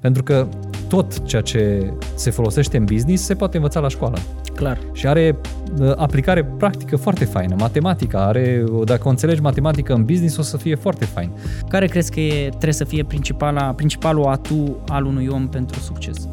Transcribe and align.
Pentru 0.00 0.22
că 0.22 0.46
tot 0.88 1.26
ceea 1.26 1.42
ce 1.42 1.92
se 2.14 2.30
folosește 2.30 2.76
în 2.76 2.84
business 2.84 3.24
se 3.24 3.34
poate 3.34 3.56
învăța 3.56 3.80
la 3.80 3.88
școală. 3.88 4.18
Clar. 4.54 4.78
Și 4.92 5.06
are 5.06 5.36
uh, 5.80 5.92
aplicare 5.96 6.44
practică 6.44 6.96
foarte 6.96 7.24
faină. 7.24 7.54
Matematica 7.58 8.26
are, 8.26 8.64
dacă 8.84 9.02
o 9.04 9.10
înțelegi 9.10 9.40
matematică 9.40 9.94
în 9.94 10.04
business, 10.04 10.36
o 10.36 10.42
să 10.42 10.56
fie 10.56 10.74
foarte 10.74 11.04
fain. 11.04 11.30
Care 11.68 11.86
crezi 11.86 12.10
că 12.10 12.20
e, 12.20 12.48
trebuie 12.48 12.72
să 12.72 12.84
fie 12.84 13.04
principala, 13.04 13.62
principalul 13.62 14.24
atu 14.24 14.76
al 14.88 15.04
unui 15.04 15.26
om 15.26 15.48
pentru 15.48 15.78
succes? 15.78 16.28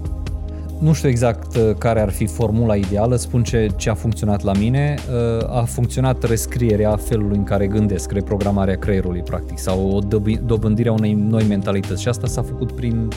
Nu 0.80 0.94
știu 0.94 1.10
exact 1.10 1.56
uh, 1.56 1.76
care 1.78 2.02
ar 2.02 2.10
fi 2.10 2.26
formula 2.26 2.76
ideală, 2.76 3.16
spun 3.16 3.44
ce, 3.44 3.68
ce 3.76 3.90
a 3.90 3.94
funcționat 3.94 4.44
la 4.44 4.52
mine. 4.54 4.96
Uh, 5.40 5.58
a 5.60 5.64
funcționat 5.64 6.24
rescrierea 6.24 6.96
felului 6.96 7.38
în 7.38 7.44
care 7.44 7.68
gândesc, 7.68 8.12
reprogramarea 8.12 8.78
creierului, 8.78 9.22
practic, 9.22 9.60
sau 9.60 9.90
o 9.90 10.00
dobândire 10.46 10.90
a 10.90 10.92
unei 10.92 11.14
noi 11.14 11.46
mentalități. 11.48 12.02
Și 12.02 12.08
asta 12.08 12.28
s-a 12.28 12.42
făcut 12.42 12.72
prin, 12.72 13.08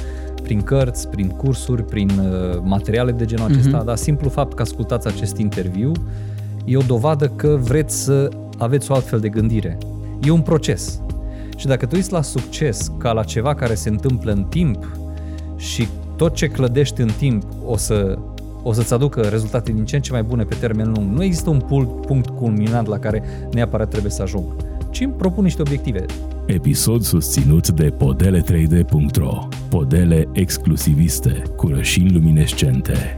prin 0.49 0.63
cărți, 0.63 1.09
prin 1.09 1.29
cursuri, 1.29 1.85
prin 1.85 2.09
uh, 2.09 2.61
materiale 2.63 3.13
de 3.13 3.25
genul 3.25 3.51
acesta, 3.51 3.83
uh-huh. 3.83 3.85
dar 3.85 3.97
simplu 3.97 4.29
fapt 4.29 4.55
că 4.55 4.63
ascultați 4.63 5.07
acest 5.07 5.37
interviu 5.37 5.93
e 6.65 6.77
o 6.77 6.81
dovadă 6.81 7.29
că 7.29 7.59
vreți 7.61 8.03
să 8.03 8.29
aveți 8.59 8.91
o 8.91 8.95
altfel 8.95 9.21
de 9.21 9.29
gândire. 9.29 9.79
E 10.23 10.31
un 10.31 10.41
proces. 10.41 11.01
Și 11.57 11.67
dacă 11.67 11.87
tu 11.87 11.95
uiți 11.95 12.13
la 12.13 12.23
succes 12.23 12.93
ca 12.99 13.13
la 13.13 13.23
ceva 13.23 13.55
care 13.55 13.75
se 13.75 13.89
întâmplă 13.89 14.33
în 14.33 14.45
timp 14.45 14.97
și 15.57 15.89
tot 16.17 16.35
ce 16.35 16.47
clădești 16.47 17.01
în 17.01 17.11
timp 17.19 17.43
o 17.67 17.77
să 17.77 18.19
o 18.63 18.73
să-ți 18.73 18.95
aducă 18.95 19.21
rezultate 19.21 19.73
din 19.73 19.85
ce 19.85 19.97
în 19.97 20.03
ce 20.03 20.13
mai 20.13 20.23
bune 20.23 20.45
pe 20.45 20.55
termen 20.55 20.93
lung. 20.97 21.17
Nu 21.17 21.23
există 21.23 21.51
un 21.51 21.61
punct 22.07 22.29
culminant 22.29 22.87
la 22.87 22.99
care 22.99 23.23
neapărat 23.53 23.89
trebuie 23.89 24.11
să 24.11 24.23
ajung, 24.23 24.45
ci 24.91 25.01
îmi 25.01 25.13
propun 25.13 25.45
niște 25.45 25.61
obiective. 25.61 26.05
Episod 26.47 27.03
susținut 27.03 27.69
de 27.69 27.91
podele3d.ro 27.91 29.49
Podele 29.71 30.29
exclusiviste 30.33 31.43
cu 31.57 31.69
rășini 31.69 32.13
luminescente. 32.13 33.15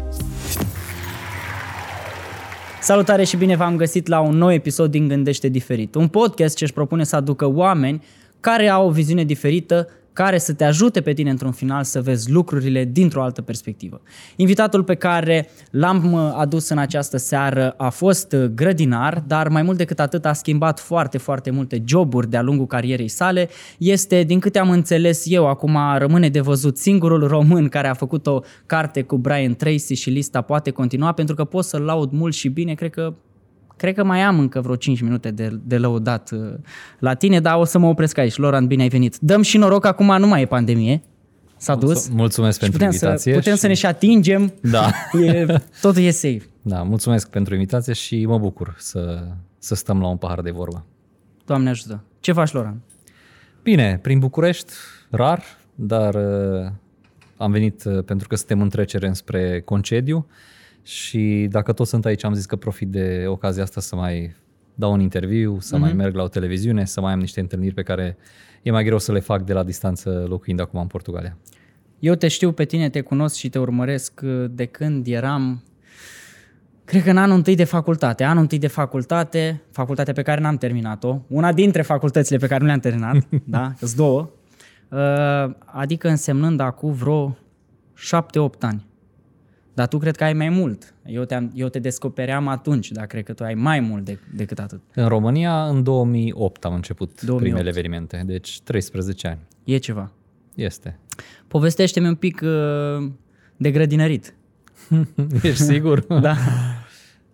Salutare 2.80 3.24
și 3.24 3.36
bine 3.36 3.56
v-am 3.56 3.76
găsit 3.76 4.06
la 4.06 4.20
un 4.20 4.36
nou 4.36 4.52
episod 4.52 4.90
din 4.90 5.08
Gândește 5.08 5.48
Diferit, 5.48 5.94
un 5.94 6.08
podcast 6.08 6.56
ce 6.56 6.64
își 6.64 6.72
propune 6.72 7.04
să 7.04 7.16
aducă 7.16 7.46
oameni 7.46 8.02
care 8.40 8.68
au 8.68 8.86
o 8.86 8.90
viziune 8.90 9.24
diferită 9.24 9.88
care 10.22 10.38
să 10.38 10.52
te 10.52 10.64
ajute 10.64 11.00
pe 11.00 11.12
tine 11.12 11.30
într-un 11.30 11.52
final 11.52 11.84
să 11.84 12.00
vezi 12.00 12.30
lucrurile 12.30 12.84
dintr-o 12.84 13.22
altă 13.22 13.42
perspectivă. 13.42 14.00
Invitatul 14.36 14.84
pe 14.84 14.94
care 14.94 15.48
l-am 15.70 16.12
uh, 16.12 16.32
adus 16.36 16.68
în 16.68 16.78
această 16.78 17.16
seară 17.16 17.74
a 17.76 17.88
fost 17.88 18.32
uh, 18.32 18.44
grădinar, 18.44 19.22
dar 19.26 19.48
mai 19.48 19.62
mult 19.62 19.76
decât 19.76 20.00
atât 20.00 20.24
a 20.24 20.32
schimbat 20.32 20.80
foarte, 20.80 21.18
foarte 21.18 21.50
multe 21.50 21.82
joburi 21.84 22.30
de-a 22.30 22.42
lungul 22.42 22.66
carierei 22.66 23.08
sale. 23.08 23.48
Este, 23.78 24.22
din 24.22 24.40
câte 24.40 24.58
am 24.58 24.70
înțeles 24.70 25.22
eu, 25.26 25.48
acum 25.48 25.78
rămâne 25.98 26.28
de 26.28 26.40
văzut 26.40 26.78
singurul 26.78 27.26
român 27.26 27.68
care 27.68 27.88
a 27.88 27.94
făcut 27.94 28.26
o 28.26 28.40
carte 28.66 29.02
cu 29.02 29.18
Brian 29.18 29.54
Tracy 29.54 29.94
și 29.94 30.10
lista 30.10 30.40
poate 30.40 30.70
continua, 30.70 31.12
pentru 31.12 31.34
că 31.34 31.44
pot 31.44 31.64
să-l 31.64 31.82
laud 31.82 32.10
mult 32.12 32.34
și 32.34 32.48
bine, 32.48 32.74
cred 32.74 32.90
că 32.90 33.14
Cred 33.80 33.94
că 33.94 34.04
mai 34.04 34.20
am 34.20 34.38
încă 34.38 34.60
vreo 34.60 34.76
5 34.76 35.00
minute 35.00 35.30
de, 35.30 35.60
de 35.64 35.78
lăudat 35.78 36.30
uh, 36.30 36.54
la 36.98 37.14
tine, 37.14 37.40
dar 37.40 37.58
o 37.58 37.64
să 37.64 37.78
mă 37.78 37.86
opresc 37.86 38.18
aici. 38.18 38.36
Laurent, 38.36 38.66
bine 38.66 38.82
ai 38.82 38.88
venit. 38.88 39.16
Dăm 39.16 39.42
și 39.42 39.58
noroc, 39.58 39.84
acum 39.84 40.18
nu 40.18 40.26
mai 40.26 40.42
e 40.42 40.46
pandemie. 40.46 41.02
S-a 41.56 41.74
dus. 41.74 42.08
Mulțumesc 42.08 42.58
pentru 42.58 42.78
putem 42.78 42.92
invitație. 42.92 43.32
Să, 43.32 43.38
putem 43.38 43.54
și... 43.54 43.60
să 43.60 43.66
ne 43.66 43.74
și 43.74 43.86
atingem. 43.86 44.52
Da. 44.62 44.90
E, 45.12 45.46
totul 45.80 46.02
e 46.02 46.10
safe. 46.10 46.42
Da, 46.62 46.82
mulțumesc 46.82 47.30
pentru 47.30 47.54
invitație 47.54 47.92
și 47.92 48.26
mă 48.26 48.38
bucur 48.38 48.74
să, 48.78 49.22
să 49.58 49.74
stăm 49.74 50.00
la 50.00 50.06
un 50.06 50.16
pahar 50.16 50.40
de 50.40 50.50
vorbă. 50.50 50.86
Doamne 51.44 51.68
ajută. 51.68 52.04
Ce 52.20 52.32
faci, 52.32 52.52
Laurent? 52.52 52.80
Bine, 53.62 53.98
prin 54.02 54.18
București, 54.18 54.72
rar, 55.10 55.42
dar 55.74 56.14
uh, 56.14 56.70
am 57.36 57.50
venit 57.50 57.84
uh, 57.84 58.04
pentru 58.04 58.28
că 58.28 58.36
suntem 58.36 58.60
în 58.60 58.68
trecere 58.68 59.06
înspre 59.06 59.60
concediu. 59.60 60.26
Și 60.90 61.46
dacă 61.50 61.72
tot 61.72 61.86
sunt 61.86 62.04
aici, 62.04 62.24
am 62.24 62.34
zis 62.34 62.46
că 62.46 62.56
profit 62.56 62.88
de 62.88 63.24
ocazia 63.26 63.62
asta 63.62 63.80
să 63.80 63.96
mai 63.96 64.34
dau 64.74 64.92
un 64.92 65.00
interviu, 65.00 65.60
să 65.60 65.76
uh-huh. 65.76 65.78
mai 65.78 65.88
mhm. 65.88 65.98
merg 65.98 66.14
la 66.14 66.22
o 66.22 66.28
televiziune, 66.28 66.84
să 66.84 67.00
mai 67.00 67.12
am 67.12 67.18
niște 67.18 67.40
întâlniri 67.40 67.74
pe 67.74 67.82
care 67.82 68.16
e 68.62 68.70
mai 68.70 68.84
greu 68.84 68.98
să 68.98 69.12
le 69.12 69.20
fac 69.20 69.42
de 69.42 69.52
la 69.52 69.62
distanță 69.62 70.24
locuind 70.28 70.60
acum 70.60 70.80
în 70.80 70.86
Portugalia. 70.86 71.36
Eu 71.98 72.14
te 72.14 72.28
știu 72.28 72.52
pe 72.52 72.64
tine, 72.64 72.88
te 72.88 73.00
cunosc 73.00 73.36
și 73.36 73.48
te 73.48 73.58
urmăresc 73.58 74.20
de 74.50 74.64
când 74.64 75.06
eram, 75.06 75.62
cred 76.84 77.02
că 77.02 77.10
în 77.10 77.16
anul 77.16 77.36
întâi 77.36 77.54
de 77.54 77.64
facultate. 77.64 78.24
Anul 78.24 78.42
întâi 78.42 78.58
de 78.58 78.66
facultate, 78.66 79.62
facultatea 79.70 80.12
pe 80.12 80.22
care 80.22 80.40
n-am 80.40 80.56
terminat-o, 80.56 81.18
una 81.28 81.52
dintre 81.52 81.82
facultățile 81.82 82.38
pe 82.38 82.46
care 82.46 82.60
nu 82.60 82.66
le-am 82.66 82.80
terminat, 82.80 83.16
da, 83.44 83.72
sunt 83.78 83.94
două, 83.94 84.30
uh, 84.88 85.54
adică 85.64 86.08
însemnând 86.08 86.60
acum 86.60 86.92
vreo 86.92 87.36
șapte-opt 87.94 88.64
ani. 88.64 88.88
Dar 89.74 89.88
tu 89.88 89.98
cred 89.98 90.16
că 90.16 90.24
ai 90.24 90.32
mai 90.32 90.48
mult. 90.48 90.94
Eu 91.06 91.24
te, 91.24 91.48
eu 91.54 91.68
te 91.68 91.78
descopeream 91.78 92.48
atunci, 92.48 92.90
dar 92.90 93.06
cred 93.06 93.24
că 93.24 93.32
tu 93.32 93.44
ai 93.44 93.54
mai 93.54 93.80
mult 93.80 94.04
de, 94.04 94.18
decât 94.34 94.58
atât. 94.58 94.80
În 94.94 95.08
România, 95.08 95.64
în 95.64 95.82
2008 95.82 96.64
am 96.64 96.74
început 96.74 97.22
2008. 97.22 97.42
primele 97.42 97.68
evenimente, 97.68 98.22
deci 98.26 98.60
13 98.60 99.28
ani. 99.28 99.38
E 99.64 99.76
ceva. 99.76 100.12
Este. 100.54 100.98
Povestește-mi 101.48 102.06
un 102.06 102.14
pic 102.14 102.40
uh, 102.44 103.10
de 103.56 103.70
grădinărit. 103.70 104.34
Ești 105.42 105.62
sigur? 105.62 106.04
da. 106.20 106.36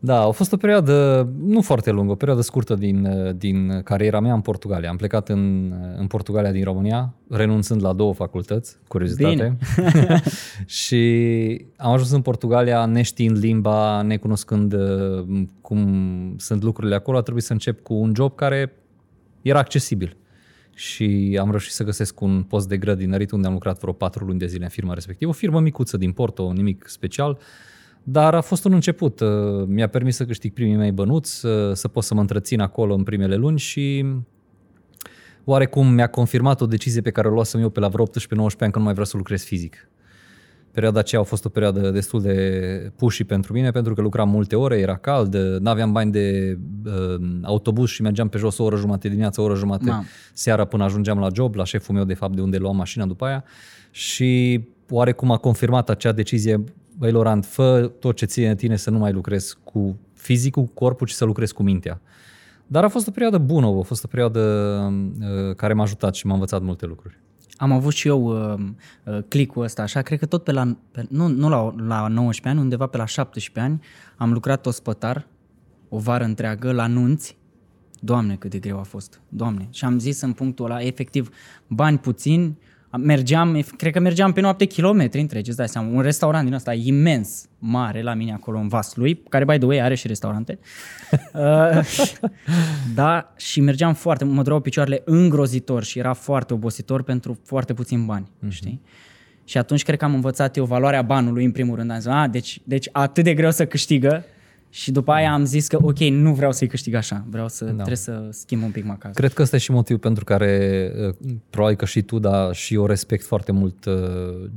Da, 0.00 0.20
a 0.20 0.30
fost 0.30 0.52
o 0.52 0.56
perioadă 0.56 1.28
nu 1.38 1.60
foarte 1.60 1.90
lungă, 1.90 2.12
o 2.12 2.16
perioadă 2.16 2.42
scurtă 2.42 2.74
din, 2.74 3.08
din 3.38 3.82
cariera 3.82 4.20
mea 4.20 4.34
în 4.34 4.40
Portugalia. 4.40 4.88
Am 4.88 4.96
plecat 4.96 5.28
în, 5.28 5.72
în 5.96 6.06
Portugalia 6.06 6.50
din 6.50 6.64
România, 6.64 7.14
renunțând 7.30 7.82
la 7.82 7.92
două 7.92 8.14
facultăți, 8.14 8.76
curiozitate. 8.88 9.56
și 10.66 11.66
am 11.76 11.92
ajuns 11.92 12.10
în 12.10 12.22
Portugalia 12.22 12.86
neștiind 12.86 13.38
limba, 13.38 14.02
necunoscând 14.02 14.72
uh, 14.72 15.44
cum 15.60 16.34
sunt 16.38 16.62
lucrurile 16.62 16.94
acolo. 16.94 17.16
A 17.16 17.22
trebuit 17.22 17.44
să 17.44 17.52
încep 17.52 17.82
cu 17.82 17.94
un 17.94 18.12
job 18.14 18.34
care 18.34 18.72
era 19.42 19.58
accesibil. 19.58 20.16
Și 20.74 21.38
am 21.40 21.48
reușit 21.48 21.72
să 21.72 21.84
găsesc 21.84 22.20
un 22.20 22.42
post 22.42 22.68
de 22.68 22.76
grădinărit 22.76 23.30
unde 23.30 23.46
am 23.46 23.52
lucrat 23.52 23.78
vreo 23.80 23.92
patru 23.92 24.24
luni 24.24 24.38
de 24.38 24.46
zile 24.46 24.64
în 24.64 24.70
firma 24.70 24.94
respectivă. 24.94 25.30
O 25.30 25.34
firmă 25.34 25.60
micuță 25.60 25.96
din 25.96 26.12
Porto, 26.12 26.52
nimic 26.52 26.84
special 26.88 27.38
dar 28.08 28.34
a 28.34 28.40
fost 28.40 28.64
un 28.64 28.72
început. 28.72 29.20
Uh, 29.20 29.28
mi-a 29.66 29.88
permis 29.88 30.16
să 30.16 30.24
câștig 30.24 30.52
primii 30.52 30.76
mei 30.76 30.92
bănuți, 30.92 31.38
să, 31.38 31.72
să 31.72 31.88
pot 31.88 32.02
să 32.04 32.14
mă 32.14 32.20
întrețin 32.20 32.60
acolo 32.60 32.94
în 32.94 33.02
primele 33.02 33.36
luni 33.36 33.58
și 33.58 34.04
oarecum 35.44 35.88
mi-a 35.88 36.06
confirmat 36.06 36.60
o 36.60 36.66
decizie 36.66 37.00
pe 37.00 37.10
care 37.10 37.28
o 37.28 37.30
luasem 37.30 37.60
eu 37.60 37.68
pe 37.68 37.80
la 37.80 37.88
vreo 37.88 38.06
18-19 38.06 38.10
ani 38.58 38.72
că 38.72 38.78
nu 38.78 38.84
mai 38.84 38.92
vreau 38.92 39.06
să 39.06 39.16
lucrez 39.16 39.42
fizic. 39.42 39.88
Perioada 40.70 40.98
aceea 40.98 41.20
a 41.20 41.24
fost 41.24 41.44
o 41.44 41.48
perioadă 41.48 41.90
destul 41.90 42.22
de 42.22 42.92
pushy 42.96 43.24
pentru 43.24 43.52
mine, 43.52 43.70
pentru 43.70 43.94
că 43.94 44.00
lucram 44.00 44.28
multe 44.28 44.56
ore, 44.56 44.78
era 44.78 44.96
cald, 44.96 45.36
nu 45.36 45.70
aveam 45.70 45.92
bani 45.92 46.12
de 46.12 46.58
uh, 46.84 46.92
autobuz 47.42 47.88
și 47.88 48.02
mergeam 48.02 48.28
pe 48.28 48.38
jos 48.38 48.58
o 48.58 48.64
oră 48.64 48.76
jumate 48.76 49.08
dimineața, 49.08 49.42
o 49.42 49.44
oră 49.44 49.54
jumate 49.54 49.90
Ma. 49.90 50.04
seara 50.32 50.64
până 50.64 50.84
ajungeam 50.84 51.18
la 51.18 51.28
job, 51.34 51.54
la 51.54 51.64
șeful 51.64 51.94
meu 51.94 52.04
de 52.04 52.14
fapt 52.14 52.34
de 52.34 52.40
unde 52.40 52.56
luam 52.56 52.76
mașina 52.76 53.06
după 53.06 53.24
aia 53.24 53.44
și 53.90 54.60
oarecum 54.90 55.30
a 55.30 55.36
confirmat 55.36 55.90
acea 55.90 56.12
decizie 56.12 56.64
băi 56.98 57.12
Laurent, 57.12 57.44
fă 57.44 57.92
tot 57.98 58.16
ce 58.16 58.24
ține 58.24 58.54
tine 58.54 58.76
să 58.76 58.90
nu 58.90 58.98
mai 58.98 59.12
lucrezi 59.12 59.56
cu 59.64 59.98
fizicul, 60.12 60.62
cu 60.62 60.70
corpul, 60.74 61.06
ci 61.06 61.10
să 61.10 61.24
lucrezi 61.24 61.54
cu 61.54 61.62
mintea. 61.62 62.00
Dar 62.66 62.84
a 62.84 62.88
fost 62.88 63.06
o 63.06 63.10
perioadă 63.10 63.38
bună, 63.38 63.66
a 63.66 63.82
fost 63.82 64.04
o 64.04 64.06
perioadă 64.06 64.40
uh, 65.20 65.54
care 65.56 65.72
m-a 65.72 65.82
ajutat 65.82 66.14
și 66.14 66.26
m-a 66.26 66.32
învățat 66.32 66.62
multe 66.62 66.86
lucruri. 66.86 67.18
Am 67.56 67.72
avut 67.72 67.92
și 67.92 68.08
eu 68.08 68.52
uh, 68.52 68.58
uh, 69.04 69.18
clicul 69.28 69.62
ăsta, 69.62 69.82
așa, 69.82 70.02
cred 70.02 70.18
că 70.18 70.26
tot 70.26 70.44
pe 70.44 70.52
la, 70.52 70.76
pe, 70.90 71.06
nu, 71.08 71.28
nu 71.28 71.48
la, 71.48 71.74
la 71.86 72.08
19 72.08 72.48
ani, 72.48 72.58
undeva 72.58 72.86
pe 72.86 72.96
la 72.96 73.06
17 73.06 73.72
ani, 73.72 73.84
am 74.16 74.32
lucrat 74.32 74.66
ospătar 74.66 75.26
o 75.88 75.98
vară 75.98 76.24
întreagă 76.24 76.72
la 76.72 76.86
nunți. 76.86 77.36
Doamne, 78.00 78.36
cât 78.36 78.50
de 78.50 78.58
greu 78.58 78.78
a 78.78 78.82
fost, 78.82 79.20
doamne. 79.28 79.68
Și 79.70 79.84
am 79.84 79.98
zis 79.98 80.20
în 80.20 80.32
punctul 80.32 80.64
ăla, 80.64 80.82
efectiv, 80.82 81.30
bani 81.66 81.98
puțini, 81.98 82.58
mergeam, 82.96 83.64
cred 83.76 83.92
că 83.92 84.00
mergeam 84.00 84.32
pe 84.32 84.40
noapte 84.40 84.64
kilometri 84.64 85.20
întregi, 85.20 85.48
îți 85.48 85.58
dai 85.58 85.68
seama, 85.68 85.88
un 85.88 86.00
restaurant 86.00 86.44
din 86.44 86.54
ăsta 86.54 86.72
imens, 86.72 87.48
mare 87.58 88.02
la 88.02 88.14
mine 88.14 88.32
acolo 88.32 88.58
în 88.58 88.68
Vaslui, 88.68 89.22
care, 89.28 89.44
by 89.44 89.58
the 89.58 89.66
way, 89.66 89.80
are 89.80 89.94
și 89.94 90.06
restaurante. 90.06 90.58
uh, 91.34 91.80
da, 92.94 93.32
și 93.36 93.60
mergeam 93.60 93.94
foarte, 93.94 94.24
mă 94.24 94.42
dureau 94.42 94.60
picioarele 94.60 95.02
îngrozitor 95.04 95.84
și 95.84 95.98
era 95.98 96.12
foarte 96.12 96.54
obositor 96.54 97.02
pentru 97.02 97.38
foarte 97.44 97.74
puțin 97.74 98.06
bani, 98.06 98.26
mm-hmm. 98.26 98.48
știi? 98.48 98.82
Și 99.44 99.58
atunci 99.58 99.82
cred 99.82 99.98
că 99.98 100.04
am 100.04 100.14
învățat 100.14 100.56
eu 100.56 100.64
valoarea 100.64 101.02
banului 101.02 101.44
în 101.44 101.52
primul 101.52 101.76
rând. 101.76 101.90
Am 101.90 101.98
zis, 101.98 102.06
a, 102.06 102.26
deci, 102.26 102.60
deci 102.64 102.88
atât 102.92 103.24
de 103.24 103.34
greu 103.34 103.50
să 103.50 103.66
câștigă 103.66 104.24
și 104.76 104.90
după 104.90 105.12
aia 105.12 105.32
am 105.32 105.44
zis 105.44 105.66
că, 105.66 105.78
ok, 105.82 105.98
nu 105.98 106.34
vreau 106.34 106.52
să-i 106.52 106.66
câștig 106.66 106.94
așa, 106.94 107.24
vreau 107.28 107.48
să, 107.48 107.64
da. 107.64 107.72
trebuie 107.72 107.96
să 107.96 108.28
schimb 108.30 108.62
un 108.62 108.70
pic 108.70 108.84
macazul. 108.84 109.14
Cred 109.14 109.32
că 109.32 109.42
ăsta 109.42 109.56
e 109.56 109.58
și 109.58 109.70
motivul 109.70 110.00
pentru 110.00 110.24
care, 110.24 110.92
uh, 111.08 111.14
probabil 111.50 111.76
că 111.76 111.84
și 111.84 112.02
tu, 112.02 112.18
dar 112.18 112.54
și 112.54 112.74
eu 112.74 112.86
respect 112.86 113.24
foarte 113.24 113.52
mult 113.52 113.84
uh, 113.84 113.94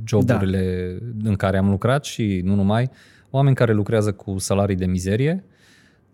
joburile 0.04 0.96
da. 1.14 1.28
în 1.28 1.36
care 1.36 1.58
am 1.58 1.70
lucrat 1.70 2.04
și 2.04 2.40
nu 2.44 2.54
numai, 2.54 2.90
oameni 3.30 3.54
care 3.54 3.72
lucrează 3.72 4.12
cu 4.12 4.38
salarii 4.38 4.76
de 4.76 4.86
mizerie, 4.86 5.44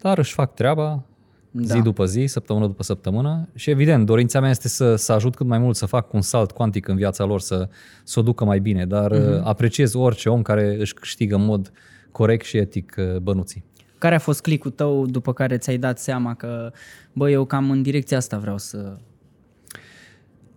dar 0.00 0.18
își 0.18 0.32
fac 0.32 0.54
treaba, 0.54 1.04
da. 1.50 1.74
zi 1.74 1.82
după 1.82 2.04
zi, 2.04 2.26
săptămână 2.26 2.66
după 2.66 2.82
săptămână 2.82 3.48
și 3.54 3.70
evident, 3.70 4.06
dorința 4.06 4.40
mea 4.40 4.50
este 4.50 4.68
să, 4.68 4.96
să 4.96 5.12
ajut 5.12 5.34
cât 5.34 5.46
mai 5.46 5.58
mult 5.58 5.76
să 5.76 5.86
fac 5.86 6.12
un 6.12 6.20
salt 6.20 6.50
cuantic 6.50 6.88
în 6.88 6.96
viața 6.96 7.24
lor, 7.24 7.40
să, 7.40 7.68
să 8.04 8.18
o 8.18 8.22
ducă 8.22 8.44
mai 8.44 8.58
bine, 8.60 8.86
dar 8.86 9.12
uh-huh. 9.12 9.42
apreciez 9.42 9.94
orice 9.94 10.28
om 10.28 10.42
care 10.42 10.76
își 10.78 10.94
câștigă 10.94 11.34
în 11.34 11.44
mod 11.44 11.72
corect 12.12 12.44
și 12.44 12.56
etic 12.56 12.94
uh, 12.98 13.16
bănuții. 13.16 13.64
Care 13.98 14.14
a 14.14 14.18
fost 14.18 14.40
clicul 14.40 14.70
tău 14.70 15.06
după 15.06 15.32
care 15.32 15.56
ți-ai 15.58 15.78
dat 15.78 15.98
seama 15.98 16.34
că, 16.34 16.72
bă, 17.12 17.30
eu 17.30 17.44
cam 17.44 17.70
în 17.70 17.82
direcția 17.82 18.16
asta 18.16 18.38
vreau 18.38 18.58
să 18.58 18.96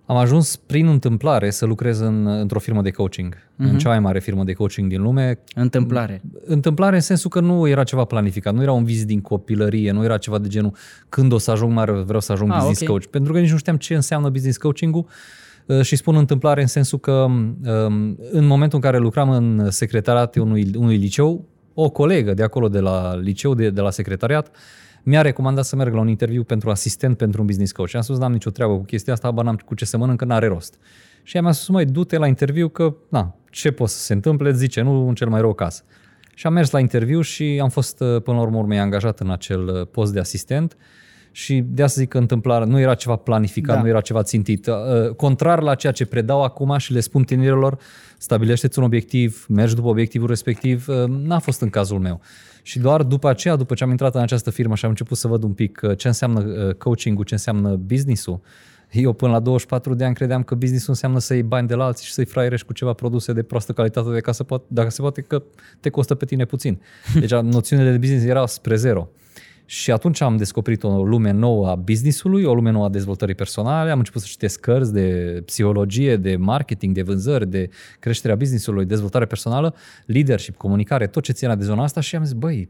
am 0.10 0.18
ajuns 0.18 0.56
prin 0.56 0.88
întâmplare 0.88 1.50
să 1.50 1.66
lucrez 1.66 2.00
în, 2.00 2.28
într-o 2.28 2.60
firmă 2.60 2.82
de 2.82 2.92
coaching, 2.92 3.36
uh-huh. 3.36 3.58
în 3.58 3.66
mhm. 3.66 3.78
cea 3.78 3.90
mai 3.90 4.00
mare 4.00 4.20
firmă 4.20 4.44
de 4.44 4.54
coaching 4.54 4.90
din 4.90 5.02
lume. 5.02 5.40
Întâmplare. 5.56 6.22
Întâmplare 6.46 6.96
în 6.96 7.02
sensul 7.02 7.30
că 7.30 7.40
nu 7.40 7.68
era 7.68 7.84
ceva 7.84 8.04
planificat, 8.04 8.54
nu 8.54 8.62
era 8.62 8.72
un 8.72 8.84
vizit 8.84 9.08
din 9.08 9.22
copilărie, 9.22 9.92
nu 9.92 10.04
era 10.04 10.18
ceva 10.18 10.38
de 10.38 10.48
genul 10.48 10.74
când 11.10 11.32
o 11.32 11.38
să 11.38 11.52
ajung 11.52 11.74
mare, 11.74 11.92
vreau 11.92 12.20
să 12.20 12.32
ajung 12.32 12.50
ah, 12.50 12.56
business 12.56 12.82
okay. 12.82 12.94
coach. 12.94 13.06
Pentru 13.10 13.34
că 13.34 13.40
nici 13.40 13.52
nu 13.52 13.58
știam 13.58 13.78
ce 13.78 13.96
înseamnă 13.96 14.30
business 14.30 14.58
coaching-ul 14.58 15.06
uh, 15.66 15.82
și 15.82 15.96
spun 15.96 16.16
întâmplare 16.16 16.62
în 16.62 16.68
sensul 16.68 17.00
că 17.00 17.12
um, 17.12 17.58
în 18.32 18.46
momentul 18.46 18.78
în 18.78 18.84
care 18.84 18.98
lucram 18.98 19.30
în 19.30 19.72
secretariatul 19.72 20.42
unui, 20.42 20.72
unui 20.78 20.98
liceu, 20.98 21.46
o 21.84 21.90
colegă 21.90 22.34
de 22.34 22.44
acolo 22.44 22.70
de 22.70 22.80
la 22.80 23.16
liceu, 23.16 23.54
de, 23.54 23.70
de 23.70 23.82
la 23.82 23.90
secretariat, 23.90 24.56
mi-a 25.04 25.22
recomandat 25.22 25.66
să 25.66 25.76
merg 25.76 25.94
la 25.94 26.00
un 26.00 26.08
interviu 26.08 26.44
pentru 26.44 26.70
asistent 26.70 27.18
pentru 27.18 27.42
un 27.42 27.46
business 27.46 27.72
coach. 27.72 27.90
Și 27.90 27.96
am 27.96 28.02
spus, 28.02 28.18
n-am 28.18 28.32
nicio 28.32 28.50
treabă 28.50 28.74
cu 28.74 28.84
chestia 28.84 29.14
asta, 29.14 29.32
ba 29.32 29.42
n-am 29.42 29.56
cu 29.66 29.76
ce 29.76 29.86
să 29.86 29.98
mănânc, 29.98 30.20
că 30.20 30.26
n-are 30.26 30.48
rost. 30.48 30.78
Și 31.24 31.36
ea 31.36 31.42
mi-a 31.42 31.52
spus, 31.52 31.68
mai 31.68 31.86
du-te 31.86 32.18
la 32.18 32.28
interviu 32.28 32.68
că, 32.68 32.96
na, 33.10 33.36
ce 33.50 33.72
poate 33.72 33.92
să 33.92 34.00
se 34.00 34.14
întâmple, 34.14 34.52
zice, 34.54 34.82
nu 34.82 35.08
în 35.08 35.16
cel 35.16 35.30
mai 35.30 35.42
rău 35.42 35.54
caz. 35.54 35.84
Și 36.34 36.48
am 36.48 36.54
mers 36.54 36.72
la 36.72 36.80
interviu 36.80 37.22
și 37.22 37.60
am 37.62 37.70
fost, 37.70 38.00
uh, 38.00 38.22
până 38.22 38.38
la 38.38 38.44
urmă, 38.44 38.58
urmei, 38.58 38.80
angajat 38.80 39.20
în 39.20 39.30
acel 39.30 39.68
uh, 39.68 39.88
post 39.92 40.14
de 40.14 40.20
asistent 40.20 40.78
și 41.32 41.64
de 41.68 41.84
asta 41.84 42.02
zic 42.02 42.10
că 42.10 42.18
întâmplarea 42.18 42.66
nu 42.66 42.80
era 42.80 42.94
ceva 42.94 43.16
planificat, 43.16 43.76
da. 43.76 43.82
nu 43.82 43.88
era 43.88 44.02
ceva 44.02 44.24
țintit. 44.24 44.68
Uh, 44.68 45.10
contrar 45.16 45.62
la 45.62 45.76
ceea 45.76 45.94
ce 45.94 46.06
predau 46.06 46.44
acum 46.44 46.78
și 46.78 46.94
le 46.94 47.00
spun 47.00 47.24
tinerilor, 47.24 47.78
stabilește-ți 48.20 48.80
un 48.80 48.86
obiectiv, 48.86 49.46
mergi 49.50 49.76
după 49.76 49.88
obiectivul 49.88 50.28
respectiv, 50.28 50.88
n-a 51.08 51.40
fost 51.40 51.62
în 51.62 51.70
cazul 51.70 52.00
meu. 52.00 52.22
Și 52.62 52.80
doar 52.80 53.04
după 53.04 53.30
aceea, 53.30 53.56
după 53.56 53.74
ce 53.74 53.84
am 53.84 53.90
intrat 53.90 54.16
în 54.16 54.22
această 54.22 54.50
firmă 54.50 54.76
și 54.76 54.84
am 54.84 54.90
început 54.90 55.18
să 55.18 55.28
văd 55.28 55.44
un 55.44 55.54
pic 55.54 55.80
uh, 55.84 55.98
ce 55.98 56.08
înseamnă 56.08 56.40
uh, 56.40 56.74
coaching-ul, 56.74 57.24
ce 57.24 57.34
înseamnă 57.34 57.76
business-ul, 57.76 58.42
eu 58.92 59.14
până 59.14 59.32
la 59.32 59.40
24 59.40 59.94
de 59.94 60.04
ani 60.06 60.16
credeam 60.16 60.44
că 60.44 60.56
business 60.56 60.88
înseamnă 60.88 61.20
să 61.20 61.34
iei 61.34 61.44
bani 61.44 61.68
de 61.68 61.76
la 61.76 61.86
alții 61.86 62.06
și 62.06 62.14
să-i 62.14 62.26
fraierești 62.26 62.66
cu 62.66 62.74
ceva 62.74 62.94
produse 62.94 63.34
de 63.34 63.44
proastă 63.44 63.72
calitate 63.72 64.10
de 64.10 64.20
ca 64.20 64.32
să 64.32 64.44
poate, 64.44 64.64
dacă 64.68 64.90
se 64.90 65.02
poate 65.02 65.22
că 65.22 65.44
te 65.80 65.90
costă 65.90 66.16
pe 66.16 66.26
tine 66.26 66.46
puțin. 66.46 66.82
Deci 67.20 67.32
noțiunile 67.32 67.92
de 67.92 67.98
business 67.98 68.26
erau 68.26 68.48
spre 68.48 68.76
zero. 68.76 69.10
Și 69.70 69.92
atunci 69.92 70.22
am 70.22 70.38
descoperit 70.38 70.84
o 70.84 71.04
lume 71.06 71.32
nouă 71.32 71.68
a 71.68 71.76
businessului, 71.76 72.44
o 72.44 72.54
lume 72.54 72.72
nouă 72.72 72.86
a 72.86 72.90
dezvoltării 72.90 73.36
personale, 73.36 73.92
am 73.92 73.98
început 73.98 74.22
să 74.22 74.28
citesc 74.30 74.60
cărți 74.60 74.94
de 74.94 75.42
psihologie, 75.46 76.18
de 76.18 76.36
marketing, 76.36 76.96
de 76.96 77.02
vânzări, 77.02 77.50
de 77.50 77.70
creșterea 78.00 78.36
businessului, 78.36 78.86
dezvoltare 78.86 79.26
personală, 79.26 79.76
leadership, 80.06 80.58
comunicare, 80.58 81.08
tot 81.08 81.24
ce 81.24 81.32
ține 81.32 81.56
de 81.56 81.64
zona 81.64 81.84
asta 81.84 82.02
și 82.02 82.16
am 82.16 82.24
zis, 82.24 82.34
băi, 82.34 82.70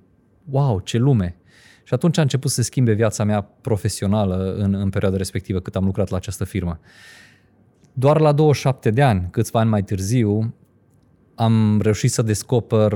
wow, 0.49 0.79
ce 0.79 0.97
lume! 0.97 1.35
Și 1.83 1.93
atunci 1.93 2.17
a 2.17 2.21
început 2.21 2.49
să 2.49 2.55
se 2.55 2.61
schimbe 2.61 2.93
viața 2.93 3.23
mea 3.23 3.41
profesională 3.41 4.55
în, 4.57 4.73
în 4.73 4.89
perioada 4.89 5.17
respectivă, 5.17 5.59
cât 5.59 5.75
am 5.75 5.85
lucrat 5.85 6.09
la 6.09 6.17
această 6.17 6.43
firmă. 6.43 6.79
Doar 7.93 8.19
la 8.19 8.31
27 8.31 8.91
de 8.91 9.01
ani, 9.01 9.27
câțiva 9.31 9.59
ani 9.59 9.69
mai 9.69 9.83
târziu, 9.83 10.53
am 11.35 11.81
reușit 11.81 12.11
să 12.11 12.21
descoper 12.21 12.93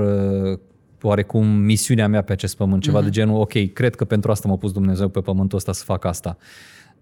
oarecum 1.08 1.48
misiunea 1.48 2.08
mea 2.08 2.22
pe 2.22 2.32
acest 2.32 2.56
pământ, 2.56 2.82
ceva 2.82 3.02
mm-hmm. 3.02 3.04
de 3.04 3.10
genul, 3.10 3.40
ok, 3.40 3.74
cred 3.74 3.96
că 3.96 4.06
pentru 4.06 4.32
asta 4.32 4.48
m-a 4.48 4.56
pus 4.56 4.72
Dumnezeu 4.72 5.08
pe 5.08 5.20
pământul 5.20 5.58
ăsta 5.58 5.72
să 5.72 5.84
fac 5.84 6.06
asta. 6.06 6.38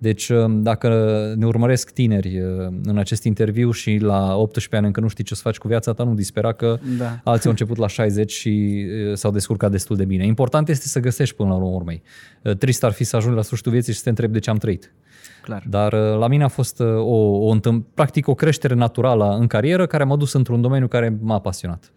Deci 0.02 0.30
um, 0.30 0.62
dacă 0.62 0.90
ne 1.38 1.46
urmăresc 1.46 1.92
tineri 1.92 2.40
uh, 2.40 2.68
în 2.84 2.98
acest 2.98 3.24
interviu 3.24 3.72
și 3.72 3.98
la 3.98 4.36
18 4.36 4.76
ani 4.76 4.86
încă 4.86 5.00
nu 5.00 5.08
știi 5.08 5.24
ce 5.24 5.36
să 5.36 5.42
faci 5.42 5.58
cu 5.58 5.68
viața 5.68 5.94
ta, 5.94 6.04
nu 6.04 6.14
dispera 6.14 6.52
că 6.52 6.80
da. 6.98 7.20
alții 7.24 7.46
au 7.46 7.52
început 7.52 7.78
la 7.78 7.88
60 7.88 8.32
și 8.32 8.86
uh, 9.10 9.16
s-au 9.16 9.32
descurcat 9.32 9.72
destul 9.72 9.96
de 9.96 10.06
bine. 10.06 10.26
Important 10.26 10.70
este 10.70 10.88
să 10.88 11.00
găsești 11.00 11.36
până 11.36 11.50
la 11.50 11.56
urmă 11.56 11.68
urmei. 11.68 12.02
Uh, 12.42 12.56
trist 12.56 12.84
ar 12.84 12.92
fi 12.92 13.04
să 13.04 13.16
ajungi 13.16 13.36
la 13.36 13.42
sfârșitul 13.42 13.72
vieții 13.72 13.92
și 13.92 13.98
să 13.98 14.04
te 14.04 14.10
întrebi 14.10 14.34
de 14.34 14.40
ce 14.40 14.50
am 14.50 14.58
trăit. 14.58 14.94
Clar. 15.44 15.64
Dar 15.68 15.94
la 15.94 16.28
mine 16.28 16.44
a 16.44 16.48
fost 16.48 16.80
o, 16.80 17.48
o, 17.48 17.58
practic 17.94 18.28
o 18.28 18.34
creștere 18.34 18.74
naturală 18.74 19.38
în 19.40 19.48
carieră 19.48 19.86
care 19.86 20.04
m-a 20.04 20.16
dus 20.16 20.34
într-un 20.34 20.62
domeniu 20.62 20.88
care 20.88 21.18
m-a 21.22 21.40
pasionat. 21.40 21.92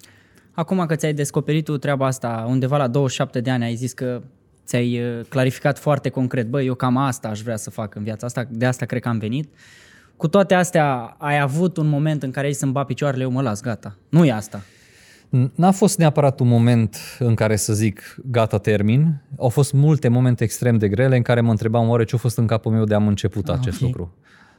Acum 0.54 0.86
că 0.86 0.94
ți-ai 0.94 1.12
descoperit 1.12 1.64
tu 1.64 1.78
treaba 1.78 2.06
asta, 2.06 2.44
undeva 2.48 2.76
la 2.76 2.86
27 2.86 3.40
de 3.40 3.50
ani 3.50 3.64
ai 3.64 3.74
zis 3.74 3.92
că 3.92 4.22
ți-ai 4.66 5.00
uh, 5.00 5.20
clarificat 5.28 5.78
foarte 5.78 6.08
concret, 6.08 6.46
băi, 6.46 6.66
eu 6.66 6.74
cam 6.74 6.96
asta 6.96 7.28
aș 7.28 7.40
vrea 7.40 7.56
să 7.56 7.70
fac 7.70 7.94
în 7.94 8.02
viața 8.02 8.26
asta, 8.26 8.46
de 8.50 8.66
asta 8.66 8.86
cred 8.86 9.02
că 9.02 9.08
am 9.08 9.18
venit. 9.18 9.48
Cu 10.16 10.28
toate 10.28 10.54
astea, 10.54 11.16
ai 11.18 11.40
avut 11.40 11.76
un 11.76 11.88
moment 11.88 12.22
în 12.22 12.30
care 12.30 12.46
ai 12.46 12.52
să-mi 12.52 12.72
ba 12.72 12.84
picioarele, 12.84 13.22
eu 13.22 13.30
mă 13.30 13.42
las, 13.42 13.60
gata. 13.60 13.96
Nu 14.08 14.24
e 14.24 14.32
asta. 14.32 14.62
N-a 15.54 15.70
fost 15.70 15.98
neapărat 15.98 16.40
un 16.40 16.48
moment 16.48 16.96
în 17.18 17.34
care 17.34 17.56
să 17.56 17.72
zic 17.72 18.16
gata, 18.30 18.58
termin. 18.58 19.22
Au 19.38 19.48
fost 19.48 19.72
multe 19.72 20.08
momente 20.08 20.44
extrem 20.44 20.76
de 20.76 20.88
grele 20.88 21.16
în 21.16 21.22
care 21.22 21.40
mă 21.40 21.50
întrebam 21.50 21.88
oare 21.88 22.04
ce 22.04 22.14
a 22.14 22.18
fost 22.18 22.38
în 22.38 22.46
capul 22.46 22.72
meu 22.72 22.84
de 22.84 22.94
am 22.94 23.06
început 23.06 23.48
ah, 23.48 23.56
acest 23.58 23.76
okay. 23.76 23.88
lucru. 23.88 24.14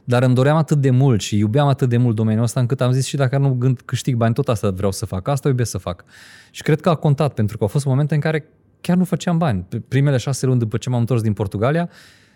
Dar 0.08 0.22
îmi 0.22 0.34
doream 0.34 0.56
atât 0.56 0.80
de 0.80 0.90
mult 0.90 1.20
și 1.20 1.38
iubeam 1.38 1.66
atât 1.66 1.88
de 1.88 1.96
mult 1.96 2.16
domeniul 2.16 2.44
ăsta 2.44 2.60
încât 2.60 2.80
am 2.80 2.92
zis 2.92 3.06
și 3.06 3.16
dacă 3.16 3.38
nu 3.38 3.50
gând, 3.50 3.80
câștig 3.84 4.16
bani, 4.16 4.34
tot 4.34 4.48
asta 4.48 4.70
vreau 4.70 4.92
să 4.92 5.06
fac, 5.06 5.28
asta 5.28 5.48
iubesc 5.48 5.70
să 5.70 5.78
fac. 5.78 6.04
Și 6.50 6.62
cred 6.62 6.80
că 6.80 6.88
a 6.88 6.94
contat, 6.94 7.34
pentru 7.34 7.56
că 7.56 7.62
au 7.62 7.68
fost 7.68 7.84
momente 7.84 8.14
în 8.14 8.20
care 8.20 8.48
chiar 8.80 8.96
nu 8.96 9.04
făceam 9.04 9.38
bani. 9.38 9.66
Primele 9.88 10.16
șase 10.16 10.46
luni 10.46 10.58
după 10.58 10.76
ce 10.76 10.90
m-am 10.90 11.00
întors 11.00 11.22
din 11.22 11.32
Portugalia, 11.32 11.88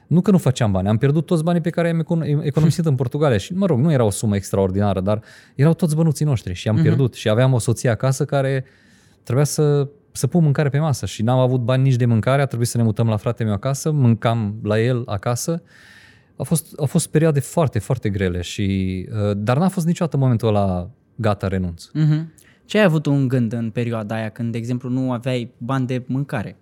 nu 0.06 0.20
că 0.20 0.30
nu 0.30 0.38
făceam 0.38 0.72
bani, 0.72 0.88
am 0.88 0.96
pierdut 0.96 1.26
toți 1.26 1.44
banii 1.44 1.60
pe 1.60 1.70
care 1.70 1.88
i-am 1.88 2.06
economisit 2.42 2.86
în 2.86 2.94
Portugalia 2.94 3.36
și, 3.36 3.52
mă 3.52 3.66
rog, 3.66 3.78
nu 3.78 3.92
era 3.92 4.04
o 4.04 4.10
sumă 4.10 4.36
extraordinară, 4.36 5.00
dar 5.00 5.22
erau 5.54 5.74
toți 5.74 5.96
bănuții 5.96 6.24
noștri 6.24 6.54
și 6.54 6.68
am 6.68 6.78
uh-huh. 6.78 6.82
pierdut 6.82 7.14
și 7.14 7.28
aveam 7.28 7.52
o 7.52 7.58
soție 7.58 7.88
acasă 7.88 8.24
care 8.24 8.64
trebuia 9.22 9.44
să, 9.44 9.88
să 10.12 10.26
pun 10.26 10.42
mâncare 10.42 10.68
pe 10.68 10.78
masă 10.78 11.06
și 11.06 11.22
n-am 11.22 11.38
avut 11.38 11.60
bani 11.60 11.82
nici 11.82 11.96
de 11.96 12.04
mâncare, 12.04 12.42
a 12.42 12.46
trebuit 12.46 12.68
să 12.68 12.76
ne 12.76 12.82
mutăm 12.82 13.08
la 13.08 13.16
frate 13.16 13.44
meu 13.44 13.52
acasă, 13.52 13.90
mâncam 13.90 14.54
la 14.62 14.80
el 14.80 15.02
acasă 15.06 15.62
au 16.40 16.46
fost, 16.46 16.72
au 16.76 16.86
fost 16.86 17.08
perioade 17.08 17.40
foarte, 17.40 17.78
foarte 17.78 18.08
grele, 18.10 18.40
și, 18.40 19.08
uh, 19.12 19.36
dar 19.36 19.58
n-a 19.58 19.68
fost 19.68 19.86
niciodată 19.86 20.16
momentul 20.16 20.48
ăla 20.48 20.90
gata, 21.14 21.48
renunț. 21.48 21.84
Uh-huh. 21.88 22.24
Ce 22.64 22.78
ai 22.78 22.84
avut 22.84 23.06
un 23.06 23.28
gând 23.28 23.52
în 23.52 23.70
perioada 23.70 24.14
aia 24.14 24.28
când, 24.28 24.52
de 24.52 24.58
exemplu, 24.58 24.88
nu 24.88 25.12
aveai 25.12 25.52
bani 25.58 25.86
de 25.86 26.02
mâncare? 26.06 26.56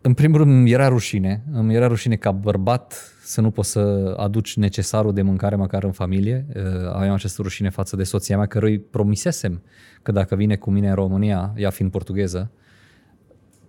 În 0.00 0.14
primul 0.14 0.38
rând, 0.38 0.50
îmi 0.50 0.70
era 0.70 0.88
rușine. 0.88 1.42
Îmi 1.52 1.74
era 1.74 1.86
rușine 1.86 2.16
ca 2.16 2.30
bărbat 2.30 3.12
să 3.24 3.40
nu 3.40 3.50
poți 3.50 3.70
să 3.70 4.14
aduci 4.16 4.56
necesarul 4.56 5.12
de 5.12 5.22
mâncare 5.22 5.56
măcar 5.56 5.84
în 5.84 5.92
familie. 5.92 6.46
Uh, 6.56 6.62
aveam 6.92 7.12
această 7.12 7.42
rușine 7.42 7.70
față 7.70 7.96
de 7.96 8.02
soția 8.02 8.36
mea, 8.36 8.46
cărui 8.46 8.78
promisesem 8.78 9.62
că 10.02 10.12
dacă 10.12 10.34
vine 10.34 10.56
cu 10.56 10.70
mine 10.70 10.88
în 10.88 10.94
România, 10.94 11.52
ea 11.56 11.70
fiind 11.70 11.90
portugheză, 11.90 12.50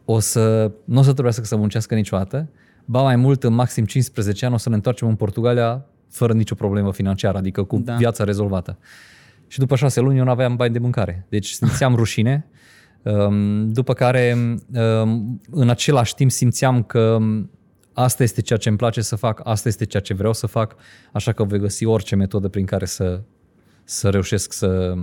o 0.05 0.19
să, 0.19 0.71
nu 0.85 0.99
o 0.99 1.03
să 1.03 1.11
trebuiască 1.11 1.43
să 1.43 1.55
muncească 1.55 1.95
niciodată 1.95 2.49
Ba 2.85 3.01
mai 3.01 3.15
mult, 3.15 3.43
în 3.43 3.53
maxim 3.53 3.85
15 3.85 4.45
ani 4.45 4.53
o 4.53 4.57
să 4.57 4.69
ne 4.69 4.75
întoarcem 4.75 5.07
în 5.07 5.15
Portugalia 5.15 5.85
fără 6.09 6.33
nicio 6.33 6.55
problemă 6.55 6.93
financiară, 6.93 7.37
adică 7.37 7.63
cu 7.63 7.77
da. 7.77 7.95
viața 7.95 8.23
rezolvată. 8.23 8.77
Și 9.47 9.59
după 9.59 9.75
șase 9.75 9.99
luni 9.99 10.17
eu 10.17 10.23
nu 10.23 10.31
aveam 10.31 10.55
bani 10.55 10.73
de 10.73 10.79
mâncare. 10.79 11.25
Deci 11.29 11.49
simțeam 11.49 11.95
rușine. 11.95 12.45
Um, 13.01 13.71
după 13.71 13.93
care, 13.93 14.35
um, 15.03 15.41
în 15.51 15.69
același 15.69 16.15
timp, 16.15 16.31
simțeam 16.31 16.83
că 16.83 17.17
asta 17.93 18.23
este 18.23 18.41
ceea 18.41 18.59
ce 18.59 18.69
îmi 18.69 18.77
place 18.77 19.01
să 19.01 19.15
fac, 19.15 19.41
asta 19.43 19.67
este 19.67 19.85
ceea 19.85 20.01
ce 20.01 20.13
vreau 20.13 20.33
să 20.33 20.47
fac, 20.47 20.75
așa 21.11 21.31
că 21.31 21.43
voi 21.43 21.59
găsi 21.59 21.85
orice 21.85 22.15
metodă 22.15 22.47
prin 22.47 22.65
care 22.65 22.85
să, 22.85 23.21
să 23.83 24.09
reușesc 24.09 24.53
să, 24.53 24.93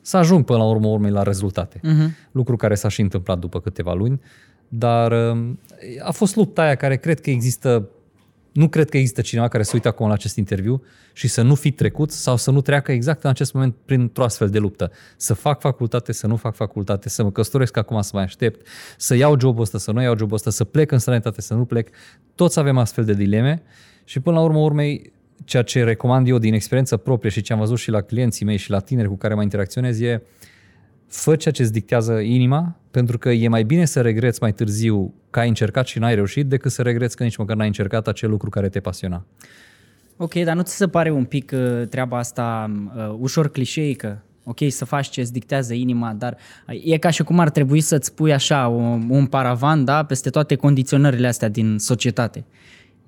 să 0.00 0.16
ajung 0.16 0.44
până 0.44 0.58
la 0.58 0.64
urmă 0.64 0.88
urmei 0.88 1.10
la 1.10 1.22
rezultate. 1.22 1.78
Uh-huh. 1.78 2.30
Lucru 2.32 2.56
care 2.56 2.74
s-a 2.74 2.88
și 2.88 3.00
întâmplat 3.00 3.38
după 3.38 3.60
câteva 3.60 3.94
luni. 3.94 4.20
Dar 4.68 5.12
um, 5.12 5.58
a 6.02 6.10
fost 6.10 6.36
lupta 6.36 6.62
aia 6.62 6.74
care 6.74 6.96
cred 6.96 7.20
că 7.20 7.30
există, 7.30 7.88
nu 8.52 8.68
cred 8.68 8.88
că 8.88 8.96
există 8.96 9.20
cineva 9.20 9.48
care 9.48 9.62
să 9.62 9.70
uită 9.74 9.88
acum 9.88 10.06
la 10.06 10.12
acest 10.12 10.36
interviu 10.36 10.82
și 11.12 11.28
să 11.28 11.42
nu 11.42 11.54
fi 11.54 11.70
trecut 11.70 12.10
sau 12.10 12.36
să 12.36 12.50
nu 12.50 12.60
treacă 12.60 12.92
exact 12.92 13.22
în 13.24 13.30
acest 13.30 13.52
moment 13.52 13.74
printr-o 13.84 14.24
astfel 14.24 14.48
de 14.48 14.58
luptă. 14.58 14.90
Să 15.16 15.34
fac 15.34 15.60
facultate, 15.60 16.12
să 16.12 16.26
nu 16.26 16.36
fac 16.36 16.54
facultate, 16.54 17.08
să 17.08 17.22
mă 17.22 17.30
căsătoresc 17.30 17.76
acum, 17.76 18.00
să 18.00 18.10
mai 18.14 18.22
aștept, 18.22 18.66
să 18.96 19.14
iau 19.14 19.38
jobul 19.40 19.62
ăsta, 19.62 19.78
să 19.78 19.92
nu 19.92 20.02
iau 20.02 20.16
jobul 20.16 20.34
ăsta, 20.34 20.50
să 20.50 20.64
plec 20.64 20.90
în 20.90 20.98
străinătate, 20.98 21.40
să 21.40 21.54
nu 21.54 21.64
plec. 21.64 21.88
Toți 22.34 22.58
avem 22.58 22.78
astfel 22.78 23.04
de 23.04 23.14
dileme 23.14 23.62
și 24.04 24.20
până 24.20 24.36
la 24.36 24.42
urmă 24.42 24.58
urmei 24.58 25.12
ceea 25.44 25.62
ce 25.62 25.84
recomand 25.84 26.28
eu 26.28 26.38
din 26.38 26.54
experiență 26.54 26.96
proprie 26.96 27.30
și 27.30 27.40
ce 27.40 27.52
am 27.52 27.58
văzut 27.58 27.78
și 27.78 27.90
la 27.90 28.00
clienții 28.00 28.44
mei 28.44 28.56
și 28.56 28.70
la 28.70 28.78
tineri 28.78 29.08
cu 29.08 29.16
care 29.16 29.34
mai 29.34 29.44
interacționez 29.44 30.00
e 30.00 30.22
fă 31.06 31.36
ceea 31.36 31.54
ce 31.54 31.62
îți 31.62 31.72
dictează 31.72 32.18
inima, 32.18 32.80
pentru 32.92 33.18
că 33.18 33.30
e 33.30 33.48
mai 33.48 33.62
bine 33.62 33.84
să 33.84 34.00
regreți 34.00 34.38
mai 34.40 34.52
târziu 34.52 35.14
că 35.30 35.38
ai 35.38 35.48
încercat 35.48 35.86
și 35.86 35.98
n-ai 35.98 36.14
reușit, 36.14 36.46
decât 36.46 36.70
să 36.70 36.82
regreți 36.82 37.16
că 37.16 37.22
nici 37.22 37.36
măcar 37.36 37.56
n-ai 37.56 37.66
încercat 37.66 38.08
acel 38.08 38.30
lucru 38.30 38.50
care 38.50 38.68
te 38.68 38.80
pasiona. 38.80 39.24
Ok, 40.16 40.34
dar 40.34 40.56
nu 40.56 40.62
ți 40.62 40.76
se 40.76 40.88
pare 40.88 41.10
un 41.10 41.24
pic 41.24 41.52
uh, 41.54 41.88
treaba 41.88 42.18
asta 42.18 42.70
uh, 42.96 43.16
ușor 43.18 43.50
clișeică? 43.50 44.22
ok, 44.44 44.58
să 44.68 44.84
faci 44.84 45.08
ce 45.08 45.20
îți 45.20 45.32
dictează 45.32 45.74
inima, 45.74 46.14
dar 46.18 46.36
e 46.84 46.98
ca 46.98 47.10
și 47.10 47.22
cum 47.22 47.38
ar 47.38 47.50
trebui 47.50 47.80
să-ți 47.80 48.14
pui 48.14 48.32
așa 48.32 48.68
un, 48.68 49.06
un 49.08 49.26
paravan, 49.26 49.84
da, 49.84 50.04
peste 50.04 50.30
toate 50.30 50.54
condiționările 50.54 51.26
astea 51.26 51.48
din 51.48 51.78
societate. 51.78 52.44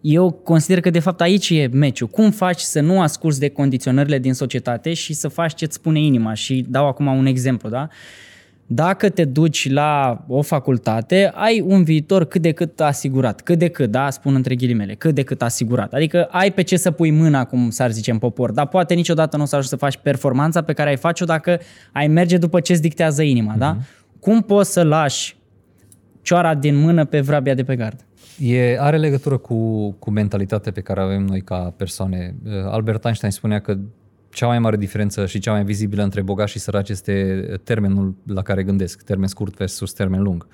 Eu 0.01 0.31
consider 0.31 0.81
că 0.81 0.91
de 0.91 0.99
fapt 0.99 1.21
aici 1.21 1.51
e 1.51 1.69
meciul. 1.73 2.07
Cum 2.07 2.31
faci 2.31 2.61
să 2.61 2.81
nu 2.81 3.01
asculți 3.01 3.41
de 3.41 3.49
condiționările 3.49 4.19
din 4.19 4.35
societate 4.35 4.93
și 4.93 5.13
să 5.13 5.29
faci 5.29 5.55
ce-ți 5.55 5.75
spune 5.75 6.01
inima? 6.01 6.35
Și 6.35 6.65
dau 6.69 6.87
acum 6.87 7.07
un 7.07 7.27
exemplu, 7.27 7.69
da? 7.69 7.89
Dacă 8.67 9.09
te 9.09 9.25
duci 9.25 9.71
la 9.71 10.25
o 10.29 10.43
facultate, 10.43 11.31
ai 11.35 11.61
un 11.61 11.83
viitor 11.83 12.25
cât 12.25 12.43
de 12.43 12.53
cât 12.53 12.81
asigurat. 12.81 13.41
Cât 13.41 13.59
de 13.59 13.69
cât, 13.69 13.91
da? 13.91 14.11
Spun 14.11 14.35
între 14.35 14.55
ghilimele. 14.55 14.95
Cât 14.95 15.15
de 15.15 15.23
cât 15.23 15.43
asigurat. 15.43 15.93
Adică 15.93 16.29
ai 16.31 16.53
pe 16.53 16.63
ce 16.63 16.77
să 16.77 16.91
pui 16.91 17.11
mâna, 17.11 17.45
cum 17.45 17.71
s-ar 17.71 17.91
zice 17.91 18.11
în 18.11 18.19
popor, 18.19 18.51
dar 18.51 18.67
poate 18.67 18.95
niciodată 18.95 19.37
nu 19.37 19.43
o 19.43 19.47
să 19.47 19.55
ajungi 19.57 19.71
să 19.71 19.85
faci 19.85 19.97
performanța 19.97 20.63
pe 20.63 20.73
care 20.73 20.89
ai 20.89 20.97
face-o 20.97 21.27
dacă 21.27 21.61
ai 21.93 22.07
merge 22.07 22.37
după 22.37 22.61
ce-ți 22.61 22.81
dictează 22.81 23.23
inima, 23.23 23.55
mm-hmm. 23.55 23.59
da? 23.59 23.73
Mhm. 23.73 23.87
Cum 24.21 24.41
poți 24.41 24.73
să 24.73 24.83
lași 24.83 25.37
cioara 26.23 26.55
din 26.55 26.77
mână 26.77 27.05
pe 27.05 27.21
vrabia 27.21 27.55
de 27.55 27.65
pe 27.65 27.77
gard? 27.77 28.05
E, 28.39 28.81
are 28.81 28.97
legătură 28.97 29.37
cu, 29.37 29.91
cu 29.91 30.11
mentalitatea 30.11 30.73
pe 30.73 30.81
care 30.81 31.01
avem 31.01 31.23
noi 31.23 31.41
ca 31.41 31.75
persoane. 31.77 32.35
Albert 32.67 33.05
Einstein 33.05 33.33
spunea 33.33 33.59
că 33.59 33.77
cea 34.35 34.47
mai 34.47 34.59
mare 34.59 34.77
diferență 34.77 35.27
și 35.27 35.39
cea 35.39 35.53
mai 35.53 35.65
vizibilă 35.65 36.03
între 36.03 36.23
bogați 36.23 36.53
și 36.53 36.59
săraci 36.59 36.89
este 36.89 37.45
termenul 37.65 38.15
la 38.27 38.43
care 38.43 38.63
gândesc, 38.63 39.03
termen 39.03 39.29
scurt 39.29 39.57
versus 39.57 39.93
termen 39.93 40.23
lung. 40.23 40.47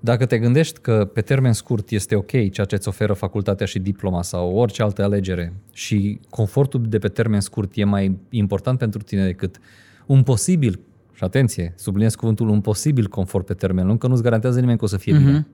Dacă 0.00 0.26
te 0.26 0.38
gândești 0.38 0.80
că 0.80 1.10
pe 1.14 1.20
termen 1.20 1.52
scurt 1.52 1.90
este 1.90 2.14
ok 2.14 2.30
ceea 2.30 2.66
ce 2.66 2.74
îți 2.74 2.88
oferă 2.88 3.12
facultatea 3.12 3.66
și 3.66 3.78
diploma 3.78 4.22
sau 4.22 4.54
orice 4.54 4.82
altă 4.82 5.02
alegere 5.02 5.52
și 5.72 6.20
confortul 6.30 6.82
de 6.88 6.98
pe 6.98 7.08
termen 7.08 7.40
scurt 7.40 7.70
e 7.74 7.84
mai 7.84 8.18
important 8.30 8.78
pentru 8.78 9.02
tine 9.02 9.24
decât 9.24 9.58
un 10.06 10.22
posibil, 10.22 10.80
și 11.12 11.24
atenție, 11.24 11.74
subliniez 11.76 12.14
cuvântul, 12.14 12.48
un 12.48 12.60
posibil 12.60 13.08
confort 13.08 13.46
pe 13.46 13.54
termen 13.54 13.86
lung, 13.86 13.98
că 13.98 14.06
nu-ți 14.06 14.22
garantează 14.22 14.60
nimeni 14.60 14.78
că 14.78 14.84
o 14.84 14.88
să 14.88 14.96
fie 14.96 15.14
uh-huh. 15.14 15.24
bine. 15.24 15.46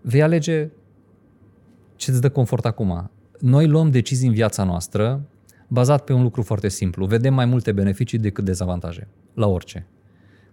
Vei 0.00 0.22
alege 0.22 0.68
ce 1.96 2.10
îți 2.10 2.20
dă 2.20 2.30
confort 2.30 2.64
acum. 2.64 3.10
Noi 3.38 3.66
luăm 3.66 3.90
decizii 3.90 4.28
în 4.28 4.34
viața 4.34 4.64
noastră 4.64 5.28
bazat 5.74 6.04
pe 6.04 6.12
un 6.12 6.22
lucru 6.22 6.42
foarte 6.42 6.68
simplu. 6.68 7.06
Vedem 7.06 7.34
mai 7.34 7.44
multe 7.44 7.72
beneficii 7.72 8.18
decât 8.18 8.44
dezavantaje, 8.44 9.08
la 9.34 9.46
orice. 9.46 9.86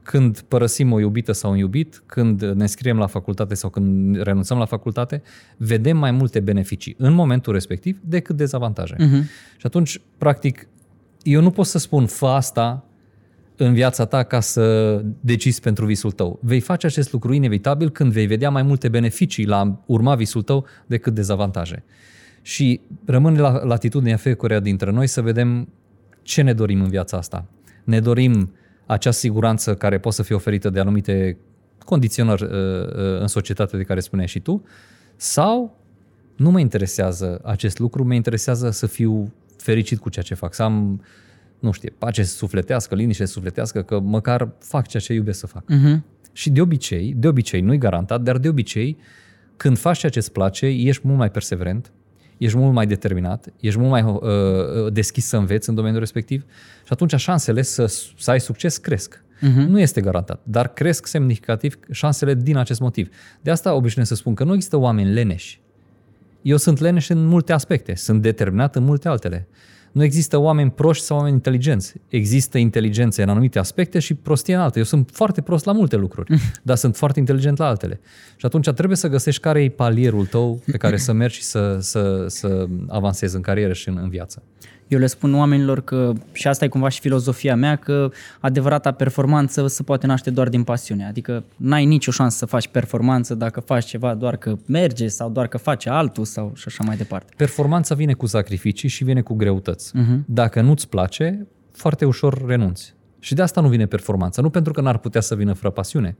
Când 0.04 0.40
părăsim 0.40 0.92
o 0.92 1.00
iubită 1.00 1.32
sau 1.32 1.52
un 1.52 1.58
iubit, 1.58 2.04
când 2.06 2.44
ne 2.44 2.66
scriem 2.66 2.98
la 2.98 3.08
facultate 3.08 3.56
sau 3.56 3.70
când 3.70 4.22
renunțăm 4.22 4.58
la 4.58 4.66
facultate, 4.66 5.22
vedem 5.58 5.98
mai 5.98 6.12
multe 6.12 6.40
beneficii 6.40 6.96
în 6.98 7.14
momentul 7.14 7.54
respectiv 7.54 8.00
decât 8.06 8.36
dezavantaje. 8.36 8.96
Uh-huh. 8.96 9.24
Și 9.58 9.66
atunci, 9.66 10.02
practic, 10.18 10.68
eu 11.24 11.42
nu 11.42 11.52
pot 11.52 11.66
să 11.66 11.78
spun 11.78 12.06
fă 12.06 12.26
asta 12.26 12.86
în 13.56 13.74
viața 13.74 14.06
ta 14.06 14.24
ca 14.24 14.40
să 14.40 15.02
decizi 15.20 15.62
pentru 15.62 15.86
visul 15.86 16.12
tău. 16.12 16.40
Vei 16.42 16.60
face 16.60 16.86
acest 16.86 17.12
lucru 17.12 17.34
inevitabil 17.34 17.90
când 17.90 18.12
vei 18.12 18.26
vedea 18.26 18.50
mai 18.50 18.64
multe 18.64 18.90
beneficii 18.90 19.46
la 19.46 19.82
urma 19.86 20.16
visul 20.16 20.42
tău 20.42 20.66
decât 20.86 21.14
dezavantaje. 21.14 21.84
Și 22.42 22.82
rămâne 23.06 23.40
la 23.40 23.64
latitudinea 23.64 24.18
fiecăruia 24.18 24.60
dintre 24.60 24.92
noi 24.92 25.08
să 25.08 25.22
vedem 25.22 25.68
ce 26.22 26.42
ne 26.42 26.54
dorim 26.54 26.82
în 26.82 26.90
viața 26.90 27.18
asta. 27.18 27.46
Ne 27.84 28.00
dorim 28.00 28.54
acea 28.86 29.12
siguranță 29.12 29.76
care 29.76 30.00
poate 30.00 30.18
să 30.18 30.24
fie 30.24 30.36
oferită 30.36 30.70
de 30.70 30.80
anumite 30.80 31.38
condiționări 31.86 32.44
uh, 32.44 32.50
uh, 32.50 33.20
în 33.20 33.28
societate 33.28 33.78
de 33.78 33.84
care 33.84 34.00
spuneai 34.00 34.28
și 34.28 34.40
tu, 34.40 34.64
sau 35.16 35.78
nu 36.36 36.52
mă 36.52 36.60
interesează 36.60 37.42
acest 37.44 37.80
lucru, 37.80 38.06
mă 38.06 38.14
interesează 38.14 38.70
să 38.70 38.88
fiu 38.88 39.34
fericit 39.58 40.00
cu 40.00 40.10
ceea 40.10 40.26
ce 40.26 40.34
fac, 40.34 40.54
să 40.54 40.64
am, 40.64 41.04
nu 41.60 41.72
știu, 41.72 41.90
pace 41.98 42.24
sufletească, 42.24 42.96
liniște 42.96 43.26
sufletească, 43.26 43.82
că 43.82 44.00
măcar 44.00 44.50
fac 44.60 44.88
ceea 44.88 45.04
ce 45.04 45.14
iubesc 45.14 45.40
să 45.40 45.48
fac. 45.48 45.64
Uh-huh. 45.64 46.02
Și 46.34 46.50
de 46.50 46.62
obicei, 46.62 47.14
de 47.18 47.28
obicei, 47.28 47.62
nu-i 47.62 47.78
garantat, 47.78 48.22
dar 48.22 48.38
de 48.38 48.48
obicei, 48.48 48.98
când 49.58 49.78
faci 49.78 49.98
ceea 49.98 50.12
ce 50.12 50.20
îți 50.20 50.32
place, 50.32 50.66
ești 50.66 51.02
mult 51.06 51.18
mai 51.18 51.32
perseverent, 51.32 51.92
ești 52.44 52.58
mult 52.58 52.74
mai 52.74 52.88
determinat, 52.88 53.54
ești 53.60 53.80
mult 53.80 53.92
mai 53.92 54.04
uh, 54.04 54.20
uh, 54.22 54.94
deschis 54.94 55.26
să 55.26 55.38
înveți 55.38 55.70
în 55.70 55.76
domeniul 55.76 56.00
respectiv 56.00 56.46
și 56.86 56.94
atunci 56.94 57.16
șansele 57.16 57.62
să, 57.62 57.86
să 58.18 58.32
ai 58.32 58.40
succes 58.40 58.78
cresc. 58.78 59.24
Uh-huh. 59.38 59.68
Nu 59.68 59.80
este 59.80 60.02
garantat, 60.02 60.40
dar 60.44 60.74
cresc 60.74 61.06
semnificativ 61.06 61.80
șansele 61.92 62.34
din 62.34 62.58
acest 62.58 62.80
motiv. 62.80 63.10
De 63.42 63.52
asta 63.52 63.74
obișnuiesc 63.74 64.12
să 64.12 64.18
spun 64.18 64.34
că 64.34 64.44
nu 64.44 64.54
există 64.54 64.78
oameni 64.78 65.14
leneși. 65.14 65.62
Eu 66.42 66.58
sunt 66.58 66.80
leneș 66.80 67.10
în 67.10 67.26
multe 67.26 67.54
aspecte, 67.54 67.96
sunt 67.96 68.22
determinat 68.22 68.76
în 68.76 68.84
multe 68.84 69.08
altele. 69.08 69.48
Nu 69.92 70.04
există 70.04 70.38
oameni 70.38 70.72
proști 70.72 71.04
sau 71.04 71.18
oameni 71.18 71.36
inteligenți. 71.36 71.94
Există 72.08 72.58
inteligență 72.58 73.22
în 73.22 73.30
anumite 73.30 73.60
aspecte 73.60 74.00
și 74.00 74.14
prostie 74.14 74.56
în 74.56 74.62
alte. 74.62 74.78
Eu 74.80 74.86
sunt 74.86 75.10
foarte 75.14 75.42
prost 75.42 75.66
la 75.66 75.72
multe 75.72 75.96
lucruri, 75.96 76.42
dar 76.64 76.76
sunt 76.76 76.96
foarte 76.96 77.20
inteligent 77.20 77.58
la 77.58 77.68
altele. 77.68 78.00
Și 78.36 78.46
atunci 78.46 78.70
trebuie 78.70 78.98
să 78.98 79.08
găsești 79.08 79.42
care 79.42 79.64
e 79.64 79.70
palierul 79.70 80.26
tău 80.26 80.62
pe 80.66 80.78
care 80.78 80.98
să 80.98 81.12
mergi 81.12 81.36
și 81.36 81.44
să, 81.44 81.78
să, 81.80 82.26
să 82.28 82.68
avansezi 82.88 83.36
în 83.36 83.42
carieră 83.42 83.74
și 83.74 83.90
în, 83.90 83.98
în 84.02 84.10
viață. 84.10 84.44
Eu 84.92 85.00
le 85.00 85.06
spun 85.06 85.36
oamenilor 85.36 85.82
că, 85.82 86.14
și 86.32 86.48
asta 86.48 86.66
e 86.66 86.68
cumva 86.68 86.90
și 86.90 87.00
filozofia 87.00 87.56
mea, 87.56 87.76
că 87.76 88.12
adevărata 88.40 88.92
performanță 88.92 89.68
se 89.68 89.84
poate 89.84 90.06
naște 90.08 90.30
doar 90.30 90.50
din 90.50 90.64
pasiune. 90.64 91.06
Adică 91.06 91.44
n-ai 91.58 91.86
nicio 91.86 92.12
șansă 92.12 92.38
să 92.38 92.46
faci 92.46 92.68
performanță 92.68 93.36
dacă 93.36 93.60
faci 93.60 93.86
ceva 93.86 94.14
doar 94.14 94.38
că 94.38 94.58
merge 94.66 95.08
sau 95.08 95.30
doar 95.30 95.48
că 95.48 95.58
face 95.58 95.90
altul 95.90 96.26
sau 96.26 96.52
și 96.56 96.64
așa 96.68 96.84
mai 96.84 96.98
departe. 96.98 97.34
Performanța 97.38 97.96
vine 97.96 98.14
cu 98.14 98.26
sacrificii 98.26 98.90
și 98.90 99.04
vine 99.04 99.22
cu 99.22 99.34
greutăți. 99.34 99.92
Uh-huh. 99.98 100.26
Dacă 100.26 100.62
nu-ți 100.62 100.90
place, 100.90 101.48
foarte 101.72 102.06
ușor 102.06 102.46
renunți. 102.46 102.94
Și 103.20 103.34
de 103.34 103.42
asta 103.42 103.62
nu 103.62 103.68
vine 103.68 103.86
performanța. 103.86 104.42
Nu 104.42 104.50
pentru 104.50 104.74
că 104.74 104.82
n-ar 104.82 104.98
putea 104.98 105.22
să 105.22 105.36
vină 105.36 105.54
fără 105.54 105.70
pasiune. 105.70 106.18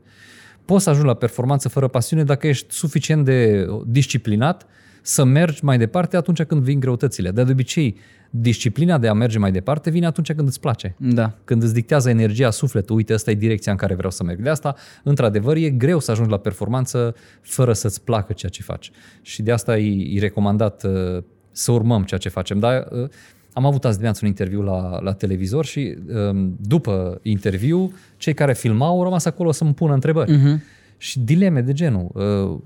Poți 0.64 0.84
să 0.84 0.90
ajungi 0.90 1.08
la 1.08 1.14
performanță 1.14 1.68
fără 1.68 1.88
pasiune 1.88 2.24
dacă 2.24 2.46
ești 2.46 2.74
suficient 2.74 3.24
de 3.24 3.66
disciplinat 3.86 4.66
să 5.02 5.24
mergi 5.24 5.64
mai 5.64 5.78
departe 5.78 6.16
atunci 6.16 6.42
când 6.42 6.62
vin 6.62 6.80
greutățile. 6.80 7.30
Dar 7.30 7.44
de 7.44 7.52
obicei, 7.52 7.96
disciplina 8.34 8.98
de 8.98 9.08
a 9.08 9.12
merge 9.12 9.38
mai 9.38 9.52
departe 9.52 9.90
vine 9.90 10.06
atunci 10.06 10.32
când 10.32 10.48
îți 10.48 10.60
place. 10.60 10.94
Da. 10.98 11.32
Când 11.44 11.62
îți 11.62 11.74
dictează 11.74 12.10
energia, 12.10 12.50
sufletul, 12.50 12.96
uite, 12.96 13.12
asta 13.12 13.30
e 13.30 13.34
direcția 13.34 13.72
în 13.72 13.78
care 13.78 13.94
vreau 13.94 14.10
să 14.10 14.24
merg. 14.24 14.42
De 14.42 14.48
asta, 14.48 14.74
într-adevăr, 15.02 15.56
e 15.56 15.70
greu 15.70 15.98
să 15.98 16.10
ajungi 16.10 16.30
la 16.30 16.36
performanță 16.36 17.14
fără 17.40 17.72
să-ți 17.72 18.02
placă 18.02 18.32
ceea 18.32 18.50
ce 18.50 18.62
faci. 18.62 18.90
Și 19.22 19.42
de 19.42 19.52
asta 19.52 19.78
e, 19.78 20.16
e 20.16 20.20
recomandat 20.20 20.84
uh, 20.84 21.22
să 21.50 21.72
urmăm 21.72 22.02
ceea 22.02 22.20
ce 22.20 22.28
facem. 22.28 22.58
Dar 22.58 22.88
uh, 22.90 23.08
am 23.52 23.66
avut 23.66 23.84
azi 23.84 23.92
dimineață 23.92 24.20
un 24.22 24.28
interviu 24.28 24.62
la, 24.62 25.00
la 25.00 25.12
televizor 25.12 25.64
și 25.64 25.98
um, 26.30 26.56
după 26.60 27.18
interviu, 27.22 27.92
cei 28.16 28.34
care 28.34 28.54
filmau 28.54 28.96
au 28.96 29.02
rămas 29.02 29.24
acolo 29.24 29.52
să-mi 29.52 29.74
pună 29.74 29.92
întrebări. 29.92 30.32
Uh-huh. 30.32 30.60
Și 30.96 31.18
dileme 31.18 31.60
de 31.60 31.72
genul, 31.72 32.10
uh, 32.12 32.58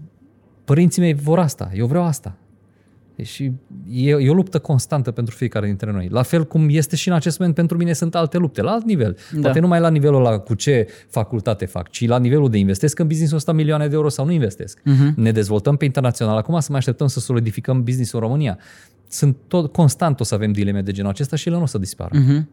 părinții 0.64 1.02
mei 1.02 1.14
vor 1.14 1.38
asta, 1.38 1.70
eu 1.74 1.86
vreau 1.86 2.04
asta. 2.04 2.36
Și 3.22 3.52
e, 3.90 4.10
e 4.10 4.30
o 4.30 4.34
luptă 4.34 4.58
constantă 4.58 5.10
pentru 5.10 5.34
fiecare 5.34 5.66
dintre 5.66 5.92
noi. 5.92 6.08
La 6.10 6.22
fel 6.22 6.46
cum 6.46 6.66
este 6.70 6.96
și 6.96 7.08
în 7.08 7.14
acest 7.14 7.38
moment 7.38 7.56
pentru 7.56 7.76
mine 7.76 7.92
sunt 7.92 8.14
alte 8.14 8.38
lupte, 8.38 8.62
la 8.62 8.70
alt 8.70 8.84
nivel. 8.84 9.16
Da. 9.32 9.40
Poate 9.40 9.60
nu 9.60 9.66
mai 9.66 9.80
la 9.80 9.90
nivelul 9.90 10.22
la 10.22 10.38
cu 10.38 10.54
ce 10.54 10.88
facultate 11.08 11.66
fac, 11.66 11.90
ci 11.90 12.06
la 12.06 12.18
nivelul 12.18 12.50
de 12.50 12.58
investesc 12.58 12.98
în 12.98 13.06
business-ul 13.06 13.36
ăsta 13.36 13.52
milioane 13.52 13.88
de 13.88 13.94
euro 13.94 14.08
sau 14.08 14.24
nu 14.24 14.32
investesc. 14.32 14.78
Uh-huh. 14.80 15.14
Ne 15.14 15.32
dezvoltăm 15.32 15.76
pe 15.76 15.84
internațional. 15.84 16.36
Acum 16.36 16.60
să 16.60 16.66
mai 16.68 16.78
așteptăm 16.78 17.06
să 17.06 17.20
solidificăm 17.20 17.82
business-ul 17.82 18.20
în 18.20 18.26
România. 18.26 18.58
Sunt 19.08 19.36
tot, 19.48 19.72
constant 19.72 20.20
o 20.20 20.24
să 20.24 20.34
avem 20.34 20.52
dileme 20.52 20.82
de 20.82 20.92
genul 20.92 21.10
acesta 21.10 21.36
și 21.36 21.48
ele 21.48 21.56
nu 21.56 21.62
o 21.62 21.66
să 21.66 21.78
dispară. 21.78 22.18
Uh-huh. 22.18 22.44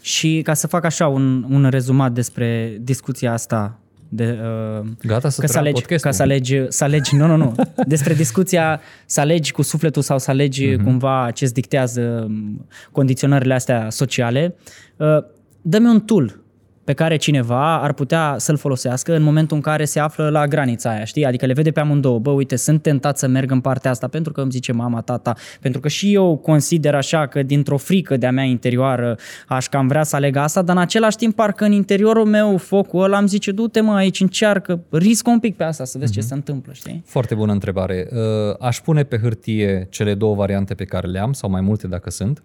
Și 0.00 0.40
ca 0.44 0.54
să 0.54 0.66
fac 0.66 0.84
așa 0.84 1.08
un, 1.08 1.46
un 1.50 1.68
rezumat 1.70 2.12
despre 2.12 2.78
discuția 2.80 3.32
asta 3.32 3.81
de, 4.14 4.38
uh, 4.80 4.86
Gata 5.02 5.28
să, 5.28 5.40
că 5.40 5.46
să 5.46 5.58
alegi, 5.58 5.82
ca 5.82 6.10
să 6.10 6.22
alegi, 6.22 6.64
să 6.68 6.84
alegi, 6.84 7.16
nu, 7.16 7.26
nu, 7.26 7.36
nu, 7.36 7.54
despre 7.86 8.14
discuția 8.14 8.80
să 9.06 9.20
alegi 9.20 9.52
cu 9.52 9.62
sufletul 9.62 10.02
sau 10.02 10.18
să 10.18 10.30
alegi 10.30 10.74
uh-huh. 10.74 10.84
cumva 10.84 11.30
ce 11.34 11.44
îți 11.44 11.54
dictează 11.54 12.24
um, 12.26 12.66
condiționările 12.90 13.54
astea 13.54 13.90
sociale, 13.90 14.54
uh, 14.96 15.18
dă-mi 15.62 15.86
un 15.86 16.00
tool 16.00 16.41
pe 16.84 16.92
care 16.92 17.16
cineva 17.16 17.82
ar 17.82 17.92
putea 17.92 18.34
să-l 18.38 18.56
folosească 18.56 19.14
în 19.14 19.22
momentul 19.22 19.56
în 19.56 19.62
care 19.62 19.84
se 19.84 20.00
află 20.00 20.28
la 20.28 20.46
granița 20.46 20.90
aia, 20.90 21.04
știi? 21.04 21.24
Adică 21.24 21.46
le 21.46 21.52
vede 21.52 21.70
pe 21.70 21.80
amândouă, 21.80 22.18
bă, 22.18 22.30
uite, 22.30 22.56
sunt 22.56 22.82
tentat 22.82 23.18
să 23.18 23.26
merg 23.26 23.50
în 23.50 23.60
partea 23.60 23.90
asta 23.90 24.08
pentru 24.08 24.32
că 24.32 24.40
îmi 24.40 24.50
zice 24.50 24.72
mama, 24.72 25.00
tata, 25.00 25.34
pentru 25.60 25.80
că 25.80 25.88
și 25.88 26.14
eu 26.14 26.36
consider 26.36 26.94
așa 26.94 27.26
că 27.26 27.42
dintr-o 27.42 27.76
frică 27.76 28.16
de-a 28.16 28.30
mea 28.30 28.44
interioară 28.44 29.16
aș 29.48 29.66
cam 29.66 29.86
vrea 29.86 30.02
să 30.02 30.16
aleg 30.16 30.36
asta, 30.36 30.62
dar 30.62 30.76
în 30.76 30.82
același 30.82 31.16
timp 31.16 31.34
parcă 31.34 31.64
în 31.64 31.72
interiorul 31.72 32.26
meu 32.26 32.56
focul 32.56 33.02
ăla 33.02 33.18
îmi 33.18 33.28
zice, 33.28 33.52
du-te 33.52 33.80
mă 33.80 33.94
aici, 33.94 34.20
încearcă, 34.20 34.80
riscă 34.90 35.30
un 35.30 35.38
pic 35.38 35.56
pe 35.56 35.64
asta 35.64 35.84
să 35.84 35.98
vezi 35.98 36.10
mm-hmm. 36.10 36.14
ce 36.14 36.20
mhm. 36.20 36.28
se 36.28 36.34
întâmplă, 36.34 36.72
știi? 36.72 37.02
Foarte 37.06 37.34
bună 37.34 37.52
întrebare. 37.52 38.08
Uh, 38.12 38.18
aș 38.60 38.80
pune 38.80 39.02
pe 39.02 39.18
hârtie 39.18 39.86
cele 39.90 40.14
două 40.14 40.34
variante 40.34 40.74
pe 40.74 40.84
care 40.84 41.06
le 41.06 41.18
am, 41.18 41.32
sau 41.32 41.50
mai 41.50 41.60
multe 41.60 41.86
dacă 41.86 42.10
sunt, 42.10 42.42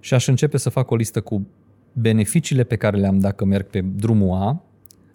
și 0.00 0.14
aș 0.14 0.26
începe 0.26 0.58
să 0.58 0.70
fac 0.70 0.90
o 0.90 0.96
listă 0.96 1.20
cu 1.20 1.46
beneficiile 1.92 2.62
pe 2.62 2.76
care 2.76 2.96
le 2.96 3.06
am 3.06 3.18
dacă 3.18 3.44
merg 3.44 3.66
pe 3.66 3.80
drumul 3.80 4.36
A, 4.36 4.62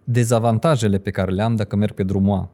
dezavantajele 0.03 0.97
pe 0.97 1.11
care 1.11 1.31
le 1.31 1.41
am 1.41 1.55
dacă 1.55 1.75
merg 1.75 1.93
pe 1.93 2.03
drumul 2.03 2.37
A. 2.37 2.49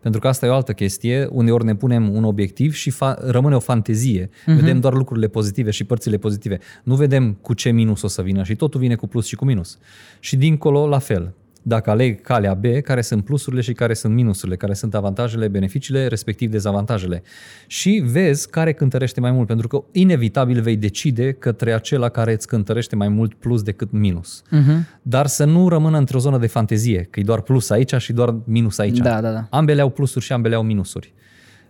Pentru 0.00 0.20
că 0.20 0.28
asta 0.28 0.46
e 0.46 0.48
o 0.48 0.54
altă 0.54 0.72
chestie, 0.72 1.28
uneori 1.30 1.64
ne 1.64 1.74
punem 1.74 2.14
un 2.14 2.24
obiectiv 2.24 2.74
și 2.74 2.92
fa- 2.92 3.18
rămâne 3.20 3.54
o 3.54 3.58
fantezie. 3.58 4.26
Uh-huh. 4.26 4.54
Vedem 4.58 4.80
doar 4.80 4.94
lucrurile 4.94 5.28
pozitive 5.28 5.70
și 5.70 5.84
părțile 5.84 6.16
pozitive. 6.16 6.58
Nu 6.82 6.94
vedem 6.94 7.32
cu 7.32 7.54
ce 7.54 7.70
minus 7.70 8.02
o 8.02 8.06
să 8.06 8.22
vină 8.22 8.42
și 8.42 8.56
totul 8.56 8.80
vine 8.80 8.94
cu 8.94 9.06
plus 9.06 9.26
și 9.26 9.36
cu 9.36 9.44
minus. 9.44 9.78
Și 10.20 10.36
dincolo, 10.36 10.86
la 10.86 10.98
fel 10.98 11.34
dacă 11.68 11.90
aleg 11.90 12.20
calea 12.20 12.54
B, 12.54 12.64
care 12.82 13.00
sunt 13.00 13.24
plusurile 13.24 13.62
și 13.62 13.72
care 13.72 13.94
sunt 13.94 14.14
minusurile, 14.14 14.56
care 14.56 14.74
sunt 14.74 14.94
avantajele, 14.94 15.48
beneficiile, 15.48 16.06
respectiv 16.06 16.50
dezavantajele. 16.50 17.22
Și 17.66 18.02
vezi 18.06 18.50
care 18.50 18.72
cântărește 18.72 19.20
mai 19.20 19.30
mult, 19.30 19.46
pentru 19.46 19.68
că 19.68 19.84
inevitabil 19.92 20.60
vei 20.60 20.76
decide 20.76 21.32
către 21.32 21.72
acela 21.72 22.08
care 22.08 22.32
îți 22.32 22.46
cântărește 22.46 22.96
mai 22.96 23.08
mult 23.08 23.34
plus 23.34 23.62
decât 23.62 23.92
minus. 23.92 24.42
Uh-huh. 24.42 24.98
Dar 25.02 25.26
să 25.26 25.44
nu 25.44 25.68
rămână 25.68 25.98
într-o 25.98 26.18
zonă 26.18 26.38
de 26.38 26.46
fantezie, 26.46 27.06
că 27.10 27.20
e 27.20 27.22
doar 27.22 27.40
plus 27.40 27.70
aici 27.70 27.94
și 27.94 28.12
doar 28.12 28.34
minus 28.44 28.78
aici. 28.78 28.98
Da, 28.98 29.20
da, 29.20 29.32
da. 29.32 29.46
Ambele 29.50 29.80
au 29.80 29.90
plusuri 29.90 30.24
și 30.24 30.32
ambele 30.32 30.54
au 30.54 30.62
minusuri. 30.62 31.14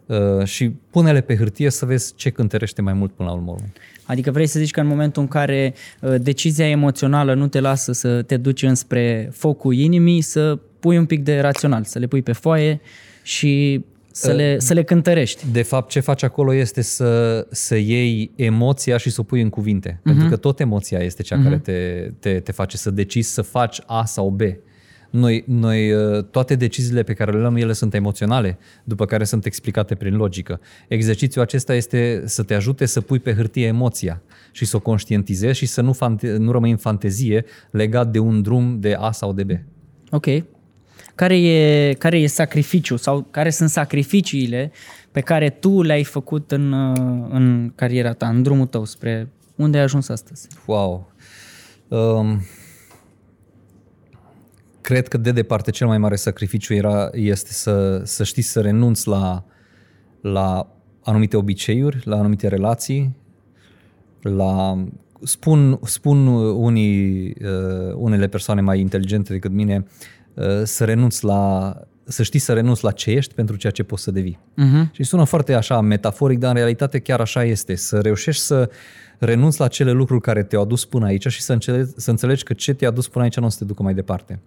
Uh, 0.07 0.45
și 0.45 0.71
pune-le 0.91 1.21
pe 1.21 1.37
hârtie 1.37 1.71
să 1.71 1.87
vezi 1.87 2.15
ce 2.15 2.31
cântărește 2.31 2.83
mai 2.83 2.93
mult 2.93 3.13
până 3.13 3.29
la 3.29 3.35
urmă. 3.35 3.57
Adică 4.09 4.31
vrei 4.31 4.47
să 4.47 4.59
zici 4.59 4.71
că 4.71 4.81
în 4.81 4.87
momentul 4.87 5.23
în 5.23 5.29
care 5.29 5.75
uh, 6.01 6.15
decizia 6.21 6.69
emoțională 6.69 7.35
nu 7.35 7.49
te 7.49 7.61
lasă 7.61 7.93
să 7.93 8.23
te 8.23 8.37
duci 8.37 8.63
înspre 8.63 9.29
focul 9.33 9.75
inimii, 9.75 10.21
să 10.21 10.59
pui 10.81 10.99
un 10.99 11.07
pic 11.07 11.23
de 11.23 11.41
rațional, 11.41 11.85
să 11.85 11.99
le 11.99 12.07
pui 12.07 12.23
pe 12.23 12.33
foaie 12.33 12.81
și 13.23 13.85
să 14.11 14.33
le, 14.33 14.53
uh, 14.55 14.61
să 14.61 14.75
le 14.75 14.83
cântărești. 14.83 15.45
De 15.53 15.63
fapt, 15.63 15.91
ce 15.91 16.01
faci 16.01 16.23
acolo 16.23 16.55
este 16.55 16.83
să, 16.83 17.47
să 17.51 17.77
iei 17.77 18.31
emoția 18.37 18.97
și 18.97 19.11
să 19.11 19.21
o 19.21 19.25
pui 19.25 19.41
în 19.41 19.49
cuvinte. 19.49 19.93
Uh-huh. 19.93 20.03
Pentru 20.03 20.29
că 20.29 20.37
tot 20.37 20.61
emoția 20.61 20.99
este 20.99 21.23
cea 21.23 21.41
uh-huh. 21.41 21.43
care 21.43 21.59
te, 21.59 22.11
te, 22.19 22.41
te 22.41 22.53
face 22.53 22.77
să 22.77 22.91
decizi 22.91 23.33
să 23.33 23.43
faci 23.43 23.81
A 23.87 24.05
sau 24.05 24.31
B. 24.31 24.41
Noi, 25.11 25.45
noi, 25.47 25.93
uh, 25.93 26.25
toate 26.25 26.55
deciziile 26.55 27.03
pe 27.03 27.13
care 27.13 27.33
le 27.33 27.39
luăm, 27.39 27.57
ele 27.57 27.73
sunt 27.73 27.95
emoționale, 27.95 28.59
după 28.85 29.05
care 29.05 29.25
sunt 29.25 29.45
explicate 29.45 29.95
prin 29.95 30.17
logică. 30.17 30.61
Exercițiul 30.89 31.45
acesta 31.45 31.75
este 31.75 32.23
să 32.27 32.43
te 32.43 32.55
ajute 32.55 32.87
să 32.87 33.01
pui 33.01 33.19
pe 33.19 33.35
hârtie 33.35 33.67
emoția 33.67 34.23
și 34.53 34.65
să 34.65 34.77
o 34.77 34.81
conștientizezi 34.81 35.59
și 35.59 35.67
să 35.67 35.81
nu, 35.81 35.93
fante- 35.93 36.37
nu 36.37 36.53
rămâi 36.53 36.71
în 36.71 36.77
fantezie 36.77 37.45
legat 37.71 38.11
de 38.11 38.19
un 38.19 38.43
drum 38.43 38.81
de 38.81 38.97
A 38.99 39.11
sau 39.11 39.33
de 39.33 39.45
B. 39.45 39.51
Ok. 40.11 40.27
Care 41.15 41.39
e, 41.39 41.93
care 41.93 42.19
e 42.19 42.27
sacrificiul 42.27 42.99
sau 42.99 43.27
care 43.31 43.51
sunt 43.51 43.71
sacrificiile 43.71 44.73
pe 45.13 45.21
care 45.21 45.51
tu 45.51 45.83
le-ai 45.83 46.05
făcut 46.05 46.53
în, 46.53 46.73
uh, 46.73 47.27
în 47.31 47.73
cariera 47.75 48.13
ta, 48.13 48.29
în 48.29 48.43
drumul 48.43 48.67
tău 48.67 48.85
spre 48.85 49.29
unde 49.57 49.77
ai 49.77 49.83
ajuns 49.83 50.09
astăzi? 50.09 50.49
Wow. 50.67 51.13
Um, 51.89 52.41
cred 54.89 55.09
că 55.09 55.17
de 55.17 55.33
departe 55.33 55.71
cel 55.71 55.87
mai 55.87 55.99
mare 55.99 56.17
sacrificiu 56.17 56.75
era, 56.75 57.11
este 57.13 57.53
să, 57.53 58.03
să 58.05 58.25
știi 58.25 58.43
să 58.43 58.61
renunți 58.61 59.09
la, 59.09 59.45
la 60.21 60.67
anumite 61.03 61.37
obiceiuri, 61.37 62.01
la 62.05 62.17
anumite 62.17 62.49
relații, 62.49 63.17
la 64.21 64.85
spun, 65.23 65.79
spun 65.83 66.27
unii, 66.27 67.29
uh, 67.29 67.95
unele 67.95 68.27
persoane 68.27 68.61
mai 68.61 68.81
inteligente 68.81 69.33
decât 69.33 69.51
mine 69.51 69.85
uh, 70.35 70.45
să 70.63 70.85
renunți 70.85 71.25
la 71.25 71.75
să 72.05 72.23
știi 72.23 72.39
să 72.39 72.53
renunți 72.53 72.85
la 72.85 72.91
ce 72.91 73.11
ești 73.11 73.35
pentru 73.35 73.57
ceea 73.57 73.73
ce 73.73 73.83
poți 73.83 74.03
să 74.03 74.11
devii. 74.11 74.39
Uh-huh. 74.39 74.91
Și 74.91 75.03
sună 75.03 75.25
foarte 75.25 75.55
așa 75.55 75.81
metaforic, 75.81 76.39
dar 76.39 76.51
în 76.51 76.57
realitate 76.57 76.99
chiar 76.99 77.21
așa 77.21 77.45
este. 77.45 77.75
Să 77.75 78.01
reușești 78.01 78.43
să 78.43 78.71
renunți 79.19 79.61
la 79.61 79.69
cele 79.69 79.91
lucruri 79.93 80.21
care 80.21 80.43
te-au 80.43 80.63
adus 80.63 80.85
până 80.85 81.07
aici 81.07 81.27
și 81.27 81.43
să 81.43 81.53
înțelegi, 81.53 81.91
să 81.97 82.11
înțelegi 82.11 82.43
că 82.43 82.53
ce 82.53 82.75
te-a 82.75 82.89
adus 82.89 83.09
până 83.09 83.25
aici 83.25 83.37
nu 83.37 83.47
o 83.47 83.49
să 83.49 83.59
te 83.59 83.65
ducă 83.65 83.83
mai 83.83 83.95
departe. 83.95 84.41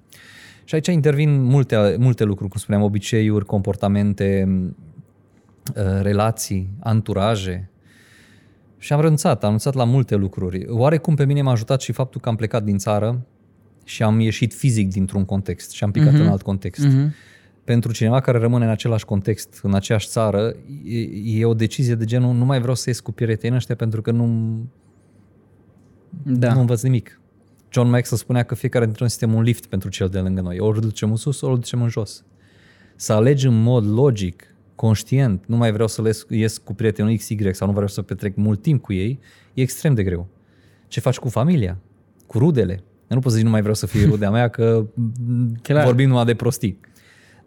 Și 0.64 0.76
aici 0.76 0.88
intervin 0.88 1.42
multe, 1.44 1.96
multe 2.00 2.24
lucruri, 2.24 2.50
cum 2.50 2.60
spuneam, 2.60 2.84
obiceiuri, 2.84 3.46
comportamente, 3.46 4.48
uh, 5.76 6.02
relații, 6.02 6.70
anturaje. 6.80 7.70
Și 8.78 8.94
am 8.94 9.02
renunțat, 9.02 9.36
am 9.36 9.42
renunțat 9.42 9.74
la 9.74 9.84
multe 9.84 10.16
lucruri. 10.16 10.66
Oarecum 10.70 11.16
pe 11.16 11.26
mine 11.26 11.42
m-a 11.42 11.52
ajutat 11.52 11.82
și 11.82 11.92
faptul 11.92 12.22
că 12.22 12.30
am 12.30 12.36
plecat 12.36 12.64
din 12.64 12.78
țară 12.78 13.26
și 13.84 14.04
am 14.04 14.20
ieșit 14.20 14.54
fizic 14.54 14.90
dintr-un 14.90 15.26
context 15.26 15.72
și 15.72 15.84
am 15.84 15.92
picat 15.92 16.14
uh-huh. 16.14 16.20
în 16.20 16.28
alt 16.28 16.42
context. 16.42 16.86
Uh-huh. 16.86 17.10
Pentru 17.64 17.92
cineva 17.92 18.20
care 18.20 18.38
rămâne 18.38 18.66
în 18.66 18.72
același 18.72 19.06
context, 19.06 19.60
în 19.64 19.74
aceeași 19.74 20.08
țară, 20.08 20.56
e, 20.84 21.40
e 21.40 21.46
o 21.46 21.54
decizie 21.54 21.96
de 21.96 22.06
genul 22.06 22.34
nu 22.34 22.46
mai 22.46 22.60
vreau 22.60 22.76
să 22.76 22.84
ies 22.88 23.00
cu 23.00 23.12
prietenii 23.12 23.58
ăștia 23.58 23.76
pentru 23.76 24.02
că 24.02 24.12
nu, 24.12 24.58
da. 26.24 26.54
nu 26.54 26.60
învăț 26.60 26.82
nimic. 26.82 27.22
John 27.70 27.90
Maxwell 27.90 28.22
spunea 28.22 28.44
că 28.44 28.56
fiecare 28.56 28.84
dintre 28.84 29.04
noi 29.04 29.14
suntem 29.14 29.38
un 29.38 29.44
lift 29.44 29.66
pentru 29.66 29.90
cel 29.90 30.08
de 30.08 30.20
lângă 30.20 30.42
noi. 30.42 30.60
Ori 30.60 30.78
îl 30.78 30.84
ducem 30.84 31.10
în 31.10 31.16
sus, 31.16 31.42
ori 31.42 31.52
îl 31.52 31.60
ducem 31.60 31.82
în 31.82 31.90
jos. 31.90 32.24
Să 32.96 33.14
alegi 33.14 33.48
în 33.48 33.62
mod 33.62 33.88
logic, 33.88 34.56
conștient, 34.76 35.44
nu 35.46 35.56
mai 35.56 35.72
vreau 35.72 35.88
să 35.88 36.26
ies 36.30 36.58
cu 36.58 36.74
prietenul 36.74 37.16
XY 37.16 37.54
sau 37.54 37.68
nu 37.68 37.74
vreau 37.74 37.88
să 37.88 38.02
petrec 38.02 38.36
mult 38.36 38.62
timp 38.62 38.82
cu 38.82 38.94
ei, 38.94 39.20
e 39.54 39.62
extrem 39.62 39.94
de 39.94 40.04
greu. 40.04 40.28
Ce 40.88 41.00
faci 41.00 41.18
cu 41.18 41.30
familia? 41.30 41.78
Cu 42.28 42.38
rudele? 42.38 42.74
Eu 43.08 43.18
nu 43.18 43.20
pot 43.20 43.32
să 43.32 43.38
zic 43.38 43.46
nu 43.46 43.52
mai 43.52 43.60
vreau 43.60 43.76
să 43.76 43.86
fie 43.86 44.06
rudea 44.06 44.30
mea 44.32 44.48
că 44.48 44.86
Clar. 45.62 45.86
vorbim 45.86 46.08
numai 46.08 46.26
de 46.26 46.36
prostii. 46.36 46.80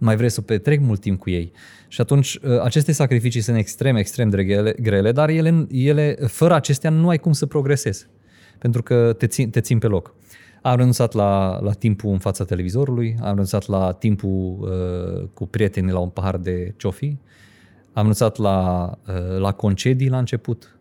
Nu 0.04 0.10
mai 0.10 0.18
vrei 0.18 0.30
să 0.30 0.40
petrec 0.40 0.80
mult 0.80 1.00
timp 1.00 1.18
cu 1.18 1.30
ei. 1.30 1.52
Și 1.88 2.00
atunci 2.00 2.38
ă, 2.44 2.62
aceste 2.64 2.92
sacrificii 2.92 3.40
sunt 3.40 3.56
extrem, 3.56 3.96
extrem 3.96 4.28
de 4.28 4.44
grele, 4.44 4.74
grele 4.80 5.12
dar 5.12 5.28
ele, 5.28 5.66
ele, 5.70 6.16
fără 6.26 6.54
acestea 6.54 6.90
nu 6.90 7.08
ai 7.08 7.18
cum 7.18 7.32
să 7.32 7.46
progresezi 7.46 8.06
pentru 8.58 8.82
că 8.82 9.14
te 9.18 9.26
țin, 9.26 9.50
te 9.50 9.60
țin 9.60 9.78
pe 9.78 9.86
loc. 9.86 10.14
Am 10.62 10.76
renunțat 10.76 11.12
la, 11.12 11.60
la 11.60 11.72
timpul 11.72 12.10
în 12.10 12.18
fața 12.18 12.44
televizorului, 12.44 13.16
am 13.20 13.28
renunțat 13.28 13.66
la 13.66 13.92
timpul 13.92 14.58
uh, 14.60 15.28
cu 15.34 15.46
prietenii 15.46 15.92
la 15.92 15.98
un 15.98 16.08
pahar 16.08 16.36
de 16.36 16.74
ciofi, 16.76 17.06
am 17.06 17.16
renunțat 17.92 18.36
la, 18.36 18.90
uh, 19.08 19.38
la 19.38 19.52
concedii 19.52 20.08
la 20.08 20.18
început. 20.18 20.78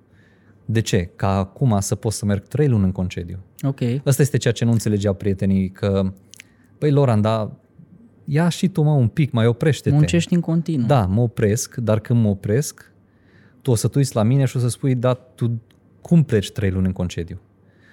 De 0.66 0.80
ce? 0.80 1.10
Ca 1.16 1.38
acum 1.38 1.80
să 1.80 1.96
pot 1.96 2.12
să 2.12 2.26
merg 2.26 2.48
trei 2.48 2.68
luni 2.68 2.84
în 2.84 2.92
concediu. 2.92 3.40
Ok. 3.62 3.80
Asta 4.06 4.22
este 4.22 4.38
ceea 4.38 4.54
ce 4.54 4.66
nu 4.66 4.72
înțelegeau 4.72 5.14
prietenii, 5.14 5.70
că, 5.70 6.14
băi, 6.80 6.92
Loran, 6.92 7.22
da, 7.22 7.52
ia 8.26 8.50
și 8.50 8.68
tu, 8.68 8.82
mă, 8.82 8.92
un 8.92 9.08
pic, 9.08 9.32
mai 9.32 9.46
oprește-te. 9.46 9.96
Muncești 9.96 10.34
în 10.34 10.40
continuu. 10.40 10.88
Da, 10.88 11.06
mă 11.06 11.22
opresc, 11.22 11.76
dar 11.76 12.00
când 12.00 12.22
mă 12.22 12.30
opresc, 12.30 12.92
tu 13.62 13.72
o 13.72 13.76
să 13.76 13.88
tu 13.88 13.98
uiți 13.98 14.16
la 14.16 14.24
mine 14.24 14.46
și 14.46 14.58
o 14.58 14.60
să 14.60 14.68
spui, 14.70 14.96
da, 14.96 15.14
tu 15.14 15.62
cum 16.02 16.24
pleci 16.24 16.52
trei 16.52 16.70
luni 16.70 16.86
în 16.86 16.92
concediu? 16.92 17.40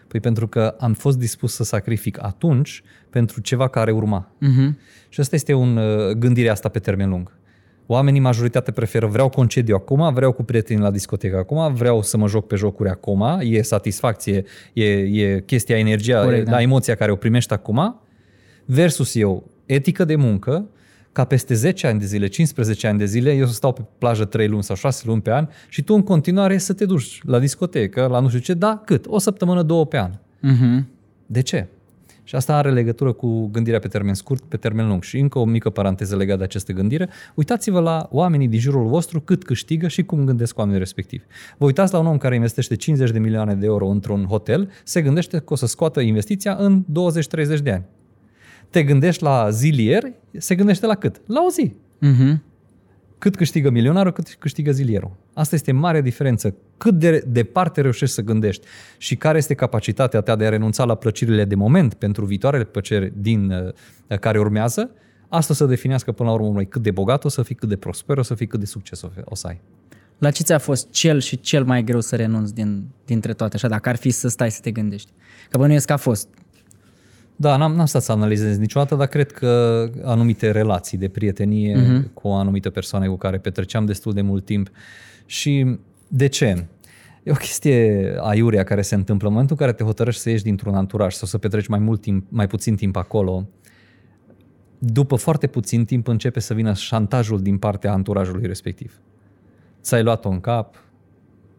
Păi 0.09 0.21
pentru 0.21 0.49
că 0.49 0.75
am 0.79 0.93
fost 0.93 1.19
dispus 1.19 1.55
să 1.55 1.65
sacrific 1.65 2.23
atunci 2.23 2.83
pentru 3.11 3.41
ceva 3.41 3.69
care 3.69 3.91
urma. 3.91 4.33
Uh-huh. 4.35 4.75
Și 5.09 5.21
asta 5.21 5.35
este 5.35 5.53
un 5.53 5.77
uh, 5.77 6.11
gândirea 6.11 6.53
asta 6.53 6.69
pe 6.69 6.79
termen 6.79 7.09
lung. 7.09 7.39
Oamenii, 7.87 8.21
majoritatea 8.21 8.73
preferă 8.73 9.07
vreau 9.07 9.29
concediu 9.29 9.75
acum, 9.75 10.15
vreau 10.15 10.33
cu 10.33 10.43
prietenii 10.43 10.83
la 10.83 10.91
discotecă 10.91 11.37
acum, 11.37 11.75
vreau 11.75 12.03
să 12.03 12.17
mă 12.17 12.29
joc 12.29 12.47
pe 12.47 12.57
jocuri 12.57 12.89
acum, 12.89 13.39
e 13.41 13.63
satisfacție, 13.63 14.45
e, 14.73 14.85
e 14.95 15.41
chestia, 15.41 15.79
energia, 15.79 16.23
Corect, 16.23 16.45
da. 16.45 16.51
da, 16.51 16.61
emoția 16.61 16.95
care 16.95 17.11
o 17.11 17.17
primești 17.17 17.53
acum, 17.53 18.01
versus 18.65 19.15
eu, 19.15 19.51
etică 19.73 20.05
de 20.05 20.17
muncă, 20.17 20.69
ca 21.13 21.25
peste 21.25 21.55
10 21.55 21.87
ani 21.87 21.99
de 21.99 22.07
zile, 22.07 22.27
15 22.27 22.87
ani 22.87 22.99
de 22.99 23.05
zile, 23.05 23.35
eu 23.35 23.47
să 23.47 23.53
stau 23.53 23.73
pe 23.73 23.81
plajă 23.99 24.25
3 24.25 24.49
luni 24.49 24.63
sau 24.63 24.77
6 24.77 25.03
luni 25.07 25.21
pe 25.23 25.33
an 25.33 25.49
și 25.69 25.83
tu 25.83 25.95
în 25.95 26.03
continuare 26.03 26.59
să 26.59 26.73
te 26.73 26.85
duci 26.85 27.21
la 27.25 27.39
discotecă, 27.39 28.07
la 28.07 28.21
nu 28.21 28.29
știu 28.29 28.41
ce, 28.41 28.55
da, 28.55 28.83
cât? 28.85 29.05
O 29.09 29.19
săptămână, 29.19 29.63
două 29.63 29.87
pe 29.87 29.99
an. 29.99 30.11
Uh-huh. 30.13 30.85
De 31.27 31.41
ce? 31.41 31.67
Și 32.25 32.37
asta 32.37 32.57
are 32.57 32.71
legătură 32.71 33.13
cu 33.13 33.47
gândirea 33.47 33.79
pe 33.79 33.89
termen 33.89 34.15
scurt, 34.15 34.43
pe 34.43 34.57
termen 34.57 34.89
lung. 34.89 35.03
Și 35.03 35.19
încă 35.19 35.39
o 35.39 35.45
mică 35.45 35.71
paranteză 35.71 36.17
legată 36.17 36.39
de 36.39 36.45
această 36.45 36.73
gândire. 36.73 37.09
Uitați-vă 37.35 37.81
la 37.81 38.09
oamenii 38.11 38.49
din 38.49 38.61
jurul 38.61 38.87
vostru 38.87 39.21
cât 39.21 39.45
câștigă 39.45 39.89
și 39.89 40.03
cum 40.03 40.25
gândesc 40.25 40.59
oamenii 40.59 40.79
respectivi. 40.79 41.25
Vă 41.59 41.65
uitați 41.65 41.93
la 41.93 41.99
un 41.99 42.07
om 42.07 42.19
care 42.19 42.35
investește 42.35 42.77
50 42.77 43.11
de 43.11 43.19
milioane 43.19 43.55
de 43.55 43.67
euro 43.67 43.87
într-un 43.87 44.25
hotel, 44.25 44.71
se 44.85 45.03
gândește 45.03 45.39
că 45.39 45.53
o 45.53 45.57
să 45.57 45.67
scoată 45.67 46.01
investiția 46.01 46.55
în 46.59 46.85
20-30 46.85 47.63
de 47.63 47.71
ani 47.71 47.85
te 48.71 48.83
gândești 48.83 49.23
la 49.23 49.51
zilier, 49.51 50.13
se 50.39 50.55
gândește 50.55 50.87
la 50.87 50.95
cât? 50.95 51.21
La 51.27 51.43
o 51.47 51.51
zi. 51.51 51.75
Uh-huh. 52.03 52.39
Cât 53.19 53.37
câștigă 53.37 53.71
milionarul, 53.71 54.13
cât 54.13 54.37
câștigă 54.39 54.73
zilierul. 54.73 55.11
Asta 55.35 55.55
este 55.55 55.73
marea 55.73 56.01
diferență. 56.01 56.55
Cât 56.77 56.95
de 56.95 57.25
departe 57.27 57.81
reușești 57.81 58.15
să 58.15 58.23
gândești 58.23 58.67
și 58.99 59.17
care 59.17 59.39
este 59.39 59.55
capacitatea 59.55 60.21
ta 60.21 60.37
de 60.37 60.47
a 60.47 60.49
renunța 60.49 60.85
la 60.85 60.95
plăcerile 60.95 61.45
de 61.45 61.55
moment 61.55 61.95
pentru 61.95 62.25
viitoarele 62.25 62.65
plăceri 62.65 63.13
din 63.17 63.51
uh, 64.09 64.19
care 64.19 64.39
urmează, 64.39 64.91
asta 65.29 65.55
să 65.55 65.65
definească 65.65 66.13
până 66.13 66.29
la 66.29 66.35
urmă 66.35 66.49
noi 66.49 66.67
cât 66.67 66.83
de 66.83 66.91
bogat 66.91 67.25
o 67.25 67.29
să 67.29 67.43
fii, 67.43 67.55
cât 67.55 67.69
de 67.69 67.77
prosper 67.77 68.19
o 68.19 68.23
să 68.23 68.35
fii, 68.35 68.47
cât 68.47 68.61
de 68.61 68.67
succes 68.67 69.03
o 69.25 69.35
să 69.35 69.47
ai. 69.47 69.61
La 70.19 70.31
ce 70.31 70.43
ți-a 70.43 70.59
fost 70.59 70.91
cel 70.91 71.21
și 71.21 71.41
cel 71.41 71.65
mai 71.65 71.85
greu 71.85 72.01
să 72.01 72.17
renunți 72.17 72.55
din, 72.55 72.85
dintre 73.05 73.33
toate, 73.33 73.57
așa, 73.57 73.69
dacă 73.69 73.89
ar 73.89 73.97
fi 73.97 74.11
să 74.11 74.29
stai 74.29 74.51
să 74.51 74.61
te 74.61 74.71
gândești? 74.71 75.11
Că 75.51 75.59
bănuiesc 75.59 75.87
că 75.87 75.93
a 75.93 75.97
fost 75.97 76.29
da, 77.41 77.57
n-am, 77.57 77.75
n-am 77.75 77.87
stat 77.87 78.03
să 78.03 78.13
analizez 78.13 78.59
niciodată, 78.59 78.95
dar 78.95 79.07
cred 79.07 79.33
că 79.33 79.91
anumite 80.05 80.51
relații 80.51 80.99
de 80.99 81.09
prietenie 81.09 81.77
uh-huh. 81.77 82.13
cu 82.15 82.29
o 82.29 82.35
anumită 82.35 82.71
persoană 82.71 83.09
cu 83.09 83.17
care 83.17 83.39
petreceam 83.39 83.85
destul 83.85 84.13
de 84.13 84.21
mult 84.21 84.45
timp. 84.45 84.71
Și 85.27 85.79
de 86.09 86.27
ce? 86.27 86.67
E 87.23 87.31
o 87.31 87.35
chestie 87.35 88.15
aiurea 88.21 88.65
care 88.65 88.83
se 88.83 88.95
întâmplă 88.95 89.27
în 89.27 89.33
momentul 89.33 89.57
în 89.59 89.67
care 89.67 89.77
te 89.77 89.85
hotărăști 89.85 90.21
să 90.21 90.31
ieși 90.31 90.43
dintr-un 90.43 90.75
anturaj 90.75 91.15
sau 91.15 91.29
să 91.29 91.39
petreci 91.39 91.67
mai 91.67 91.79
mult 91.79 92.01
timp, 92.01 92.27
mai 92.29 92.47
puțin 92.47 92.77
timp 92.77 92.97
acolo. 92.97 93.49
după 94.79 95.17
foarte 95.17 95.47
puțin 95.47 95.85
timp 95.85 96.09
începe 96.09 96.41
să 96.41 96.55
vină 96.55 96.73
șantajul 96.73 97.43
din 97.43 97.59
partea 97.59 97.93
anturajului 97.93 98.47
respectiv. 98.47 99.01
Ți-ai 99.83 100.03
luat-o 100.03 100.29
în 100.29 100.41
cap, 100.41 100.85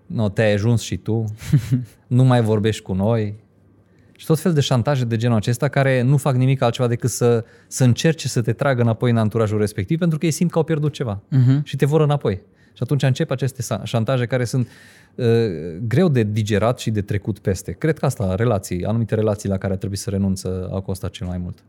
nu, 0.06 0.30
te-ai 0.30 0.54
ajuns 0.54 0.82
și 0.82 0.98
tu, 0.98 1.26
nu 2.08 2.24
mai 2.24 2.42
vorbești 2.42 2.82
cu 2.82 2.94
noi, 2.94 3.36
și 4.22 4.28
tot 4.28 4.40
fel 4.40 4.54
de 4.54 4.62
șantaje 4.62 5.06
de 5.06 5.16
genul 5.16 5.36
acesta 5.36 5.68
care 5.68 6.02
nu 6.02 6.18
fac 6.18 6.36
nimic 6.36 6.62
altceva 6.62 6.88
decât 6.88 7.10
să, 7.10 7.46
să 7.68 7.84
încerce 7.84 8.28
să 8.28 8.42
te 8.42 8.54
tragă 8.54 8.82
înapoi 8.82 9.12
în 9.12 9.18
anturajul 9.18 9.60
respectiv 9.60 10.00
pentru 10.00 10.18
că 10.18 10.26
ei 10.26 10.32
simt 10.32 10.52
că 10.52 10.58
au 10.58 10.64
pierdut 10.64 10.94
ceva 10.94 11.22
uh-huh. 11.22 11.64
și 11.64 11.76
te 11.76 11.86
vor 11.86 12.02
înapoi. 12.02 12.42
Și 12.74 12.80
atunci 12.84 13.04
încep 13.04 13.32
aceste 13.32 13.64
șantaje 13.84 14.26
care 14.26 14.44
sunt 14.44 14.68
uh, 15.16 15.26
greu 15.88 16.10
de 16.10 16.24
digerat 16.24 16.80
și 16.80 16.92
de 16.92 17.02
trecut 17.02 17.40
peste. 17.40 17.72
Cred 17.72 18.00
că 18.00 18.06
asta, 18.06 18.36
relații, 18.36 18.86
anumite 18.86 19.16
relații 19.16 19.50
la 19.50 19.58
care 19.58 19.76
trebuie 19.76 19.98
să 19.98 20.10
renunță, 20.10 20.70
au 20.72 20.82
costat 20.82 21.12
cel 21.12 21.28
mai 21.28 21.38
mult 21.38 21.64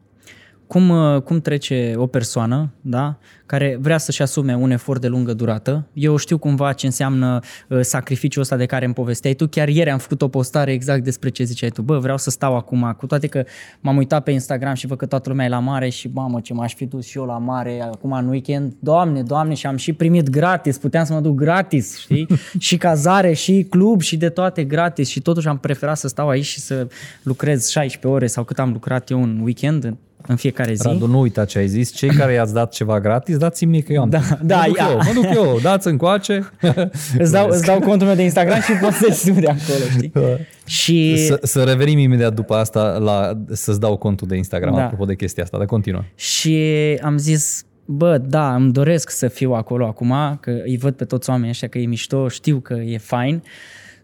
cum, 0.67 0.89
uh, 0.89 1.23
cum 1.23 1.41
trece 1.41 1.95
o 1.97 2.07
persoană 2.07 2.73
da, 2.81 3.19
care 3.47 3.79
vrea 3.81 3.99
să-și 3.99 4.23
asume 4.23 4.57
un 4.57 4.71
efort 4.71 5.01
de 5.01 5.07
lungă 5.07 5.35
durată. 5.35 5.87
Eu 5.93 6.17
știu 6.17 6.39
cumva 6.39 6.73
ce 6.73 6.87
înseamnă 6.87 7.41
uh, 7.69 7.81
sacrificiul 7.81 8.43
ăsta 8.43 8.57
de 8.57 8.67
care 8.67 8.85
îmi 8.85 8.95
povesteai 8.95 9.35
tu. 9.35 9.49
Chiar 9.49 9.69
ieri 9.69 9.91
am 9.91 9.99
făcut 9.99 10.23
o 10.23 10.29
postare 10.29 10.73
exact 10.73 11.05
despre 11.05 11.29
ce 11.29 11.45
ziceai 11.45 11.71
tu. 11.71 11.83
Bă, 11.83 11.99
vreau 11.99 12.19
să 12.19 12.31
stau 12.31 12.57
acum, 12.57 12.95
cu 12.99 13.07
toate 13.07 13.27
că 13.27 13.45
m-am 13.81 13.97
uitat 13.97 14.23
pe 14.23 14.31
Instagram 14.31 14.75
și 14.75 14.87
văd 14.87 14.99
că 14.99 15.07
toată 15.07 15.29
lumea 15.29 15.47
e 15.47 15.49
la 15.49 15.59
mare 15.59 15.89
și 15.89 16.11
mamă 16.13 16.41
ce 16.41 16.53
m-aș 16.53 16.75
fi 16.75 16.87
dus 16.87 17.07
și 17.07 17.19
eu 17.19 17.25
la 17.25 17.39
mare 17.39 17.83
acum 17.83 18.13
în 18.13 18.29
weekend. 18.29 18.73
Doamne, 18.79 19.23
doamne, 19.23 19.55
și 19.55 19.67
am 19.67 19.77
și 19.77 19.93
primit 19.93 20.31
gratis, 20.31 20.79
puteam 20.79 21.05
să 21.05 21.13
mă 21.13 21.21
duc 21.21 21.35
gratis, 21.35 21.99
știi? 21.99 22.27
și 22.59 22.77
cazare, 22.77 23.33
și 23.33 23.67
club, 23.71 24.01
și 24.01 24.17
de 24.17 24.29
toate 24.29 24.65
gratis 24.65 25.09
și 25.09 25.21
totuși 25.21 25.49
am 25.49 25.59
preferat 25.59 25.97
să 25.97 26.09
stau 26.09 26.29
aici 26.29 26.45
și 26.45 26.61
să 26.61 26.87
lucrez 27.23 27.69
16 27.69 28.07
ore 28.07 28.27
sau 28.27 28.45
cât 28.45 28.59
am 28.59 28.73
lucrat 28.73 29.11
eu 29.11 29.23
în 29.23 29.41
weekend 29.43 29.97
în 30.27 30.37
fiecare 30.37 30.75
zi. 30.75 30.87
Radu, 30.87 31.07
nu 31.07 31.21
uita 31.21 31.45
ce 31.45 31.59
ai 31.59 31.69
zis. 31.69 31.93
Cei 31.93 32.09
care 32.09 32.33
i-ați 32.33 32.55
dat 32.55 32.73
ceva 32.73 33.01
gratis, 33.01 33.37
dați-mi 33.37 33.83
că 33.83 33.93
eu 33.93 34.03
am. 34.03 34.09
Da, 34.09 34.21
da, 34.43 34.57
mă 34.57 34.67
duc 34.67 34.77
ia. 34.77 34.87
eu, 34.91 34.97
mă 34.97 35.13
duc 35.15 35.35
eu, 35.35 35.59
dați 35.63 35.89
încoace. 35.89 36.51
îți, 37.19 37.33
dau, 37.33 37.49
îți 37.49 37.65
dau 37.65 37.81
contul 37.81 38.07
meu 38.07 38.17
de 38.17 38.23
Instagram 38.23 38.61
și 38.61 38.73
postezi 38.73 39.33
tu 39.33 39.41
de 39.41 39.47
acolo, 39.47 39.85
știi? 39.91 40.13
și... 40.67 41.27
Să, 41.27 41.39
să 41.43 41.63
revenim 41.63 41.99
imediat 41.99 42.35
după 42.35 42.55
asta 42.55 42.99
la, 42.99 43.43
să-ți 43.53 43.81
dau 43.81 43.97
contul 43.97 44.29
de 44.29 44.37
Instagram, 44.37 44.75
da. 44.75 44.85
apropo 44.85 45.05
de 45.05 45.15
chestia 45.15 45.43
asta, 45.43 45.57
dar 45.59 45.67
continuă. 45.67 46.03
Și 46.15 46.59
am 47.03 47.17
zis, 47.17 47.65
bă, 47.85 48.19
da, 48.19 48.55
îmi 48.55 48.73
doresc 48.73 49.11
să 49.11 49.29
fiu 49.29 49.53
acolo 49.53 49.87
acum, 49.87 50.39
că 50.41 50.51
îi 50.65 50.77
văd 50.77 50.95
pe 50.95 51.05
toți 51.05 51.31
oamenii 51.31 51.51
ăștia 51.51 51.69
că 51.69 51.79
e 51.79 51.87
mișto, 51.87 52.29
știu 52.29 52.59
că 52.59 52.75
e 52.75 52.99
fain, 52.99 53.43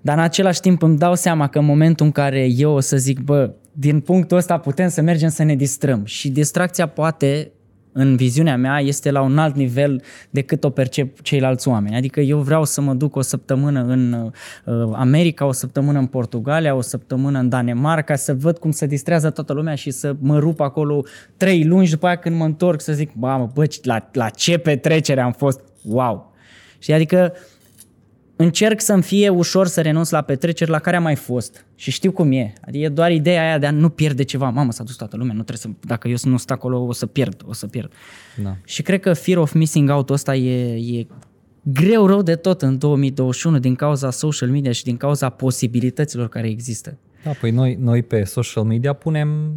dar 0.00 0.16
în 0.16 0.22
același 0.22 0.60
timp 0.60 0.82
îmi 0.82 0.98
dau 0.98 1.14
seama 1.14 1.48
că 1.48 1.58
în 1.58 1.64
momentul 1.64 2.06
în 2.06 2.12
care 2.12 2.48
eu 2.56 2.72
o 2.72 2.80
să 2.80 2.96
zic, 2.96 3.20
bă, 3.20 3.50
din 3.80 4.00
punctul 4.00 4.36
ăsta 4.36 4.58
putem 4.58 4.88
să 4.88 5.00
mergem 5.00 5.28
să 5.28 5.42
ne 5.42 5.54
distrăm. 5.54 6.04
Și 6.04 6.28
distracția 6.28 6.86
poate, 6.86 7.50
în 7.92 8.16
viziunea 8.16 8.56
mea, 8.56 8.80
este 8.80 9.10
la 9.10 9.20
un 9.20 9.38
alt 9.38 9.54
nivel 9.56 10.02
decât 10.30 10.64
o 10.64 10.70
percep 10.70 11.20
ceilalți 11.20 11.68
oameni. 11.68 11.96
Adică 11.96 12.20
eu 12.20 12.38
vreau 12.38 12.64
să 12.64 12.80
mă 12.80 12.94
duc 12.94 13.16
o 13.16 13.20
săptămână 13.20 13.84
în 13.84 14.12
uh, 14.12 14.90
America, 14.92 15.46
o 15.46 15.52
săptămână 15.52 15.98
în 15.98 16.06
Portugalia, 16.06 16.74
o 16.74 16.80
săptămână 16.80 17.38
în 17.38 17.48
Danemarca, 17.48 18.16
să 18.16 18.34
văd 18.34 18.58
cum 18.58 18.70
se 18.70 18.86
distrează 18.86 19.30
toată 19.30 19.52
lumea 19.52 19.74
și 19.74 19.90
să 19.90 20.16
mă 20.18 20.38
rup 20.38 20.60
acolo 20.60 21.02
trei 21.36 21.64
luni 21.64 21.86
și 21.86 21.92
după 21.92 22.06
aia 22.06 22.16
când 22.16 22.36
mă 22.36 22.44
întorc 22.44 22.80
să 22.80 22.92
zic, 22.92 23.12
bă, 23.12 23.48
bă 23.54 23.66
la, 23.82 24.08
la 24.12 24.28
ce 24.28 24.58
petrecere 24.58 25.20
am 25.20 25.32
fost, 25.32 25.60
wow! 25.82 26.32
Și 26.78 26.92
adică 26.92 27.32
încerc 28.38 28.80
să-mi 28.80 29.02
fie 29.02 29.28
ușor 29.28 29.66
să 29.66 29.80
renunț 29.80 30.10
la 30.10 30.22
petreceri 30.22 30.70
la 30.70 30.78
care 30.78 30.96
am 30.96 31.02
mai 31.02 31.14
fost 31.14 31.64
și 31.74 31.90
știu 31.90 32.12
cum 32.12 32.32
e. 32.32 32.52
Adică 32.60 32.84
e 32.84 32.88
doar 32.88 33.10
ideea 33.10 33.42
aia 33.42 33.58
de 33.58 33.66
a 33.66 33.70
nu 33.70 33.88
pierde 33.88 34.22
ceva. 34.22 34.50
Mamă, 34.50 34.72
s-a 34.72 34.84
dus 34.84 34.96
toată 34.96 35.16
lumea, 35.16 35.34
nu 35.34 35.42
trebuie 35.42 35.74
să, 35.74 35.86
dacă 35.86 36.08
eu 36.08 36.16
nu 36.22 36.36
stau 36.36 36.56
acolo, 36.56 36.84
o 36.86 36.92
să 36.92 37.06
pierd, 37.06 37.42
o 37.46 37.52
să 37.52 37.66
pierd. 37.66 37.92
Da. 38.42 38.56
Și 38.64 38.82
cred 38.82 39.00
că 39.00 39.12
fear 39.12 39.38
of 39.38 39.52
missing 39.52 39.90
out 39.90 40.10
ăsta 40.10 40.34
e, 40.34 40.74
e 40.98 41.06
greu 41.62 42.06
rău 42.06 42.22
de 42.22 42.34
tot 42.34 42.62
în 42.62 42.78
2021 42.78 43.58
din 43.58 43.74
cauza 43.74 44.10
social 44.10 44.48
media 44.48 44.72
și 44.72 44.84
din 44.84 44.96
cauza 44.96 45.28
posibilităților 45.28 46.28
care 46.28 46.48
există. 46.48 46.98
Da, 47.24 47.30
păi 47.30 47.50
noi, 47.50 47.76
noi 47.80 48.02
pe 48.02 48.24
social 48.24 48.64
media 48.64 48.92
punem 48.92 49.52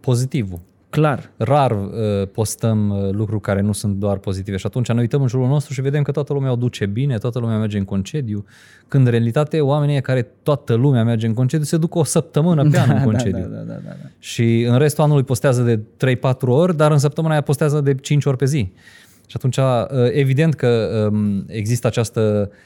pozitivul. 0.00 0.60
Clar. 0.94 1.30
Rar 1.36 1.70
uh, 1.70 2.28
postăm 2.32 2.90
uh, 2.90 3.10
lucruri 3.10 3.40
care 3.40 3.60
nu 3.60 3.72
sunt 3.72 3.94
doar 3.96 4.16
pozitive 4.16 4.56
și 4.56 4.66
atunci 4.66 4.88
ne 4.88 5.00
uităm 5.00 5.22
în 5.22 5.28
jurul 5.28 5.46
nostru 5.46 5.72
și 5.72 5.80
vedem 5.80 6.02
că 6.02 6.10
toată 6.10 6.32
lumea 6.32 6.52
o 6.52 6.56
duce 6.56 6.86
bine, 6.86 7.18
toată 7.18 7.38
lumea 7.38 7.58
merge 7.58 7.78
în 7.78 7.84
concediu, 7.84 8.44
când 8.88 9.04
în 9.04 9.10
realitate 9.10 9.60
oamenii 9.60 10.00
care 10.00 10.28
toată 10.42 10.74
lumea 10.74 11.04
merge 11.04 11.26
în 11.26 11.34
concediu 11.34 11.64
se 11.64 11.76
duc 11.76 11.94
o 11.94 12.04
săptămână 12.04 12.62
pe 12.62 12.68
da, 12.68 12.80
an 12.80 12.90
în 12.90 12.96
da, 12.98 13.02
concediu. 13.02 13.38
Da, 13.38 13.56
da, 13.56 13.62
da, 13.62 13.72
da, 13.72 13.90
da. 14.02 14.08
Și 14.18 14.62
în 14.62 14.78
restul 14.78 15.04
anului 15.04 15.22
postează 15.22 15.62
de 15.62 15.80
3-4 16.16 16.18
ori, 16.40 16.76
dar 16.76 16.90
în 16.90 16.98
săptămâna 16.98 17.32
aia 17.32 17.42
postează 17.42 17.80
de 17.80 17.94
5 17.94 18.24
ori 18.24 18.36
pe 18.36 18.44
zi. 18.44 18.72
Și 19.26 19.36
atunci, 19.36 19.56
uh, 19.56 19.64
evident 20.12 20.54
că 20.54 21.08
um, 21.12 21.44
există 21.48 21.86
această 21.86 22.50
uh, 22.50 22.56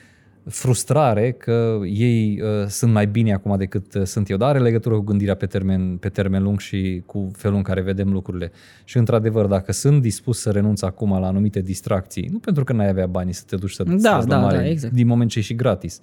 frustrare 0.49 1.33
că 1.33 1.81
ei 1.85 2.41
uh, 2.43 2.67
sunt 2.67 2.93
mai 2.93 3.07
bine 3.07 3.33
acum 3.33 3.57
decât 3.57 3.95
uh, 3.95 4.03
sunt 4.03 4.31
eu, 4.31 4.37
dar 4.37 4.49
are 4.49 4.59
legătură 4.59 4.95
cu 4.95 5.01
gândirea 5.01 5.35
pe 5.35 5.47
termen, 5.47 5.97
pe 5.97 6.09
termen 6.09 6.43
lung 6.43 6.61
și 6.61 7.03
cu 7.07 7.31
felul 7.33 7.57
în 7.57 7.63
care 7.63 7.81
vedem 7.81 8.13
lucrurile. 8.13 8.53
Și 8.85 8.97
într-adevăr, 8.97 9.47
dacă 9.47 9.73
sunt 9.73 10.03
dispus 10.03 10.41
să 10.41 10.51
renunț 10.51 10.83
acum 10.83 11.21
la 11.21 11.27
anumite 11.27 11.61
distracții, 11.61 12.29
nu 12.33 12.39
pentru 12.39 12.65
că 12.65 12.73
n-ai 12.73 12.89
avea 12.89 13.07
bani 13.07 13.33
să 13.33 13.43
te 13.47 13.57
duci 13.57 13.73
să 13.73 13.83
da, 13.83 14.25
da, 14.27 14.39
mare, 14.39 14.57
da, 14.57 14.69
exact. 14.69 14.95
din 14.95 15.07
moment 15.07 15.31
ce 15.31 15.39
e 15.39 15.43
și 15.43 15.55
gratis, 15.55 16.01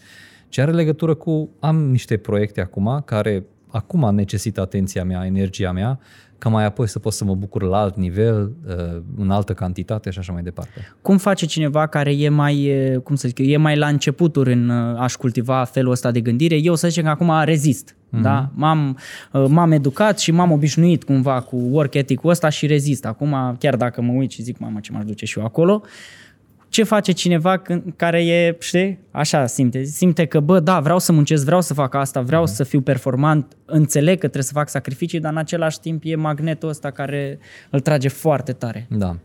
ci 0.50 0.58
are 0.58 0.72
legătură 0.72 1.14
cu 1.14 1.50
am 1.60 1.90
niște 1.90 2.18
proiecte 2.18 2.62
acum 2.62 3.02
care 3.06 3.46
acum 3.68 4.16
necesită 4.16 4.62
atenția 4.62 5.04
mea, 5.04 5.26
energia 5.26 5.72
mea 5.72 6.00
ca 6.38 6.50
mai 6.50 6.66
apoi 6.66 6.88
să 6.88 7.00
pot 7.00 7.14
să 7.14 7.24
mă 7.24 7.36
bucur 7.36 7.64
la 7.64 7.78
alt 7.78 7.96
nivel, 7.96 8.52
uh, 8.68 9.02
în 9.18 9.32
altă 9.32 9.54
cantitate 9.54 10.10
și 10.10 10.20
așa 10.20 10.34
mai 10.34 10.42
departe. 10.42 10.96
Cum 11.02 11.18
face 11.18 11.46
cineva 11.46 11.88
care 11.88 12.12
e 12.12 12.30
mai, 12.30 12.72
cum 13.04 13.16
să 13.16 13.28
zic, 13.28 13.38
e 13.42 13.58
mai 13.58 13.78
la 13.78 13.88
începuturi 13.88 14.52
în 14.52 14.70
uh, 14.70 15.00
a-și 15.00 15.18
cultiva 15.18 15.64
felul 15.64 15.92
ăsta 15.92 16.12
de 16.12 16.22
gândire? 16.22 16.56
Eu 16.56 16.76
să 16.76 16.88
zicem 16.88 17.04
că 17.04 17.10
acum 17.10 17.32
rezist. 17.44 17.96
Mm-hmm. 17.96 18.22
Da? 18.22 18.50
M-am, 18.54 18.98
uh, 19.32 19.46
m-am 19.48 19.72
educat 19.72 20.20
și 20.20 20.32
m-am 20.32 20.52
obișnuit 20.52 21.04
cumva 21.04 21.42
cu 21.42 21.56
work 21.56 21.94
ethic-ul 21.94 22.30
ăsta 22.30 22.50
și 22.50 22.66
rezist. 22.66 23.06
Acum, 23.06 23.56
chiar 23.60 23.76
dacă 23.76 24.02
mă 24.02 24.12
uit 24.12 24.32
și 24.32 24.42
zic, 24.42 24.60
mamă, 24.60 24.80
ce 24.80 24.92
m-aș 24.92 25.04
duce 25.04 25.26
și 25.26 25.40
eu 25.40 25.46
acolo, 25.46 25.82
uh, 25.84 25.90
ce 26.76 26.84
face 26.84 27.12
cineva 27.12 27.58
când, 27.58 27.94
care 27.96 28.26
e, 28.26 28.56
știi, 28.60 29.00
așa 29.12 29.46
simte, 29.46 29.84
simte 29.84 30.26
că, 30.26 30.40
bă, 30.40 30.60
da, 30.60 30.80
vreau 30.80 31.00
să 31.00 31.12
muncesc, 31.12 31.46
vreau 31.46 31.62
să 31.62 31.74
fac 31.74 31.94
asta, 31.94 32.22
vreau 32.22 32.42
mm. 32.42 32.48
să 32.48 32.64
fiu 32.64 32.82
performant, 32.82 33.56
înțeleg 33.66 34.14
că 34.14 34.28
trebuie 34.28 34.44
să 34.44 34.54
fac 34.54 34.70
sacrificii, 34.70 35.20
dar 35.20 35.32
în 35.32 35.38
același 35.38 35.80
timp 35.80 36.02
e 36.06 36.16
magnetul 36.16 36.70
ăsta 36.70 36.92
care 36.92 37.40
îl 37.70 37.80
trage 37.80 38.08
foarte 38.08 38.52
tare. 38.52 38.88
Da. 38.90 39.16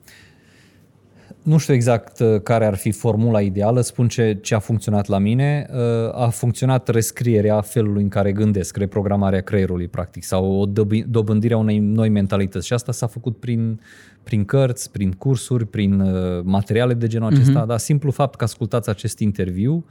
Nu 1.42 1.58
știu 1.58 1.74
exact 1.74 2.20
uh, 2.20 2.40
care 2.42 2.66
ar 2.66 2.74
fi 2.74 2.90
formula 2.90 3.40
ideală, 3.40 3.80
spun 3.80 4.08
ce, 4.08 4.38
ce 4.42 4.54
a 4.54 4.58
funcționat 4.58 5.06
la 5.06 5.18
mine. 5.18 5.66
Uh, 5.72 5.78
a 6.14 6.28
funcționat 6.28 6.88
rescrierea 6.88 7.60
felului 7.60 8.02
în 8.02 8.08
care 8.08 8.32
gândesc, 8.32 8.76
reprogramarea 8.76 9.40
creierului, 9.40 9.88
practic, 9.88 10.24
sau 10.24 10.60
o 10.60 10.66
dobândire 11.06 11.54
a 11.54 11.56
unei 11.56 11.78
noi 11.78 12.08
mentalități. 12.08 12.66
Și 12.66 12.72
asta 12.72 12.92
s-a 12.92 13.06
făcut 13.06 13.36
prin 13.36 13.80
prin 14.22 14.44
cărți, 14.44 14.90
prin 14.90 15.12
cursuri, 15.12 15.66
prin 15.66 16.00
uh, 16.00 16.40
materiale 16.44 16.94
de 16.94 17.06
genul 17.06 17.32
acesta, 17.32 17.64
uh-huh. 17.64 17.66
dar 17.66 17.78
simplu 17.78 18.10
fapt 18.10 18.34
că 18.34 18.44
ascultați 18.44 18.88
acest 18.88 19.18
interviu 19.18 19.84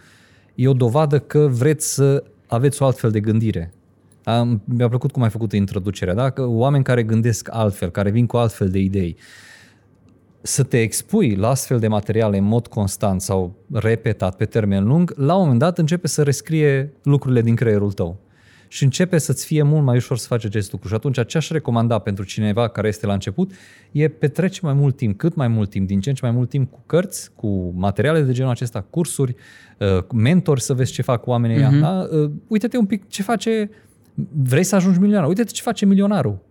e 0.56 0.68
o 0.68 0.74
dovadă 0.74 1.20
că 1.20 1.48
vreți 1.52 1.94
să 1.94 2.24
aveți 2.48 2.82
o 2.82 2.86
altfel 2.86 3.12
de 3.12 3.20
gândire. 3.20 3.74
Am, 4.24 4.62
mi-a 4.66 4.88
plăcut 4.88 5.12
cum 5.12 5.24
ai 5.24 5.30
făcut 5.30 5.54
introducerea, 5.54 6.14
da? 6.14 6.30
că 6.30 6.46
oameni 6.46 6.84
care 6.84 7.04
gândesc 7.04 7.48
altfel, 7.52 7.90
care 7.90 8.10
vin 8.10 8.26
cu 8.26 8.38
altfel 8.38 8.70
de 8.70 8.80
idei, 8.80 9.16
să 10.42 10.64
te 10.64 10.82
expui 10.82 11.36
la 11.36 11.50
astfel 11.50 11.80
de 11.80 11.88
materiale 11.88 12.38
în 12.38 12.44
mod 12.44 12.68
constant 12.68 13.22
sau 13.22 13.56
repetat 13.72 14.36
pe 14.36 14.46
termen 14.46 14.84
lung, 14.84 15.14
la 15.16 15.34
un 15.34 15.42
moment 15.42 15.60
dat 15.60 15.78
începe 15.78 16.08
să 16.08 16.24
rescrie 16.24 16.94
lucrurile 17.04 17.42
din 17.42 17.56
creierul 17.56 17.92
tău 17.92 18.20
și 18.72 18.84
începe 18.84 19.18
să-ți 19.18 19.46
fie 19.46 19.64
mult 19.64 19.84
mai 19.84 19.96
ușor 19.96 20.18
să 20.18 20.28
faci 20.28 20.46
acest 20.46 20.72
lucru. 20.72 20.88
Și 20.88 20.94
atunci 20.94 21.26
ce 21.26 21.38
aș 21.38 21.50
recomanda 21.50 22.00
pentru 22.00 22.24
cineva 22.24 22.68
care 22.68 22.88
este 22.88 23.06
la 23.06 23.14
început 23.14 23.52
e 23.92 24.08
petrece 24.08 24.60
mai 24.64 24.74
mult 24.74 24.96
timp, 24.96 25.18
cât 25.18 25.36
mai 25.36 25.48
mult 25.48 25.70
timp, 25.70 25.88
din 25.88 26.00
ce 26.00 26.10
în 26.10 26.16
ce 26.16 26.26
mai 26.26 26.36
mult 26.36 26.50
timp 26.50 26.72
cu 26.72 26.80
cărți, 26.86 27.32
cu 27.36 27.74
materiale 27.76 28.22
de 28.22 28.32
genul 28.32 28.52
acesta, 28.52 28.86
cursuri, 28.90 29.36
uh, 29.78 30.04
mentori 30.14 30.62
să 30.62 30.74
vezi 30.74 30.92
ce 30.92 31.02
fac 31.02 31.28
oamenii 31.28 31.58
uh-huh. 31.58 31.82
da? 31.82 32.08
Uh, 32.12 32.32
uite-te 32.48 32.78
un 32.78 32.86
pic 32.86 33.08
ce 33.08 33.22
face, 33.22 33.70
vrei 34.44 34.64
să 34.64 34.76
ajungi 34.76 35.00
milionar, 35.00 35.28
uite-te 35.28 35.52
ce 35.52 35.62
face 35.62 35.86
milionarul. 35.86 36.48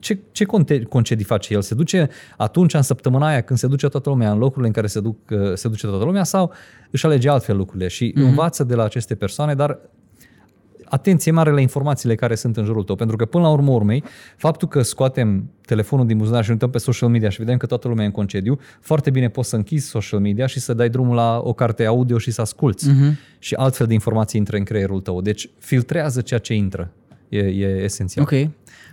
Ce, 0.00 0.18
ce 0.32 0.44
concedii 0.88 1.24
face 1.24 1.54
el? 1.54 1.62
Se 1.62 1.74
duce 1.74 2.08
atunci, 2.36 2.74
în 2.74 2.82
săptămâna 2.82 3.26
aia, 3.26 3.40
când 3.40 3.58
se 3.58 3.66
duce 3.66 3.88
toată 3.88 4.08
lumea 4.08 4.30
în 4.32 4.38
locurile 4.38 4.66
în 4.66 4.72
care 4.72 4.86
se, 4.86 5.00
duc, 5.00 5.16
uh, 5.30 5.38
se 5.54 5.68
duce 5.68 5.86
toată 5.86 6.04
lumea 6.04 6.24
sau 6.24 6.52
își 6.90 7.06
alege 7.06 7.28
altfel 7.28 7.56
lucrurile 7.56 7.88
și 7.88 8.10
uh-huh. 8.12 8.22
învață 8.22 8.64
de 8.64 8.74
la 8.74 8.84
aceste 8.84 9.14
persoane, 9.14 9.54
dar 9.54 9.78
atenție 10.92 11.32
mare 11.32 11.50
la 11.50 11.60
informațiile 11.60 12.14
care 12.14 12.34
sunt 12.34 12.56
în 12.56 12.64
jurul 12.64 12.82
tău, 12.82 12.94
pentru 12.94 13.16
că 13.16 13.24
până 13.24 13.42
la 13.42 13.50
urmă 13.50 13.70
urmei, 13.70 14.02
faptul 14.36 14.68
că 14.68 14.82
scoatem 14.82 15.50
telefonul 15.66 16.06
din 16.06 16.16
buzunar 16.16 16.44
și 16.44 16.50
uităm 16.50 16.70
pe 16.70 16.78
social 16.78 17.08
media 17.08 17.28
și 17.28 17.38
vedem 17.38 17.56
că 17.56 17.66
toată 17.66 17.88
lumea 17.88 18.04
e 18.04 18.06
în 18.06 18.12
concediu, 18.12 18.58
foarte 18.80 19.10
bine 19.10 19.28
poți 19.28 19.48
să 19.48 19.56
închizi 19.56 19.88
social 19.88 20.20
media 20.20 20.46
și 20.46 20.60
să 20.60 20.74
dai 20.74 20.88
drumul 20.88 21.14
la 21.14 21.40
o 21.44 21.52
carte 21.52 21.84
audio 21.84 22.18
și 22.18 22.30
să 22.30 22.40
asculți. 22.40 22.90
Uh-huh. 22.90 23.38
Și 23.38 23.54
altfel 23.54 23.86
de 23.86 23.92
informații 23.92 24.38
intră 24.38 24.56
în 24.56 24.64
creierul 24.64 25.00
tău. 25.00 25.20
Deci 25.20 25.50
filtrează 25.58 26.20
ceea 26.20 26.40
ce 26.40 26.54
intră. 26.54 26.90
E, 27.28 27.38
e 27.38 27.82
esențial. 27.82 28.24
Ok. 28.24 28.50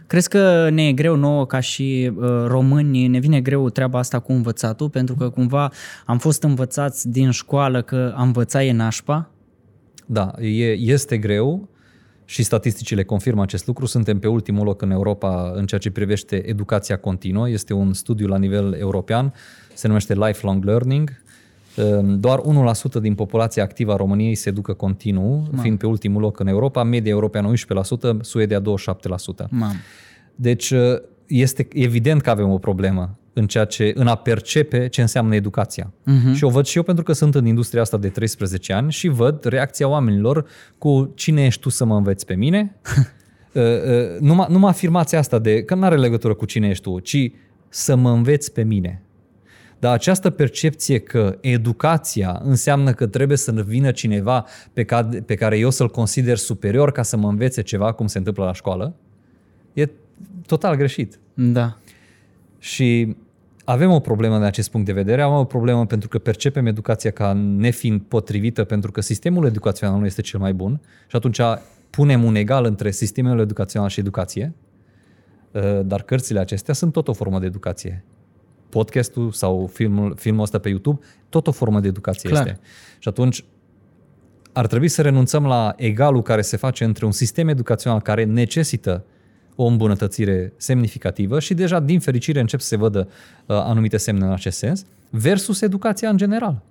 Crezi 0.07 0.29
că 0.29 0.69
ne 0.69 0.87
e 0.87 0.93
greu 0.93 1.15
nouă 1.15 1.45
ca 1.45 1.59
și 1.59 2.11
uh, 2.15 2.27
români, 2.47 3.07
ne 3.07 3.19
vine 3.19 3.41
greu 3.41 3.69
treaba 3.69 3.99
asta 3.99 4.19
cu 4.19 4.31
învățatul, 4.31 4.89
pentru 4.89 5.15
că 5.15 5.29
cumva 5.29 5.71
am 6.05 6.17
fost 6.17 6.43
învățați 6.43 7.09
din 7.09 7.31
școală 7.31 7.81
că 7.81 8.13
a 8.15 8.23
învăța 8.23 8.63
e 8.63 8.71
nașpa? 8.71 9.31
Da, 10.05 10.31
e, 10.41 10.71
este 10.71 11.17
greu 11.17 11.69
și 12.29 12.43
statisticile 12.43 13.03
confirmă 13.03 13.41
acest 13.41 13.67
lucru. 13.67 13.85
Suntem 13.85 14.19
pe 14.19 14.27
ultimul 14.27 14.65
loc 14.65 14.81
în 14.81 14.91
Europa 14.91 15.51
în 15.55 15.65
ceea 15.65 15.79
ce 15.79 15.91
privește 15.91 16.49
educația 16.49 16.97
continuă. 16.97 17.49
Este 17.49 17.73
un 17.73 17.93
studiu 17.93 18.27
la 18.27 18.37
nivel 18.37 18.73
european, 18.79 19.33
se 19.73 19.87
numește 19.87 20.13
Lifelong 20.13 20.63
Learning. 20.63 21.21
Ehm, 21.75 22.19
Doar 22.19 22.39
1% 22.39 22.99
din 23.01 23.15
populația 23.15 23.63
activă 23.63 23.93
a 23.93 23.95
României 23.95 24.35
se 24.35 24.49
educă 24.49 24.73
continuu, 24.73 25.31
Mamă. 25.49 25.61
fiind 25.61 25.77
pe 25.77 25.85
ultimul 25.85 26.21
loc 26.21 26.39
în 26.39 26.47
Europa, 26.47 26.83
media 26.83 27.11
europeană 27.11 27.47
11%, 27.47 28.21
Suedia 28.21 28.61
27%. 28.61 29.47
Mam. 29.49 29.75
Deci 30.35 30.73
este 31.27 31.67
evident 31.73 32.21
că 32.21 32.29
avem 32.29 32.49
o 32.51 32.57
problemă 32.57 33.18
în 33.33 33.47
ceea 33.47 33.65
ce 33.65 33.91
în 33.95 34.07
a 34.07 34.15
percepe 34.15 34.87
ce 34.87 35.01
înseamnă 35.01 35.35
educația. 35.35 35.93
Uh-huh. 35.93 36.35
Și 36.35 36.43
o 36.43 36.49
văd 36.49 36.65
și 36.65 36.77
eu 36.77 36.83
pentru 36.83 37.03
că 37.03 37.13
sunt 37.13 37.35
în 37.35 37.45
industria 37.45 37.81
asta 37.81 37.97
de 37.97 38.09
13 38.09 38.73
ani 38.73 38.91
și 38.91 39.07
văd 39.07 39.43
reacția 39.43 39.87
oamenilor 39.87 40.45
cu 40.77 41.11
cine 41.15 41.45
ești 41.45 41.61
tu 41.61 41.69
să 41.69 41.85
mă 41.85 41.95
înveți 41.95 42.25
pe 42.25 42.35
mine. 42.35 42.75
Uh, 43.53 43.63
uh, 43.63 44.19
numai, 44.19 44.47
numai 44.49 44.69
afirmația 44.69 45.19
asta 45.19 45.39
de 45.39 45.63
că 45.63 45.75
nu 45.75 45.83
are 45.83 45.97
legătură 45.97 46.33
cu 46.33 46.45
cine 46.45 46.69
ești 46.69 46.83
tu, 46.83 46.99
ci 46.99 47.31
să 47.69 47.95
mă 47.95 48.11
înveți 48.11 48.53
pe 48.53 48.63
mine. 48.63 49.03
Dar 49.79 49.93
această 49.93 50.29
percepție 50.29 50.99
că 50.99 51.37
educația 51.41 52.41
înseamnă 52.43 52.93
că 52.93 53.07
trebuie 53.07 53.37
să 53.37 53.51
vină 53.51 53.91
cineva 53.91 54.45
pe 54.73 54.83
care, 54.83 55.21
pe 55.21 55.35
care 55.35 55.57
eu 55.57 55.69
să-l 55.69 55.89
consider 55.89 56.37
superior 56.37 56.91
ca 56.91 57.01
să 57.01 57.17
mă 57.17 57.27
învețe 57.27 57.61
ceva, 57.61 57.91
cum 57.91 58.07
se 58.07 58.17
întâmplă 58.17 58.45
la 58.45 58.53
școală, 58.53 58.95
e 59.73 59.89
total 60.45 60.75
greșit. 60.75 61.19
Da. 61.33 61.77
Și 62.59 63.15
avem 63.63 63.91
o 63.91 63.99
problemă 63.99 64.35
din 64.35 64.45
acest 64.45 64.71
punct 64.71 64.85
de 64.85 64.93
vedere, 64.93 65.21
avem 65.21 65.37
o 65.37 65.43
problemă 65.43 65.85
pentru 65.85 66.07
că 66.07 66.19
percepem 66.19 66.65
educația 66.65 67.11
ca 67.11 67.33
nefiind 67.33 68.01
potrivită, 68.01 68.63
pentru 68.63 68.91
că 68.91 69.01
sistemul 69.01 69.45
educațional 69.45 69.99
nu 69.99 70.05
este 70.05 70.21
cel 70.21 70.39
mai 70.39 70.53
bun 70.53 70.81
și 71.07 71.15
atunci 71.15 71.39
punem 71.89 72.23
un 72.23 72.35
egal 72.35 72.65
între 72.65 72.91
sistemul 72.91 73.39
educațional 73.39 73.89
și 73.89 73.99
educație, 73.99 74.53
Uh, 75.51 75.79
dar 75.85 76.01
cărțile 76.01 76.39
acestea 76.39 76.73
sunt 76.73 76.91
tot 76.91 77.07
o 77.07 77.13
formă 77.13 77.39
de 77.39 77.45
educație. 77.45 78.03
Podcastul 78.69 79.31
sau 79.31 79.69
filmul, 79.73 80.15
filmul 80.15 80.41
ăsta 80.41 80.59
pe 80.59 80.69
YouTube, 80.69 80.99
tot 81.29 81.47
o 81.47 81.51
formă 81.51 81.79
de 81.79 81.87
educație 81.87 82.29
Clar. 82.29 82.47
este. 82.47 82.59
Și 82.99 83.07
atunci 83.07 83.45
ar 84.51 84.67
trebui 84.67 84.87
să 84.87 85.01
renunțăm 85.01 85.45
la 85.45 85.73
egalul 85.77 86.21
care 86.21 86.41
se 86.41 86.57
face 86.57 86.83
între 86.83 87.05
un 87.05 87.11
sistem 87.11 87.47
educațional 87.47 88.01
care 88.01 88.23
necesită 88.23 89.05
o 89.61 89.65
îmbunătățire 89.65 90.53
semnificativă 90.57 91.39
și 91.39 91.53
deja, 91.53 91.79
din 91.79 91.99
fericire, 91.99 92.39
încep 92.39 92.59
să 92.59 92.67
se 92.67 92.77
vădă 92.77 93.07
uh, 93.07 93.55
anumite 93.55 93.97
semne 93.97 94.25
în 94.25 94.31
acest 94.31 94.57
sens, 94.57 94.85
versus 95.09 95.61
educația 95.61 96.09
în 96.09 96.17
general. 96.17 96.61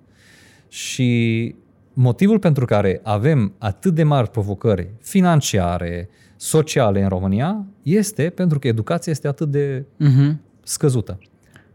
Și 0.68 1.54
motivul 1.92 2.38
pentru 2.38 2.64
care 2.64 3.00
avem 3.02 3.52
atât 3.58 3.94
de 3.94 4.02
mari 4.02 4.30
provocări 4.30 4.88
financiare, 5.00 6.08
sociale 6.36 7.02
în 7.02 7.08
România, 7.08 7.66
este 7.82 8.30
pentru 8.30 8.58
că 8.58 8.68
educația 8.68 9.12
este 9.12 9.28
atât 9.28 9.50
de 9.50 9.84
Uh-huh. 10.00 10.34
scăzută. 10.62 11.18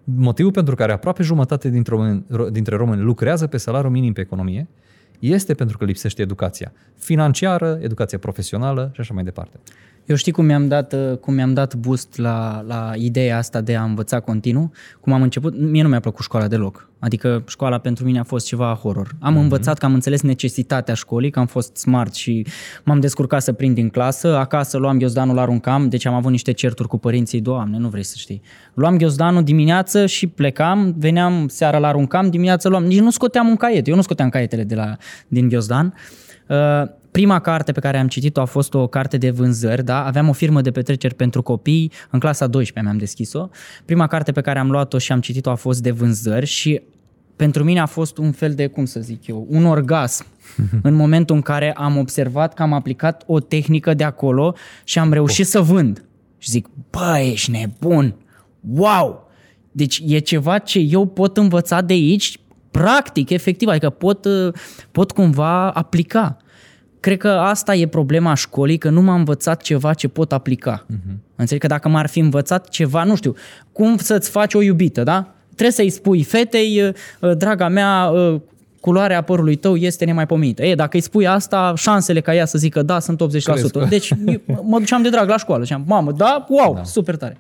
Motivul 0.04 0.52
pentru 0.52 0.76
care 0.76 0.92
aproape 0.92 1.24
jumătate 1.24 1.70
dintre 1.70 1.96
români, 1.96 2.26
ro- 2.30 2.52
dintre 2.52 2.76
români 2.76 3.02
lucrează 3.02 3.48
pe 3.48 3.58
salariu 3.58 3.90
minim 3.90 4.14
pe 4.14 4.22
economie 4.22 4.68
este 5.20 5.54
pentru 5.54 5.78
că 5.78 5.86
lipsește 5.86 6.22
educația 6.22 6.72
financiară, 6.96 7.80
educația 7.82 8.18
profesională 8.18 8.90
și 8.94 9.00
așa 9.00 9.14
mai 9.14 9.24
departe. 9.24 9.60
Eu 10.06 10.16
știi 10.16 10.32
cum 10.32 10.46
mi-am 10.46 10.68
dat, 10.68 10.94
uh, 10.94 11.18
cum 11.18 11.34
mi-am 11.34 11.54
dat 11.54 11.76
boost 11.76 12.18
la, 12.18 12.64
la 12.68 12.92
ideea 12.96 13.38
asta 13.38 13.62
de 13.62 13.76
a 13.76 13.84
învăța 13.84 14.20
continuu? 14.20 14.72
Cum 15.00 15.14
am 15.14 15.22
început? 15.22 15.60
Mie 15.60 15.82
nu 15.82 15.90
mi-a 15.90 16.00
plăcut 16.00 16.24
școala 16.24 16.48
deloc. 16.48 16.90
Adică 17.00 17.44
școala 17.48 17.78
pentru 17.78 18.06
mine 18.06 18.20
a 18.20 18.24
fost 18.24 18.46
ceva 18.46 18.80
horror. 18.82 19.16
Am 19.20 19.34
mm-hmm. 19.34 19.38
învățat 19.38 19.78
că 19.78 19.86
am 19.86 19.94
înțeles 19.94 20.22
necesitatea 20.22 20.94
școlii, 20.94 21.30
că 21.30 21.40
am 21.40 21.46
fost 21.46 21.76
smart 21.76 22.14
și 22.14 22.46
m-am 22.84 23.00
descurcat 23.00 23.42
să 23.42 23.54
prind 23.54 23.76
din 23.76 23.90
clasă. 23.90 24.38
Acasă 24.38 24.78
luam 24.78 24.98
ghiozdanul, 24.98 25.40
aruncam, 25.40 25.90
deci 25.90 26.06
am 26.06 26.14
avut 26.14 26.32
niște 26.32 26.52
certuri 26.52 26.88
cu 26.88 26.98
părinții. 26.98 27.42
Doamne, 27.42 27.78
nu 27.78 27.88
vrei 27.88 28.04
să 28.04 28.16
știi. 28.18 28.42
Luam 28.74 28.98
ghiozdanul 28.98 29.44
dimineață 29.44 30.06
și 30.06 30.28
plecam, 30.28 30.96
veneam 30.98 31.48
seara 31.48 31.78
la 31.78 31.88
aruncam, 31.88 32.30
dimineața 32.30 32.70
luam. 32.70 32.84
Nici 32.84 33.00
nu 33.00 33.10
scoteam 33.10 33.48
un 33.48 33.56
caiet. 33.56 33.88
Eu 33.88 33.96
nu 33.96 34.02
scoteam 34.02 34.30
caietele 34.30 34.64
de 34.64 34.76
la, 34.76 34.98
din 35.28 35.48
ghiozdan. 35.48 35.94
Uh, 36.48 36.58
prima 37.14 37.40
carte 37.40 37.72
pe 37.72 37.80
care 37.80 37.98
am 37.98 38.08
citit-o 38.08 38.42
a 38.42 38.46
fost 38.46 38.74
o 38.74 38.88
carte 38.88 39.18
de 39.18 39.30
vânzări, 39.30 39.84
da? 39.84 40.06
Aveam 40.06 40.30
o 40.30 40.34
firmă 40.34 40.62
de 40.62 40.72
petreceri 40.72 41.16
pentru 41.16 41.42
copii, 41.42 41.92
în 42.10 42.20
clasa 42.20 42.48
12 42.48 42.82
mi-am 42.82 42.98
deschis-o. 42.98 43.50
Prima 43.86 44.08
carte 44.08 44.32
pe 44.32 44.42
care 44.42 44.60
am 44.60 44.72
luat-o 44.72 44.98
și 44.98 45.12
am 45.12 45.20
citit-o 45.20 45.50
a 45.50 45.56
fost 45.56 45.82
de 45.82 45.92
vânzări 45.92 46.46
și 46.46 46.82
pentru 47.36 47.64
mine 47.64 47.80
a 47.80 47.86
fost 47.86 48.18
un 48.18 48.32
fel 48.32 48.54
de, 48.54 48.68
cum 48.68 48.86
să 48.86 49.00
zic 49.00 49.28
eu, 49.28 49.48
un 49.50 49.66
orgasm 49.66 50.26
în 50.82 50.94
momentul 50.94 51.36
în 51.36 51.42
care 51.42 51.74
am 51.74 51.98
observat 51.98 52.54
că 52.54 52.62
am 52.62 52.74
aplicat 52.74 53.24
o 53.26 53.40
tehnică 53.40 53.94
de 53.94 54.04
acolo 54.04 54.56
și 54.84 55.00
am 55.00 55.14
reușit 55.14 55.48
să 55.48 55.60
vând. 55.60 56.06
Și 56.38 56.50
zic, 56.50 56.68
bă, 56.90 57.20
ești 57.32 57.52
nebun, 57.52 58.16
wow! 58.70 59.32
Deci 59.72 60.02
e 60.06 60.20
ceva 60.20 60.58
ce 60.58 60.80
eu 60.80 61.06
pot 61.06 61.38
învăța 61.38 61.82
de 61.82 61.94
aici, 61.94 62.40
practic, 62.72 63.30
efectiv, 63.30 63.68
adică 63.68 63.90
pot, 63.90 64.26
uh, 64.26 64.54
pot 64.92 65.12
cumva 65.12 65.72
aplica. 65.72 66.38
Cred 67.04 67.18
că 67.18 67.30
asta 67.30 67.76
e 67.76 67.88
problema 67.88 68.34
școlii, 68.34 68.78
că 68.78 68.90
nu 68.90 69.02
m-a 69.02 69.14
învățat 69.14 69.62
ceva 69.62 69.94
ce 69.94 70.08
pot 70.08 70.32
aplica. 70.32 70.86
Uh-huh. 70.86 71.16
Înțeleg 71.36 71.62
că 71.62 71.68
dacă 71.68 71.90
m-ar 71.90 72.08
fi 72.08 72.20
învățat 72.20 72.70
ceva, 72.70 73.04
nu 73.04 73.16
știu, 73.16 73.36
cum 73.72 73.98
să-ți 73.98 74.30
faci 74.30 74.54
o 74.54 74.62
iubită, 74.62 75.04
da? 75.04 75.34
Trebuie 75.46 75.72
să-i 75.72 75.90
spui 75.90 76.24
fetei, 76.24 76.94
uh, 77.20 77.38
draga 77.38 77.68
mea, 77.68 78.10
uh, 78.10 78.40
culoarea 78.80 79.22
părului 79.22 79.56
tău 79.56 79.76
este 79.76 80.06
nemaipomenită. 80.06 80.66
E, 80.66 80.76
dacă 80.76 80.96
îi 80.96 81.02
spui 81.02 81.28
asta, 81.28 81.74
șansele 81.76 82.22
ca 82.22 82.36
ea 82.36 82.46
să 82.46 82.58
zică 82.58 82.82
da 82.82 83.00
sunt 83.00 83.22
80%. 83.22 83.80
Cresc. 83.80 83.90
Deci 83.90 84.10
eu 84.26 84.42
mă 84.64 84.80
duceam 84.80 85.02
de 85.02 85.10
drag 85.10 85.30
la 85.30 85.38
școală 85.38 85.64
și 85.64 85.74
am, 85.74 85.84
mamă, 85.88 86.12
da? 86.12 86.46
Wow, 86.50 86.74
da. 86.74 86.84
super 86.84 87.16
tare. 87.16 87.38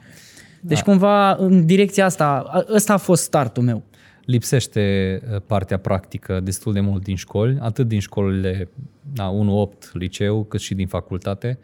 Deci 0.59 0.77
da. 0.77 0.83
cumva 0.83 1.35
în 1.39 1.65
direcția 1.65 2.05
asta, 2.05 2.43
a- 2.47 2.65
ăsta 2.73 2.93
a 2.93 2.97
fost 2.97 3.23
startul 3.23 3.63
meu. 3.63 3.83
Lipsește 4.25 5.21
uh, 5.33 5.41
partea 5.45 5.77
practică 5.77 6.39
destul 6.39 6.73
de 6.73 6.79
mult 6.79 7.03
din 7.03 7.15
școli, 7.15 7.57
atât 7.59 7.87
din 7.87 7.99
școlile 7.99 8.69
da, 9.13 9.33
1-8 9.77 9.91
liceu, 9.93 10.43
cât 10.43 10.59
și 10.59 10.73
din 10.73 10.87
facultate. 10.87 11.59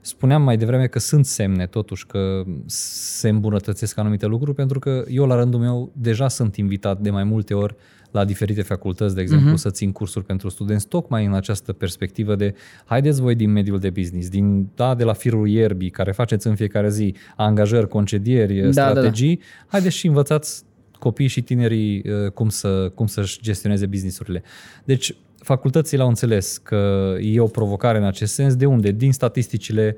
Spuneam 0.00 0.42
mai 0.42 0.56
devreme 0.56 0.86
că 0.86 0.98
sunt 0.98 1.26
semne 1.26 1.66
totuși 1.66 2.06
că 2.06 2.44
se 2.66 3.28
îmbunătățesc 3.28 3.98
anumite 3.98 4.26
lucruri, 4.26 4.56
pentru 4.56 4.78
că 4.78 5.04
eu 5.08 5.26
la 5.26 5.34
rândul 5.34 5.60
meu 5.60 5.92
deja 5.92 6.28
sunt 6.28 6.56
invitat 6.56 7.00
de 7.00 7.10
mai 7.10 7.24
multe 7.24 7.54
ori 7.54 7.74
la 8.10 8.24
diferite 8.24 8.62
facultăți, 8.62 9.14
de 9.14 9.20
exemplu, 9.20 9.52
uh-huh. 9.52 9.56
să 9.56 9.70
țin 9.70 9.92
cursuri 9.92 10.24
pentru 10.24 10.48
studenți, 10.48 10.86
tocmai 10.88 11.24
în 11.24 11.34
această 11.34 11.72
perspectivă 11.72 12.34
de 12.34 12.54
haideți 12.84 13.20
voi 13.20 13.34
din 13.34 13.50
mediul 13.50 13.78
de 13.78 13.90
business, 13.90 14.28
din, 14.28 14.68
da, 14.74 14.94
de 14.94 15.04
la 15.04 15.12
firul 15.12 15.48
ierbii, 15.48 15.90
care 15.90 16.12
faceți 16.12 16.46
în 16.46 16.54
fiecare 16.54 16.90
zi 16.90 17.14
angajări, 17.36 17.88
concedieri, 17.88 18.60
Da, 18.60 18.70
strategii, 18.70 19.36
da, 19.36 19.42
da. 19.42 19.66
haideți 19.68 19.96
și 19.96 20.06
învățați 20.06 20.64
copiii 20.98 21.28
și 21.28 21.42
tinerii 21.42 22.02
uh, 22.06 22.30
cum, 22.30 22.48
să, 22.48 22.90
cum 22.94 23.06
să-și 23.06 23.40
gestioneze 23.42 23.86
businessurile. 23.86 24.42
Deci, 24.84 25.14
facultățile 25.38 26.02
au 26.02 26.08
înțeles 26.08 26.56
că 26.56 27.14
e 27.20 27.40
o 27.40 27.46
provocare 27.46 27.98
în 27.98 28.04
acest 28.04 28.34
sens. 28.34 28.56
De 28.56 28.66
unde? 28.66 28.90
Din 28.90 29.12
statisticile 29.12 29.96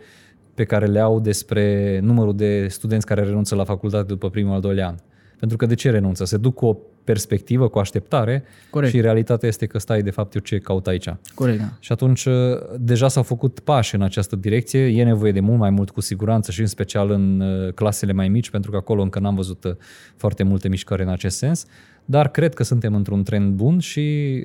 pe 0.55 0.65
care 0.65 0.87
le 0.87 1.01
au 1.01 1.21
despre 1.21 1.99
numărul 2.03 2.37
de 2.37 2.67
studenți 2.69 3.07
care 3.07 3.23
renunță 3.23 3.55
la 3.55 3.65
facultate 3.65 4.07
după 4.07 4.31
primul 4.31 4.55
al 4.55 4.61
doilea 4.61 4.87
an. 4.87 4.95
Pentru 5.39 5.57
că 5.57 5.67
de 5.67 5.75
ce 5.75 5.91
renunță? 5.91 6.25
Se 6.25 6.37
duc 6.37 6.55
cu 6.55 6.67
o 6.67 6.77
perspectivă, 7.05 7.69
cu 7.69 7.79
o 7.79 7.81
așteptare 7.81 8.45
Corect. 8.71 8.93
și 8.93 9.01
realitatea 9.01 9.49
este 9.49 9.67
că 9.67 9.79
stai, 9.79 10.03
de 10.03 10.11
fapt, 10.11 10.35
eu 10.35 10.41
ce 10.41 10.59
caut 10.59 10.87
aici. 10.87 11.09
Corect, 11.35 11.59
da. 11.59 11.69
Și 11.81 11.93
atunci 11.93 12.25
uh, 12.25 12.35
deja 12.79 13.09
s-au 13.09 13.23
făcut 13.23 13.61
pași 13.61 13.95
în 13.95 14.03
această 14.03 14.37
direcție, 14.37 14.87
e 14.87 15.05
nevoie 15.05 15.33
de 15.33 15.41
mult 15.41 15.59
mai 15.59 15.71
mult 15.71 15.91
cu 15.91 16.01
siguranță 16.01 16.51
și 16.51 16.61
în 16.61 16.67
special 16.67 17.11
în 17.11 17.41
uh, 17.41 17.73
clasele 17.73 18.13
mai 18.13 18.29
mici, 18.29 18.51
pentru 18.51 18.71
că 18.71 18.77
acolo 18.77 19.03
încă 19.03 19.19
n-am 19.19 19.35
văzut 19.35 19.65
uh, 19.65 19.75
foarte 20.17 20.43
multe 20.43 20.69
mișcări 20.69 21.03
în 21.03 21.09
acest 21.09 21.37
sens, 21.37 21.67
dar 22.11 22.29
cred 22.29 22.55
că 22.55 22.63
suntem 22.63 22.95
într-un 22.95 23.23
trend 23.23 23.55
bun 23.55 23.79
și 23.79 24.01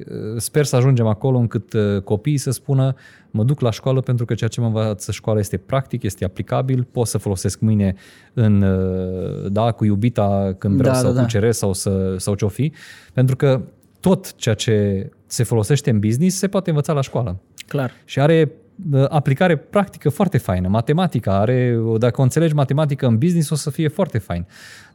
uh, 0.09 0.15
sper 0.37 0.65
să 0.65 0.75
ajungem 0.75 1.07
acolo 1.07 1.37
încât 1.37 1.73
uh, 1.73 2.01
copiii 2.01 2.37
să 2.37 2.51
spună 2.51 2.95
mă 3.31 3.43
duc 3.43 3.59
la 3.59 3.71
școală 3.71 4.01
pentru 4.01 4.25
că 4.25 4.33
ceea 4.33 4.49
ce 4.49 4.59
mă 4.59 4.65
învață 4.65 5.11
școala 5.11 5.39
este 5.39 5.57
practic, 5.57 6.03
este 6.03 6.25
aplicabil, 6.25 6.87
pot 6.91 7.07
să 7.07 7.17
folosesc 7.17 7.59
mâine 7.59 7.95
în, 8.33 8.61
uh, 8.61 9.51
da, 9.51 9.71
cu 9.71 9.85
iubita 9.85 10.55
când 10.57 10.77
vreau 10.77 10.93
Da, 10.93 10.99
să 10.99 11.05
da, 11.05 11.09
o 11.09 11.13
da. 11.13 11.21
cuceresc 11.21 11.59
sau, 11.59 11.73
să, 11.73 12.15
sau 12.17 12.35
ce-o 12.35 12.47
fi, 12.47 12.71
pentru 13.13 13.35
că 13.35 13.61
tot 13.99 14.35
ceea 14.35 14.55
ce 14.55 15.09
se 15.25 15.43
folosește 15.43 15.89
în 15.89 15.99
business 15.99 16.37
se 16.37 16.47
poate 16.47 16.69
învăța 16.69 16.93
la 16.93 17.01
școală. 17.01 17.39
Clar. 17.67 17.91
Și 18.05 18.19
are 18.19 18.51
uh, 18.51 18.62
aplicare 19.09 19.55
practică 19.55 20.09
foarte 20.09 20.37
faină. 20.37 20.67
Matematica 20.67 21.39
are, 21.39 21.79
dacă 21.97 22.19
o 22.21 22.23
înțelegi 22.23 22.53
matematică 22.53 23.07
în 23.07 23.17
business, 23.17 23.49
o 23.49 23.55
să 23.55 23.69
fie 23.69 23.87
foarte 23.87 24.17
fain. 24.17 24.45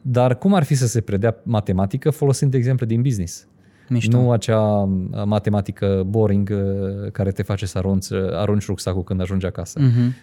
Dar 0.01 0.37
cum 0.37 0.53
ar 0.53 0.63
fi 0.63 0.73
să 0.73 0.87
se 0.87 1.01
predea 1.01 1.35
matematică 1.43 2.09
folosind 2.09 2.53
exemple 2.53 2.85
din 2.85 3.01
business? 3.01 3.47
Mișto. 3.89 4.17
Nu 4.17 4.31
acea 4.31 4.61
uh, 4.61 4.89
matematică 5.25 6.03
boring 6.07 6.49
uh, 6.53 7.11
care 7.11 7.31
te 7.31 7.43
face 7.43 7.65
să 7.65 7.77
arunci, 7.77 8.09
uh, 8.09 8.19
arunci 8.31 8.65
rucsacul 8.65 9.03
când 9.03 9.21
ajungi 9.21 9.45
acasă. 9.45 9.79
Mhm. 9.79 10.15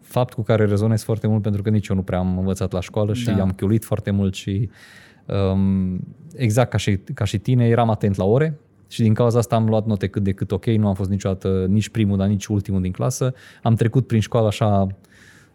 fapt 0.00 0.32
cu 0.32 0.42
care 0.42 0.64
rezonez 0.64 1.02
foarte 1.02 1.26
mult 1.26 1.42
pentru 1.42 1.62
că 1.62 1.70
nici 1.70 1.86
eu 1.86 1.96
nu 1.96 2.02
prea 2.02 2.18
am 2.18 2.38
învățat 2.38 2.72
la 2.72 2.80
școală 2.80 3.14
și 3.14 3.24
Da. 3.24 3.40
am 3.40 3.50
chiulit 3.50 3.84
foarte 3.84 4.10
mult 4.10 4.34
și 4.34 4.70
um, 5.26 6.00
exact 6.34 6.70
ca 6.70 6.76
și, 6.76 6.96
ca 7.14 7.24
și 7.24 7.38
tine 7.38 7.68
eram 7.68 7.90
atent 7.90 8.16
la 8.16 8.24
ore 8.24 8.58
și 8.92 9.02
din 9.02 9.14
cauza 9.14 9.38
asta 9.38 9.56
am 9.56 9.68
luat 9.68 9.86
note 9.86 10.06
cât 10.06 10.22
de 10.22 10.32
cât 10.32 10.52
ok, 10.52 10.66
nu 10.66 10.88
am 10.88 10.94
fost 10.94 11.10
niciodată 11.10 11.66
nici 11.68 11.88
primul, 11.88 12.16
dar 12.16 12.28
nici 12.28 12.46
ultimul 12.46 12.80
din 12.80 12.92
clasă. 12.92 13.34
Am 13.62 13.74
trecut 13.74 14.06
prin 14.06 14.20
școală 14.20 14.46
așa 14.46 14.86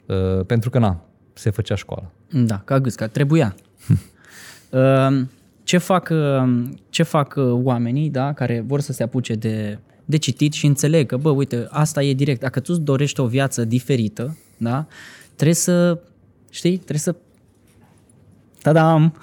uh, 0.06 0.46
pentru 0.46 0.70
că 0.70 0.80
na, 0.80 1.06
se 1.34 1.50
făcea 1.50 1.76
școală. 1.76 2.12
Da, 2.32 2.62
ca 2.66 2.80
gâsca, 2.80 3.08
trebuia. 3.08 3.56
Um, 4.70 5.30
ce 5.64 5.78
fac, 5.78 6.10
um, 6.12 6.80
ce 6.90 7.04
fac 7.04 7.34
uh, 7.38 7.52
oamenii 7.52 8.10
da, 8.10 8.34
care 8.34 8.64
vor 8.68 8.80
să 8.80 8.94
se 8.94 9.04
apuce 9.04 9.34
de, 9.34 9.80
de 10.06 10.18
citit 10.18 10.54
și 10.54 10.66
înțeleg 10.66 11.08
că, 11.08 11.18
bă, 11.18 11.30
uite, 11.30 11.68
asta 11.70 12.04
e 12.04 12.14
direct. 12.14 12.40
Dacă 12.40 12.60
tu 12.60 12.74
îți 12.74 12.82
dorești 12.82 13.20
o 13.20 13.28
viață 13.28 13.66
diferită, 13.66 14.38
da, 14.58 14.88
trebuie 15.36 15.56
să, 15.56 16.00
știi, 16.50 16.76
trebuie 16.78 17.00
să 17.00 17.16
Tadam! 18.62 19.14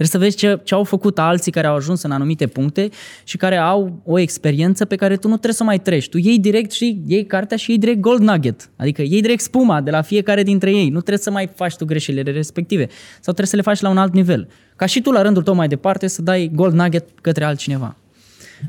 Trebuie 0.00 0.20
să 0.20 0.26
vezi 0.26 0.36
ce, 0.36 0.60
ce 0.64 0.74
au 0.74 0.84
făcut 0.84 1.18
alții 1.18 1.52
care 1.52 1.66
au 1.66 1.74
ajuns 1.74 2.02
în 2.02 2.10
anumite 2.10 2.46
puncte 2.46 2.88
și 3.24 3.36
care 3.36 3.56
au 3.56 4.00
o 4.04 4.18
experiență 4.18 4.84
pe 4.84 4.96
care 4.96 5.16
tu 5.16 5.28
nu 5.28 5.34
trebuie 5.34 5.54
să 5.54 5.62
o 5.62 5.66
mai 5.66 5.78
treci. 5.78 6.08
Tu 6.08 6.18
iei 6.18 6.38
direct 6.38 6.70
și 6.70 7.02
iei 7.06 7.26
cartea 7.26 7.56
și 7.56 7.70
iei 7.70 7.78
direct 7.78 8.00
gold 8.00 8.20
nugget. 8.20 8.70
Adică 8.76 9.02
iei 9.02 9.20
direct 9.20 9.40
spuma 9.40 9.80
de 9.80 9.90
la 9.90 10.02
fiecare 10.02 10.42
dintre 10.42 10.70
ei. 10.70 10.88
Nu 10.88 10.98
trebuie 10.98 11.18
să 11.18 11.30
mai 11.30 11.50
faci 11.54 11.76
tu 11.76 11.84
greșelile 11.84 12.30
respective. 12.30 12.86
Sau 13.12 13.20
trebuie 13.20 13.46
să 13.46 13.56
le 13.56 13.62
faci 13.62 13.80
la 13.80 13.88
un 13.88 13.98
alt 13.98 14.12
nivel. 14.12 14.48
Ca 14.76 14.86
și 14.86 15.00
tu 15.00 15.10
la 15.10 15.22
rândul 15.22 15.42
tău 15.42 15.54
mai 15.54 15.68
departe 15.68 16.06
să 16.06 16.22
dai 16.22 16.50
gold 16.54 16.74
nugget 16.74 17.08
către 17.20 17.44
altcineva. 17.44 17.96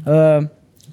Uh, 0.06 0.38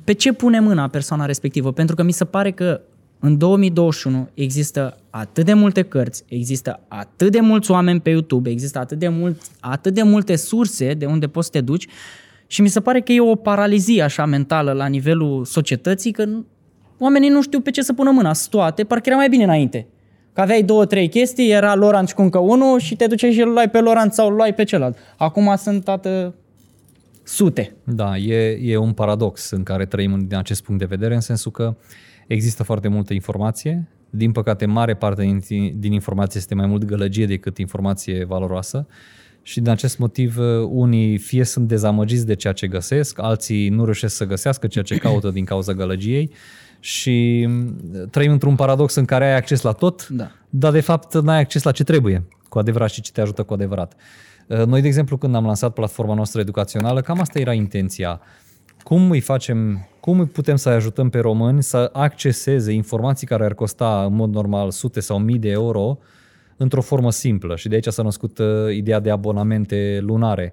Pe 0.04 0.12
ce 0.12 0.32
pune 0.32 0.60
mâna 0.60 0.88
persoana 0.88 1.24
respectivă? 1.24 1.72
Pentru 1.72 1.94
că 1.94 2.02
mi 2.02 2.12
se 2.12 2.24
pare 2.24 2.50
că 2.50 2.80
în 3.20 3.38
2021 3.38 4.28
există 4.34 4.98
atât 5.10 5.44
de 5.44 5.52
multe 5.52 5.82
cărți, 5.82 6.24
există 6.28 6.80
atât 6.88 7.32
de 7.32 7.40
mulți 7.40 7.70
oameni 7.70 8.00
pe 8.00 8.10
YouTube, 8.10 8.50
există 8.50 8.78
atât 8.78 8.98
de, 8.98 9.08
mult, 9.08 9.42
atât 9.60 9.94
de 9.94 10.02
multe 10.02 10.36
surse 10.36 10.94
de 10.94 11.06
unde 11.06 11.26
poți 11.26 11.46
să 11.46 11.52
te 11.52 11.60
duci 11.60 11.86
și 12.46 12.62
mi 12.62 12.68
se 12.68 12.80
pare 12.80 13.00
că 13.00 13.12
e 13.12 13.20
o 13.20 13.34
paralizie 13.34 14.02
așa 14.02 14.24
mentală 14.24 14.72
la 14.72 14.86
nivelul 14.86 15.44
societății 15.44 16.12
că 16.12 16.24
nu- 16.24 16.46
oamenii 16.98 17.28
nu 17.28 17.42
știu 17.42 17.60
pe 17.60 17.70
ce 17.70 17.82
să 17.82 17.92
pună 17.92 18.10
mâna. 18.10 18.32
Sunt 18.32 18.50
toate, 18.50 18.84
parcă 18.84 19.08
era 19.08 19.16
mai 19.18 19.28
bine 19.28 19.44
înainte. 19.44 19.86
Că 20.32 20.40
aveai 20.40 20.62
două, 20.62 20.84
trei 20.86 21.08
chestii, 21.08 21.50
era 21.50 21.74
Loranț 21.74 22.12
cu 22.12 22.22
încă 22.22 22.38
unul 22.38 22.78
și 22.78 22.96
te 22.96 23.06
duceai 23.06 23.32
și 23.32 23.40
îl 23.40 23.52
luai 23.52 23.70
pe 23.70 23.80
Loranț 23.80 24.14
sau 24.14 24.28
îl 24.28 24.34
luai 24.34 24.54
pe 24.54 24.64
celălalt. 24.64 24.96
Acum 25.16 25.54
sunt 25.56 25.84
tată 25.84 26.34
sute. 27.22 27.76
Da, 27.84 28.16
e, 28.16 28.58
e 28.62 28.76
un 28.76 28.92
paradox 28.92 29.50
în 29.50 29.62
care 29.62 29.86
trăim 29.86 30.24
din 30.28 30.36
acest 30.36 30.62
punct 30.62 30.80
de 30.80 30.86
vedere, 30.86 31.14
în 31.14 31.20
sensul 31.20 31.50
că 31.50 31.76
există 32.28 32.62
foarte 32.62 32.88
multă 32.88 33.14
informație. 33.14 33.88
Din 34.10 34.32
păcate, 34.32 34.66
mare 34.66 34.94
parte 34.94 35.40
din, 35.48 35.74
din 35.78 35.92
informație 35.92 36.40
este 36.40 36.54
mai 36.54 36.66
mult 36.66 36.84
gălăgie 36.84 37.26
decât 37.26 37.58
informație 37.58 38.24
valoroasă. 38.24 38.86
Și 39.42 39.60
din 39.60 39.70
acest 39.70 39.98
motiv, 39.98 40.38
unii 40.68 41.18
fie 41.18 41.44
sunt 41.44 41.68
dezamăgiți 41.68 42.26
de 42.26 42.34
ceea 42.34 42.52
ce 42.52 42.66
găsesc, 42.66 43.18
alții 43.20 43.68
nu 43.68 43.84
reușesc 43.84 44.16
să 44.16 44.26
găsească 44.26 44.66
ceea 44.66 44.84
ce 44.84 44.96
caută 44.96 45.30
din 45.30 45.44
cauza 45.44 45.72
gălăgiei 45.72 46.30
și 46.80 47.44
mm, 47.48 47.76
trăim 48.10 48.32
într-un 48.32 48.54
paradox 48.54 48.94
în 48.94 49.04
care 49.04 49.24
ai 49.24 49.36
acces 49.36 49.60
la 49.62 49.72
tot, 49.72 50.08
Da. 50.08 50.30
dar 50.50 50.72
de 50.72 50.80
fapt 50.80 51.14
n-ai 51.14 51.38
acces 51.40 51.62
la 51.62 51.72
ce 51.72 51.84
trebuie 51.84 52.24
cu 52.48 52.58
adevărat 52.58 52.90
și 52.90 53.00
ce 53.00 53.12
te 53.12 53.20
ajută 53.20 53.42
cu 53.42 53.52
adevărat. 53.52 53.94
Uh, 54.46 54.64
Noi, 54.64 54.80
de 54.80 54.86
exemplu, 54.86 55.16
când 55.16 55.34
am 55.34 55.44
lansat 55.44 55.72
platforma 55.72 56.14
noastră 56.14 56.40
educațională, 56.40 57.00
cam 57.00 57.20
asta 57.20 57.38
era 57.38 57.52
intenția. 57.52 58.20
Cum 58.88 59.10
îi 59.10 59.20
facem, 59.20 59.88
cum 60.00 60.20
îi 60.20 60.26
putem 60.26 60.56
să 60.56 60.68
ajutăm 60.68 61.08
pe 61.08 61.18
români 61.18 61.62
să 61.62 61.90
acceseze 61.92 62.72
informații 62.72 63.26
care 63.26 63.44
ar 63.44 63.54
costa 63.54 64.04
în 64.04 64.14
mod 64.14 64.34
normal 64.34 64.70
sute 64.70 65.00
sau 65.00 65.18
mii 65.18 65.38
de 65.38 65.48
euro 65.48 65.98
într-o 66.56 66.80
formă 66.80 67.10
simplă 67.10 67.56
și 67.56 67.68
de 67.68 67.74
aici 67.74 67.86
s-a 67.86 68.02
născut 68.02 68.38
uh, 68.38 68.46
ideea 68.74 69.00
de 69.00 69.10
abonamente 69.10 69.98
lunare. 70.02 70.52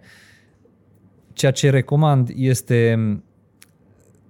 Ceea 1.33 1.51
ce 1.51 1.69
recomand 1.69 2.29
este 2.35 2.97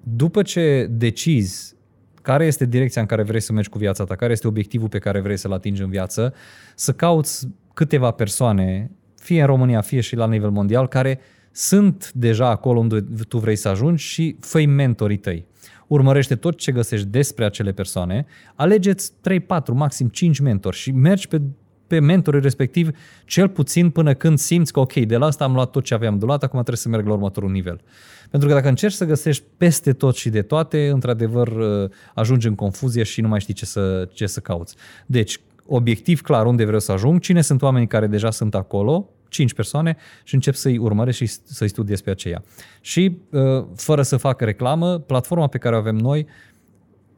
după 0.03 0.41
ce 0.41 0.87
decizi 0.89 1.75
care 2.21 2.45
este 2.45 2.65
direcția 2.65 3.01
în 3.01 3.07
care 3.07 3.23
vrei 3.23 3.41
să 3.41 3.53
mergi 3.53 3.69
cu 3.69 3.77
viața 3.77 4.03
ta, 4.03 4.15
care 4.15 4.31
este 4.31 4.47
obiectivul 4.47 4.89
pe 4.89 4.99
care 4.99 5.19
vrei 5.19 5.37
să-l 5.37 5.51
atingi 5.51 5.81
în 5.81 5.89
viață, 5.89 6.33
să 6.75 6.91
cauți 6.91 7.47
câteva 7.73 8.11
persoane, 8.11 8.91
fie 9.17 9.41
în 9.41 9.47
România, 9.47 9.81
fie 9.81 10.01
și 10.01 10.15
la 10.15 10.27
nivel 10.27 10.49
mondial, 10.49 10.87
care 10.87 11.19
sunt 11.57 12.11
deja 12.13 12.49
acolo 12.49 12.79
unde 12.79 13.05
tu 13.27 13.37
vrei 13.37 13.55
să 13.55 13.67
ajungi 13.67 14.03
și 14.03 14.37
fă 14.39 14.65
mentorii 14.65 15.17
tăi. 15.17 15.45
Urmărește 15.87 16.35
tot 16.35 16.57
ce 16.57 16.71
găsești 16.71 17.07
despre 17.07 17.45
acele 17.45 17.71
persoane, 17.71 18.25
alegeți 18.55 19.11
3, 19.21 19.39
4, 19.39 19.75
maxim 19.75 20.07
5 20.07 20.39
mentori 20.39 20.75
și 20.75 20.91
mergi 20.91 21.27
pe, 21.27 21.41
pe 21.87 21.99
mentorii 21.99 22.41
respectiv 22.41 22.89
cel 23.25 23.49
puțin 23.49 23.89
până 23.89 24.13
când 24.13 24.37
simți 24.37 24.73
că 24.73 24.79
ok, 24.79 24.93
de 24.93 25.17
la 25.17 25.25
asta 25.25 25.43
am 25.43 25.53
luat 25.53 25.71
tot 25.71 25.83
ce 25.83 25.93
aveam 25.93 26.17
de 26.17 26.25
luat, 26.25 26.43
acum 26.43 26.59
trebuie 26.59 26.77
să 26.77 26.89
merg 26.89 27.05
la 27.05 27.13
următorul 27.13 27.51
nivel. 27.51 27.81
Pentru 28.29 28.47
că 28.47 28.53
dacă 28.53 28.67
încerci 28.67 28.93
să 28.93 29.05
găsești 29.05 29.43
peste 29.57 29.93
tot 29.93 30.15
și 30.15 30.29
de 30.29 30.41
toate, 30.41 30.89
într-adevăr 30.89 31.47
uh, 31.47 31.89
ajungi 32.13 32.47
în 32.47 32.55
confuzie 32.55 33.03
și 33.03 33.21
nu 33.21 33.27
mai 33.27 33.39
știi 33.39 33.53
ce 33.53 33.65
să, 33.65 34.07
ce 34.13 34.25
să 34.25 34.39
cauți. 34.39 34.75
Deci, 35.05 35.39
obiectiv 35.65 36.21
clar 36.21 36.45
unde 36.45 36.63
vreau 36.63 36.79
să 36.79 36.91
ajung, 36.91 37.19
cine 37.19 37.41
sunt 37.41 37.61
oamenii 37.61 37.87
care 37.87 38.07
deja 38.07 38.31
sunt 38.31 38.55
acolo, 38.55 39.09
5 39.35 39.53
persoane 39.53 39.97
și 40.23 40.33
încep 40.33 40.53
să-i 40.53 40.77
urmăresc 40.77 41.17
și 41.17 41.27
să-i 41.27 41.67
studiez 41.67 42.01
pe 42.01 42.09
aceea. 42.09 42.43
Și, 42.81 43.17
uh, 43.31 43.65
fără 43.75 44.01
să 44.01 44.17
fac 44.17 44.41
reclamă, 44.41 44.99
platforma 44.99 45.47
pe 45.47 45.57
care 45.57 45.75
o 45.75 45.77
avem 45.77 45.95
noi, 45.95 46.27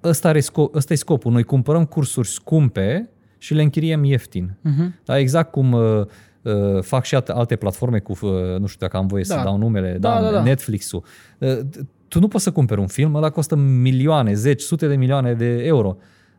ăsta, 0.03 0.27
are 0.27 0.39
scop, 0.39 0.75
ăsta 0.75 0.93
e 0.93 0.95
scopul. 0.95 1.31
Noi 1.31 1.43
cumpărăm 1.43 1.85
cursuri 1.85 2.27
scumpe 2.27 3.09
și 3.37 3.53
le 3.53 3.61
închiriem 3.61 4.03
ieftin. 4.03 4.57
Uh-huh. 4.59 5.03
Da, 5.05 5.19
exact 5.19 5.51
cum 5.51 5.71
uh, 5.71 6.05
uh, 6.41 6.81
fac 6.81 7.05
și 7.05 7.15
alte, 7.15 7.31
alte 7.31 7.55
platforme 7.55 7.99
cu, 7.99 8.11
uh, 8.11 8.59
nu 8.59 8.65
știu 8.65 8.79
dacă 8.79 8.97
am 8.97 9.07
voie 9.07 9.23
da. 9.27 9.33
să 9.33 9.39
Da. 9.39 9.43
dau 9.45 9.57
numele, 9.57 9.97
Da, 9.99 10.13
da, 10.13 10.21
da, 10.21 10.31
da. 10.31 10.43
Netflix-ul. 10.43 11.03
Uh, 11.37 11.59
tu 12.07 12.19
nu 12.19 12.27
poți 12.27 12.43
să 12.43 12.51
cumperi 12.51 12.79
un 12.79 12.87
film, 12.87 13.15
ăla 13.15 13.29
costă 13.29 13.55
milioane, 13.55 14.33
zeci, 14.33 14.61
sute 14.61 14.87
de 14.87 14.95
milioane 14.95 15.33
de 15.33 15.63
euro. 15.63 15.97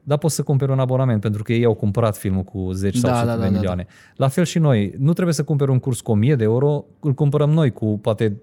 Dar 0.08 0.18
poți 0.18 0.34
să 0.34 0.42
cumperi 0.42 0.70
un 0.70 0.78
abonament 0.78 1.20
pentru 1.20 1.42
că 1.42 1.52
ei 1.52 1.64
au 1.64 1.74
cumpărat 1.74 2.16
filmul 2.16 2.42
cu 2.42 2.72
10 2.72 2.98
sau 2.98 3.10
Da, 3.10 3.16
100 3.16 3.28
da, 3.30 3.34
de 3.34 3.40
da, 3.40 3.46
da, 3.46 3.56
milioane. 3.56 3.86
La 4.16 4.28
fel 4.28 4.44
și 4.44 4.58
noi. 4.58 4.94
Nu 4.98 5.12
trebuie 5.12 5.34
să 5.34 5.44
cumperi 5.44 5.70
un 5.70 5.78
curs 5.78 6.00
cu 6.00 6.10
1000 6.10 6.34
de 6.34 6.44
euro, 6.44 6.84
îl 7.00 7.12
cumpărăm 7.12 7.50
noi 7.50 7.70
cu 7.70 7.98
poate 7.98 8.36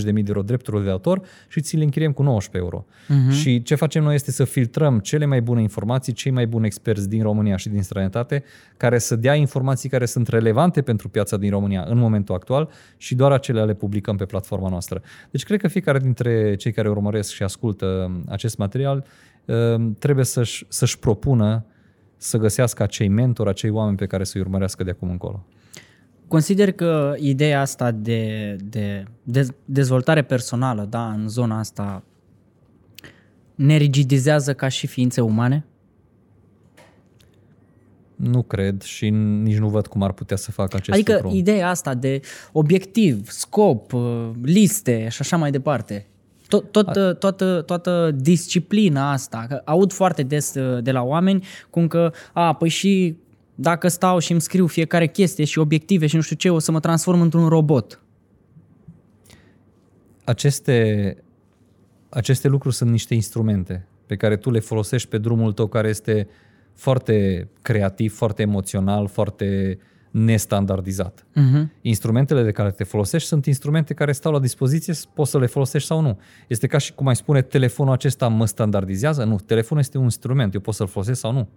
30-40 0.00 0.02
de 0.04 0.10
mii 0.10 0.22
de 0.22 0.30
euro 0.34 0.42
drepturile 0.42 0.84
de 0.84 0.90
autor 0.90 1.22
și 1.48 1.60
ți 1.60 1.76
le 1.76 1.84
închiriem 1.84 2.12
cu 2.12 2.22
19 2.22 2.70
euro. 2.70 2.86
Uh-huh. 2.86 3.34
Și 3.34 3.62
ce 3.62 3.74
facem 3.74 4.02
noi 4.02 4.14
este 4.14 4.30
să 4.30 4.44
filtrăm 4.44 4.98
cele 4.98 5.24
mai 5.24 5.42
bune 5.42 5.60
informații, 5.60 6.12
cei 6.12 6.32
mai 6.32 6.46
buni 6.46 6.66
experți 6.66 7.08
din 7.08 7.22
România 7.22 7.56
și 7.56 7.68
din 7.68 7.82
străinătate, 7.82 8.44
care 8.76 8.98
să 8.98 9.16
dea 9.16 9.34
informații 9.34 9.88
care 9.88 10.06
sunt 10.06 10.28
relevante 10.28 10.82
pentru 10.82 11.08
piața 11.08 11.36
din 11.36 11.50
România 11.50 11.84
în 11.88 11.98
momentul 11.98 12.34
actual 12.34 12.68
și 12.96 13.14
doar 13.14 13.32
acelea 13.32 13.64
le 13.64 13.74
publicăm 13.74 14.16
pe 14.16 14.24
platforma 14.24 14.68
noastră. 14.68 15.02
Deci 15.30 15.44
cred 15.44 15.60
că 15.60 15.68
fiecare 15.68 15.98
dintre 15.98 16.54
cei 16.54 16.72
care 16.72 16.88
urmăresc 16.88 17.32
și 17.32 17.42
ascultă 17.42 18.10
acest 18.28 18.56
material 18.56 18.96
uh, 18.96 19.35
trebuie 19.98 20.24
să-și, 20.24 20.64
să-și 20.68 20.98
propună 20.98 21.64
să 22.16 22.38
găsească 22.38 22.82
acei 22.82 23.08
mentori, 23.08 23.48
acei 23.48 23.70
oameni 23.70 23.96
pe 23.96 24.06
care 24.06 24.24
să-i 24.24 24.40
urmărească 24.40 24.84
de 24.84 24.90
acum 24.90 25.10
încolo. 25.10 25.46
Consider 26.28 26.72
că 26.72 27.14
ideea 27.18 27.60
asta 27.60 27.90
de, 27.90 28.56
de, 28.64 29.04
de 29.22 29.46
dezvoltare 29.64 30.22
personală, 30.22 30.86
da, 30.90 31.10
în 31.10 31.28
zona 31.28 31.58
asta, 31.58 32.02
ne 33.54 33.76
rigidizează 33.76 34.54
ca 34.54 34.68
și 34.68 34.86
ființe 34.86 35.20
umane? 35.20 35.64
Nu 38.16 38.42
cred 38.42 38.82
și 38.82 39.10
nici 39.10 39.58
nu 39.58 39.68
văd 39.68 39.86
cum 39.86 40.02
ar 40.02 40.12
putea 40.12 40.36
să 40.36 40.50
facă 40.50 40.76
acest 40.76 40.96
adică 40.96 41.12
lucru. 41.12 41.36
ideea 41.36 41.68
asta 41.68 41.94
de 41.94 42.20
obiectiv, 42.52 43.30
scop, 43.30 43.92
uh, 43.92 44.30
liste 44.42 45.08
și 45.08 45.18
așa 45.20 45.36
mai 45.36 45.50
departe. 45.50 46.06
Tot, 46.48 46.72
tot, 46.72 46.96
uh, 46.96 47.16
toată, 47.16 47.62
toată 47.62 48.10
disciplina 48.14 49.12
asta, 49.12 49.44
că 49.48 49.62
aud 49.64 49.92
foarte 49.92 50.22
des 50.22 50.54
uh, 50.54 50.82
de 50.82 50.90
la 50.92 51.02
oameni 51.02 51.44
cum 51.70 51.88
că, 51.88 52.12
a, 52.32 52.54
păi 52.54 52.68
și 52.68 53.16
dacă 53.54 53.88
stau 53.88 54.18
și 54.18 54.32
îmi 54.32 54.40
scriu 54.40 54.66
fiecare 54.66 55.08
chestie 55.08 55.44
și 55.44 55.58
obiective 55.58 56.06
și 56.06 56.16
nu 56.16 56.20
știu 56.20 56.36
ce, 56.36 56.50
o 56.50 56.58
să 56.58 56.72
mă 56.72 56.80
transform 56.80 57.20
într-un 57.20 57.48
robot. 57.48 58.00
aceste, 60.24 61.16
aceste 62.08 62.48
lucruri 62.48 62.74
sunt 62.74 62.90
niște 62.90 63.14
instrumente 63.14 63.86
pe 64.06 64.16
care 64.16 64.36
tu 64.36 64.50
le 64.50 64.58
folosești 64.58 65.08
pe 65.08 65.18
drumul 65.18 65.52
tău 65.52 65.66
care 65.66 65.88
este 65.88 66.28
foarte 66.74 67.48
creativ, 67.62 68.14
foarte 68.14 68.42
emoțional, 68.42 69.06
foarte 69.08 69.78
nestandardizat. 70.16 71.26
Uh-huh. 71.30 71.66
Instrumentele 71.80 72.42
de 72.42 72.50
care 72.50 72.70
te 72.70 72.84
folosești 72.84 73.28
sunt 73.28 73.46
instrumente 73.46 73.94
care 73.94 74.12
stau 74.12 74.32
la 74.32 74.40
dispoziție, 74.40 74.94
poți 75.14 75.30
să 75.30 75.38
le 75.38 75.46
folosești 75.46 75.88
sau 75.88 76.00
nu. 76.00 76.18
Este 76.46 76.66
ca 76.66 76.78
și 76.78 76.92
cum 76.92 77.06
ai 77.06 77.16
spune, 77.16 77.42
telefonul 77.42 77.92
acesta 77.92 78.28
mă 78.28 78.46
standardizează? 78.46 79.24
Nu, 79.24 79.38
telefonul 79.46 79.82
este 79.82 79.98
un 79.98 80.04
instrument, 80.04 80.54
eu 80.54 80.60
pot 80.60 80.74
să-l 80.74 80.86
folosesc 80.86 81.20
sau 81.20 81.32
nu. 81.32 81.48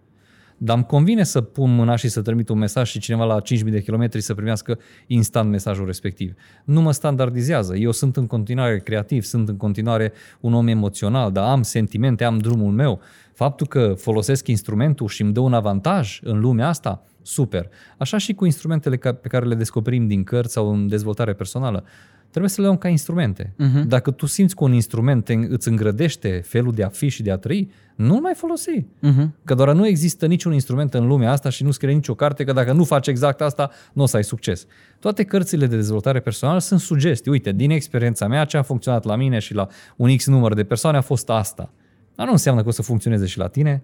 Dar 0.57 0.76
îmi 0.76 0.86
convine 0.86 1.24
să 1.24 1.41
pun 1.41 1.76
mâna 1.76 1.95
și 1.95 2.07
să 2.07 2.22
trimit 2.22 2.49
un 2.49 2.57
mesaj 2.57 2.89
și 2.89 2.99
cineva 2.99 3.26
la 3.26 3.41
5.000 3.41 3.64
de 3.64 3.82
kilometri 3.82 4.22
să 4.22 4.34
primească 4.34 4.80
instant 5.07 5.49
mesajul 5.49 5.86
respectiv. 5.86 6.34
Nu 6.64 6.82
mă 6.82 6.91
standardizează. 6.91 7.76
Eu 7.76 7.91
sunt 7.91 8.18
în 8.18 8.28
continuare 8.28 8.80
creativ, 8.80 9.24
sunt 9.24 9.49
în 9.49 9.57
continuare 9.57 10.12
un 10.39 10.53
om 10.53 10.68
emoțional, 10.68 11.32
dar 11.32 11.49
am 11.49 11.62
sentimente, 11.62 12.24
am 12.24 12.38
drumul 12.38 12.72
meu. 12.72 12.99
Faptul 13.34 13.68
că 13.68 13.93
folosesc 13.97 14.47
instrumentul 14.47 15.07
și 15.07 15.22
îmi 15.22 15.34
dă 15.34 15.39
un 15.39 15.53
avantaj 15.53 16.20
în 16.24 16.39
lumea 16.39 16.68
asta, 16.68 17.03
super. 17.22 17.70
Așa 17.97 18.17
și 18.17 18.34
cu 18.34 18.45
instrumentele 18.45 18.97
pe 18.97 19.28
care 19.28 19.45
le 19.45 19.55
descoperim 19.55 20.07
din 20.07 20.24
cărți 20.24 20.53
sau 20.53 20.74
în 20.74 20.88
dezvoltare 20.88 21.34
personală. 21.34 21.84
Trebuie 22.30 22.51
să 22.51 22.61
le 22.61 22.67
luăm 22.67 22.80
ca 22.80 22.88
instrumente. 22.88 23.53
Uh-huh. 23.53 23.88
Dacă 23.88 24.11
tu 24.11 24.26
simți 24.26 24.55
că 24.55 24.63
un 24.63 24.74
instrument 24.74 25.26
te, 25.26 25.34
îți 25.34 25.67
îngrădește 25.67 26.41
felul 26.45 26.72
de 26.72 26.84
a 26.84 26.88
fi 26.88 27.07
și 27.07 27.24
de 27.24 27.32
a 27.32 27.38
trăi, 27.38 27.72
nu-l 27.95 28.22
mai 28.22 28.34
folosi. 28.36 28.86
Uh-huh. 28.86 29.30
Că 29.43 29.53
doar 29.53 29.74
nu 29.74 29.88
există 29.88 30.26
niciun 30.26 30.53
instrument 30.53 30.93
în 30.93 31.07
lumea 31.07 31.32
asta 31.32 31.49
și 31.49 31.63
nu 31.63 31.72
scrie 31.72 31.93
nicio 31.93 32.15
carte 32.15 32.43
că 32.43 32.53
dacă 32.53 32.74
nu 32.74 32.84
faci 32.84 33.07
exact 33.07 33.41
asta, 33.41 33.72
nu 33.93 34.03
o 34.03 34.05
să 34.05 34.15
ai 34.15 34.24
succes. 34.24 34.65
Toate 34.99 35.24
cărțile 35.24 35.67
de 35.67 35.76
dezvoltare 35.76 36.20
personală 36.20 36.59
sunt 36.59 36.80
sugestii. 36.80 37.32
Uite, 37.32 37.51
din 37.51 37.70
experiența 37.70 38.28
mea, 38.28 38.45
ce 38.45 38.57
a 38.57 38.61
funcționat 38.61 39.03
la 39.03 39.15
mine 39.15 39.39
și 39.39 39.53
la 39.53 39.67
un 39.95 40.15
X 40.15 40.28
număr 40.28 40.53
de 40.53 40.63
persoane 40.63 40.97
a 40.97 41.01
fost 41.01 41.30
asta. 41.30 41.72
Dar 42.15 42.26
nu 42.26 42.32
înseamnă 42.32 42.61
că 42.61 42.67
o 42.67 42.72
să 42.72 42.82
funcționeze 42.82 43.26
și 43.26 43.38
la 43.38 43.47
tine. 43.47 43.84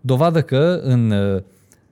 Dovadă 0.00 0.42
că 0.42 0.80
în 0.82 1.12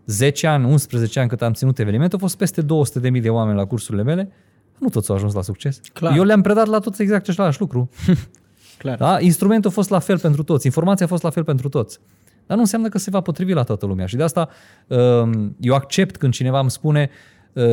10 0.08 0.46
uh, 0.46 0.52
ani, 0.52 0.64
11 0.64 1.20
ani 1.20 1.28
cât 1.28 1.42
am 1.42 1.52
ținut 1.52 1.78
evenimentul, 1.78 2.18
au 2.20 2.26
fost 2.26 2.38
peste 2.38 2.62
200.000 2.62 3.20
de 3.20 3.30
oameni 3.30 3.56
la 3.56 3.64
cursurile 3.64 4.02
mele 4.02 4.32
nu 4.78 4.88
toți 4.88 5.10
au 5.10 5.16
ajuns 5.16 5.34
la 5.34 5.42
succes. 5.42 5.80
Clar. 5.92 6.16
Eu 6.16 6.22
le-am 6.22 6.40
predat 6.40 6.66
la 6.66 6.78
toți 6.78 7.02
exact 7.02 7.28
același 7.28 7.60
lucru. 7.60 7.90
Clar. 8.78 8.96
Da? 8.96 9.20
Instrumentul 9.20 9.70
a 9.70 9.72
fost 9.72 9.90
la 9.90 9.98
fel 9.98 10.18
pentru 10.18 10.42
toți, 10.42 10.66
informația 10.66 11.06
a 11.06 11.08
fost 11.08 11.22
la 11.22 11.30
fel 11.30 11.44
pentru 11.44 11.68
toți. 11.68 11.98
Dar 12.46 12.56
nu 12.56 12.62
înseamnă 12.62 12.88
că 12.88 12.98
se 12.98 13.10
va 13.10 13.20
potrivi 13.20 13.52
la 13.52 13.62
toată 13.62 13.86
lumea. 13.86 14.06
Și 14.06 14.16
de 14.16 14.22
asta 14.22 14.48
um, 14.86 15.56
eu 15.60 15.74
accept 15.74 16.16
când 16.16 16.32
cineva 16.32 16.60
îmi 16.60 16.70
spune 16.70 17.10
uh, 17.52 17.64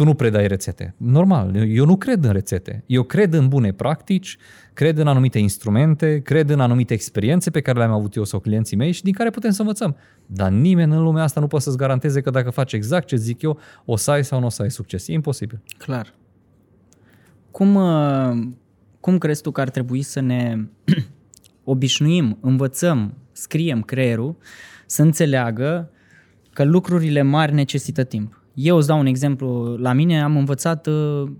tu 0.00 0.06
nu 0.06 0.14
predai 0.14 0.46
rețete. 0.46 0.94
Normal, 0.96 1.54
eu 1.68 1.84
nu 1.84 1.96
cred 1.96 2.24
în 2.24 2.32
rețete. 2.32 2.84
Eu 2.86 3.02
cred 3.02 3.32
în 3.32 3.48
bune 3.48 3.72
practici, 3.72 4.36
cred 4.72 4.98
în 4.98 5.06
anumite 5.06 5.38
instrumente, 5.38 6.20
cred 6.20 6.50
în 6.50 6.60
anumite 6.60 6.94
experiențe 6.94 7.50
pe 7.50 7.60
care 7.60 7.78
le-am 7.78 7.90
avut 7.90 8.14
eu 8.14 8.24
sau 8.24 8.40
clienții 8.40 8.76
mei 8.76 8.92
și 8.92 9.02
din 9.02 9.12
care 9.12 9.30
putem 9.30 9.50
să 9.50 9.60
învățăm. 9.60 9.96
Dar 10.26 10.50
nimeni 10.50 10.92
în 10.92 11.02
lumea 11.02 11.22
asta 11.22 11.40
nu 11.40 11.46
poate 11.46 11.64
să-ți 11.64 11.76
garanteze 11.76 12.20
că 12.20 12.30
dacă 12.30 12.50
faci 12.50 12.72
exact 12.72 13.06
ce 13.06 13.16
zic 13.16 13.42
eu, 13.42 13.58
o 13.84 13.96
să 13.96 14.10
ai 14.10 14.24
sau 14.24 14.40
nu 14.40 14.46
o 14.46 14.48
să 14.48 14.62
ai 14.62 14.70
succes. 14.70 15.08
E 15.08 15.12
imposibil. 15.12 15.62
Clar. 15.78 16.14
Cum, 17.50 17.74
uh, 17.74 18.46
cum 19.00 19.18
crezi 19.18 19.42
tu 19.42 19.50
că 19.50 19.60
ar 19.60 19.70
trebui 19.70 20.02
să 20.02 20.20
ne 20.20 20.56
obișnuim, 21.64 22.38
învățăm, 22.40 23.14
scriem 23.32 23.82
creierul 23.82 24.36
să 24.86 25.02
înțeleagă 25.02 25.90
că 26.52 26.64
lucrurile 26.64 27.22
mari 27.22 27.54
necesită 27.54 28.04
timp? 28.04 28.39
Eu 28.54 28.76
îți 28.76 28.86
dau 28.86 28.98
un 28.98 29.06
exemplu. 29.06 29.76
La 29.76 29.92
mine 29.92 30.22
am 30.22 30.36
învățat 30.36 30.86
uh, 30.86 31.30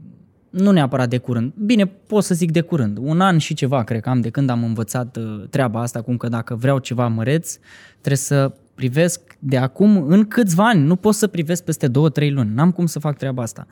nu 0.51 0.71
neapărat 0.71 1.09
de 1.09 1.19
curând. 1.19 1.53
Bine, 1.57 1.87
pot 1.87 2.25
să 2.25 2.35
zic 2.35 2.51
de 2.51 2.61
curând. 2.61 2.99
Un 3.01 3.21
an 3.21 3.39
și 3.39 3.55
ceva, 3.55 3.83
cred 3.83 4.01
că 4.01 4.09
am 4.09 4.21
de 4.21 4.31
când 4.31 4.51
am 4.51 4.65
învățat 4.65 5.17
uh, 5.17 5.45
treaba 5.51 5.81
asta, 5.81 6.03
cum 6.03 6.17
că 6.17 6.29
dacă 6.29 6.55
vreau 6.55 6.79
ceva 6.79 7.09
măreț, 7.09 7.59
trebuie 7.91 8.17
să 8.17 8.53
privesc 8.75 9.21
de 9.39 9.57
acum 9.57 10.05
în 10.09 10.25
câțiva 10.25 10.69
ani. 10.69 10.83
Nu 10.83 10.97
pot 10.97 11.15
să 11.15 11.27
privesc 11.27 11.65
peste 11.65 11.89
două, 11.89 12.09
trei 12.09 12.31
luni. 12.31 12.55
N-am 12.55 12.71
cum 12.71 12.87
să 12.87 12.99
fac 12.99 13.17
treaba 13.17 13.43
asta. 13.43 13.67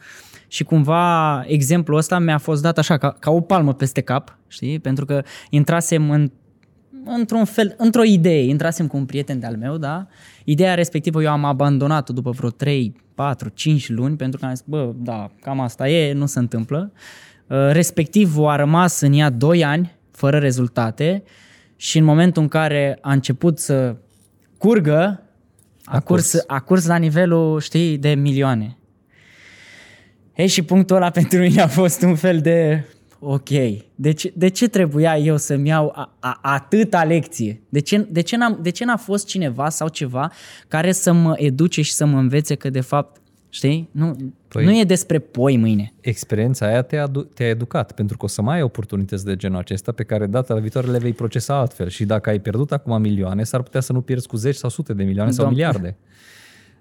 Și 0.48 0.64
cumva 0.64 1.42
exemplul 1.46 1.98
ăsta 1.98 2.18
mi-a 2.18 2.38
fost 2.38 2.62
dat 2.62 2.78
așa, 2.78 2.96
ca, 2.96 3.16
ca 3.18 3.30
o 3.30 3.40
palmă 3.40 3.74
peste 3.74 4.00
cap, 4.00 4.38
știi? 4.46 4.78
Pentru 4.78 5.04
că 5.04 5.22
intrasem 5.50 6.10
în 6.10 6.30
într-un 7.16 7.44
fel, 7.44 7.74
într-o 7.78 8.04
idee, 8.04 8.44
intrasem 8.44 8.86
cu 8.86 8.96
un 8.96 9.04
prieten 9.04 9.40
de-al 9.40 9.56
meu, 9.56 9.76
da? 9.76 10.06
Ideea 10.44 10.74
respectivă 10.74 11.22
eu 11.22 11.30
am 11.30 11.44
abandonat-o 11.44 12.12
după 12.12 12.30
vreo 12.30 12.50
3, 12.50 12.96
4, 13.14 13.48
5 13.48 13.88
luni 13.88 14.16
pentru 14.16 14.40
că 14.40 14.46
am 14.46 14.54
zis, 14.54 14.64
bă, 14.66 14.92
da, 14.96 15.30
cam 15.40 15.60
asta 15.60 15.88
e, 15.88 16.12
nu 16.12 16.26
se 16.26 16.38
întâmplă. 16.38 16.92
Uh, 17.46 17.56
respectiv 17.70 18.38
a 18.38 18.56
rămas 18.56 19.00
în 19.00 19.12
ea 19.12 19.30
2 19.30 19.64
ani 19.64 19.96
fără 20.10 20.38
rezultate 20.38 21.22
și 21.76 21.98
în 21.98 22.04
momentul 22.04 22.42
în 22.42 22.48
care 22.48 22.98
a 23.00 23.12
început 23.12 23.58
să 23.58 23.96
curgă, 24.58 25.22
a, 25.84 25.96
a, 25.96 26.00
curs, 26.00 26.30
curs. 26.30 26.44
a 26.46 26.60
curs 26.60 26.86
la 26.86 26.96
nivelul, 26.96 27.60
știi, 27.60 27.98
de 27.98 28.14
milioane. 28.14 28.76
Ei, 30.36 30.46
și 30.46 30.62
punctul 30.62 30.96
ăla 30.96 31.10
pentru 31.20 31.38
mine 31.38 31.60
a 31.60 31.66
fost 31.66 32.02
un 32.02 32.14
fel 32.14 32.40
de 32.40 32.84
ok, 33.20 33.48
de 33.94 34.12
ce, 34.12 34.32
de 34.36 34.48
ce 34.48 34.68
trebuia 34.68 35.18
eu 35.18 35.36
să-mi 35.36 35.68
iau 35.68 35.92
a, 35.94 36.16
a, 36.18 36.38
atâta 36.42 37.04
lecție? 37.04 37.60
De 37.68 37.80
ce, 37.80 38.06
de, 38.10 38.20
ce 38.20 38.36
n-am, 38.36 38.58
de 38.62 38.70
ce 38.70 38.84
n-a 38.84 38.96
fost 38.96 39.26
cineva 39.26 39.68
sau 39.68 39.88
ceva 39.88 40.32
care 40.68 40.92
să 40.92 41.12
mă 41.12 41.34
educe 41.36 41.82
și 41.82 41.92
să 41.92 42.06
mă 42.06 42.18
învețe 42.18 42.54
că 42.54 42.70
de 42.70 42.80
fapt, 42.80 43.20
știi, 43.48 43.88
nu, 43.90 44.16
păi, 44.48 44.64
nu 44.64 44.78
e 44.78 44.84
despre 44.84 45.18
poi 45.18 45.56
mâine. 45.56 45.92
Experiența 46.00 46.66
aia 46.66 46.82
te-a, 46.82 47.10
te-a 47.34 47.48
educat, 47.48 47.92
pentru 47.92 48.16
că 48.16 48.24
o 48.24 48.28
să 48.28 48.42
mai 48.42 48.56
ai 48.56 48.62
oportunități 48.62 49.24
de 49.24 49.36
genul 49.36 49.58
acesta 49.58 49.92
pe 49.92 50.02
care 50.02 50.26
data 50.26 50.54
la 50.54 50.60
viitoare 50.60 50.86
le 50.86 50.98
vei 50.98 51.12
procesa 51.12 51.58
altfel. 51.58 51.88
Și 51.88 52.04
dacă 52.04 52.30
ai 52.30 52.38
pierdut 52.38 52.72
acum 52.72 53.00
milioane, 53.00 53.42
s-ar 53.42 53.62
putea 53.62 53.80
să 53.80 53.92
nu 53.92 54.00
pierzi 54.00 54.26
cu 54.26 54.36
zeci 54.36 54.56
sau 54.56 54.70
sute 54.70 54.92
de 54.92 55.02
milioane 55.02 55.30
Dom- 55.30 55.34
sau 55.34 55.48
miliarde. 55.48 55.96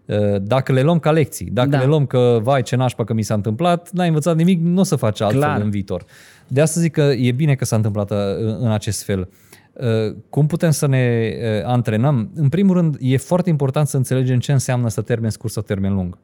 Uh, 0.07 0.41
dacă 0.41 0.71
le 0.71 0.81
luăm 0.81 0.99
ca 0.99 1.11
lecții, 1.11 1.49
dacă 1.51 1.69
da. 1.69 1.79
le 1.79 1.85
luăm 1.85 2.05
că, 2.05 2.39
vai, 2.43 2.61
ce 2.61 2.75
nașpa 2.75 3.03
că 3.03 3.13
mi 3.13 3.21
s-a 3.21 3.33
întâmplat, 3.33 3.91
n-ai 3.91 4.07
învățat 4.07 4.35
nimic, 4.35 4.61
nu 4.61 4.79
o 4.79 4.83
să 4.83 4.95
faci 4.95 5.21
altfel 5.21 5.41
Clar. 5.41 5.61
în 5.61 5.69
viitor. 5.69 6.05
De 6.47 6.61
asta 6.61 6.79
zic 6.79 6.91
că 6.91 7.01
e 7.01 7.31
bine 7.31 7.55
că 7.55 7.65
s-a 7.65 7.75
întâmplat 7.75 8.11
uh, 8.11 8.17
în 8.59 8.71
acest 8.71 9.03
fel. 9.03 9.29
Uh, 9.73 10.15
cum 10.29 10.47
putem 10.47 10.71
să 10.71 10.87
ne 10.87 11.31
antrenăm? 11.65 12.31
În 12.35 12.49
primul 12.49 12.75
rând, 12.75 12.97
e 12.99 13.17
foarte 13.17 13.49
important 13.49 13.87
să 13.87 13.97
înțelegem 13.97 14.39
ce 14.39 14.51
înseamnă 14.51 14.89
să 14.89 15.01
termen 15.01 15.29
scurt 15.29 15.53
sau 15.53 15.63
termen 15.63 15.93
lung. 15.93 16.17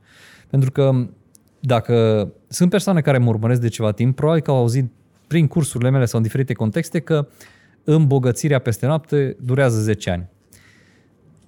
Pentru 0.50 0.72
că 0.72 1.08
dacă 1.60 2.28
sunt 2.48 2.70
persoane 2.70 3.02
care 3.02 3.18
mă 3.18 3.30
urmăresc 3.30 3.62
de 3.62 3.68
ceva 3.68 3.92
timp, 3.92 4.16
probabil 4.16 4.42
că 4.42 4.52
au 4.52 4.58
auzit 4.58 4.92
prin 5.28 5.48
cursurile 5.48 5.90
mele 5.90 6.06
sau 6.06 6.20
în 6.20 6.26
diferite 6.26 6.54
contexte 6.54 7.00
că 7.00 7.28
îmbogățirea 7.84 8.60
peste 8.60 8.86
noapte 8.86 9.36
durează 9.40 9.80
10 9.80 10.10
ani. 10.10 10.30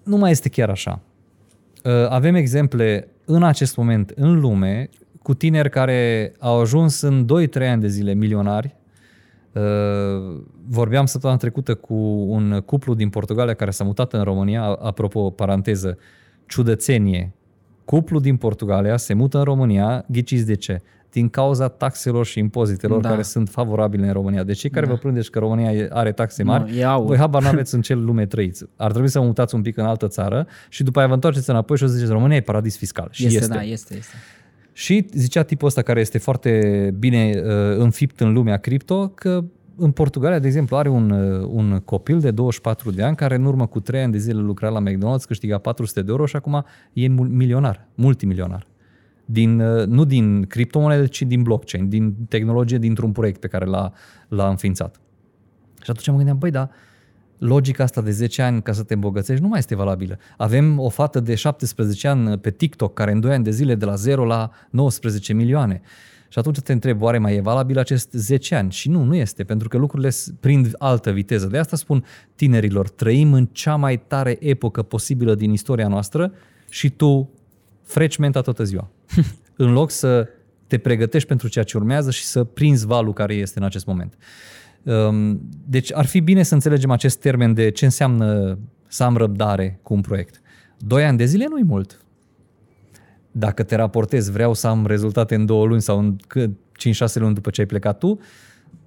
Nu 0.03 0.17
mai 0.17 0.31
este 0.31 0.49
chiar 0.49 0.69
așa. 0.69 1.01
Uh, 1.85 1.91
avem 2.09 2.35
exemple 2.35 3.07
în 3.25 3.43
acest 3.43 3.77
moment 3.77 4.09
în 4.15 4.39
lume 4.39 4.89
cu 5.21 5.33
tineri 5.33 5.69
care 5.69 6.31
au 6.39 6.59
ajuns 6.59 7.01
în 7.01 7.25
2-3 7.25 7.69
ani 7.69 7.81
de 7.81 7.87
zile 7.87 8.13
milionari. 8.13 8.75
Uh, 9.53 10.41
vorbeam 10.67 11.05
săptămâna 11.05 11.39
trecută 11.39 11.75
cu 11.75 11.93
un 12.27 12.61
cuplu 12.65 12.93
din 12.93 13.09
Portugalia 13.09 13.53
care 13.53 13.71
s-a 13.71 13.83
mutat 13.83 14.13
în 14.13 14.23
România, 14.23 14.63
apropo, 14.63 15.29
paranteză, 15.29 15.97
ciudățenie. 16.47 17.33
Cuplu 17.85 18.19
din 18.19 18.37
Portugalia 18.37 18.97
se 18.97 19.13
mută 19.13 19.37
în 19.37 19.43
România, 19.43 20.05
ghiciți 20.07 20.45
de 20.45 20.55
ce? 20.55 20.81
Din 21.15 21.29
cauza 21.29 21.67
taxelor 21.67 22.25
și 22.25 22.39
impozitelor 22.39 23.01
da. 23.01 23.09
care 23.09 23.21
sunt 23.21 23.49
favorabile 23.49 24.07
în 24.07 24.13
România. 24.13 24.43
Deci 24.43 24.57
cei 24.57 24.69
care 24.69 24.85
da. 24.85 24.91
vă 24.91 24.97
plângeți 24.97 25.31
că 25.31 25.39
România 25.39 25.87
are 25.89 26.11
taxe 26.11 26.43
mari, 26.43 26.79
no, 26.81 27.03
voi 27.03 27.17
habar 27.17 27.43
n-aveți 27.43 27.75
în 27.75 27.81
ce 27.81 27.93
lume 27.93 28.25
trăiți. 28.25 28.65
Ar 28.75 28.91
trebui 28.91 29.09
să 29.09 29.19
vă 29.19 29.25
mutați 29.25 29.55
un 29.55 29.61
pic 29.61 29.77
în 29.77 29.85
altă 29.85 30.07
țară 30.07 30.47
și 30.69 30.83
după 30.83 30.99
aia 30.99 31.07
vă 31.07 31.13
întoarceți 31.13 31.49
înapoi 31.49 31.77
și 31.77 31.83
o 31.83 31.87
să 31.87 31.93
ziceți 31.93 32.11
România 32.11 32.35
e 32.35 32.41
paradis 32.41 32.77
fiscal. 32.77 33.07
Și 33.11 33.25
este, 33.25 33.37
este. 33.37 33.53
da, 33.53 33.61
este, 33.61 33.95
este. 33.95 34.13
Și 34.71 35.05
zicea 35.13 35.43
tipul 35.43 35.67
ăsta 35.67 35.81
care 35.81 35.99
este 35.99 36.17
foarte 36.17 36.59
bine 36.99 37.31
uh, 37.35 37.77
înfipt 37.77 38.19
în 38.19 38.33
lumea 38.33 38.57
cripto 38.57 39.07
că 39.07 39.43
în 39.77 39.91
Portugalia, 39.91 40.39
de 40.39 40.47
exemplu, 40.47 40.75
are 40.75 40.89
un, 40.89 41.09
uh, 41.09 41.47
un 41.51 41.81
copil 41.85 42.19
de 42.19 42.31
24 42.31 42.91
de 42.91 43.03
ani 43.03 43.15
care 43.15 43.35
în 43.35 43.45
urmă 43.45 43.67
cu 43.67 43.79
3 43.79 44.01
ani 44.01 44.11
de 44.11 44.17
zile 44.17 44.39
lucra 44.39 44.69
la 44.69 44.81
McDonald's, 44.81 45.27
câștiga 45.27 45.57
400 45.57 46.01
de 46.01 46.11
euro 46.11 46.25
și 46.25 46.35
acum 46.35 46.65
e 46.93 47.07
milionar, 47.07 47.87
multimilionar 47.95 48.67
din, 49.25 49.59
uh, 49.59 49.85
nu 49.85 50.03
din 50.03 50.45
criptomonede, 50.45 51.07
ci 51.07 51.21
din 51.21 51.43
blockchain, 51.43 51.89
din 51.89 52.15
tehnologie, 52.29 52.77
dintr-un 52.77 53.11
proiect 53.11 53.39
pe 53.39 53.47
care 53.47 53.65
l-a, 53.65 53.91
l-a 54.27 54.49
înființat. 54.49 54.99
Și 55.81 55.89
atunci 55.89 56.07
mă 56.07 56.15
gândeam, 56.15 56.37
băi, 56.37 56.51
da, 56.51 56.69
logica 57.37 57.83
asta 57.83 58.01
de 58.01 58.11
10 58.11 58.41
ani 58.41 58.61
ca 58.61 58.71
să 58.71 58.83
te 58.83 58.93
îmbogățești 58.93 59.41
nu 59.41 59.47
mai 59.47 59.59
este 59.59 59.75
valabilă. 59.75 60.17
Avem 60.37 60.79
o 60.79 60.89
fată 60.89 61.19
de 61.19 61.35
17 61.35 62.07
ani 62.07 62.37
pe 62.37 62.51
TikTok 62.51 62.93
care 62.93 63.11
în 63.11 63.19
2 63.19 63.33
ani 63.33 63.43
de 63.43 63.51
zile 63.51 63.75
de 63.75 63.85
la 63.85 63.95
0 63.95 64.25
la 64.25 64.49
19 64.69 65.33
milioane. 65.33 65.81
Și 66.29 66.39
atunci 66.39 66.59
te 66.59 66.71
întreb, 66.71 67.01
oare 67.01 67.17
mai 67.17 67.35
e 67.35 67.41
valabil 67.41 67.77
acest 67.77 68.11
10 68.11 68.55
ani? 68.55 68.71
Și 68.71 68.89
nu, 68.89 69.03
nu 69.03 69.15
este, 69.15 69.43
pentru 69.43 69.67
că 69.67 69.77
lucrurile 69.77 70.09
prind 70.39 70.73
altă 70.77 71.11
viteză. 71.11 71.47
De 71.47 71.57
asta 71.57 71.75
spun 71.75 72.05
tinerilor, 72.35 72.89
trăim 72.89 73.33
în 73.33 73.45
cea 73.45 73.75
mai 73.75 73.97
tare 73.97 74.37
epocă 74.39 74.81
posibilă 74.81 75.35
din 75.35 75.51
istoria 75.51 75.87
noastră 75.87 76.31
și 76.69 76.89
tu 76.89 77.29
freci 77.83 78.17
menta 78.17 78.41
toată 78.41 78.63
ziua. 78.63 78.89
în 79.55 79.71
loc 79.73 79.91
să 79.91 80.27
te 80.67 80.77
pregătești 80.77 81.27
pentru 81.27 81.47
ceea 81.47 81.65
ce 81.65 81.77
urmează 81.77 82.11
și 82.11 82.23
să 82.23 82.43
prinzi 82.43 82.85
valul 82.85 83.13
care 83.13 83.33
este 83.33 83.59
în 83.59 83.65
acest 83.65 83.85
moment. 83.85 84.17
Um, 84.83 85.41
deci 85.67 85.93
ar 85.93 86.05
fi 86.05 86.19
bine 86.19 86.43
să 86.43 86.53
înțelegem 86.53 86.91
acest 86.91 87.19
termen 87.19 87.53
de 87.53 87.69
ce 87.69 87.85
înseamnă 87.85 88.57
să 88.87 89.03
am 89.03 89.17
răbdare 89.17 89.79
cu 89.83 89.93
un 89.93 90.01
proiect. 90.01 90.41
Doi 90.77 91.05
ani 91.05 91.17
de 91.17 91.25
zile 91.25 91.45
nu-i 91.49 91.63
mult. 91.63 91.99
Dacă 93.31 93.63
te 93.63 93.75
raportezi, 93.75 94.31
vreau 94.31 94.53
să 94.53 94.67
am 94.67 94.85
rezultate 94.85 95.35
în 95.35 95.45
două 95.45 95.65
luni 95.65 95.81
sau 95.81 95.99
în 95.99 96.15
5-6 96.15 97.13
luni 97.13 97.33
după 97.33 97.49
ce 97.49 97.61
ai 97.61 97.67
plecat 97.67 97.97
tu, 97.97 98.19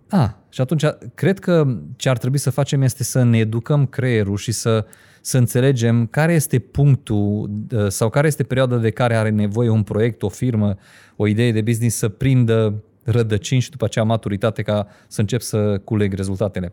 a, 0.08 0.38
și 0.48 0.60
atunci 0.60 0.84
cred 1.14 1.38
că 1.38 1.78
ce 1.96 2.08
ar 2.08 2.18
trebui 2.18 2.38
să 2.38 2.50
facem 2.50 2.82
este 2.82 3.04
să 3.04 3.22
ne 3.22 3.38
educăm 3.38 3.86
creierul 3.86 4.36
și 4.36 4.52
să, 4.52 4.86
să 5.28 5.38
înțelegem 5.38 6.06
care 6.06 6.32
este 6.32 6.58
punctul 6.58 7.50
uh, 7.72 7.88
sau 7.88 8.10
care 8.10 8.26
este 8.26 8.42
perioada 8.42 8.76
de 8.76 8.90
care 8.90 9.16
are 9.16 9.30
nevoie 9.30 9.68
un 9.68 9.82
proiect, 9.82 10.22
o 10.22 10.28
firmă, 10.28 10.76
o 11.16 11.26
idee 11.26 11.52
de 11.52 11.60
business 11.60 11.96
să 11.96 12.08
prindă 12.08 12.82
rădăcini 13.02 13.60
și 13.60 13.70
după 13.70 13.84
aceea 13.84 14.04
maturitate 14.04 14.62
ca 14.62 14.86
să 15.08 15.20
încep 15.20 15.40
să 15.40 15.80
culeg 15.84 16.12
rezultatele. 16.12 16.72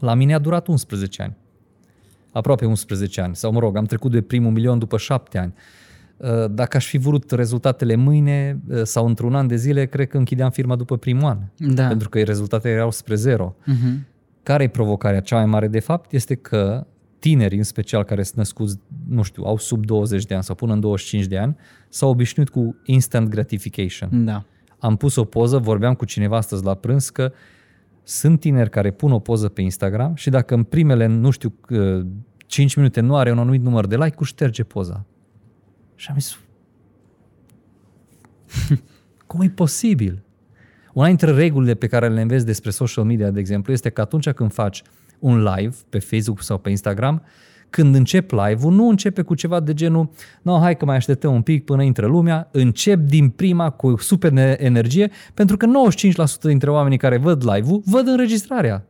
La 0.00 0.14
mine 0.14 0.34
a 0.34 0.38
durat 0.38 0.66
11 0.66 1.22
ani. 1.22 1.36
Aproape 2.32 2.64
11 2.64 3.20
ani. 3.20 3.36
Sau 3.36 3.52
mă 3.52 3.58
rog, 3.58 3.76
am 3.76 3.84
trecut 3.84 4.10
de 4.10 4.22
primul 4.22 4.50
milion 4.50 4.78
după 4.78 4.98
7 4.98 5.38
ani. 5.38 5.54
Uh, 6.16 6.28
dacă 6.50 6.76
aș 6.76 6.86
fi 6.86 6.98
vrut 6.98 7.30
rezultatele 7.30 7.94
mâine 7.94 8.60
uh, 8.68 8.82
sau 8.82 9.06
într-un 9.06 9.34
an 9.34 9.46
de 9.46 9.56
zile, 9.56 9.86
cred 9.86 10.08
că 10.08 10.16
închideam 10.16 10.50
firma 10.50 10.76
după 10.76 10.96
primul 10.96 11.28
an. 11.28 11.38
Da. 11.74 11.86
Pentru 11.86 12.08
că 12.08 12.22
rezultatele 12.22 12.74
erau 12.74 12.90
spre 12.90 13.14
zero. 13.14 13.56
Uh-huh. 13.62 13.98
Care 14.42 14.62
e 14.62 14.68
provocarea 14.68 15.20
cea 15.20 15.36
mai 15.36 15.46
mare 15.46 15.68
de 15.68 15.80
fapt? 15.80 16.12
Este 16.12 16.34
că 16.34 16.86
tinerii, 17.26 17.58
în 17.58 17.64
special 17.64 18.04
care 18.04 18.22
sunt 18.22 18.36
născuți, 18.36 18.78
nu 19.08 19.22
știu, 19.22 19.44
au 19.44 19.58
sub 19.58 19.84
20 19.84 20.24
de 20.24 20.34
ani 20.34 20.42
sau 20.42 20.54
până 20.54 20.72
în 20.72 20.80
25 20.80 21.26
de 21.26 21.38
ani, 21.38 21.56
s-au 21.88 22.10
obișnuit 22.10 22.48
cu 22.48 22.76
instant 22.84 23.28
gratification. 23.28 24.24
Da. 24.24 24.44
Am 24.78 24.96
pus 24.96 25.16
o 25.16 25.24
poză, 25.24 25.58
vorbeam 25.58 25.94
cu 25.94 26.04
cineva 26.04 26.36
astăzi 26.36 26.64
la 26.64 26.74
prânz 26.74 27.08
că 27.08 27.32
sunt 28.02 28.40
tineri 28.40 28.70
care 28.70 28.90
pun 28.90 29.12
o 29.12 29.18
poză 29.18 29.48
pe 29.48 29.62
Instagram 29.62 30.14
și 30.14 30.30
dacă 30.30 30.54
în 30.54 30.62
primele, 30.62 31.06
nu 31.06 31.30
știu, 31.30 31.54
5 32.46 32.74
minute 32.74 33.00
nu 33.00 33.16
are 33.16 33.30
un 33.30 33.38
anumit 33.38 33.62
număr 33.62 33.86
de 33.86 33.96
like, 33.96 34.24
șterge 34.24 34.62
poza. 34.62 35.04
Și 35.94 36.10
am 36.10 36.18
zis, 36.18 36.38
cum 39.26 39.40
e 39.40 39.48
posibil? 39.48 40.22
Una 40.92 41.06
dintre 41.06 41.30
regulile 41.30 41.74
pe 41.74 41.86
care 41.86 42.08
le 42.08 42.20
înveți 42.20 42.46
despre 42.46 42.70
social 42.70 43.04
media, 43.04 43.30
de 43.30 43.40
exemplu, 43.40 43.72
este 43.72 43.90
că 43.90 44.00
atunci 44.00 44.30
când 44.30 44.52
faci 44.52 44.82
un 45.18 45.42
live 45.42 45.74
pe 45.88 45.98
Facebook 45.98 46.42
sau 46.42 46.58
pe 46.58 46.70
Instagram, 46.70 47.22
când 47.70 47.94
încep 47.94 48.30
live-ul, 48.30 48.72
nu 48.72 48.88
începe 48.88 49.22
cu 49.22 49.34
ceva 49.34 49.60
de 49.60 49.74
genul, 49.74 50.10
no, 50.42 50.58
hai 50.58 50.76
că 50.76 50.84
mai 50.84 50.96
așteptăm 50.96 51.34
un 51.34 51.42
pic 51.42 51.64
până 51.64 51.82
intră 51.82 52.06
lumea, 52.06 52.48
încep 52.52 52.98
din 52.98 53.28
prima 53.28 53.70
cu 53.70 53.96
super 53.96 54.32
energie, 54.58 55.10
pentru 55.34 55.56
că 55.56 55.66
95% 55.66 56.40
dintre 56.40 56.70
oamenii 56.70 56.98
care 56.98 57.16
văd 57.16 57.50
live-ul 57.52 57.82
văd 57.84 58.06
înregistrarea. 58.06 58.86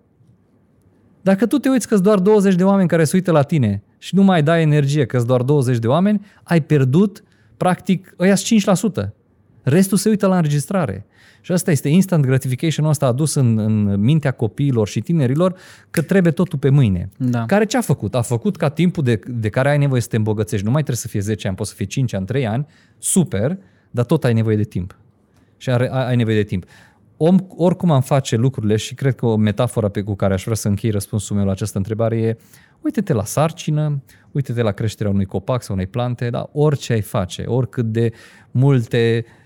Dacă 1.22 1.46
tu 1.46 1.58
te 1.58 1.68
uiți 1.68 1.88
că 1.88 1.96
doar 1.96 2.18
20 2.18 2.54
de 2.54 2.64
oameni 2.64 2.88
care 2.88 3.04
se 3.04 3.16
uită 3.16 3.30
la 3.32 3.42
tine 3.42 3.82
și 3.98 4.14
nu 4.14 4.22
mai 4.22 4.42
dai 4.42 4.62
energie 4.62 5.06
că 5.06 5.22
doar 5.22 5.42
20 5.42 5.78
de 5.78 5.86
oameni, 5.86 6.26
ai 6.42 6.60
pierdut, 6.60 7.22
practic, 7.56 8.14
ăia 8.18 8.34
5%. 8.34 8.38
Restul 9.62 9.98
se 9.98 10.08
uită 10.08 10.26
la 10.26 10.36
înregistrare. 10.36 11.06
Și 11.46 11.52
asta 11.52 11.70
este 11.70 11.88
instant 11.88 12.24
gratification 12.24 12.86
ăsta 12.86 13.06
adus 13.06 13.34
în, 13.34 13.58
în 13.58 14.00
mintea 14.00 14.30
copiilor 14.30 14.88
și 14.88 15.00
tinerilor 15.00 15.56
că 15.90 16.02
trebuie 16.02 16.32
totul 16.32 16.58
pe 16.58 16.68
mâine. 16.68 17.10
Da. 17.16 17.46
Care 17.46 17.64
ce 17.64 17.76
a 17.76 17.80
făcut? 17.80 18.14
A 18.14 18.22
făcut 18.22 18.56
ca 18.56 18.68
timpul 18.68 19.02
de, 19.02 19.20
de 19.26 19.48
care 19.48 19.70
ai 19.70 19.78
nevoie 19.78 20.00
să 20.00 20.08
te 20.08 20.16
îmbogățești, 20.16 20.64
nu 20.64 20.70
mai 20.70 20.82
trebuie 20.82 21.02
să 21.02 21.08
fie 21.08 21.20
10 21.20 21.46
ani, 21.46 21.56
poți 21.56 21.70
să 21.70 21.76
fie 21.76 21.84
5 21.84 22.12
ani, 22.12 22.26
3 22.26 22.46
ani, 22.46 22.66
super, 22.98 23.58
dar 23.90 24.04
tot 24.04 24.24
ai 24.24 24.32
nevoie 24.32 24.56
de 24.56 24.62
timp. 24.62 24.96
Și 25.56 25.70
ai, 25.70 25.86
ai 25.86 26.16
nevoie 26.16 26.36
de 26.36 26.42
timp. 26.42 26.64
Om, 27.16 27.38
oricum 27.56 27.90
am 27.90 28.02
face 28.02 28.36
lucrurile 28.36 28.76
și 28.76 28.94
cred 28.94 29.14
că 29.14 29.26
o 29.26 29.36
metaforă 29.36 29.88
pe 29.88 30.02
cu 30.02 30.14
care 30.14 30.34
aș 30.34 30.42
vrea 30.42 30.56
să 30.56 30.68
închei 30.68 30.90
răspunsul 30.90 31.36
meu 31.36 31.44
la 31.44 31.50
această 31.50 31.78
întrebare 31.78 32.16
e 32.16 32.36
uite-te 32.80 33.12
la 33.12 33.24
sarcină, 33.24 34.02
uite-te 34.32 34.62
la 34.62 34.72
creșterea 34.72 35.12
unui 35.12 35.24
copac 35.24 35.62
sau 35.62 35.74
unei 35.74 35.86
plante, 35.86 36.30
da? 36.30 36.48
orice 36.52 36.92
ai 36.92 37.00
face, 37.00 37.42
oricât 37.42 37.84
de 37.84 38.12
multe 38.50 39.24
Uh, 39.26 39.45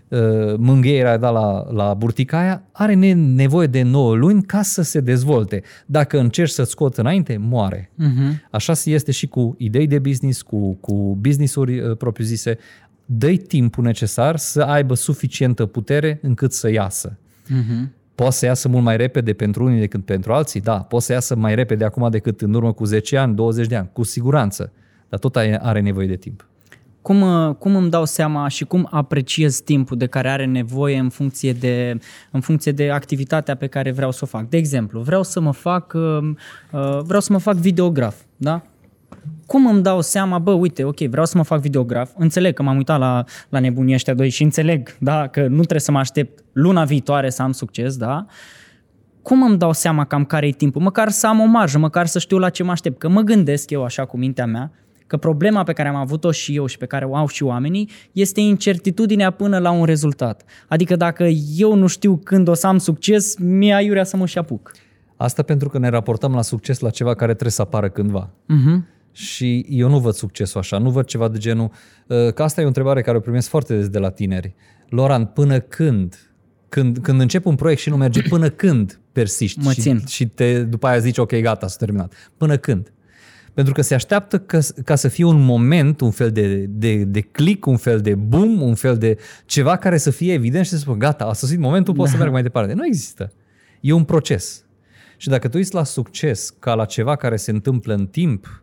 mângâierea 0.57 1.17
da 1.17 1.31
la, 1.31 1.67
la 1.73 1.95
burticaia, 1.95 2.63
are 2.73 2.95
nevoie 3.15 3.67
de 3.67 3.83
9 3.83 4.15
luni 4.15 4.43
ca 4.43 4.63
să 4.63 4.83
se 4.83 5.01
dezvolte. 5.01 5.63
Dacă 5.87 6.19
încerci 6.19 6.51
să-ți 6.51 6.71
scoți 6.71 7.01
înainte, 7.01 7.37
moare. 7.37 7.91
Uh-huh. 7.99 8.49
Așa 8.51 8.73
este 8.85 9.13
și 9.13 9.27
cu 9.27 9.55
idei 9.59 9.87
de 9.87 9.99
business, 9.99 10.43
cu, 10.43 10.75
cu 10.75 11.19
business-uri 11.21 11.81
uh, 11.81 11.97
propriu-zise. 11.97 12.59
dă 13.05 13.31
timpul 13.31 13.85
necesar 13.85 14.37
să 14.37 14.63
aibă 14.63 14.95
suficientă 14.95 15.67
putere 15.67 16.19
încât 16.23 16.53
să 16.53 16.71
iasă. 16.71 17.19
Uh-huh. 17.47 17.89
Poate 18.15 18.35
să 18.35 18.45
iasă 18.45 18.69
mult 18.69 18.85
mai 18.85 18.97
repede 18.97 19.33
pentru 19.33 19.65
unii 19.65 19.81
decât 19.81 20.05
pentru 20.05 20.33
alții? 20.33 20.61
Da. 20.61 20.79
Poate 20.79 21.05
să 21.05 21.13
iasă 21.13 21.37
mai 21.37 21.55
repede 21.55 21.85
acum 21.85 22.11
decât 22.11 22.41
în 22.41 22.55
urmă 22.55 22.73
cu 22.73 22.85
10 22.85 23.17
ani, 23.17 23.35
20 23.35 23.67
de 23.67 23.77
ani, 23.77 23.89
cu 23.93 24.03
siguranță. 24.03 24.73
Dar 25.09 25.19
tot 25.19 25.37
are 25.37 25.81
nevoie 25.81 26.07
de 26.07 26.17
timp. 26.17 26.50
Cum, 27.03 27.21
uh, 27.21 27.55
cum 27.55 27.77
îmi 27.77 27.91
dau 27.91 28.05
seama 28.05 28.49
și 28.49 28.65
cum 28.65 28.89
apreciez 28.91 29.61
timpul 29.61 29.97
de 29.97 30.07
care 30.07 30.31
are 30.31 30.45
nevoie 30.45 30.99
în 30.99 31.09
funcție 31.09 31.53
de, 31.53 31.99
în 32.31 32.41
funcție 32.41 32.73
de 32.73 32.91
activitatea 32.91 33.55
pe 33.55 33.67
care 33.67 33.91
vreau 33.91 34.11
să 34.11 34.21
o 34.23 34.27
fac? 34.27 34.49
De 34.49 34.57
exemplu, 34.57 35.01
vreau 35.01 35.23
să 35.23 35.41
mă 35.41 35.53
fac, 35.53 35.93
uh, 35.95 36.19
uh, 36.73 36.99
vreau 37.03 37.21
să 37.21 37.33
mă 37.33 37.39
fac 37.39 37.55
videograf, 37.55 38.17
da? 38.37 38.63
Cum 39.47 39.67
îmi 39.67 39.83
dau 39.83 40.01
seama, 40.01 40.39
bă, 40.39 40.51
uite, 40.51 40.85
ok, 40.85 40.99
vreau 40.99 41.27
să 41.27 41.37
mă 41.37 41.43
fac 41.43 41.61
videograf, 41.61 42.11
înțeleg 42.17 42.55
că 42.55 42.63
m-am 42.63 42.77
uitat 42.77 42.99
la, 42.99 43.25
la 43.49 43.59
nebunii 43.59 43.95
ăștia 43.95 44.15
doi 44.15 44.29
și 44.29 44.43
înțeleg, 44.43 44.97
da, 44.99 45.27
că 45.27 45.41
nu 45.41 45.57
trebuie 45.57 45.81
să 45.81 45.91
mă 45.91 45.99
aștept 45.99 46.45
luna 46.53 46.85
viitoare 46.85 47.31
să 47.31 47.43
am 47.43 47.53
succes, 47.53 47.97
da? 47.97 48.27
Cum 49.23 49.43
îmi 49.43 49.59
dau 49.59 49.73
seama 49.73 50.05
cam 50.05 50.25
care 50.25 50.47
e 50.47 50.51
timpul? 50.51 50.83
Măcar 50.83 51.09
să 51.09 51.27
am 51.27 51.41
o 51.41 51.45
marjă, 51.45 51.79
măcar 51.79 52.07
să 52.07 52.19
știu 52.19 52.39
la 52.39 52.49
ce 52.49 52.63
mă 52.63 52.71
aștept, 52.71 52.99
că 52.99 53.09
mă 53.09 53.21
gândesc 53.21 53.71
eu 53.71 53.85
așa 53.85 54.05
cu 54.05 54.17
mintea 54.17 54.47
mea, 54.47 54.71
că 55.11 55.17
problema 55.17 55.63
pe 55.63 55.73
care 55.73 55.89
am 55.89 55.95
avut-o 55.95 56.31
și 56.31 56.57
eu 56.57 56.67
și 56.67 56.79
pe 56.79 56.87
care 56.87 57.05
o 57.05 57.17
au 57.17 57.27
și 57.27 57.43
oamenii 57.43 57.91
este 58.13 58.41
incertitudinea 58.41 59.31
până 59.31 59.59
la 59.59 59.71
un 59.71 59.85
rezultat. 59.85 60.45
Adică 60.69 60.97
dacă 60.97 61.25
eu 61.57 61.75
nu 61.75 61.87
știu 61.87 62.17
când 62.17 62.49
o 62.49 62.55
să 62.55 62.67
am 62.67 62.79
succes, 62.79 63.37
mi-e 63.39 63.75
aiurea 63.75 64.05
să 64.05 64.17
mă 64.17 64.27
și 64.27 64.39
apuc. 64.39 64.73
Asta 65.17 65.43
pentru 65.43 65.69
că 65.69 65.79
ne 65.79 65.89
raportăm 65.89 66.35
la 66.35 66.43
succes 66.43 66.79
la 66.79 66.91
ceva 66.91 67.15
care 67.15 67.31
trebuie 67.31 67.53
să 67.53 67.63
apară 67.63 67.89
cândva. 67.89 68.31
Uh-huh. 68.31 68.79
Și 69.13 69.67
eu 69.69 69.89
nu 69.89 69.99
văd 69.99 70.15
succesul 70.15 70.61
așa, 70.61 70.79
nu 70.79 70.91
văd 70.91 71.05
ceva 71.05 71.29
de 71.29 71.39
genul... 71.39 71.71
Uh, 72.07 72.33
că 72.33 72.43
asta 72.43 72.61
e 72.61 72.65
o 72.65 72.67
întrebare 72.67 73.01
care 73.01 73.17
o 73.17 73.21
primesc 73.21 73.49
foarte 73.49 73.77
des 73.77 73.89
de 73.89 73.99
la 73.99 74.11
tineri. 74.11 74.55
Loran, 74.89 75.25
până 75.25 75.61
când? 75.61 76.33
Când, 76.69 76.99
când 76.99 77.21
încep 77.21 77.47
un 77.47 77.55
proiect 77.55 77.81
și 77.81 77.89
nu 77.89 77.97
merge, 77.97 78.23
până 78.23 78.49
când 78.49 79.01
persiști? 79.13 79.61
Mă 79.63 79.73
țin. 79.73 79.99
Și, 79.99 80.15
și 80.15 80.27
te, 80.27 80.63
după 80.63 80.87
aia 80.87 80.99
zici, 80.99 81.19
ok, 81.19 81.41
gata, 81.41 81.67
s-a 81.67 81.77
terminat. 81.79 82.31
Până 82.37 82.57
când? 82.57 82.93
Pentru 83.55 83.73
că 83.73 83.83
se 83.83 83.95
așteaptă 83.95 84.39
ca, 84.39 84.59
ca 84.85 84.95
să 84.95 85.09
fie 85.09 85.25
un 85.25 85.45
moment, 85.45 86.01
un 86.01 86.11
fel 86.11 86.31
de, 86.31 86.57
de, 86.57 87.05
de 87.05 87.21
click, 87.21 87.67
un 87.67 87.77
fel 87.77 88.01
de 88.01 88.15
boom, 88.15 88.63
un 88.63 88.75
fel 88.75 88.99
de 88.99 89.19
ceva 89.45 89.77
care 89.77 89.99
să 89.99 90.11
fie 90.11 90.33
evident 90.33 90.65
și 90.65 90.71
să 90.71 90.77
spun, 90.77 90.99
gata, 90.99 91.25
a 91.25 91.33
sosit 91.33 91.59
momentul, 91.59 91.95
pot 91.95 92.05
da. 92.05 92.11
să 92.11 92.17
merg 92.17 92.33
mai 92.33 92.43
departe. 92.43 92.73
Nu 92.73 92.87
există. 92.87 93.33
E 93.81 93.93
un 93.93 94.05
proces. 94.05 94.65
Și 95.17 95.29
dacă 95.29 95.49
tu 95.49 95.57
uiți 95.57 95.75
la 95.75 95.85
succes 95.85 96.55
ca 96.59 96.75
la 96.75 96.85
ceva 96.85 97.17
care 97.17 97.37
se 97.37 97.51
întâmplă 97.51 97.95
în 97.95 98.07
timp 98.07 98.63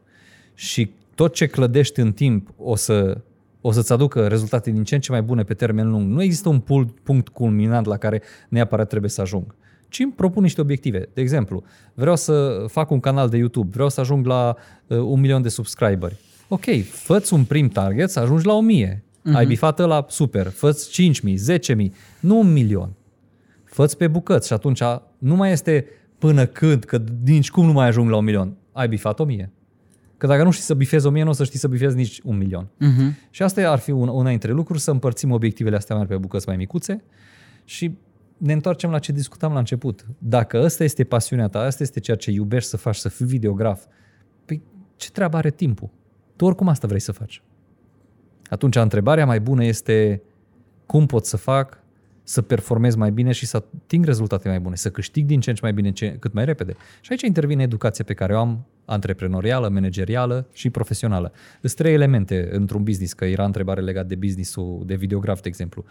și 0.53 0.91
tot 1.15 1.33
ce 1.33 1.45
clădești 1.45 1.99
în 1.99 2.11
timp 2.11 2.49
o 2.57 2.75
să 2.75 3.21
o 3.61 3.71
să-ți 3.71 3.93
aducă 3.93 4.27
rezultate 4.27 4.71
din 4.71 4.83
ce 4.83 4.95
în 4.95 5.01
ce 5.01 5.11
mai 5.11 5.21
bune 5.21 5.43
pe 5.43 5.53
termen 5.53 5.89
lung. 5.89 6.11
Nu 6.11 6.21
există 6.21 6.49
un 6.49 6.63
punct 7.03 7.27
culminant 7.27 7.85
la 7.85 7.97
care 7.97 8.21
neapărat 8.49 8.87
trebuie 8.87 9.09
să 9.09 9.21
ajung 9.21 9.55
ci 9.89 9.99
îmi 9.99 10.11
propun 10.11 10.43
niște 10.43 10.61
obiective. 10.61 11.09
De 11.13 11.21
exemplu, 11.21 11.63
vreau 11.93 12.15
să 12.15 12.65
fac 12.67 12.91
un 12.91 12.99
canal 12.99 13.29
de 13.29 13.37
YouTube, 13.37 13.69
vreau 13.73 13.89
să 13.89 13.99
ajung 13.99 14.25
la 14.25 14.55
uh, 14.87 14.97
un 14.97 15.19
milion 15.19 15.41
de 15.41 15.49
subscriberi. 15.49 16.15
Ok, 16.47 16.65
fă 16.83 17.27
un 17.31 17.43
prim 17.43 17.67
target 17.67 18.09
să 18.09 18.19
ajungi 18.19 18.45
la 18.45 18.53
1000. 18.53 19.03
Uh-huh. 19.03 19.33
Ai 19.33 19.41
mhm. 19.41 19.47
bifat 19.47 19.79
la 19.79 20.05
super, 20.09 20.47
fă-ți 20.47 20.89
5000, 20.89 21.37
10000, 21.37 21.93
nu 22.19 22.39
un 22.39 22.53
milion. 22.53 22.93
fă 23.63 23.85
pe 23.97 24.07
bucăți 24.07 24.47
și 24.47 24.53
atunci 24.53 24.81
nu 25.17 25.35
mai 25.35 25.51
este 25.51 25.85
până 26.17 26.45
când, 26.45 26.83
că 26.83 27.03
nici 27.25 27.51
cum 27.51 27.65
nu 27.65 27.71
mai 27.71 27.87
ajung 27.87 28.09
la 28.09 28.17
un 28.17 28.23
milion. 28.23 28.55
Ai 28.71 28.87
bifat 28.87 29.19
1000. 29.19 29.51
Că 30.17 30.27
dacă 30.27 30.43
nu 30.43 30.51
știi 30.51 30.63
să 30.63 30.73
bifezi 30.73 31.05
1000, 31.05 31.23
nu 31.23 31.29
o 31.29 31.33
să 31.33 31.43
știi 31.43 31.59
să 31.59 31.67
bifezi 31.67 31.95
nici 31.95 32.19
un 32.23 32.37
milion. 32.37 32.65
Uh-huh. 32.65 33.29
Și 33.29 33.43
asta 33.43 33.71
ar 33.71 33.79
fi 33.79 33.91
una, 33.91 34.11
una 34.11 34.29
dintre 34.29 34.51
lucruri, 34.51 34.79
să 34.79 34.91
împărțim 34.91 35.31
obiectivele 35.31 35.75
astea 35.75 35.95
mari 35.95 36.07
pe 36.07 36.17
bucăți 36.17 36.47
mai 36.47 36.57
micuțe 36.57 37.03
și 37.65 37.97
ne 38.37 38.53
întoarcem 38.53 38.89
la 38.89 38.99
ce 38.99 39.11
discutam 39.11 39.53
la 39.53 39.59
început. 39.59 40.05
Dacă 40.17 40.61
ăsta 40.63 40.83
este 40.83 41.03
pasiunea 41.03 41.47
ta, 41.47 41.59
asta 41.59 41.83
este 41.83 41.99
ceea 41.99 42.17
ce 42.17 42.31
iubești 42.31 42.69
să 42.69 42.77
faci, 42.77 42.95
să 42.95 43.09
fii 43.09 43.25
videograf, 43.25 43.85
păi 44.45 44.61
ce 44.95 45.11
treabă 45.11 45.37
are 45.37 45.51
timpul? 45.51 45.89
Tu 46.35 46.45
oricum 46.45 46.67
asta 46.67 46.87
vrei 46.87 46.99
să 46.99 47.11
faci. 47.11 47.43
Atunci 48.49 48.75
întrebarea 48.75 49.25
mai 49.25 49.39
bună 49.39 49.63
este 49.63 50.21
cum 50.85 51.05
pot 51.05 51.25
să 51.25 51.37
fac 51.37 51.83
să 52.23 52.41
performez 52.41 52.95
mai 52.95 53.11
bine 53.11 53.31
și 53.31 53.45
să 53.45 53.57
ating 53.57 54.05
rezultate 54.05 54.47
mai 54.47 54.59
bune, 54.59 54.75
să 54.75 54.89
câștig 54.89 55.25
din 55.25 55.39
ce 55.39 55.49
în 55.49 55.55
ce 55.55 55.61
mai 55.63 55.73
bine, 55.73 55.91
ce, 55.91 56.17
cât 56.19 56.33
mai 56.33 56.45
repede. 56.45 56.75
Și 57.01 57.11
aici 57.11 57.21
intervine 57.21 57.63
educația 57.63 58.03
pe 58.05 58.13
care 58.13 58.35
o 58.35 58.39
am, 58.39 58.65
antreprenorială, 58.85 59.69
managerială 59.69 60.47
și 60.53 60.69
profesională. 60.69 61.31
Sunt 61.61 61.73
trei 61.73 61.93
elemente 61.93 62.49
într-un 62.51 62.83
business, 62.83 63.13
că 63.13 63.25
era 63.25 63.45
întrebare 63.45 63.81
legat 63.81 64.07
de 64.07 64.15
businessul 64.15 64.83
de 64.85 64.95
videograf, 64.95 65.41
de 65.41 65.47
exemplu 65.47 65.85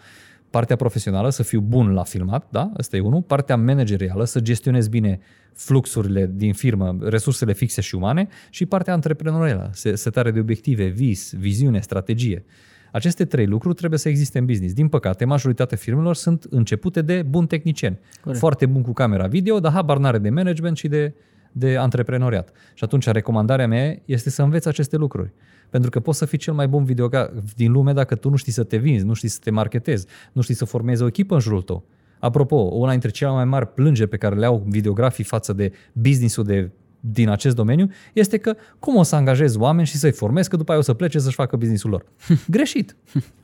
partea 0.49 0.75
profesională, 0.75 1.29
să 1.29 1.43
fiu 1.43 1.59
bun 1.59 1.93
la 1.93 2.03
filmat, 2.03 2.47
da? 2.49 2.71
Asta 2.77 2.95
e 2.95 2.99
unul. 2.99 3.21
Partea 3.21 3.55
managerială, 3.55 4.25
să 4.25 4.39
gestionez 4.39 4.87
bine 4.87 5.19
fluxurile 5.53 6.31
din 6.33 6.53
firmă, 6.53 6.97
resursele 7.01 7.53
fixe 7.53 7.81
și 7.81 7.95
umane 7.95 8.27
și 8.49 8.65
partea 8.65 8.93
antreprenorială, 8.93 9.69
setare 9.93 10.31
de 10.31 10.39
obiective, 10.39 10.85
vis, 10.85 11.33
viziune, 11.33 11.79
strategie. 11.79 12.45
Aceste 12.91 13.25
trei 13.25 13.45
lucruri 13.45 13.75
trebuie 13.75 13.99
să 13.99 14.09
existe 14.09 14.37
în 14.37 14.45
business. 14.45 14.73
Din 14.73 14.87
păcate, 14.87 15.25
majoritatea 15.25 15.77
firmelor 15.77 16.15
sunt 16.15 16.45
începute 16.49 17.01
de 17.01 17.21
bun 17.21 17.47
tehnicieni. 17.47 17.99
Corect. 18.21 18.39
Foarte 18.39 18.65
bun 18.65 18.81
cu 18.81 18.93
camera 18.93 19.27
video, 19.27 19.59
dar 19.59 19.71
habar 19.71 19.97
n-are 19.97 20.17
de 20.17 20.29
management 20.29 20.77
și 20.77 20.87
de, 20.87 21.13
de 21.51 21.77
antreprenoriat. 21.77 22.51
Și 22.73 22.83
atunci 22.83 23.05
recomandarea 23.05 23.67
mea 23.67 23.99
este 24.05 24.29
să 24.29 24.41
înveți 24.41 24.67
aceste 24.67 24.97
lucruri. 24.97 25.33
Pentru 25.69 25.89
că 25.89 25.99
poți 25.99 26.17
să 26.17 26.25
fii 26.25 26.37
cel 26.37 26.53
mai 26.53 26.67
bun 26.67 26.83
videoga 26.83 27.33
din 27.55 27.71
lume 27.71 27.93
dacă 27.93 28.15
tu 28.15 28.29
nu 28.29 28.35
știi 28.35 28.51
să 28.51 28.63
te 28.63 28.77
vinzi, 28.77 29.05
nu 29.05 29.13
știi 29.13 29.29
să 29.29 29.39
te 29.43 29.51
marketezi, 29.51 30.05
nu 30.31 30.41
știi 30.41 30.55
să 30.55 30.65
formezi 30.65 31.03
o 31.03 31.07
echipă 31.07 31.33
în 31.33 31.39
jurul 31.39 31.61
tău. 31.61 31.83
Apropo, 32.19 32.55
una 32.55 32.91
dintre 32.91 33.09
cele 33.09 33.31
mai 33.31 33.45
mari 33.45 33.73
plângeri 33.73 34.09
pe 34.09 34.17
care 34.17 34.35
le 34.35 34.45
au 34.45 34.63
videografii 34.67 35.23
față 35.23 35.53
de 35.53 35.71
businessul 35.93 36.43
de 36.43 36.71
din 36.99 37.29
acest 37.29 37.55
domeniu 37.55 37.89
este 38.13 38.37
că 38.37 38.55
cum 38.79 38.95
o 38.95 39.03
să 39.03 39.15
angajezi 39.15 39.57
oameni 39.57 39.87
și 39.87 39.97
să-i 39.97 40.11
formezi, 40.11 40.49
că 40.49 40.55
după 40.55 40.71
aia 40.71 40.79
o 40.79 40.83
să 40.83 40.93
plece 40.93 41.19
să-și 41.19 41.35
facă 41.35 41.55
businessul 41.55 41.89
lor. 41.89 42.05
Greșit. 42.47 42.95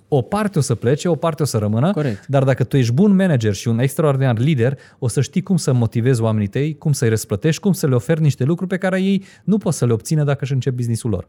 O 0.07 0.21
parte 0.21 0.57
o 0.57 0.61
să 0.61 0.75
plece, 0.75 1.07
o 1.07 1.15
parte 1.15 1.41
o 1.41 1.45
să 1.45 1.57
rămână, 1.57 1.91
Corect. 1.91 2.27
dar 2.27 2.43
dacă 2.43 2.63
tu 2.63 2.77
ești 2.77 2.93
bun 2.93 3.15
manager 3.15 3.53
și 3.53 3.67
un 3.67 3.79
extraordinar 3.79 4.37
lider, 4.37 4.77
o 4.99 5.07
să 5.07 5.21
știi 5.21 5.41
cum 5.41 5.57
să 5.57 5.73
motivezi 5.73 6.21
oamenii 6.21 6.47
tăi, 6.47 6.77
cum 6.77 6.91
să-i 6.91 7.09
răsplătești, 7.09 7.61
cum 7.61 7.73
să 7.73 7.87
le 7.87 7.95
oferi 7.95 8.21
niște 8.21 8.43
lucruri 8.43 8.69
pe 8.69 8.77
care 8.77 9.01
ei 9.01 9.23
nu 9.43 9.57
pot 9.57 9.73
să 9.73 9.85
le 9.85 9.93
obțină 9.93 10.23
dacă 10.23 10.39
își 10.41 10.53
încep 10.53 10.73
businessul 10.73 11.09
lor. 11.09 11.27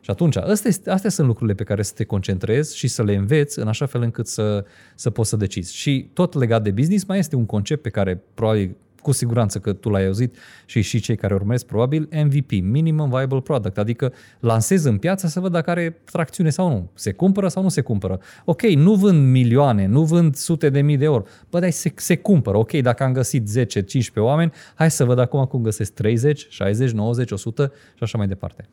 Și 0.00 0.10
atunci, 0.10 0.36
astea, 0.36 0.70
este, 0.70 0.90
astea 0.90 1.10
sunt 1.10 1.26
lucrurile 1.26 1.56
pe 1.56 1.64
care 1.64 1.82
să 1.82 1.92
te 1.96 2.04
concentrezi 2.04 2.76
și 2.76 2.88
să 2.88 3.02
le 3.02 3.14
înveți 3.14 3.58
în 3.58 3.68
așa 3.68 3.86
fel 3.86 4.02
încât 4.02 4.26
să, 4.26 4.64
să 4.94 5.10
poți 5.10 5.28
să 5.28 5.36
decizi. 5.36 5.76
Și 5.76 6.10
tot 6.12 6.34
legat 6.34 6.62
de 6.62 6.70
business, 6.70 7.04
mai 7.04 7.18
este 7.18 7.36
un 7.36 7.46
concept 7.46 7.82
pe 7.82 7.88
care 7.88 8.22
probabil 8.34 8.76
cu 9.02 9.12
siguranță 9.12 9.58
că 9.58 9.72
tu 9.72 9.88
l-ai 9.88 10.06
auzit 10.06 10.36
și 10.66 10.80
și 10.80 11.00
cei 11.00 11.16
care 11.16 11.34
urmăresc 11.34 11.66
probabil, 11.66 12.08
MVP, 12.24 12.50
Minimum 12.50 13.08
Viable 13.08 13.40
Product, 13.40 13.78
adică 13.78 14.12
lansezi 14.40 14.88
în 14.88 14.98
piață 14.98 15.26
să 15.26 15.40
văd 15.40 15.52
dacă 15.52 15.70
are 15.70 16.00
tracțiune 16.04 16.50
sau 16.50 16.68
nu. 16.68 16.90
Se 16.94 17.12
cumpără 17.12 17.48
sau 17.48 17.62
nu 17.62 17.68
se 17.68 17.80
cumpără. 17.80 18.20
Ok, 18.44 18.62
nu 18.62 18.94
vând 18.94 19.30
milioane, 19.30 19.86
nu 19.86 20.04
vând 20.04 20.34
sute 20.34 20.70
de 20.70 20.80
mii 20.80 20.96
de 20.96 21.04
euro. 21.04 21.22
Bă, 21.50 21.58
dar 21.58 21.70
se, 21.70 21.92
se 21.96 22.16
cumpără. 22.16 22.56
Ok, 22.56 22.72
dacă 22.72 23.02
am 23.02 23.12
găsit 23.12 23.48
10, 23.48 23.82
15 23.82 24.32
oameni, 24.32 24.52
hai 24.74 24.90
să 24.90 25.04
văd 25.04 25.18
acum 25.18 25.44
cum 25.44 25.62
găsesc 25.62 25.92
30, 25.92 26.46
60, 26.48 26.90
90, 26.90 27.30
100 27.30 27.72
și 27.94 28.02
așa 28.02 28.18
mai 28.18 28.26
departe 28.26 28.68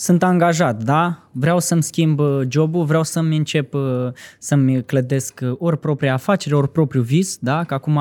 sunt 0.00 0.22
angajat, 0.22 0.82
da? 0.82 1.28
Vreau 1.32 1.58
să-mi 1.58 1.82
schimb 1.82 2.18
uh, 2.18 2.40
jobul, 2.48 2.84
vreau 2.84 3.02
să-mi 3.02 3.36
încep 3.36 3.74
uh, 3.74 3.82
să-mi 4.38 4.84
clădesc 4.84 5.40
uh, 5.42 5.52
ori 5.58 5.78
propria 5.78 6.12
afacere, 6.12 6.54
ori 6.54 6.68
propriu 6.68 7.02
vis, 7.02 7.38
da? 7.40 7.64
Că 7.64 7.74
acum 7.74 7.98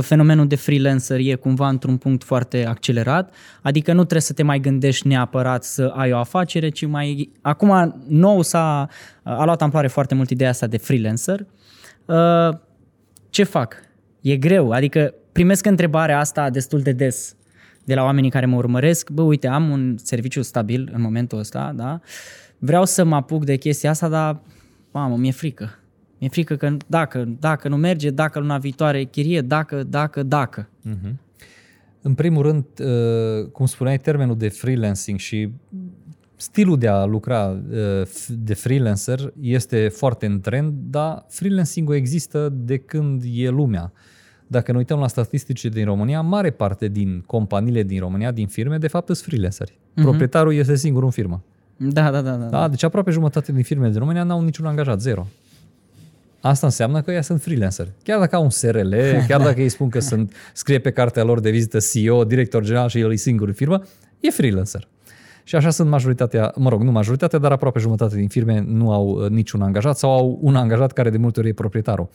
fenomenul 0.00 0.46
de 0.46 0.56
freelancer 0.56 1.18
e 1.18 1.34
cumva 1.34 1.68
într-un 1.68 1.96
punct 1.96 2.24
foarte 2.24 2.66
accelerat, 2.66 3.34
adică 3.62 3.90
nu 3.92 4.00
trebuie 4.00 4.20
să 4.20 4.32
te 4.32 4.42
mai 4.42 4.60
gândești 4.60 5.06
neapărat 5.06 5.64
să 5.64 5.92
ai 5.96 6.12
o 6.12 6.16
afacere, 6.16 6.68
ci 6.68 6.86
mai... 6.86 7.32
Acum 7.40 8.02
nou 8.08 8.42
s-a 8.42 8.88
a 9.22 9.44
luat 9.44 9.62
amploare 9.62 9.88
foarte 9.88 10.14
mult 10.14 10.30
ideea 10.30 10.50
asta 10.50 10.66
de 10.66 10.76
freelancer. 10.76 11.46
Ce 13.30 13.44
fac? 13.44 13.74
E 14.20 14.36
greu, 14.36 14.70
adică 14.70 15.14
primesc 15.32 15.66
întrebarea 15.66 16.18
asta 16.18 16.50
destul 16.50 16.80
de 16.80 16.92
des 16.92 17.36
de 17.88 17.94
la 17.94 18.02
oamenii 18.02 18.30
care 18.30 18.46
mă 18.46 18.56
urmăresc, 18.56 19.10
bă, 19.10 19.22
uite, 19.22 19.46
am 19.46 19.70
un 19.70 19.96
serviciu 20.02 20.42
stabil 20.42 20.90
în 20.92 21.00
momentul 21.00 21.38
ăsta, 21.38 21.72
da? 21.76 22.00
Vreau 22.58 22.84
să 22.84 23.04
mă 23.04 23.14
apuc 23.14 23.44
de 23.44 23.56
chestia 23.56 23.90
asta, 23.90 24.08
dar, 24.08 24.40
mamă, 24.90 25.16
mi-e 25.16 25.30
frică. 25.30 25.78
Mi-e 26.18 26.28
frică 26.28 26.56
că 26.56 26.76
dacă, 26.86 27.28
dacă 27.40 27.68
nu 27.68 27.76
merge, 27.76 28.10
dacă 28.10 28.38
luna 28.38 28.58
viitoare 28.58 29.04
chirie, 29.04 29.40
dacă, 29.40 29.82
dacă, 29.82 30.22
dacă. 30.22 30.68
Uh-huh. 30.68 31.12
În 32.02 32.14
primul 32.14 32.42
rând, 32.42 32.64
uh, 32.80 33.46
cum 33.52 33.66
spuneai, 33.66 33.98
termenul 33.98 34.36
de 34.36 34.48
freelancing 34.48 35.18
și 35.18 35.50
stilul 36.36 36.78
de 36.78 36.88
a 36.88 37.04
lucra 37.04 37.62
uh, 37.70 38.08
de 38.28 38.54
freelancer 38.54 39.32
este 39.40 39.88
foarte 39.88 40.26
în 40.26 40.40
trend, 40.40 40.72
dar 40.90 41.24
freelancing-ul 41.28 41.94
există 41.94 42.48
de 42.54 42.76
când 42.76 43.22
e 43.32 43.48
lumea. 43.48 43.92
Dacă 44.50 44.72
ne 44.72 44.78
uităm 44.78 44.98
la 44.98 45.08
statistici 45.08 45.64
din 45.64 45.84
România, 45.84 46.20
mare 46.20 46.50
parte 46.50 46.88
din 46.88 47.22
companiile 47.26 47.82
din 47.82 48.00
România, 48.00 48.30
din 48.30 48.46
firme, 48.46 48.78
de 48.78 48.88
fapt 48.88 49.06
sunt 49.06 49.18
freelanceri. 49.18 49.70
Uh-huh. 49.70 50.02
Proprietarul 50.02 50.54
este 50.54 50.76
singur 50.76 51.02
în 51.02 51.10
firmă. 51.10 51.42
Da, 51.76 52.10
da, 52.10 52.20
da, 52.20 52.32
da. 52.32 52.46
da 52.46 52.68
deci 52.68 52.82
aproape 52.82 53.10
jumătate 53.10 53.52
din 53.52 53.62
firmele 53.62 53.90
din 53.90 53.98
România 53.98 54.22
n-au 54.22 54.42
niciun 54.42 54.66
angajat, 54.66 55.00
zero. 55.00 55.26
Asta 56.40 56.66
înseamnă 56.66 57.02
că 57.02 57.10
ea 57.10 57.22
sunt 57.22 57.42
freelancer. 57.42 57.88
Chiar 58.02 58.18
dacă 58.18 58.36
au 58.36 58.42
un 58.42 58.50
SRL, 58.50 58.94
chiar 59.28 59.42
dacă 59.42 59.60
ei 59.60 59.68
spun 59.68 59.88
că 59.88 60.00
sunt, 60.00 60.32
scrie 60.52 60.78
pe 60.78 60.90
cartea 60.90 61.22
lor 61.22 61.40
de 61.40 61.50
vizită 61.50 61.78
CEO, 61.92 62.24
director 62.24 62.64
general 62.64 62.88
și 62.88 62.98
el 62.98 63.12
e 63.12 63.16
singur 63.16 63.48
în 63.48 63.54
firmă, 63.54 63.82
e 64.20 64.30
freelancer. 64.30 64.88
Și 65.48 65.56
așa 65.56 65.70
sunt 65.70 65.88
majoritatea, 65.88 66.52
mă 66.56 66.68
rog, 66.68 66.82
nu 66.82 66.90
majoritatea, 66.90 67.38
dar 67.38 67.52
aproape 67.52 67.78
jumătate 67.78 68.16
din 68.16 68.28
firme 68.28 68.64
nu 68.66 68.92
au 68.92 69.08
uh, 69.08 69.30
niciun 69.30 69.62
angajat 69.62 69.98
sau 69.98 70.10
au 70.10 70.38
un 70.42 70.56
angajat 70.56 70.92
care 70.92 71.10
de 71.10 71.16
multe 71.16 71.40
ori 71.40 71.48
e 71.48 71.52
proprietarul. 71.52 72.08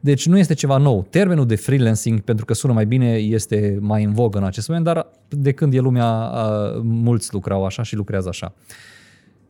Deci 0.00 0.26
nu 0.26 0.38
este 0.38 0.54
ceva 0.54 0.76
nou. 0.76 1.06
Termenul 1.10 1.46
de 1.46 1.56
freelancing, 1.56 2.20
pentru 2.20 2.44
că 2.44 2.54
sună 2.54 2.72
mai 2.72 2.86
bine, 2.86 3.12
este 3.12 3.78
mai 3.80 4.04
în 4.04 4.12
vogă 4.12 4.38
în 4.38 4.44
acest 4.44 4.68
moment, 4.68 4.86
dar 4.86 5.06
de 5.28 5.52
când 5.52 5.74
e 5.74 5.78
lumea, 5.78 6.32
uh, 6.34 6.80
mulți 6.82 7.32
lucrau 7.32 7.64
așa 7.64 7.82
și 7.82 7.96
lucrează 7.96 8.28
așa. 8.28 8.54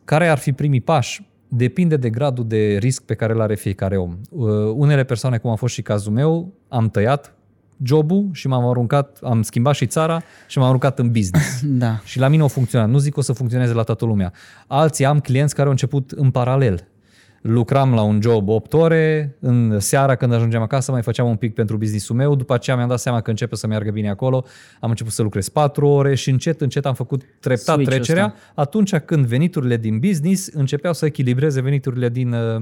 Care 0.03 0.27
ar 0.27 0.37
fi 0.37 0.51
primii 0.51 0.81
pași? 0.81 1.27
Depinde 1.47 1.97
de 1.97 2.09
gradul 2.09 2.47
de 2.47 2.77
risc 2.79 3.03
pe 3.03 3.13
care 3.13 3.33
îl 3.33 3.41
are 3.41 3.55
fiecare 3.55 3.97
om. 3.97 4.17
Uh, 4.29 4.47
unele 4.75 5.03
persoane, 5.03 5.37
cum 5.37 5.51
a 5.51 5.55
fost 5.55 5.73
și 5.73 5.81
cazul 5.81 6.11
meu, 6.11 6.53
am 6.67 6.89
tăiat 6.89 7.36
jobul 7.83 8.29
și 8.31 8.47
m-am 8.47 8.67
aruncat, 8.67 9.19
am 9.23 9.41
schimbat 9.41 9.75
și 9.75 9.85
țara 9.85 10.21
și 10.47 10.57
m-am 10.57 10.67
aruncat 10.67 10.99
în 10.99 11.11
business. 11.11 11.61
Da. 11.83 11.99
Și 12.03 12.19
la 12.19 12.27
mine 12.27 12.43
o 12.43 12.47
funcționat. 12.47 12.89
Nu 12.89 12.97
zic 12.97 13.13
că 13.13 13.19
o 13.19 13.23
să 13.23 13.33
funcționeze 13.33 13.73
la 13.73 13.83
toată 13.83 14.05
lumea. 14.05 14.33
Alții 14.67 15.05
am 15.05 15.19
clienți 15.19 15.53
care 15.53 15.65
au 15.65 15.71
început 15.71 16.11
în 16.11 16.31
paralel 16.31 16.87
lucram 17.47 17.93
la 17.93 18.01
un 18.01 18.21
job 18.21 18.49
8 18.49 18.73
ore, 18.73 19.35
în 19.39 19.79
seara 19.79 20.15
când 20.15 20.33
ajungeam 20.33 20.61
acasă 20.61 20.91
mai 20.91 21.01
făceam 21.01 21.27
un 21.29 21.35
pic 21.35 21.53
pentru 21.53 21.77
businessul 21.77 22.15
meu, 22.15 22.35
după 22.35 22.53
aceea 22.53 22.75
mi-am 22.75 22.87
dat 22.87 22.99
seama 22.99 23.21
că 23.21 23.29
începe 23.29 23.55
să 23.55 23.67
meargă 23.67 23.91
bine 23.91 24.09
acolo, 24.09 24.45
am 24.79 24.89
început 24.89 25.13
să 25.13 25.21
lucrez 25.21 25.49
4 25.49 25.87
ore 25.87 26.15
și 26.15 26.29
încet, 26.29 26.61
încet 26.61 26.85
am 26.85 26.93
făcut 26.93 27.21
treptat 27.39 27.75
Switch 27.75 27.91
trecerea 27.91 28.25
ăsta. 28.25 28.51
atunci 28.55 28.95
când 28.95 29.25
veniturile 29.25 29.77
din 29.77 29.99
business 29.99 30.47
începeau 30.53 30.93
să 30.93 31.05
echilibreze 31.05 31.61
veniturile 31.61 32.09
din, 32.09 32.33
uh, 32.33 32.61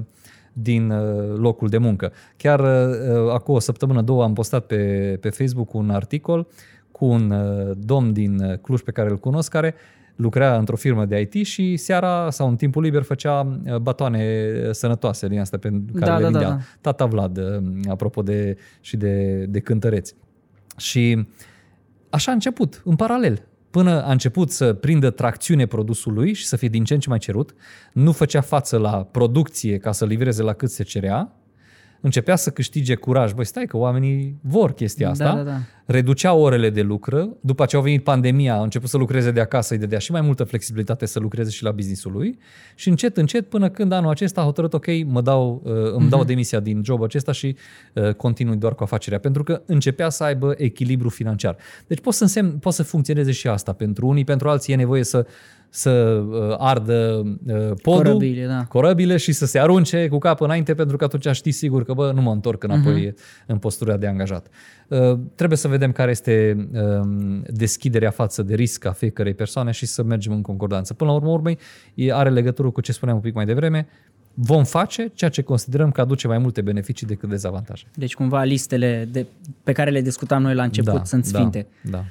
din 0.58 0.90
uh, 0.90 1.38
locul 1.38 1.68
de 1.68 1.78
muncă. 1.78 2.12
Chiar 2.38 2.60
uh, 2.60 3.32
acum 3.34 3.56
o 3.56 3.60
săptămână, 3.60 4.02
două 4.02 4.24
am 4.24 4.34
postat 4.34 4.66
pe, 4.66 5.18
pe 5.22 5.30
Facebook 5.30 5.74
un 5.74 5.90
articol 5.90 6.48
cu 6.92 7.06
un 7.06 7.34
domn 7.78 8.14
din 8.14 8.60
Cluj 8.62 8.82
pe 8.82 8.92
care 8.92 9.10
îl 9.10 9.18
cunosc, 9.18 9.52
care 9.52 9.76
lucra 10.16 10.58
într-o 10.58 10.76
firmă 10.76 11.06
de 11.06 11.20
IT 11.20 11.46
și 11.46 11.78
seara 11.78 12.30
sau 12.30 12.48
în 12.48 12.56
timpul 12.56 12.84
liber 12.84 13.02
făcea 13.02 13.60
uh, 13.66 13.76
batoane 13.76 14.52
sănătoase 14.72 15.28
din 15.28 15.40
asta 15.40 15.58
pe 15.58 15.70
care 15.94 16.12
da, 16.12 16.18
le 16.18 16.24
vindea. 16.24 16.42
Da, 16.42 16.48
da, 16.48 16.56
da. 16.56 16.62
Tata 16.82 17.06
Vlad, 17.06 17.38
uh, 17.38 17.64
apropo 17.90 18.22
de, 18.22 18.58
și 18.82 18.98
de, 18.98 19.46
de 19.50 19.60
cântăreți. 19.60 20.16
Și 20.78 21.28
așa 22.10 22.32
a 22.32 22.34
început, 22.34 22.82
în 22.86 22.96
paralel. 22.96 23.48
Până 23.76 24.04
a 24.04 24.12
început 24.12 24.52
să 24.52 24.74
prindă 24.74 25.10
tracțiune 25.10 25.66
produsul 25.66 26.14
lui 26.14 26.34
și 26.34 26.46
să 26.46 26.56
fie 26.56 26.68
din 26.68 26.84
ce 26.84 26.94
în 26.94 27.00
ce 27.00 27.10
mai 27.10 27.18
cerut, 27.18 27.56
nu 27.94 28.12
făcea 28.12 28.42
față 28.42 28.78
la 28.78 29.04
producție 29.04 29.78
ca 29.78 29.92
să 29.92 30.06
livreze 30.06 30.42
la 30.42 30.54
cât 30.54 30.70
se 30.70 30.84
cerea, 30.84 31.32
începea 32.02 32.36
să 32.36 32.50
câștige 32.50 32.96
curaj. 32.96 33.34
Băi, 33.34 33.46
stai 33.46 33.66
că 33.66 33.78
oamenii 33.78 34.40
vor 34.42 34.74
chestia 34.74 35.10
asta. 35.10 35.24
Da, 35.24 35.36
da, 35.36 35.44
da. 35.44 35.58
Reducea 35.86 36.34
orele 36.34 36.70
de 36.70 36.82
lucru. 36.82 37.38
După 37.42 37.66
ce 37.66 37.76
au 37.76 37.82
venit 37.82 38.04
pandemia, 38.04 38.56
a 38.56 38.62
început 38.62 38.90
să 38.90 38.98
lucreze 38.98 39.32
de 39.32 39.40
acasă, 39.40 39.74
îi 39.74 39.80
dădea 39.80 40.00
și 40.00 40.12
mai 40.12 40.22
multă 40.22 40.44
flexibilitate 40.44 41.06
să 41.06 41.20
lucreze 41.20 41.50
și 41.50 41.64
la 41.64 41.72
businessul 41.72 42.12
lui. 42.12 42.38
Și 42.76 42.90
încet, 42.90 43.18
încet, 43.18 43.50
până 43.50 43.70
când 43.70 43.92
anul 43.92 44.10
acesta 44.10 44.42
a 44.42 44.44
hotărât, 44.44 44.74
ok, 44.74 44.86
mă 45.06 45.22
dau, 45.22 45.62
uh, 45.64 45.72
îmi 45.74 46.10
dau 46.10 46.20
mhm. 46.20 46.28
demisia 46.28 46.60
din 46.60 46.82
job 46.84 47.04
acesta 47.04 47.32
și 47.32 47.56
uh, 47.94 48.14
continui 48.14 48.56
doar 48.56 48.76
cu 48.76 48.84
afacerea. 48.84 49.20
Pentru 49.20 49.44
că 49.44 49.62
începea 49.66 50.10
să 50.10 50.24
aibă 50.24 50.54
echilibru 50.58 51.10
financiar. 51.10 51.58
Deci 51.88 52.00
poate 52.00 52.18
să, 52.18 52.24
însemn, 52.24 52.58
poate 52.58 52.78
să 52.78 52.84
funcționeze 52.84 53.32
și 53.32 53.48
asta. 53.48 53.74
Pentru 53.74 54.08
unii, 54.08 54.24
pentru 54.24 54.50
alții 54.50 54.74
e 54.74 54.76
nevoie 54.76 55.04
să 55.04 55.26
să 55.76 56.24
uh, 56.30 56.56
ardă 56.58 57.24
uh, 57.48 57.56
podul, 57.82 58.04
corăbile, 58.04 58.46
da. 58.46 58.66
corăbile 58.70 59.18
și 59.18 59.32
să 59.32 59.46
se 59.46 59.60
arunce 59.60 60.08
cu 60.08 60.18
capul 60.18 60.46
înainte 60.46 60.74
pentru 60.74 60.98
că 60.98 61.04
atunci 61.04 61.36
știi 61.36 61.52
sigur 61.52 61.84
că 61.84 61.94
bă, 61.94 62.12
nu 62.16 62.22
mă 62.22 62.32
întorc 62.32 62.64
înapoi 62.64 63.10
uh-huh. 63.10 63.46
în 63.46 63.58
postura 63.58 63.98
de 63.98 64.08
angajat. 64.08 64.48
Uh, 64.88 65.20
trebuie 65.36 65.58
să 65.58 65.68
vedem 65.68 65.92
care 65.92 66.12
este 66.12 66.68
uh, 66.74 67.08
deschiderea 67.48 68.10
față 68.10 68.44
de 68.44 68.56
risc 68.56 68.86
a 68.86 68.92
fiecărei 68.92 69.34
persoane 69.34 69.72
și 69.72 69.86
să 69.86 70.04
mergem 70.04 70.32
în 70.32 70.42
concordanță. 70.42 70.94
Până 70.94 71.10
la 71.10 71.16
urmă, 71.16 71.30
urmei, 71.30 71.58
are 72.12 72.30
legătură 72.30 72.70
cu 72.70 72.82
ce 72.82 72.92
spuneam 72.92 73.18
un 73.18 73.24
pic 73.24 73.34
mai 73.34 73.46
devreme, 73.46 73.88
vom 74.34 74.64
face 74.64 75.12
ceea 75.14 75.30
ce 75.30 75.42
considerăm 75.42 75.92
că 75.92 76.02
aduce 76.02 76.28
mai 76.28 76.38
multe 76.38 76.62
beneficii 76.62 77.08
decât 77.08 77.30
dezavantaje. 77.30 77.86
Deci 77.94 78.14
cumva 78.14 78.44
listele 78.44 79.08
de, 79.12 79.26
pe 79.64 79.72
care 79.72 79.90
le 79.90 80.02
discutam 80.02 80.42
noi 80.42 80.56
la 80.56 80.64
început 80.64 80.94
da, 80.94 81.04
sunt 81.04 81.32
da, 81.32 81.38
sfinte. 81.38 81.68
Da, 81.82 81.90
da. 81.90 82.04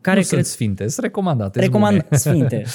Care 0.00 0.20
nu 0.20 0.26
cred... 0.26 0.38
sunt 0.38 0.44
sfinte, 0.44 0.88
sunt 0.88 1.04
recomandate. 1.04 1.60
Recomand 1.60 2.06
sfinte. 2.10 2.64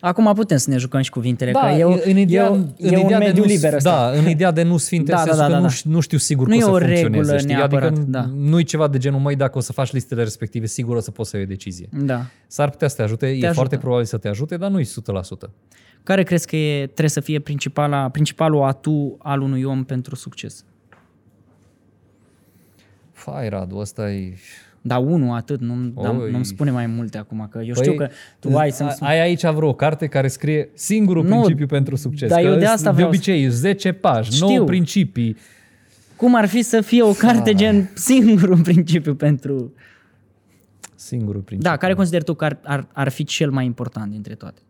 Acum 0.00 0.32
putem 0.34 0.56
să 0.56 0.70
ne 0.70 0.76
jucăm 0.76 1.00
și 1.00 1.10
cuvintele, 1.10 1.50
da, 1.50 1.60
că 1.60 1.66
e, 1.66 2.10
în 2.10 2.16
ideea, 2.16 2.44
e, 2.76 2.88
în 2.88 2.94
e 2.94 3.00
ideea 3.00 3.18
un 3.18 3.24
mediu 3.24 3.42
nu, 3.42 3.48
liber 3.48 3.74
ăsta. 3.74 3.90
Da, 3.90 4.18
în 4.18 4.28
ideea 4.28 4.50
de 4.50 4.62
nu 4.62 4.76
sfinte, 4.76 5.10
da, 5.10 5.16
da, 5.16 5.24
da, 5.24 5.36
da, 5.36 5.46
că 5.46 5.52
da. 5.52 5.58
Nu, 5.58 5.68
nu 5.82 6.00
știu 6.00 6.18
sigur 6.18 6.48
nu 6.48 6.58
că 6.58 6.70
o 6.70 6.78
să 6.78 6.84
regulă 6.84 7.00
funcționeze. 7.00 7.38
Știi? 7.38 7.54
Neapărat, 7.54 7.90
adică 7.90 8.04
da. 8.08 8.30
nu 8.36 8.58
e 8.58 8.62
ceva 8.62 8.88
de 8.88 8.98
genul, 8.98 9.20
măi, 9.20 9.36
dacă 9.36 9.58
o 9.58 9.60
să 9.60 9.72
faci 9.72 9.92
listele 9.92 10.22
respective, 10.22 10.66
sigur 10.66 10.96
o 10.96 11.00
să 11.00 11.10
poți 11.10 11.30
să 11.30 11.36
iei 11.36 11.44
o 11.44 11.48
decizie. 11.48 11.88
Da. 11.92 12.26
S-ar 12.46 12.70
putea 12.70 12.88
să 12.88 12.96
te 12.96 13.02
ajute, 13.02 13.26
te 13.26 13.32
e 13.32 13.34
ajută. 13.34 13.52
foarte 13.52 13.76
probabil 13.76 14.04
să 14.04 14.16
te 14.16 14.28
ajute, 14.28 14.56
dar 14.56 14.70
nu 14.70 14.80
e 14.80 14.84
100%. 14.84 14.86
Care 16.02 16.22
crezi 16.22 16.46
că 16.46 16.56
e, 16.56 16.84
trebuie 16.84 17.08
să 17.08 17.20
fie 17.20 17.40
principala, 17.40 18.08
principalul 18.08 18.62
atu 18.62 19.16
al 19.18 19.40
unui 19.40 19.62
om 19.62 19.84
pentru 19.84 20.14
succes? 20.14 20.64
Fai, 23.12 23.48
Radu, 23.48 23.76
ăsta 23.76 24.12
e 24.12 24.36
Da, 24.82 24.98
unul 24.98 25.36
atât, 25.36 25.60
nu, 25.60 25.74
da, 26.02 26.10
Oi. 26.10 26.30
nu-mi 26.30 26.44
spune 26.44 26.70
mai 26.70 26.86
multe 26.86 27.18
acum, 27.18 27.48
că 27.50 27.60
eu 27.64 27.74
știu 27.74 27.94
că 27.94 28.08
tu 28.38 28.56
ai 28.56 28.70
să-mi 28.72 28.90
spui. 28.90 29.06
Ai 29.06 29.20
aici 29.20 29.46
vreo 29.46 29.72
carte 29.74 30.06
care 30.06 30.28
scrie 30.28 30.70
singurul 30.74 31.24
Nu, 31.24 31.30
principiu 31.30 31.66
pentru 31.66 31.96
succes. 31.96 32.28
dar 32.30 32.40
că 32.40 32.46
eu 32.46 32.58
de 32.58 32.64
asta 32.66 32.88
de 32.90 32.94
vreau 32.94 33.10
să- 33.12 33.16
obicei 33.16 33.48
10 33.48 33.92
pași, 33.92 34.30
Știu. 34.32 34.46
9 34.48 34.64
principii. 34.64 35.36
Cum 36.16 36.34
ar 36.34 36.46
fi 36.46 36.62
să 36.62 36.80
fie 36.80 37.02
o 37.02 37.12
carte 37.12 37.54
gen 37.54 37.90
singurul 37.94 38.60
principiu 38.62 39.14
pentru... 39.14 39.72
Singurul 40.94 41.40
principiu. 41.40 41.70
Da, 41.72 41.76
care 41.76 41.94
consideri 41.94 42.24
tu 42.24 42.34
că 42.34 42.44
ar, 42.44 42.58
ar, 42.64 42.86
ar 42.92 43.08
fi 43.08 43.24
cel 43.24 43.50
mai 43.50 43.64
important 43.64 44.10
dintre 44.10 44.34
toate? 44.34 44.60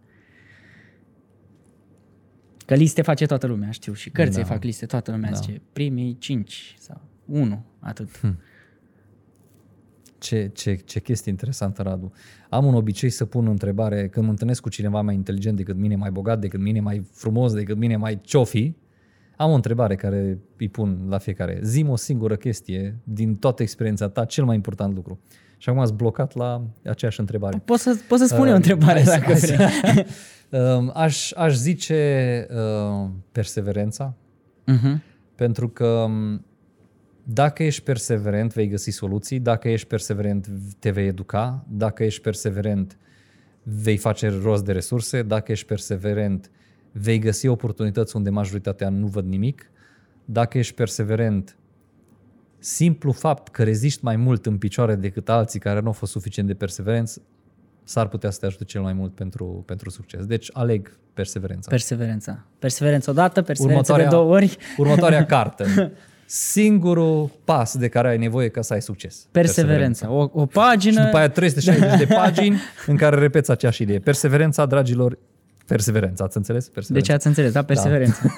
Că 2.67 2.75
liste 2.75 3.03
face 3.03 3.27
toată 3.27 3.47
lumea, 3.47 3.71
știu, 3.71 3.93
și 3.93 4.11
cărții 4.11 4.43
Da. 4.43 4.49
fac 4.49 4.63
liste, 4.63 4.87
toată 4.87 5.11
lumea 5.11 5.31
Da. 5.31 5.37
zice 5.37 5.61
primii 5.73 6.17
cinci 6.19 6.77
sau 6.79 7.01
unu, 7.25 7.65
atât. 7.79 8.19
Hm. 8.21 8.39
Ce, 10.19 10.51
ce, 10.55 10.75
ce 10.75 11.01
chestie 11.01 11.31
interesantă, 11.31 11.83
Radu. 11.83 12.13
Am 12.49 12.65
un 12.65 12.75
obicei 12.75 13.11
să 13.11 13.25
pun 13.25 13.47
o 13.47 13.51
întrebare 13.51 14.09
când 14.09 14.25
mă 14.25 14.31
întâlnesc 14.31 14.63
cu 14.63 14.69
cineva 14.69 15.01
mai 15.01 15.15
inteligent 15.15 15.57
decât 15.57 15.77
mine, 15.77 15.97
mai 15.97 16.11
bogat 16.11 16.41
decât 16.41 16.61
mine, 16.61 16.81
mai 16.81 17.03
frumos 17.13 17.53
decât 17.53 17.77
mine, 17.77 17.97
mai 17.97 18.21
ciofi. 18.23 18.73
Am 19.37 19.51
o 19.51 19.55
întrebare 19.55 19.95
care 19.95 20.39
îi 20.57 20.69
pun 20.69 20.99
la 21.09 21.19
fiecare. 21.19 21.59
Zim 21.63 21.89
o 21.89 21.97
singură 21.97 22.37
chestie 22.37 22.99
din 23.05 23.37
toată 23.37 23.63
experiența 23.63 24.09
ta, 24.09 24.25
cel 24.25 24.45
mai 24.45 24.55
important 24.55 24.95
lucru. 24.95 25.21
Și 25.57 25.69
acum 25.69 25.81
ați 25.81 25.93
blocat 25.95 26.35
la 26.35 26.63
aceeași 26.85 27.21
întrebare. 27.21 27.59
Poți 27.65 27.83
să, 27.83 27.97
poți 28.09 28.21
să 28.27 28.35
spui 28.35 28.47
o 28.49 28.51
Uh, 28.51 28.57
întrebare 28.57 28.93
hai 28.93 29.05
să- 29.05 29.11
dacă 29.11 29.25
hai 29.25 29.37
să- 29.37 29.55
vrei. 29.55 30.07
Um, 30.51 30.91
aș, 30.95 31.33
aș 31.33 31.55
zice 31.55 32.47
uh, 32.51 33.09
perseverența, 33.33 34.15
Uh-huh. 34.73 34.99
pentru 35.35 35.69
că 35.69 35.87
um, 35.87 36.45
dacă 37.31 37.63
ești 37.63 37.83
perseverent, 37.83 38.53
vei 38.53 38.69
găsi 38.69 38.91
soluții, 38.91 39.41
dacă 39.41 39.69
ești 39.69 39.87
perseverent, 39.87 40.49
te 40.79 40.91
vei 40.91 41.07
educa, 41.07 41.65
dacă 41.69 42.05
ești 42.05 42.21
perseverent, 42.21 42.99
vei 43.63 43.97
face 43.97 44.29
rost 44.43 44.65
de 44.65 44.73
resurse, 44.73 45.23
dacă 45.23 45.53
ești 45.53 45.67
perseverent, 45.67 46.51
vei 46.93 47.19
găsi 47.19 47.47
oportunități 47.47 48.17
unde 48.17 48.31
majoritatea 48.31 48.89
nu 48.89 49.07
văd 49.07 49.27
nimic, 49.27 49.71
dacă 50.25 50.59
ești 50.59 50.75
perseverent, 50.75 51.57
simplu 52.59 53.13
fapt 53.13 53.49
că 53.49 53.65
reziști 53.65 54.05
mai 54.05 54.17
mult 54.17 54.47
în 54.47 54.59
picioare 54.59 54.95
decât 54.95 55.29
alții 55.29 55.61
care 55.61 55.81
nu 55.81 55.87
au 55.87 55.93
fost 55.93 56.13
suficient 56.13 56.49
de 56.49 56.55
perseverenți, 56.55 57.21
s-ar 57.85 58.09
putea 58.09 58.31
să 58.31 58.39
te 58.39 58.47
ajute 58.47 58.65
cel 58.65 58.81
mai 58.83 58.93
mult 58.93 59.15
pentru, 59.15 59.63
pentru 59.67 59.91
succes. 59.91 60.27
Deci 60.27 60.51
aleg 60.53 60.99
perseverența. 61.15 61.71
Perseverența. 61.71 62.45
Perseverență 62.59 63.11
odată, 63.11 63.43
perseverență 63.43 63.93
de 63.93 63.99
Următoarea- 63.99 64.19
două 64.19 64.35
ori. 64.35 64.57
Următoarea 64.77 65.25
carte. 65.27 65.65
Singurul 66.31 67.31
pas 67.45 67.77
de 67.77 67.89
care 67.89 68.09
ai 68.09 68.19
nevoie 68.19 68.49
ca 68.49 68.61
să 68.63 68.73
ai 68.73 68.83
succes. 68.83 69.27
Perseverența. 69.31 70.11
O, 70.11 70.29
o 70.33 70.47
pagină. 70.47 70.99
Și 70.99 71.05
după 71.05 71.17
aia 71.17 71.29
360 71.29 71.99
de 71.99 72.15
pagini 72.15 72.59
în 72.87 72.97
care 72.97 73.17
repeți 73.19 73.51
aceeași 73.51 73.83
idee. 73.83 73.99
Perseverența, 73.99 74.67
dragilor, 74.67 75.19
perseverența. 75.67 76.25
Ați 76.25 76.37
înțeles? 76.37 76.65
De 76.65 76.71
Perseverența. 76.75 77.11
ce 77.11 77.17
ați 77.17 77.27
înțeles, 77.27 77.53
da? 77.53 77.63
Perseverență. 77.63 78.21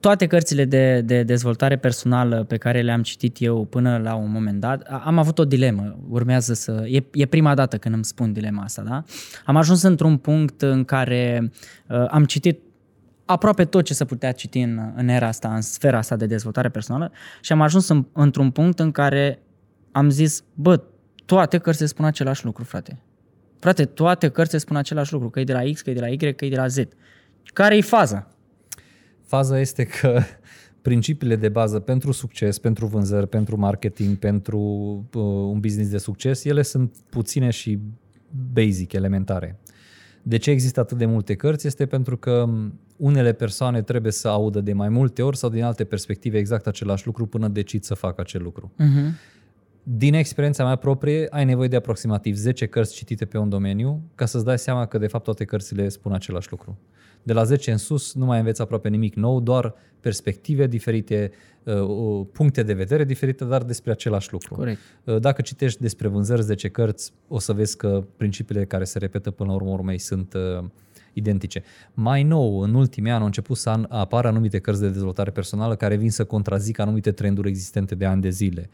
Toate 0.00 0.26
cărțile 0.26 0.64
de, 0.64 1.00
de 1.00 1.22
dezvoltare 1.22 1.76
personală 1.76 2.44
pe 2.44 2.56
care 2.56 2.80
le-am 2.80 3.02
citit 3.02 3.36
eu 3.40 3.64
până 3.64 4.00
la 4.02 4.14
un 4.14 4.30
moment 4.30 4.60
dat, 4.60 4.82
a- 4.88 5.02
am 5.04 5.18
avut 5.18 5.38
o 5.38 5.44
dilemă. 5.44 5.98
Urmează 6.08 6.54
să... 6.54 6.84
E, 6.86 7.04
e 7.12 7.26
prima 7.26 7.54
dată 7.54 7.76
când 7.78 7.94
îmi 7.94 8.04
spun 8.04 8.32
dilema 8.32 8.62
asta, 8.62 8.82
da? 8.82 9.02
Am 9.44 9.56
ajuns 9.56 9.82
într-un 9.82 10.16
punct 10.16 10.62
în 10.62 10.84
care 10.84 11.50
uh, 11.88 12.04
am 12.10 12.24
citit 12.24 12.58
aproape 13.30 13.64
tot 13.64 13.84
ce 13.84 13.94
se 13.94 14.04
putea 14.04 14.32
citi 14.32 14.60
în, 14.60 14.92
în 14.96 15.08
era 15.08 15.26
asta, 15.26 15.54
în 15.54 15.60
sfera 15.60 15.98
asta 15.98 16.16
de 16.16 16.26
dezvoltare 16.26 16.68
personală 16.68 17.12
și 17.40 17.52
am 17.52 17.60
ajuns 17.60 17.88
în, 17.88 18.06
într-un 18.12 18.50
punct 18.50 18.78
în 18.78 18.90
care 18.90 19.42
am 19.92 20.10
zis, 20.10 20.44
bă, 20.54 20.82
toate 21.24 21.58
cărțile 21.58 21.86
spun 21.86 22.04
același 22.04 22.44
lucru, 22.44 22.64
frate. 22.64 23.02
Frate, 23.58 23.84
toate 23.84 24.28
cărțile 24.28 24.58
spun 24.58 24.76
același 24.76 25.12
lucru, 25.12 25.30
că 25.30 25.40
e 25.40 25.44
de 25.44 25.52
la 25.52 25.62
X, 25.72 25.80
că 25.80 25.90
e 25.90 25.94
de 25.94 26.00
la 26.00 26.08
Y, 26.08 26.16
că 26.16 26.44
e 26.44 26.48
de 26.48 26.56
la 26.56 26.66
Z. 26.66 26.76
Care 27.44 27.76
e 27.76 27.80
faza? 27.80 28.28
Faza 29.26 29.60
este 29.60 29.84
că 29.84 30.20
principiile 30.88 31.36
de 31.36 31.48
bază 31.48 31.78
pentru 31.78 32.12
succes, 32.12 32.58
pentru 32.58 32.86
vânzări, 32.86 33.28
pentru 33.28 33.58
marketing, 33.58 34.16
pentru 34.16 34.58
uh, 35.14 35.22
un 35.22 35.60
business 35.60 35.90
de 35.90 35.98
succes, 35.98 36.44
ele 36.44 36.62
sunt 36.62 36.96
puține 37.08 37.50
și 37.50 37.78
basic, 38.52 38.92
elementare. 38.92 39.58
De 40.22 40.36
ce 40.36 40.50
există 40.50 40.80
atât 40.80 40.98
de 40.98 41.06
multe 41.06 41.34
cărți? 41.34 41.66
Este 41.66 41.86
pentru 41.86 42.16
că 42.16 42.48
unele 42.98 43.32
persoane 43.32 43.82
trebuie 43.82 44.12
să 44.12 44.28
audă 44.28 44.60
de 44.60 44.72
mai 44.72 44.88
multe 44.88 45.22
ori 45.22 45.36
sau 45.36 45.50
din 45.50 45.62
alte 45.62 45.84
perspective 45.84 46.38
exact 46.38 46.66
același 46.66 47.06
lucru 47.06 47.26
până 47.26 47.48
decid 47.48 47.82
să 47.82 47.94
facă 47.94 48.20
acel 48.20 48.42
lucru. 48.42 48.72
Uh-huh. 48.74 49.36
Din 49.82 50.14
experiența 50.14 50.64
mea 50.64 50.76
proprie, 50.76 51.26
ai 51.30 51.44
nevoie 51.44 51.68
de 51.68 51.76
aproximativ 51.76 52.36
10 52.36 52.66
cărți 52.66 52.94
citite 52.94 53.24
pe 53.24 53.38
un 53.38 53.48
domeniu 53.48 54.02
ca 54.14 54.26
să-ți 54.26 54.44
dai 54.44 54.58
seama 54.58 54.86
că 54.86 54.98
de 54.98 55.06
fapt 55.06 55.24
toate 55.24 55.44
cărțile 55.44 55.88
spun 55.88 56.12
același 56.12 56.50
lucru. 56.50 56.78
De 57.22 57.32
la 57.32 57.44
10 57.44 57.70
în 57.70 57.76
sus 57.76 58.14
nu 58.14 58.24
mai 58.24 58.38
înveți 58.38 58.60
aproape 58.60 58.88
nimic 58.88 59.14
nou, 59.14 59.40
doar 59.40 59.74
perspective 60.00 60.66
diferite, 60.66 61.30
uh, 61.62 62.26
puncte 62.32 62.62
de 62.62 62.72
vedere 62.72 63.04
diferite, 63.04 63.44
dar 63.44 63.62
despre 63.62 63.90
același 63.90 64.32
lucru. 64.32 64.54
Corect. 64.54 64.78
Uh, 65.04 65.18
Dacă 65.20 65.42
citești 65.42 65.80
despre 65.80 66.08
vânzări 66.08 66.42
10 66.42 66.68
cărți, 66.68 67.12
o 67.28 67.38
să 67.38 67.52
vezi 67.52 67.76
că 67.76 68.04
principiile 68.16 68.64
care 68.64 68.84
se 68.84 68.98
repetă 68.98 69.30
până 69.30 69.48
la 69.48 69.54
urmă 69.54 69.70
urmei 69.70 69.98
sunt 69.98 70.34
uh, 70.34 70.64
identice. 71.18 71.62
Mai 71.94 72.22
nou, 72.22 72.60
în 72.60 72.74
ultimii 72.74 73.10
ani 73.10 73.20
au 73.20 73.26
început 73.26 73.56
să 73.56 73.70
an- 73.70 73.86
apară 73.88 74.28
anumite 74.28 74.58
cărți 74.58 74.80
de 74.80 74.88
dezvoltare 74.88 75.30
personală 75.30 75.76
care 75.76 75.96
vin 75.96 76.10
să 76.10 76.24
contrazică 76.24 76.82
anumite 76.82 77.12
trenduri 77.12 77.48
existente 77.48 77.94
de 77.94 78.04
ani 78.04 78.20
de 78.20 78.30
zile. 78.30 78.70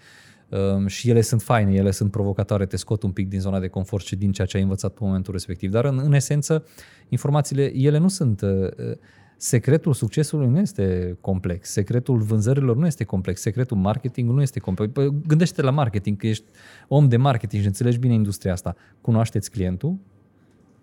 Um, 0.48 0.86
și 0.86 1.10
ele 1.10 1.20
sunt 1.20 1.42
faine, 1.42 1.72
ele 1.72 1.90
sunt 1.90 2.10
provocatoare, 2.10 2.66
te 2.66 2.76
scot 2.76 3.02
un 3.02 3.10
pic 3.10 3.28
din 3.28 3.40
zona 3.40 3.60
de 3.60 3.68
confort 3.68 4.04
și 4.04 4.16
din 4.16 4.32
ceea 4.32 4.46
ce 4.46 4.56
ai 4.56 4.62
învățat 4.62 4.92
pe 4.92 4.98
momentul 5.02 5.32
respectiv. 5.32 5.70
Dar 5.70 5.84
în, 5.84 6.00
în 6.04 6.12
esență, 6.12 6.66
informațiile, 7.08 7.76
ele 7.76 7.98
nu 7.98 8.08
sunt... 8.08 8.40
Uh, 8.40 8.50
uh, 8.50 8.96
secretul 9.36 9.92
succesului 9.92 10.48
nu 10.48 10.58
este 10.58 11.16
complex, 11.20 11.70
secretul 11.70 12.18
vânzărilor 12.18 12.76
nu 12.76 12.86
este 12.86 13.04
complex, 13.04 13.40
secretul 13.40 13.76
marketingului 13.76 14.36
nu 14.36 14.42
este 14.42 14.60
complex. 14.60 14.92
Păi, 14.92 15.14
gândește 15.26 15.62
la 15.62 15.70
marketing, 15.70 16.16
că 16.16 16.26
ești 16.26 16.44
om 16.88 17.08
de 17.08 17.16
marketing 17.16 17.62
și 17.62 17.68
înțelegi 17.68 17.98
bine 17.98 18.14
industria 18.14 18.52
asta. 18.52 18.76
Cunoașteți 19.00 19.50
clientul, 19.50 19.98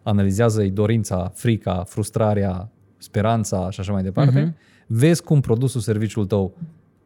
analizează-i 0.04 0.70
dorința, 0.70 1.32
frica, 1.36 1.84
frustrarea, 1.84 2.70
speranța 2.97 3.70
și 3.70 3.80
așa 3.80 3.91
mai 3.91 4.04
departe, 4.04 4.39
Mhm. 4.41 4.52
uh-huh. 4.52 4.86
vezi 4.88 5.24
cum 5.24 5.41
produsul, 5.41 5.82
serviciul 5.82 6.26
tău 6.26 6.58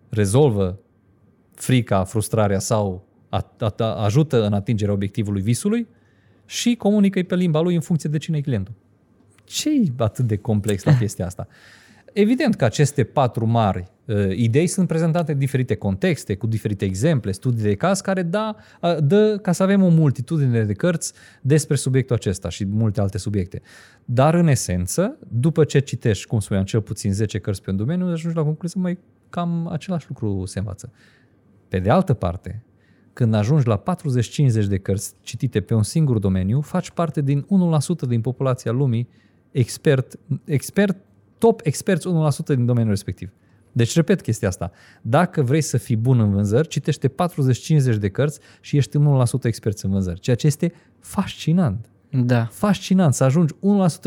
rezolvă 0.10 0.80
frica, 1.54 2.04
frustrarea 2.04 2.60
sau 2.60 3.06
a, 3.30 3.52
a, 3.60 3.74
a, 3.78 3.84
ajută 4.04 4.46
în 4.46 4.54
atingerea 4.54 4.94
obiectivului 4.94 5.42
visului 5.42 5.88
și 6.46 6.76
comunică 6.76 7.22
pe 7.24 7.36
limba 7.36 7.60
lui 7.62 7.76
în 7.76 7.82
funcție 7.82 8.10
de 8.10 8.18
cine 8.18 8.38
e 8.38 8.42
clientul. 8.42 8.74
ce 9.44 9.70
e 9.70 9.84
atât 9.98 10.26
de 10.26 10.38
complex 10.38 10.84
la 10.84 10.98
chestia 11.02 11.26
asta? 11.26 11.48
Evident 12.18 12.56
că 12.56 12.66
aceste 12.66 13.04
patru 13.04 13.46
mari 13.46 13.92
uh, 14.06 14.30
idei 14.36 14.68
sunt 14.68 14.88
prezentate 14.88 15.32
în 15.32 15.38
diferite 15.38 15.76
contexte, 15.76 16.36
cu 16.36 16.48
diferite 16.48 16.86
exemple, 16.86 17.32
studii 17.32 17.64
de 17.64 17.76
caz, 17.76 18.02
care 18.02 18.22
da, 18.24 18.56
uh, 18.82 18.98
dă 19.00 19.38
ca 19.38 19.52
să 19.52 19.64
avem 19.64 19.84
o 19.84 19.88
multitudine 19.88 20.64
de 20.64 20.74
cărți 20.74 21.14
despre 21.42 21.76
subiectul 21.76 22.16
acesta 22.16 22.50
și 22.50 22.66
multe 22.66 23.02
alte 23.02 23.18
subiecte. 23.18 23.62
Dar, 24.06 24.34
în 24.34 24.48
esență, 24.48 25.18
după 25.28 25.64
ce 25.64 25.80
citești, 25.80 26.28
cum 26.28 26.40
spuneam, 26.40 26.66
cel 26.66 26.82
puțin 26.82 27.14
10 27.14 27.40
cărți 27.40 27.62
pe 27.62 27.70
un 27.70 27.78
domeniu, 27.78 28.06
ajungi 28.06 28.38
la 28.38 28.44
concluzie, 28.44 28.82
mai 28.82 28.98
cam 29.30 29.68
același 29.68 30.06
lucru 30.08 30.46
se 30.46 30.60
învață. 30.60 30.92
Pe 31.68 31.80
de 31.80 31.90
altă 31.90 32.14
parte, 32.14 32.64
când 33.14 33.34
ajungi 33.34 33.68
la 33.68 33.84
40-50 34.64 34.66
de 34.68 34.78
cărți 34.78 35.14
citite 35.22 35.62
pe 35.62 35.74
un 35.74 35.84
singur 35.84 36.20
domeniu, 36.20 36.62
faci 36.62 36.92
parte 36.92 37.22
din 37.22 37.46
1% 38.06 38.08
din 38.08 38.22
populația 38.22 38.72
lumii 38.72 39.08
expert, 39.52 40.20
expert 40.46 40.98
top 41.46 41.62
experți 41.64 42.08
1% 42.08 42.46
din 42.46 42.66
domeniul 42.66 42.92
respectiv. 42.92 43.32
Deci 43.72 43.96
repet 43.96 44.22
chestia 44.22 44.48
asta. 44.48 44.72
Dacă 45.02 45.42
vrei 45.42 45.62
să 45.62 45.78
fii 45.78 45.96
bun 45.96 46.20
în 46.20 46.32
vânzări, 46.32 46.68
citește 46.68 47.08
40-50 47.08 47.14
de 48.00 48.10
cărți 48.10 48.40
și 48.62 48.78
ești 48.78 48.98
1% 48.98 49.02
experți 49.44 49.86
în 49.86 49.92
vânzări. 49.92 50.20
Ceea 50.20 50.36
ce 50.36 50.48
este 50.48 50.74
fascinant. 51.00 51.90
Da. 52.10 52.46
Fascinant. 52.46 53.14
Să 53.14 53.24
ajungi 53.24 53.54
1% 53.54 53.58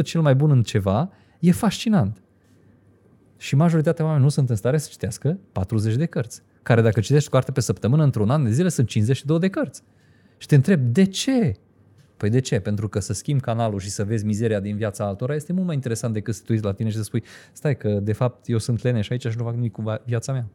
cel 0.04 0.20
mai 0.20 0.34
bun 0.34 0.50
în 0.50 0.62
ceva 0.62 1.10
e 1.40 1.52
fascinant. 1.52 2.22
Și 3.36 3.56
majoritatea 3.56 4.04
oamenilor 4.04 4.30
nu 4.30 4.36
sunt 4.36 4.50
în 4.50 4.56
stare 4.56 4.78
să 4.78 4.88
citească 4.90 5.38
40 5.52 5.96
de 5.96 6.06
cărți. 6.06 6.42
Care 6.62 6.82
dacă 6.82 7.00
citești 7.00 7.28
o 7.28 7.30
carte 7.30 7.52
pe 7.52 7.60
săptămână, 7.60 8.02
într-un 8.02 8.30
an 8.30 8.44
de 8.44 8.50
zile 8.50 8.68
sunt 8.68 8.88
52 8.88 9.38
de 9.38 9.48
cărți. 9.48 9.82
Și 10.36 10.46
te 10.46 10.54
întreb, 10.54 10.80
de 10.80 11.04
ce? 11.04 11.56
Păi 12.18 12.30
de 12.30 12.40
ce? 12.40 12.58
Pentru 12.58 12.88
că 12.88 13.00
să 13.00 13.12
schimbi 13.12 13.42
canalul 13.42 13.78
și 13.78 13.90
să 13.90 14.04
vezi 14.04 14.24
mizeria 14.24 14.60
din 14.60 14.76
viața 14.76 15.04
altora 15.04 15.34
este 15.34 15.52
mult 15.52 15.66
mai 15.66 15.74
interesant 15.74 16.14
decât 16.14 16.34
să 16.34 16.42
te 16.46 16.52
uiți 16.52 16.64
la 16.64 16.72
tine 16.72 16.88
și 16.88 16.96
să 16.96 17.02
spui 17.02 17.22
stai 17.52 17.76
că 17.76 17.88
de 17.88 18.12
fapt 18.12 18.48
eu 18.48 18.58
sunt 18.58 18.82
leneș 18.82 19.10
aici 19.10 19.26
și 19.26 19.36
nu 19.36 19.44
fac 19.44 19.54
nimic 19.54 19.72
cu 19.72 19.82
viața 20.04 20.32
mea. 20.32 20.46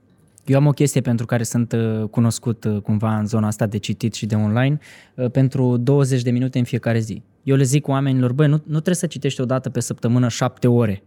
Eu 0.45 0.57
am 0.57 0.67
o 0.67 0.71
chestie 0.71 1.01
pentru 1.01 1.25
care 1.25 1.43
sunt 1.43 1.71
uh, 1.71 2.03
cunoscut 2.09 2.63
uh, 2.63 2.81
cumva 2.81 3.17
în 3.17 3.25
zona 3.25 3.47
asta 3.47 3.65
de 3.65 3.77
citit 3.77 4.13
și 4.13 4.25
de 4.25 4.35
online 4.35 4.79
uh, 5.15 5.31
pentru 5.31 5.77
20 5.77 6.21
de 6.21 6.31
minute 6.31 6.57
în 6.57 6.63
fiecare 6.63 6.99
zi. 6.99 7.21
Eu 7.43 7.55
le 7.55 7.63
zic 7.63 7.87
oamenilor, 7.87 8.33
băi, 8.33 8.47
nu, 8.47 8.61
nu 8.65 8.73
trebuie 8.73 8.95
să 8.95 9.07
citești 9.07 9.41
o 9.41 9.45
dată 9.45 9.69
pe 9.69 9.79
săptămână 9.79 10.27
șapte 10.27 10.67
ore. 10.67 11.03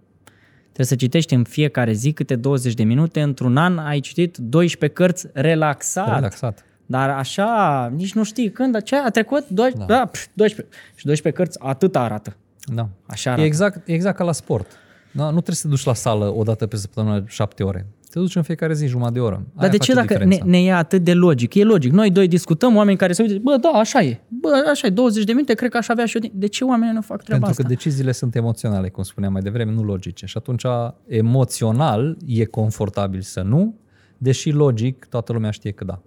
Trebuie 0.62 0.86
să 0.86 0.94
citești 0.94 1.34
în 1.34 1.44
fiecare 1.44 1.92
zi 1.92 2.12
câte 2.12 2.36
20 2.36 2.74
de 2.74 2.82
minute. 2.82 3.20
Într-un 3.20 3.56
an 3.56 3.78
ai 3.78 4.00
citit 4.00 4.36
12 4.36 4.98
cărți 4.98 5.26
relaxat. 5.32 6.14
Relaxat. 6.14 6.64
Dar 6.86 7.10
așa, 7.10 7.92
nici 7.96 8.14
nu 8.14 8.22
știi 8.24 8.50
când, 8.50 8.82
ce 8.82 8.96
a 8.96 9.08
trecut, 9.10 9.48
12, 9.48 9.78
da. 9.92 9.98
Da, 9.98 10.06
pf, 10.06 10.26
12. 10.32 10.76
Și 10.94 11.04
12 11.06 11.42
cărți 11.42 11.58
atât 11.62 11.96
arată. 11.96 12.36
Da. 12.74 12.88
Așa 13.06 13.30
E 13.30 13.32
arată. 13.32 13.46
exact, 13.46 13.88
e 13.88 13.92
exact 13.92 14.16
ca 14.16 14.24
la 14.24 14.32
sport. 14.32 14.70
Da? 15.12 15.24
Nu 15.24 15.30
trebuie 15.30 15.54
să 15.56 15.62
te 15.62 15.68
duci 15.68 15.84
la 15.84 15.94
sală 15.94 16.34
o 16.36 16.42
dată 16.42 16.66
pe 16.66 16.76
săptămână 16.76 17.24
șapte 17.26 17.62
ore. 17.62 17.86
Te 18.10 18.18
duci 18.18 18.36
în 18.36 18.42
fiecare 18.42 18.74
zi 18.74 18.86
jumătate 18.86 19.14
de 19.14 19.20
oră. 19.20 19.42
Dar 19.56 19.68
de 19.68 19.76
ce 19.76 19.92
dacă 19.94 20.24
ne, 20.24 20.38
ne 20.44 20.62
e 20.62 20.72
atât 20.72 21.02
de 21.02 21.14
logic? 21.14 21.54
E 21.54 21.64
logic. 21.64 21.92
Noi 21.92 22.10
doi 22.10 22.28
discutăm, 22.28 22.76
oameni 22.76 22.96
care 22.96 23.12
se 23.12 23.22
uită, 23.22 23.38
bă, 23.42 23.56
da, 23.60 23.68
așa 23.68 24.00
e. 24.02 24.20
Bă, 24.28 24.48
așa 24.70 24.86
e, 24.86 24.90
20 24.90 25.24
de 25.24 25.32
minute, 25.32 25.54
cred 25.54 25.70
că 25.70 25.76
aș 25.76 25.88
avea 25.88 26.04
și 26.06 26.14
eu. 26.16 26.20
din- 26.22 26.32
De 26.34 26.46
ce 26.46 26.64
oamenii 26.64 26.94
nu 26.94 27.00
fac 27.00 27.22
treaba 27.22 27.44
Pentru 27.46 27.62
că 27.62 27.68
asta? 27.68 27.82
deciziile 27.84 28.12
sunt 28.12 28.34
emoționale, 28.34 28.88
cum 28.88 29.02
spuneam 29.02 29.32
mai 29.32 29.42
devreme, 29.42 29.72
nu 29.72 29.82
logice. 29.82 30.26
Și 30.26 30.34
atunci, 30.38 30.62
emoțional, 31.06 32.16
e 32.26 32.44
confortabil 32.44 33.20
să 33.20 33.40
nu, 33.40 33.74
deși 34.18 34.50
logic, 34.50 35.06
toată 35.10 35.32
lumea 35.32 35.50
știe 35.50 35.70
că 35.70 35.84
da. 35.84 36.00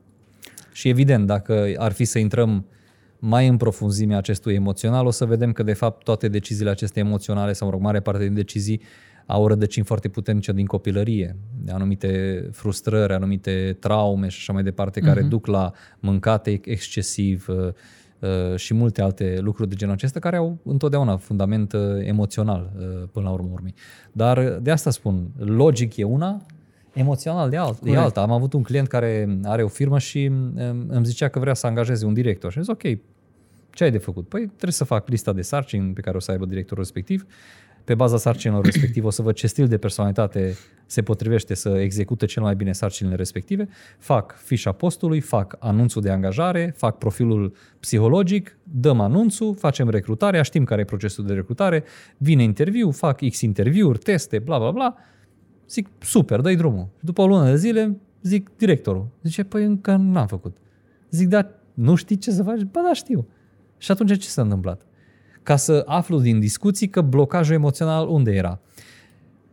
Și 0.72 0.90
evident, 0.90 1.28
dacă 1.28 1.72
ar 1.78 1.92
fi 1.92 2.06
să 2.06 2.20
intrăm 2.20 2.66
mai 3.20 3.48
în 3.48 3.58
profunzimea 3.58 4.18
acestui 4.18 4.54
emoțional, 4.54 5.06
o 5.06 5.12
să 5.12 5.26
vedem 5.26 5.52
că, 5.52 5.64
de 5.64 5.74
fapt, 5.74 6.04
toate 6.04 6.28
deciziile 6.28 6.70
acestea 6.70 7.02
emoționale, 7.02 7.54
sau, 7.54 7.68
mă 7.68 7.74
rog, 7.74 7.82
mare 7.84 8.00
parte 8.00 8.24
din 8.24 8.34
decizii, 8.34 8.82
au 9.26 9.48
rădăcini 9.48 9.86
foarte 9.86 10.08
puternice 10.08 10.52
din 10.52 10.66
copilărie, 10.66 11.36
de 11.64 11.72
anumite 11.72 12.44
frustrări, 12.52 13.14
anumite 13.14 13.78
traume 13.80 14.28
și 14.28 14.38
așa 14.40 14.54
mai 14.54 14.64
departe, 14.64 15.00
care 15.00 15.22
duc 15.22 15.46
la 15.46 15.72
mâncate 16.00 16.60
excesiv 16.64 17.48
uh, 17.50 17.68
uh, 18.20 18.56
și 18.56 18.74
multe 18.74 19.02
alte 19.02 19.38
lucruri 19.42 19.70
de 19.70 19.76
genul 19.76 19.94
acesta, 19.94 20.20
care 20.20 20.36
au 20.36 20.58
întotdeauna 20.64 21.18
fundament 21.18 21.74
uh, 21.74 21.82
emoțional 22.02 22.72
uh, 22.78 23.08
până 23.12 23.26
la 23.26 23.32
urmă 23.32 23.50
urmei. 23.52 23.74
Dar 24.12 24.38
uh, 24.38 24.58
de 24.62 24.72
asta 24.72 24.90
spun, 24.90 25.32
logic 25.38 25.98
e 25.98 26.04
una, 26.04 26.46
emoțional 27.00 27.50
de 27.50 27.58
alt, 27.58 27.80
e 27.84 27.98
alta. 27.98 28.22
Am 28.22 28.32
avut 28.32 28.54
un 28.54 28.64
client 28.64 28.88
care 28.88 29.40
are 29.44 29.64
o 29.64 29.68
firmă 29.68 30.00
și 30.00 30.28
um, 30.32 30.86
îmi 30.88 31.06
zicea 31.06 31.28
că 31.28 31.40
vrea 31.40 31.54
să 31.54 31.68
angajeze 31.68 32.06
un 32.06 32.14
director 32.14 32.52
și 32.52 32.58
am 32.58 32.64
zis 32.64 32.74
ok, 32.74 33.00
ce 33.70 33.84
ai 33.84 33.92
de 33.92 33.98
făcut? 33.98 34.28
Păi 34.28 34.46
trebuie 34.46 34.72
să 34.72 34.84
fac 34.84 35.08
lista 35.08 35.34
de 35.34 35.42
sarcini 35.42 35.94
pe 35.94 36.02
care 36.02 36.18
o 36.18 36.20
să 36.20 36.32
aibă 36.32 36.46
directorul 36.46 36.84
respectiv. 36.84 37.26
Pe 37.84 37.96
baza 37.96 38.18
sarcinilor 38.18 38.64
respective 38.66 39.06
o 39.06 39.10
să 39.10 39.22
văd 39.22 39.34
ce 39.34 39.48
stil 39.48 39.68
de 39.68 39.78
personalitate 39.78 40.58
se 40.86 41.02
potrivește 41.02 41.54
să 41.54 41.70
execute 41.70 42.26
cel 42.26 42.44
mai 42.44 42.56
bine 42.56 42.72
sarcinile 42.72 43.16
respective. 43.16 43.68
Fac 43.98 44.36
fișa 44.38 44.72
postului, 44.72 45.20
fac 45.20 45.56
anunțul 45.60 46.02
de 46.02 46.10
angajare, 46.10 46.74
fac 46.78 46.98
profilul 46.98 47.54
psihologic, 47.80 48.58
dăm 48.64 49.00
anunțul, 49.00 49.56
facem 49.56 49.90
recrutarea, 49.90 50.42
știm 50.42 50.64
care 50.64 50.82
e 50.82 50.84
procesul 50.84 51.26
de 51.26 51.34
recrutare, 51.34 51.84
vine 52.18 52.44
interviu, 52.44 52.92
fac 52.92 53.30
X 53.30 53.42
interviuri, 53.42 53.98
teste, 53.98 54.40
bla 54.40 54.58
bla 54.58 54.72
bla. 54.72 54.96
Zic, 55.70 55.90
super, 56.00 56.40
dă-i 56.40 56.56
drumul. 56.56 56.88
Și 56.98 57.06
după 57.06 57.22
o 57.22 57.28
lună 57.28 57.46
de 57.46 57.56
zile, 57.56 57.98
zic 58.22 58.50
directorul. 58.58 59.08
Zice, 59.24 59.44
păi 59.44 59.64
încă 59.64 59.96
n-am 59.96 60.28
făcut. 60.28 60.58
Zic, 61.10 61.28
dar 61.28 61.50
nu 61.74 61.96
știi 61.96 62.18
ce 62.18 62.32
să 62.32 62.44
faci? 62.44 62.62
Bă, 62.62 62.80
da, 62.88 62.94
știu. 62.94 63.28
Și 63.78 63.92
atunci 63.92 64.18
ce 64.18 64.28
s-a 64.28 64.42
întâmplat? 64.42 64.86
Ca 65.44 65.56
să 65.56 65.84
aflu 65.86 66.20
din 66.20 66.40
discuții 66.40 66.88
că 66.88 67.02
blocajul 67.02 67.56
emoțional 67.56 68.08
unde 68.08 68.32
era. 68.32 68.60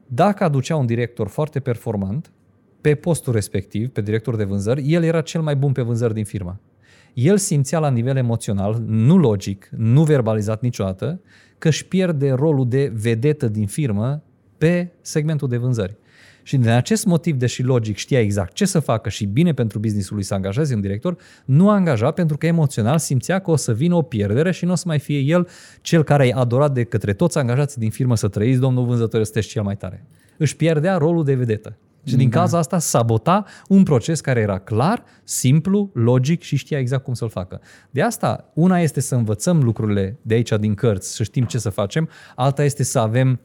Dacă 0.06 0.44
aducea 0.44 0.76
un 0.76 0.86
director 0.86 1.28
foarte 1.28 1.60
performant, 1.60 2.30
pe 2.80 2.94
postul 2.94 3.32
respectiv, 3.32 3.88
pe 3.88 4.00
director 4.00 4.36
de 4.36 4.44
vânzări, 4.44 4.92
el 4.92 5.02
era 5.02 5.20
cel 5.20 5.40
mai 5.40 5.56
bun 5.56 5.72
pe 5.72 5.82
vânzări 5.82 6.14
din 6.14 6.24
firmă. 6.24 6.60
El 7.14 7.36
simțea 7.36 7.78
la 7.78 7.90
nivel 7.90 8.16
emoțional, 8.16 8.82
nu 8.86 9.16
logic, 9.16 9.68
nu 9.76 10.02
verbalizat 10.02 10.62
niciodată, 10.62 11.20
că 11.58 11.68
își 11.68 11.86
pierde 11.86 12.30
rolul 12.30 12.68
de 12.68 12.92
vedetă 12.94 13.48
din 13.48 13.66
firmă 13.66 14.22
pe 14.58 14.92
segmentul 15.00 15.48
de 15.48 15.56
vânzări. 15.56 15.96
Și 16.46 16.56
din 16.56 16.68
acest 16.68 17.04
motiv, 17.04 17.36
deși 17.36 17.62
logic 17.62 17.96
știa 17.96 18.20
exact 18.20 18.52
ce 18.52 18.64
să 18.64 18.78
facă 18.78 19.08
și 19.08 19.24
bine 19.24 19.52
pentru 19.54 19.78
businessul 19.78 20.14
lui 20.14 20.24
să 20.24 20.34
angajeze 20.34 20.74
un 20.74 20.80
director, 20.80 21.16
nu 21.44 21.70
a 21.70 21.74
angajat 21.74 22.14
pentru 22.14 22.36
că 22.36 22.46
emoțional 22.46 22.98
simțea 22.98 23.38
că 23.38 23.50
o 23.50 23.56
să 23.56 23.72
vină 23.72 23.94
o 23.94 24.02
pierdere 24.02 24.50
și 24.52 24.64
nu 24.64 24.72
o 24.72 24.74
să 24.74 24.84
mai 24.86 24.98
fie 24.98 25.18
el 25.18 25.48
cel 25.80 26.02
care 26.02 26.26
e 26.26 26.32
adorat 26.34 26.72
de 26.72 26.84
către 26.84 27.12
toți 27.12 27.38
angajații 27.38 27.80
din 27.80 27.90
firmă 27.90 28.16
să 28.16 28.28
trăiți, 28.28 28.60
domnul 28.60 28.84
vânzător, 28.84 29.22
sunteți 29.22 29.48
cel 29.48 29.62
mai 29.62 29.76
tare. 29.76 30.04
Își 30.36 30.56
pierdea 30.56 30.96
rolul 30.96 31.24
de 31.24 31.34
vedetă. 31.34 31.76
Și 32.04 32.16
din 32.16 32.30
cauza 32.30 32.58
asta 32.58 32.78
sabota 32.78 33.44
un 33.68 33.82
proces 33.82 34.20
care 34.20 34.40
era 34.40 34.58
clar, 34.58 35.04
simplu, 35.24 35.90
logic 35.94 36.42
și 36.42 36.56
știa 36.56 36.78
exact 36.78 37.04
cum 37.04 37.14
să-l 37.14 37.28
facă. 37.28 37.60
De 37.90 38.02
asta, 38.02 38.50
una 38.54 38.80
este 38.80 39.00
să 39.00 39.14
învățăm 39.14 39.62
lucrurile 39.62 40.18
de 40.22 40.34
aici 40.34 40.52
din 40.60 40.74
cărți, 40.74 41.14
să 41.14 41.22
știm 41.22 41.44
ce 41.44 41.58
să 41.58 41.70
facem, 41.70 42.08
alta 42.34 42.64
este 42.64 42.82
să 42.82 42.98
avem 42.98 43.28
um, 43.28 43.40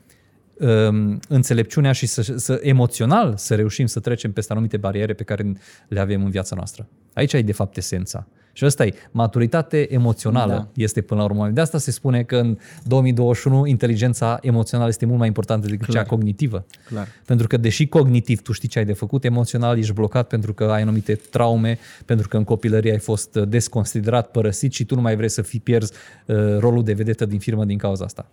înțelepciunea 1.27 1.91
și 1.91 2.05
să, 2.05 2.21
să 2.21 2.59
emoțional 2.63 3.33
să 3.37 3.55
reușim 3.55 3.85
să 3.85 3.99
trecem 3.99 4.31
peste 4.31 4.51
anumite 4.51 4.77
bariere 4.77 5.13
pe 5.13 5.23
care 5.23 5.53
le 5.87 5.99
avem 5.99 6.23
în 6.23 6.29
viața 6.29 6.55
noastră. 6.55 6.87
Aici 7.13 7.33
e 7.33 7.41
de 7.41 7.51
fapt 7.51 7.77
esența. 7.77 8.27
Și 8.53 8.65
ăsta 8.65 8.85
e, 8.85 8.93
maturitate 9.11 9.93
emoțională 9.93 10.53
da. 10.53 10.67
este 10.73 11.01
până 11.01 11.19
la 11.19 11.25
urmă. 11.25 11.49
De 11.49 11.61
asta 11.61 11.77
se 11.77 11.91
spune 11.91 12.23
că 12.23 12.35
în 12.35 12.57
2021 12.83 13.65
inteligența 13.65 14.39
emoțională 14.41 14.89
este 14.89 15.05
mult 15.05 15.17
mai 15.17 15.27
importantă 15.27 15.67
decât 15.67 15.85
Clar. 15.87 16.03
cea 16.03 16.09
cognitivă. 16.09 16.65
Clar. 16.85 17.07
Pentru 17.25 17.47
că 17.47 17.57
deși 17.57 17.87
cognitiv 17.87 18.41
tu 18.41 18.51
știi 18.51 18.67
ce 18.67 18.79
ai 18.79 18.85
de 18.85 18.93
făcut, 18.93 19.23
emoțional 19.23 19.77
ești 19.77 19.93
blocat 19.93 20.27
pentru 20.27 20.53
că 20.53 20.63
ai 20.63 20.81
anumite 20.81 21.15
traume, 21.15 21.77
pentru 22.05 22.27
că 22.27 22.37
în 22.37 22.43
copilărie 22.43 22.91
ai 22.91 22.99
fost 22.99 23.33
desconsiderat, 23.33 24.31
părăsit 24.31 24.71
și 24.73 24.85
tu 24.85 24.95
nu 24.95 25.01
mai 25.01 25.15
vrei 25.15 25.29
să 25.29 25.41
fii 25.41 25.59
pierzi 25.59 25.93
uh, 26.25 26.35
rolul 26.57 26.83
de 26.83 26.93
vedetă 26.93 27.25
din 27.25 27.39
firmă 27.39 27.65
din 27.65 27.77
cauza 27.77 28.05
asta. 28.05 28.29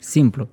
Simplu. 0.00 0.48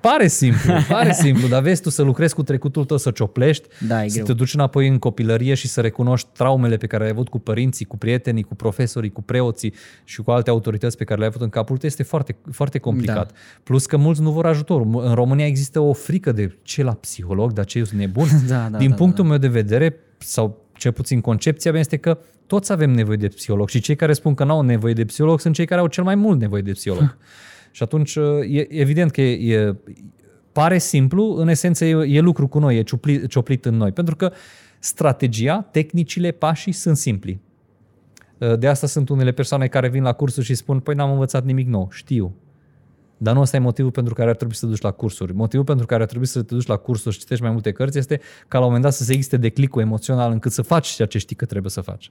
Pare 0.00 0.26
simplu, 0.26 0.72
pare 0.88 1.12
simplu, 1.12 1.48
dar 1.48 1.62
vezi 1.62 1.82
tu 1.82 1.90
să 1.90 2.02
lucrezi 2.02 2.34
cu 2.34 2.42
trecutul 2.42 2.84
tău, 2.84 2.96
să 2.96 3.10
cioplești, 3.10 3.68
Da, 3.88 4.04
e 4.04 4.08
să 4.08 4.14
greu. 4.14 4.26
te 4.26 4.32
duci 4.32 4.54
înapoi 4.54 4.88
în 4.88 4.98
copilărie 4.98 5.54
și 5.54 5.68
să 5.68 5.80
recunoști 5.80 6.28
traumele 6.32 6.76
pe 6.76 6.86
care 6.86 7.02
le-ai 7.02 7.14
avut 7.14 7.28
cu 7.28 7.38
părinții, 7.38 7.84
cu 7.84 7.96
prietenii, 7.96 8.42
cu 8.42 8.54
profesorii, 8.54 9.10
cu 9.12 9.22
preoții 9.22 9.74
și 10.04 10.22
cu 10.22 10.30
alte 10.30 10.50
autorități 10.50 10.96
pe 10.96 11.04
care 11.04 11.18
le-ai 11.18 11.30
avut 11.34 11.42
în 11.42 11.48
capul 11.50 11.76
tău, 11.76 11.88
este 11.88 12.02
foarte, 12.02 12.36
foarte 12.52 12.78
complicat. 12.78 13.26
Da. 13.32 13.38
Plus 13.62 13.86
că 13.86 13.96
mulți 13.96 14.20
nu 14.22 14.30
vor 14.30 14.46
ajutor. 14.46 14.80
În 14.80 15.14
România 15.14 15.46
există 15.46 15.80
o 15.80 15.92
frică 15.92 16.32
de 16.32 16.56
ce 16.62 16.82
la 16.82 16.92
psiholog, 16.92 17.52
dar 17.52 17.64
ce 17.64 17.78
eu 17.78 17.84
sunt 17.84 18.00
nebun. 18.00 18.28
Da, 18.48 18.68
da, 18.70 18.78
Din 18.78 18.88
da, 18.88 18.94
punctul 18.94 19.24
meu 19.24 19.38
de 19.38 19.48
vedere, 19.48 19.96
sau 20.18 20.62
cel 20.76 20.92
puțin 20.92 21.20
concepția 21.20 21.70
mea 21.70 21.80
este 21.80 21.96
că 21.96 22.18
toți 22.46 22.72
avem 22.72 22.90
nevoie 22.90 23.16
de 23.16 23.28
psiholog 23.28 23.68
și 23.68 23.80
cei 23.80 23.96
care 23.96 24.12
spun 24.12 24.34
că 24.34 24.44
nu 24.44 24.52
au 24.52 24.60
nevoie 24.62 24.92
de 24.92 25.04
psiholog 25.04 25.40
sunt 25.40 25.54
cei 25.54 25.66
care 25.66 25.80
au 25.80 25.86
cel 25.86 26.04
mai 26.04 26.14
mult 26.14 26.40
nevoie 26.40 26.62
de 26.62 26.72
psiholog. 26.72 27.16
și 27.74 27.82
atunci 27.82 28.14
e 28.48 28.80
evident 28.80 29.10
că 29.10 29.20
e, 29.20 29.54
e 29.54 29.74
pare 30.52 30.78
simplu, 30.78 31.34
în 31.36 31.48
esență 31.48 31.84
e, 31.84 32.16
e 32.16 32.20
lucru 32.20 32.48
cu 32.48 32.58
noi, 32.58 32.76
e 32.76 32.82
ciuplit, 32.82 33.26
cioplit 33.26 33.64
în 33.64 33.74
noi. 33.74 33.92
Pentru 33.92 34.16
că 34.16 34.32
strategia, 34.78 35.68
tehnicile, 35.70 36.30
pașii 36.30 36.72
sunt 36.72 36.96
simpli. 36.96 37.40
De 38.58 38.68
asta 38.68 38.86
sunt 38.86 39.08
unele 39.08 39.32
persoane 39.32 39.66
care 39.66 39.88
vin 39.88 40.02
la 40.02 40.12
cursuri 40.12 40.46
și 40.46 40.54
spun, 40.54 40.80
păi 40.80 40.94
n-am 40.94 41.10
învățat 41.10 41.44
nimic 41.44 41.66
nou, 41.66 41.88
știu. 41.90 42.34
Dar 43.16 43.34
nu 43.34 43.40
ăsta 43.40 43.56
e 43.56 43.60
motivul 43.60 43.90
pentru 43.90 44.14
care 44.14 44.30
ar 44.30 44.36
trebui 44.36 44.54
să 44.54 44.64
te 44.64 44.70
duci 44.70 44.80
la 44.80 44.90
cursuri. 44.90 45.34
Motivul 45.34 45.64
pentru 45.64 45.86
care 45.86 46.02
ar 46.02 46.08
trebui 46.08 46.26
să 46.26 46.42
te 46.42 46.54
duci 46.54 46.66
la 46.66 46.76
cursuri 46.76 47.14
și 47.14 47.20
citești 47.20 47.42
mai 47.42 47.52
multe 47.52 47.72
cărți 47.72 47.98
este 47.98 48.20
ca 48.48 48.58
la 48.58 48.64
un 48.64 48.64
moment 48.64 48.82
dat 48.82 48.92
să 48.92 49.04
se 49.04 49.12
existe 49.12 49.36
declicul 49.36 49.82
emoțional 49.82 50.32
încât 50.32 50.52
să 50.52 50.62
faci 50.62 50.86
ceea 50.86 51.08
ce 51.08 51.18
știi 51.18 51.36
că 51.36 51.44
trebuie 51.44 51.70
să 51.70 51.80
faci. 51.80 52.10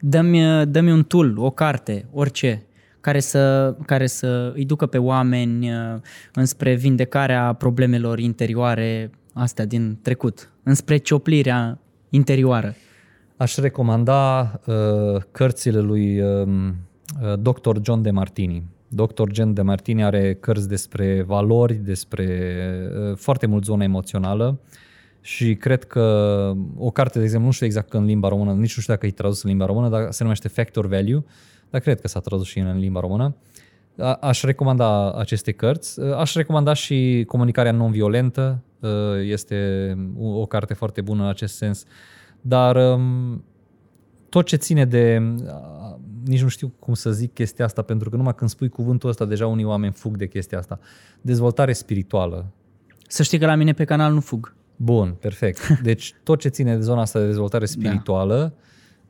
Dă-mi, 0.00 0.66
dă-mi 0.66 0.92
un 0.92 1.02
tool, 1.02 1.38
o 1.38 1.50
carte, 1.50 2.08
orice, 2.12 2.64
care 3.00 3.20
să, 3.20 3.74
care 3.86 4.06
să 4.06 4.52
îi 4.54 4.64
ducă 4.64 4.86
pe 4.86 4.98
oameni 4.98 5.70
uh, 5.70 6.00
înspre 6.34 6.74
vindecarea 6.74 7.52
problemelor 7.52 8.18
interioare 8.18 9.10
astea 9.34 9.64
din 9.64 9.98
trecut, 10.02 10.52
înspre 10.62 10.96
cioplirea 10.96 11.78
interioară. 12.08 12.74
Aș 13.36 13.56
recomanda 13.56 14.40
uh, 14.66 15.22
cărțile 15.30 15.80
lui 15.80 16.20
uh, 16.20 16.48
Dr. 17.38 17.76
John 17.82 18.02
de 18.02 18.10
Martini. 18.10 18.64
Dr. 18.88 19.30
John 19.32 19.52
de 19.52 19.62
Martini 19.62 20.04
are 20.04 20.34
cărți 20.34 20.68
despre 20.68 21.22
valori, 21.22 21.74
despre 21.74 22.26
uh, 23.10 23.16
foarte 23.16 23.46
mult 23.46 23.64
zonă 23.64 23.82
emoțională 23.82 24.60
și 25.20 25.54
cred 25.54 25.84
că 25.84 26.02
o 26.76 26.90
carte, 26.90 27.18
de 27.18 27.24
exemplu, 27.24 27.46
nu 27.46 27.52
știu 27.52 27.66
exact 27.66 27.88
că 27.88 27.96
în 27.96 28.04
limba 28.04 28.28
română, 28.28 28.50
nici 28.50 28.76
nu 28.76 28.82
știu 28.82 28.94
dacă 28.94 29.06
e 29.06 29.10
tradus 29.10 29.42
în 29.42 29.50
limba 29.50 29.66
română, 29.66 29.88
dar 29.88 30.10
se 30.10 30.22
numește 30.22 30.48
Factor 30.48 30.86
Value, 30.86 31.24
dar 31.70 31.80
cred 31.80 32.00
că 32.00 32.08
s-a 32.08 32.20
tradus 32.20 32.46
și 32.46 32.58
în 32.58 32.78
limba 32.78 33.00
română. 33.00 33.36
A- 33.98 34.12
Aș 34.12 34.42
recomanda 34.42 35.12
aceste 35.12 35.52
cărți. 35.52 36.00
Aș 36.00 36.34
recomanda 36.34 36.72
și 36.72 37.24
Comunicarea 37.26 37.72
non-violentă. 37.72 38.62
Este 39.22 39.94
o 40.18 40.46
carte 40.46 40.74
foarte 40.74 41.00
bună 41.00 41.22
în 41.22 41.28
acest 41.28 41.56
sens. 41.56 41.84
Dar 42.40 42.76
um, 42.76 43.44
tot 44.28 44.46
ce 44.46 44.56
ține 44.56 44.84
de... 44.84 45.34
Nici 46.24 46.42
nu 46.42 46.48
știu 46.48 46.72
cum 46.78 46.94
să 46.94 47.10
zic 47.10 47.32
chestia 47.34 47.64
asta, 47.64 47.82
pentru 47.82 48.10
că 48.10 48.16
numai 48.16 48.34
când 48.34 48.50
spui 48.50 48.68
cuvântul 48.68 49.08
ăsta, 49.08 49.24
deja 49.24 49.46
unii 49.46 49.64
oameni 49.64 49.92
fug 49.92 50.16
de 50.16 50.26
chestia 50.26 50.58
asta. 50.58 50.78
Dezvoltare 51.20 51.72
spirituală. 51.72 52.52
Să 53.08 53.22
știi 53.22 53.38
că 53.38 53.46
la 53.46 53.54
mine 53.54 53.72
pe 53.72 53.84
canal 53.84 54.12
nu 54.12 54.20
fug. 54.20 54.54
Bun, 54.76 55.16
perfect. 55.20 55.68
Deci 55.82 56.14
tot 56.22 56.40
ce 56.40 56.48
ține 56.48 56.74
de 56.74 56.80
zona 56.80 57.00
asta 57.00 57.18
de 57.18 57.26
dezvoltare 57.26 57.64
spirituală 57.64 58.36
da. 58.36 58.52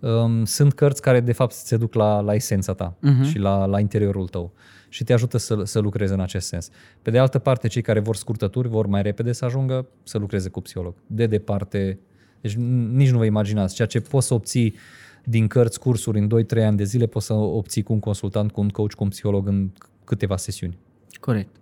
Um, 0.00 0.44
sunt 0.44 0.72
cărți 0.72 1.02
care 1.02 1.20
de 1.20 1.32
fapt 1.32 1.52
se 1.52 1.76
duc 1.76 1.94
la, 1.94 2.20
la 2.20 2.34
esența 2.34 2.72
ta 2.72 2.96
uh-huh. 2.96 3.30
și 3.30 3.38
la, 3.38 3.64
la 3.64 3.80
interiorul 3.80 4.28
tău. 4.28 4.52
și 4.88 5.04
te 5.04 5.12
ajută 5.12 5.38
să, 5.38 5.62
să 5.64 5.78
lucrezi 5.78 6.12
în 6.12 6.20
acest 6.20 6.46
sens. 6.46 6.70
Pe 7.02 7.10
de 7.10 7.18
altă 7.18 7.38
parte, 7.38 7.68
cei 7.68 7.82
care 7.82 8.00
vor 8.00 8.16
scurtături, 8.16 8.68
vor 8.68 8.86
mai 8.86 9.02
repede 9.02 9.32
să 9.32 9.44
ajungă 9.44 9.88
să 10.02 10.18
lucreze 10.18 10.48
cu 10.48 10.60
psiholog. 10.60 10.94
De 11.06 11.26
departe, 11.26 11.98
deci 12.40 12.54
nici 12.92 13.10
nu 13.10 13.18
vă 13.18 13.24
imaginați, 13.24 13.74
ceea 13.74 13.88
ce 13.88 14.00
poți 14.00 14.26
să 14.26 14.34
obții 14.34 14.74
din 15.24 15.46
cărți, 15.46 15.78
cursuri 15.78 16.18
în 16.18 16.28
2-3 16.60 16.64
ani 16.64 16.76
de 16.76 16.84
zile, 16.84 17.06
poți 17.06 17.26
să 17.26 17.32
obții 17.32 17.82
cu 17.82 17.92
un 17.92 18.00
consultant, 18.00 18.52
cu 18.52 18.60
un 18.60 18.68
coach, 18.68 18.92
cu 18.92 19.02
un 19.02 19.08
psiholog 19.08 19.46
în 19.46 19.70
câteva 20.04 20.36
sesiuni. 20.36 20.78
Corect. 21.20 21.56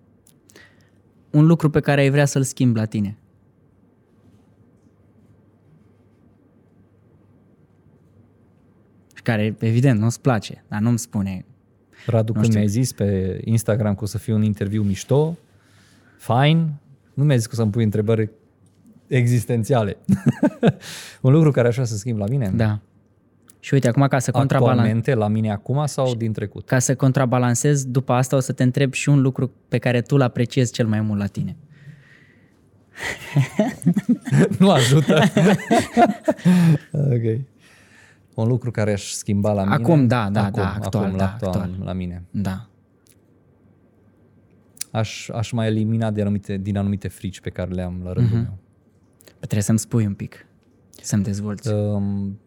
Un 1.30 1.47
lucru 1.47 1.70
pe 1.70 1.80
care 1.80 2.01
ai 2.01 2.11
vrea 2.11 2.24
să-l 2.24 2.43
schimbi 2.43 2.78
la 2.78 2.84
tine. 2.84 3.16
Care, 9.29 9.55
evident, 9.59 10.01
nu-ți 10.01 10.20
place, 10.20 10.64
dar 10.68 10.81
nu-mi 10.81 10.99
spune. 10.99 11.45
Radu, 12.07 12.26
Nu 12.26 12.33
când 12.33 12.45
știu. 12.45 12.57
mi-ai 12.59 12.68
zis 12.68 12.93
pe 12.93 13.41
Instagram 13.45 13.95
că 13.95 14.05
o 14.05 14.07
să 14.07 14.18
fie 14.18 14.33
un 14.35 14.43
interviu 14.43 14.83
mișto, 14.83 15.37
fine, 16.18 16.72
nu 17.14 17.24
mi-ai 17.24 17.37
zis 17.37 17.47
că 17.47 17.53
o 17.55 17.57
să-mi 17.59 17.70
pui 17.70 17.85
întrebări 17.85 18.31
existențiale. 19.07 19.97
un 21.20 21.33
lucru 21.33 21.51
care 21.51 21.68
aș 21.68 21.74
vrea 21.74 21.87
să 21.87 21.97
schimb 21.97 22.18
la 22.18 22.26
mine? 22.26 22.53
Da. 22.55 22.79
Și 23.61 23.74
uite, 23.74 23.89
acum 23.89 24.07
ca 24.07 24.18
să 24.18 24.31
contrabalancez, 24.31 24.79
Actualmente, 24.85 25.14
la 25.14 25.29
mine 25.29 25.51
acum 25.53 25.87
sau 25.87 26.14
din 26.14 26.33
trecut? 26.33 26.66
ca 26.66 26.79
să 26.79 26.95
contrabalancez, 26.95 27.85
după 27.85 28.12
asta 28.12 28.37
o 28.37 28.41
să 28.41 28.53
te 28.53 28.62
întreb 28.62 28.93
și 28.93 29.09
un 29.09 29.20
lucru 29.20 29.51
pe 29.68 29.79
care 29.79 30.01
tu 30.01 30.14
îl 30.14 30.22
apreciezi 30.22 30.72
cel 30.72 30.87
mai 30.87 31.01
mult 31.01 31.18
la 31.20 31.26
tine. 31.26 31.57
nu 34.59 34.70
ajută. 34.70 35.22
ok. 37.14 37.41
Un 38.43 38.49
lucru 38.49 38.70
care 38.70 38.93
aș 38.93 39.11
schimba 39.11 39.53
la 39.53 39.62
mine? 39.62 39.74
Acum, 39.74 40.07
da, 40.07 40.30
da, 40.30 40.45
acum, 40.45 40.62
da, 40.62 40.74
actual, 40.74 41.05
acum, 41.05 41.16
da, 41.16 41.24
la, 41.24 41.30
actual, 41.32 41.53
actual. 41.55 41.84
la 41.84 41.93
mine. 41.93 42.24
Da. 42.30 42.68
Aș, 44.91 45.28
aș 45.28 45.51
mai 45.51 45.66
elimina 45.66 46.11
de 46.11 46.20
anumite, 46.20 46.57
din 46.57 46.76
anumite 46.76 47.09
frici 47.09 47.41
pe 47.41 47.51
care 47.51 47.70
le 47.70 47.82
am 47.82 48.01
la 48.05 48.12
rândul 48.12 48.36
Mhm. 48.36 48.43
meu. 48.45 48.59
Trebuie 49.39 49.62
să-mi 49.62 49.78
spui 49.78 50.07
un 50.07 50.14
pic, 50.14 50.47
să-mi 51.03 51.22
dezvolți. 51.22 51.72
Um, 51.72 52.39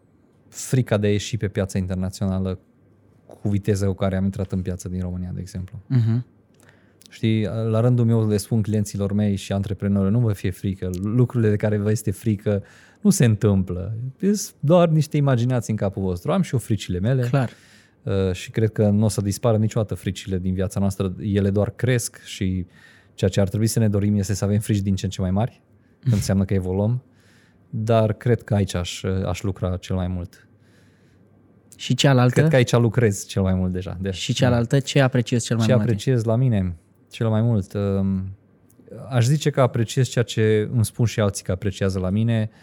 frica 0.48 0.96
de 0.96 1.06
a 1.06 1.10
ieși 1.10 1.36
pe 1.36 1.48
piața 1.48 1.78
internațională 1.78 2.58
cu 3.26 3.48
viteza 3.48 3.86
cu 3.86 3.92
care 3.94 4.16
am 4.16 4.24
intrat 4.24 4.52
în 4.52 4.62
piață 4.62 4.88
din 4.88 5.00
România, 5.00 5.30
de 5.34 5.40
exemplu. 5.40 5.78
Mhm. 5.86 6.26
Știi, 7.10 7.44
la 7.44 7.80
rândul 7.80 8.04
meu 8.04 8.28
le 8.28 8.36
spun 8.36 8.62
clienților 8.62 9.12
mei 9.12 9.36
și 9.36 9.52
antreprenorilor, 9.52 10.12
nu 10.12 10.20
vă 10.20 10.32
fie 10.32 10.50
frică, 10.50 10.90
lucrurile 11.02 11.50
de 11.50 11.56
care 11.56 11.76
vă 11.76 11.90
este 11.90 12.10
frică 12.10 12.62
nu 13.02 13.10
se 13.10 13.24
întâmplă. 13.24 13.96
Sunt 14.20 14.54
doar 14.60 14.88
niște 14.88 15.16
imaginații 15.16 15.72
în 15.72 15.78
capul 15.78 16.02
vostru. 16.02 16.32
Am 16.32 16.42
și 16.42 16.52
eu 16.52 16.58
fricile 16.58 16.98
mele 16.98 17.26
Clar. 17.28 17.50
uh, 18.02 18.32
și 18.32 18.50
cred 18.50 18.72
că 18.72 18.88
nu 18.88 19.04
o 19.04 19.08
să 19.08 19.20
dispară 19.20 19.56
niciodată 19.56 19.94
fricile 19.94 20.38
din 20.38 20.54
viața 20.54 20.80
noastră. 20.80 21.14
Ele 21.20 21.50
doar 21.50 21.70
cresc 21.70 22.22
și 22.24 22.66
ceea 23.14 23.30
ce 23.30 23.40
ar 23.40 23.48
trebui 23.48 23.66
să 23.66 23.78
ne 23.78 23.88
dorim 23.88 24.14
este 24.16 24.34
să 24.34 24.44
avem 24.44 24.58
frici 24.58 24.80
din 24.80 24.94
ce 24.94 25.04
în 25.04 25.10
ce 25.10 25.20
mai 25.20 25.30
mari, 25.30 25.62
când 26.00 26.14
înseamnă 26.20 26.44
că 26.44 26.54
evoluăm. 26.54 27.02
Dar 27.70 28.12
cred 28.12 28.42
că 28.42 28.54
aici 28.54 28.74
aș, 28.74 29.02
aș 29.26 29.42
lucra 29.42 29.76
cel 29.76 29.96
mai 29.96 30.06
mult. 30.06 30.46
Și 31.76 31.94
cealaltă? 31.94 32.34
Cred 32.38 32.48
că 32.50 32.56
aici 32.56 32.72
lucrez 32.72 33.26
cel 33.26 33.42
mai 33.42 33.54
mult 33.54 33.72
deja. 33.72 33.98
De, 34.00 34.10
Și 34.10 34.32
cealaltă, 34.32 34.80
ce 34.80 35.00
apreciezi 35.00 35.44
cel 35.46 35.56
mai 35.56 35.66
ce 35.66 35.72
mult? 35.72 35.84
la 35.86 35.92
tine? 35.94 36.02
apreciez 36.02 36.24
la 36.24 36.36
mine 36.36 36.76
cel 37.10 37.28
mai 37.28 37.42
mult? 37.42 37.72
Um, 37.74 38.36
Aș 39.08 39.24
zice 39.24 39.50
că 39.50 39.60
apreciez 39.60 40.08
ceea 40.08 40.24
ce 40.24 40.68
îmi 40.72 40.84
spun 40.84 41.06
și 41.06 41.20
alții 41.20 41.44
că 41.44 41.52
apreciază 41.52 41.98
la 41.98 42.10
mine, 42.10 42.50
um, 42.50 42.60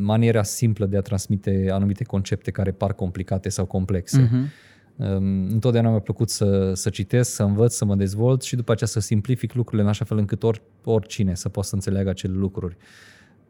maniera 0.00 0.42
simplă 0.42 0.86
de 0.86 0.96
a 0.96 1.00
transmite 1.00 1.68
anumite 1.70 2.04
concepte 2.04 2.50
care 2.50 2.70
par 2.70 2.92
complicate 2.92 3.48
sau 3.48 3.64
complexe. 3.64 4.20
Mhm. 4.20 4.50
Um, 4.96 5.46
Întotdeauna 5.50 5.90
mi-a 5.90 5.98
plăcut 5.98 6.30
să, 6.30 6.72
să 6.74 6.90
citesc, 6.90 7.30
să 7.30 7.42
învăț, 7.42 7.74
să 7.74 7.84
mă 7.84 7.94
dezvolt 7.94 8.42
și 8.42 8.56
după 8.56 8.72
aceea 8.72 8.88
să 8.88 9.00
simplific 9.00 9.54
lucrurile 9.54 9.82
în 9.82 9.88
așa 9.88 10.04
fel 10.04 10.18
încât 10.18 10.42
or, 10.42 10.62
oricine 10.84 11.34
să 11.34 11.48
poată 11.48 11.68
să 11.68 11.74
înțeleagă 11.74 12.08
acele 12.08 12.32
lucruri. 12.36 12.76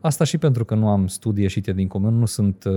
Asta 0.01 0.25
și 0.25 0.39
pentru 0.39 0.65
că 0.65 0.75
nu 0.75 0.89
am 0.89 1.07
studii 1.07 1.43
ieșite 1.43 1.73
din 1.73 1.89
comun, 1.89 2.19
nu 2.19 2.27
sunt 2.27 2.65
uh, 2.65 2.73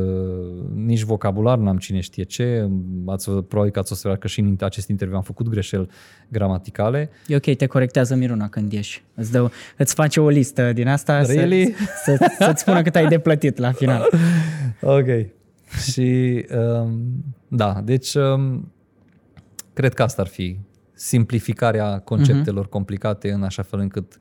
nici 0.74 1.02
vocabular, 1.02 1.58
n-am 1.58 1.78
cine 1.78 2.00
știe 2.00 2.24
ce. 2.24 2.70
Ați, 3.06 3.32
probabil 3.32 3.72
că 3.72 3.80
ați 3.80 3.92
observat 3.92 4.20
că 4.20 4.28
și 4.28 4.40
în 4.40 4.56
acest 4.60 4.88
interviu 4.88 5.18
am 5.18 5.24
făcut 5.24 5.48
greșeli 5.48 5.88
gramaticale. 6.28 7.10
E 7.28 7.36
ok, 7.36 7.56
te 7.56 7.66
corectează 7.66 8.16
Miruna 8.16 8.50
când 8.50 8.72
ieși. 8.72 9.04
Îți, 9.16 9.32
dă, 9.32 9.52
îți 9.78 9.94
face 9.94 10.20
o 10.20 10.30
listă 10.30 10.74
din 10.74 10.88
asta 10.88 11.22
Really? 11.22 11.76
să, 12.04 12.16
să, 12.18 12.36
să-ți 12.40 12.62
spună 12.62 12.82
cât 12.82 12.96
ai 12.96 13.08
de 13.08 13.20
plătit 13.20 13.58
la 13.58 13.72
final. 13.72 14.10
Ok. 14.82 15.08
și 15.92 16.42
um, 16.56 17.24
da, 17.48 17.82
deci 17.84 18.14
um, 18.14 18.72
cred 19.74 19.94
că 19.94 20.04
asta 20.04 20.22
ar 20.22 20.28
fi 20.28 20.58
simplificarea 20.94 22.00
conceptelor 22.00 22.66
uh-huh. 22.66 22.70
complicate 22.70 23.32
în 23.32 23.44
așa 23.44 23.64
fel 23.64 23.80
încât 23.80 24.18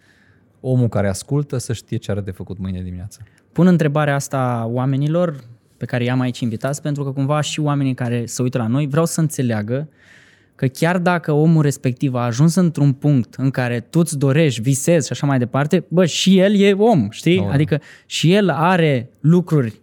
omul 0.61 0.89
care 0.89 1.09
ascultă 1.09 1.59
să 1.59 1.73
știe 1.73 1.97
ce 1.97 2.11
are 2.11 2.21
de 2.21 2.31
făcut 2.31 2.59
mâine 2.59 2.83
dimineață. 2.83 3.21
Pun 3.53 3.67
întrebarea 3.67 4.15
asta 4.15 4.69
oamenilor 4.71 5.45
pe 5.77 5.85
care 5.85 6.05
i-am 6.05 6.21
aici 6.21 6.41
invitați, 6.41 6.83
pentru 6.83 7.05
că 7.05 7.11
cumva 7.11 7.41
și 7.41 7.61
oamenii 7.61 7.95
care 7.95 8.27
se 8.27 8.43
uită 8.43 8.59
la 8.59 8.67
noi 8.67 8.87
vreau 8.87 9.05
să 9.05 9.21
înțeleagă 9.21 9.89
că 10.55 10.67
chiar 10.67 10.99
dacă 10.99 11.33
omul 11.33 11.63
respectiv 11.63 12.15
a 12.15 12.25
ajuns 12.25 12.55
într-un 12.55 12.93
punct 12.93 13.35
în 13.35 13.51
care 13.51 13.81
tu 13.81 13.99
îți 13.99 14.19
dorești, 14.19 14.61
visezi 14.61 15.07
și 15.07 15.13
așa 15.13 15.27
mai 15.27 15.39
departe, 15.39 15.85
bă, 15.89 16.05
și 16.05 16.39
el 16.39 16.55
e 16.55 16.73
om, 16.73 17.11
știi? 17.11 17.39
Oh, 17.39 17.47
da. 17.47 17.53
Adică 17.53 17.81
și 18.07 18.33
el 18.33 18.51
are 18.51 19.11
lucruri 19.21 19.81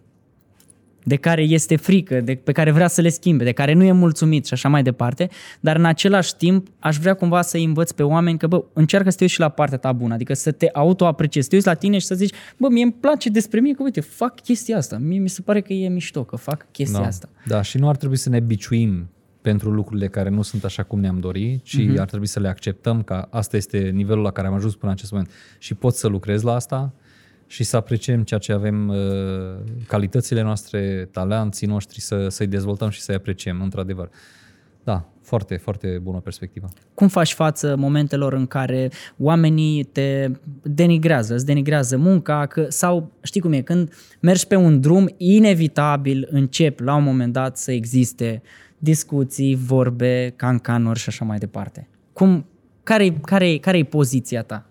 de 1.08 1.16
care 1.16 1.42
este 1.42 1.76
frică, 1.76 2.20
de, 2.20 2.34
pe 2.34 2.52
care 2.52 2.70
vrea 2.70 2.88
să 2.88 3.00
le 3.00 3.08
schimbe, 3.08 3.44
de 3.44 3.52
care 3.52 3.72
nu 3.72 3.84
e 3.84 3.92
mulțumit 3.92 4.46
și 4.46 4.52
așa 4.52 4.68
mai 4.68 4.82
departe, 4.82 5.28
dar 5.60 5.76
în 5.76 5.84
același 5.84 6.36
timp 6.36 6.66
aș 6.78 6.96
vrea 6.96 7.14
cumva 7.14 7.42
să-i 7.42 7.64
învăț 7.64 7.90
pe 7.90 8.02
oameni 8.02 8.38
că, 8.38 8.46
bă, 8.46 8.64
încearcă 8.72 9.10
să 9.10 9.16
te 9.16 9.22
uiți 9.22 9.34
și 9.34 9.40
la 9.40 9.48
partea 9.48 9.78
ta 9.78 9.92
bună, 9.92 10.14
adică 10.14 10.34
să 10.34 10.50
te 10.52 10.68
autoapreciezi, 10.72 11.44
să 11.44 11.48
te 11.50 11.54
uiți 11.56 11.66
la 11.68 11.74
tine 11.74 11.98
și 11.98 12.06
să 12.06 12.14
zici, 12.14 12.34
bă, 12.56 12.68
mie 12.68 12.82
îmi 12.82 12.92
place 12.92 13.28
despre 13.28 13.60
mine 13.60 13.74
că, 13.74 13.82
uite, 13.82 14.00
fac 14.00 14.40
chestia 14.40 14.76
asta, 14.76 14.98
mie 14.98 15.18
mi 15.18 15.28
se 15.28 15.40
pare 15.42 15.60
că 15.60 15.72
e 15.72 15.88
mișto, 15.88 16.24
că 16.24 16.36
fac 16.36 16.66
chestia 16.70 17.00
Da. 17.00 17.06
asta. 17.06 17.28
da, 17.46 17.62
și 17.62 17.78
nu 17.78 17.88
ar 17.88 17.96
trebui 17.96 18.16
să 18.16 18.28
ne 18.28 18.40
biciuim 18.40 19.08
pentru 19.40 19.70
lucrurile 19.70 20.08
care 20.08 20.28
nu 20.28 20.42
sunt 20.42 20.64
așa 20.64 20.82
cum 20.82 21.00
ne-am 21.00 21.20
dori, 21.20 21.60
ci 21.62 21.76
Mhm. 21.76 21.94
uh-huh. 21.94 21.98
ar 22.00 22.06
trebui 22.08 22.26
să 22.26 22.40
le 22.40 22.48
acceptăm 22.48 23.02
că 23.02 23.26
asta 23.30 23.56
este 23.56 23.78
nivelul 23.94 24.22
la 24.22 24.30
care 24.30 24.46
am 24.46 24.54
ajuns 24.54 24.72
până 24.74 24.90
în 24.90 24.96
acest 24.96 25.12
moment 25.12 25.30
și 25.58 25.74
pot 25.74 25.94
să 25.94 26.06
lucrez 26.08 26.42
la 26.42 26.54
asta 26.54 26.92
și 27.50 27.64
să 27.64 27.76
apreciem 27.76 28.22
ceea 28.22 28.40
ce 28.40 28.52
avem, 28.52 28.88
uh, 28.88 28.96
calitățile 29.86 30.42
noastre, 30.42 31.08
talenții 31.12 31.66
noștri, 31.66 32.00
să, 32.00 32.28
să-i 32.28 32.46
dezvoltăm 32.46 32.88
și 32.88 33.00
să-i 33.00 33.14
apreciem, 33.14 33.60
într-adevăr. 33.62 34.10
Da, 34.84 35.08
foarte, 35.22 35.56
foarte 35.56 35.98
bună 36.02 36.18
perspectivă. 36.18 36.68
Cum 36.94 37.08
faci 37.08 37.32
față 37.32 37.76
momentelor 37.76 38.32
în 38.32 38.46
care 38.46 38.90
oamenii 39.18 39.84
te 39.84 40.30
denigrează, 40.62 41.34
îți 41.34 41.46
denigrează 41.46 41.96
munca 41.96 42.46
că, 42.46 42.66
sau 42.68 43.12
știi 43.22 43.40
cum 43.40 43.52
e, 43.52 43.60
când 43.60 43.92
mergi 44.20 44.46
pe 44.46 44.56
un 44.56 44.80
drum, 44.80 45.14
inevitabil 45.16 46.28
încep 46.30 46.80
la 46.80 46.94
un 46.94 47.02
moment 47.02 47.32
dat 47.32 47.56
să 47.56 47.72
existe 47.72 48.42
discuții, 48.78 49.54
vorbe, 49.54 50.32
cancanuri 50.36 50.98
și 50.98 51.08
așa 51.08 51.24
mai 51.24 51.38
departe. 51.38 51.88
Cum, 52.12 52.46
care-i, 52.82 53.12
care-i, 53.12 53.58
care-i 53.58 53.84
poziția 53.84 54.42
ta? 54.42 54.67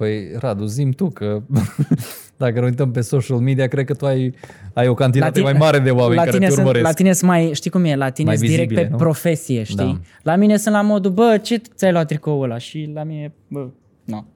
Păi, 0.00 0.30
Radu, 0.38 0.64
zim 0.64 0.90
tu 0.90 1.10
că 1.10 1.42
dacă 2.36 2.60
ne 2.60 2.64
uităm 2.64 2.90
pe 2.90 3.00
social 3.00 3.38
media, 3.38 3.66
cred 3.66 3.84
că 3.84 3.94
tu 3.94 4.06
ai, 4.06 4.34
ai 4.72 4.88
o 4.88 4.94
cantitate 4.94 5.40
mai 5.40 5.52
mare 5.52 5.78
de 5.78 5.90
oameni 5.90 6.14
la 6.14 6.22
care 6.24 6.30
tine 6.30 6.46
te 6.46 6.52
sunt, 6.52 6.66
urmăresc. 6.66 6.86
La 6.86 6.92
tine 6.92 7.12
sunt 7.12 7.30
mai, 7.30 7.50
știi 7.52 7.70
cum 7.70 7.84
e, 7.84 7.96
la 7.96 8.10
tine 8.10 8.28
Mai 8.28 8.36
sunt 8.36 8.48
direct 8.48 8.68
pe 8.68 8.74
vizibile, 8.74 8.98
nu? 8.98 9.04
profesie, 9.04 9.62
știi? 9.62 9.76
Da. 9.76 10.00
La 10.22 10.36
mine 10.36 10.56
sunt 10.56 10.74
la 10.74 10.82
modul, 10.82 11.10
bă, 11.10 11.38
ce 11.42 11.62
ți-ai 11.74 11.92
luat 11.92 12.06
tricoul 12.06 12.42
ăla? 12.42 12.58
Și 12.58 12.90
la 12.94 13.02
mine, 13.02 13.32
bă, 13.48 13.68
nu. 14.04 14.26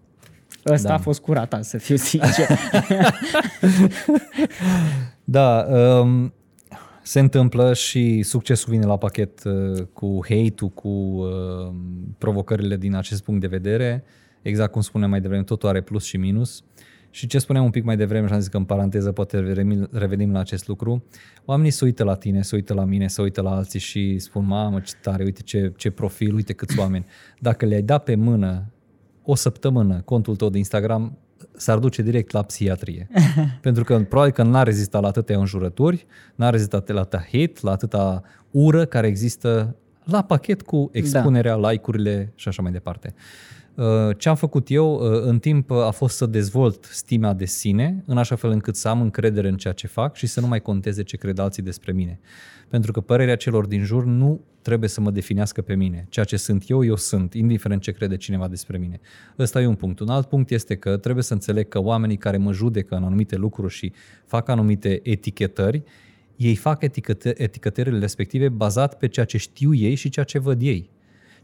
Ăsta 0.67 0.89
Da. 0.89 0.95
a 0.95 0.99
fost 0.99 1.21
curat, 1.21 1.59
să 1.61 1.79
fiu 1.79 1.97
sincer. 1.97 2.47
Da, 5.25 5.67
um, 6.01 6.33
se 7.03 7.21
întâmplă 7.21 7.75
și 7.75 8.23
succesul 8.23 8.73
vine 8.73 8.87
la 8.87 8.97
pachet 8.97 9.45
uh, 9.45 9.83
cu 9.93 10.19
hate-ul, 10.29 10.71
cu 10.75 10.89
uh, 10.89 11.27
provocările 12.19 12.77
din 12.77 12.95
acest 12.95 13.23
punct 13.23 13.41
de 13.41 13.47
vedere. 13.47 14.05
Exact 14.45 14.73
cum 14.73 14.81
spuneam 14.81 15.11
mai 15.11 15.21
devreme, 15.21 15.43
totul 15.43 15.69
are 15.69 15.81
plus 15.81 16.05
și 16.05 16.17
minus. 16.17 16.63
Și 17.11 17.27
ce 17.27 17.39
spuneam 17.39 17.65
un 17.65 17.71
pic 17.71 17.85
mai 17.85 17.97
devreme, 17.97 18.27
și 18.27 18.33
am 18.33 18.39
zis 18.39 18.49
că 18.49 18.57
în 18.57 18.65
paranteză 18.65 19.13
poate 19.13 19.41
revenim- 19.41 19.89
revenim 19.93 20.33
la 20.33 20.39
acest 20.39 20.69
lucru, 20.69 21.05
oamenii 21.45 21.71
se 21.71 21.85
uită 21.85 22.05
la 22.05 22.15
tine, 22.15 22.43
se 22.43 22.55
uită 22.55 22.75
la 22.75 22.85
mine, 22.85 23.07
se 23.09 23.23
uită 23.23 23.41
la 23.41 23.51
alții 23.51 23.81
și 23.81 24.19
spun, 24.19 24.47
mamă 24.47 24.81
ce 24.81 24.93
tare, 25.03 25.25
uite 25.25 25.41
ce, 25.41 25.73
ce 25.77 25.91
profil, 25.91 26.35
uite 26.35 26.53
câți 26.53 26.79
oameni. 26.79 27.07
Dacă 27.39 27.67
le-ai 27.67 27.83
dat 27.83 28.05
pe 28.05 28.15
mână 28.15 28.73
o 29.23 29.35
săptămână 29.35 30.01
contul 30.05 30.37
tău 30.37 30.49
de 30.49 30.59
Instagram, 30.59 31.19
s-ar 31.57 31.79
duce 31.79 32.03
direct 32.03 32.31
la 32.31 32.43
psihiatrie. 32.43 33.09
Pentru 33.61 33.85
că 33.85 33.99
probabil 33.99 34.33
că 34.33 34.43
n-a 34.43 34.63
rezistat 34.63 35.03
la 35.03 35.09
atâtea 35.09 35.39
înjurături, 35.39 36.07
n-a 36.35 36.51
rezistat 36.51 36.89
la 36.89 37.01
atâta 37.01 37.19
hate, 37.33 37.55
la 37.61 37.71
atâta 37.71 38.23
ură 38.51 38.85
care 38.85 39.07
există 39.07 39.77
la 40.05 40.23
pachet 40.23 40.63
cu 40.63 40.91
expunerea, 40.93 41.57
da. 41.57 41.71
like-urile 41.71 42.33
și 42.35 42.49
așa 42.49 42.63
mai 42.63 42.73
departe. 42.73 43.15
Uh, 43.75 44.17
Ce 44.19 44.29
am 44.29 44.37
făcut 44.37 44.71
eu 44.71 44.95
uh, 44.95 45.23
în 45.23 45.39
timp 45.39 45.71
uh, 45.71 45.77
a 45.77 45.91
fost 45.91 46.17
să 46.17 46.27
dezvolt 46.27 46.85
stima 46.85 47.33
de 47.33 47.45
sine, 47.45 48.03
în 48.07 48.19
așa 48.19 48.35
fel 48.35 48.51
încât 48.51 48.77
să 48.77 48.89
am 48.89 49.01
încredere 49.01 49.49
în 49.49 49.57
ceea 49.57 49.73
ce 49.73 49.87
fac 49.87 50.17
și 50.17 50.27
să 50.27 50.41
nu 50.41 50.47
mai 50.47 50.61
conteze 50.61 51.03
ce 51.03 51.17
cred 51.17 51.39
alții 51.39 51.63
despre 51.63 51.93
mine. 51.93 52.21
Pentru 52.69 52.93
că 52.93 53.01
părerea 53.01 53.37
celor 53.37 53.67
din 53.67 53.85
jur 53.85 54.05
nu 54.05 54.41
trebuie 54.63 54.89
să 54.89 55.01
mă 55.01 55.11
definească 55.11 55.63
pe 55.63 55.75
mine. 55.75 56.07
Ceea 56.09 56.25
ce 56.25 56.37
sunt 56.37 56.65
eu, 56.67 56.85
eu 56.85 56.97
sunt, 56.97 57.35
indiferent 57.35 57.83
ce 57.83 57.91
crede 57.91 58.17
cineva 58.17 58.49
despre 58.49 58.79
mine. 58.79 59.01
Ăsta 59.39 59.61
e 59.61 59.67
un 59.67 59.75
punct. 59.75 60.01
Un 60.01 60.09
alt 60.09 60.27
punct 60.27 60.51
este 60.51 60.77
că 60.77 60.97
trebuie 60.97 61.25
să 61.25 61.33
înțeleg 61.33 61.69
că 61.69 61.79
oamenii 61.79 62.17
care 62.17 62.37
mă 62.37 62.53
judecă 62.53 62.95
în 62.95 63.05
anumite 63.05 63.37
lucruri 63.37 63.73
și 63.73 63.93
fac 64.27 64.49
anumite 64.49 65.01
etichetări, 65.03 65.83
ei 66.37 66.55
fac 66.55 66.83
etichete, 66.83 67.43
etichetările 67.43 67.99
respective 67.99 68.49
bazat 68.49 68.99
pe 68.99 69.09
ceea 69.09 69.27
ce 69.27 69.37
știu 69.37 69.75
ei 69.75 69.95
și 69.95 70.09
ceea 70.09 70.25
ce 70.25 70.39
văd 70.39 70.63
ei. 70.63 70.91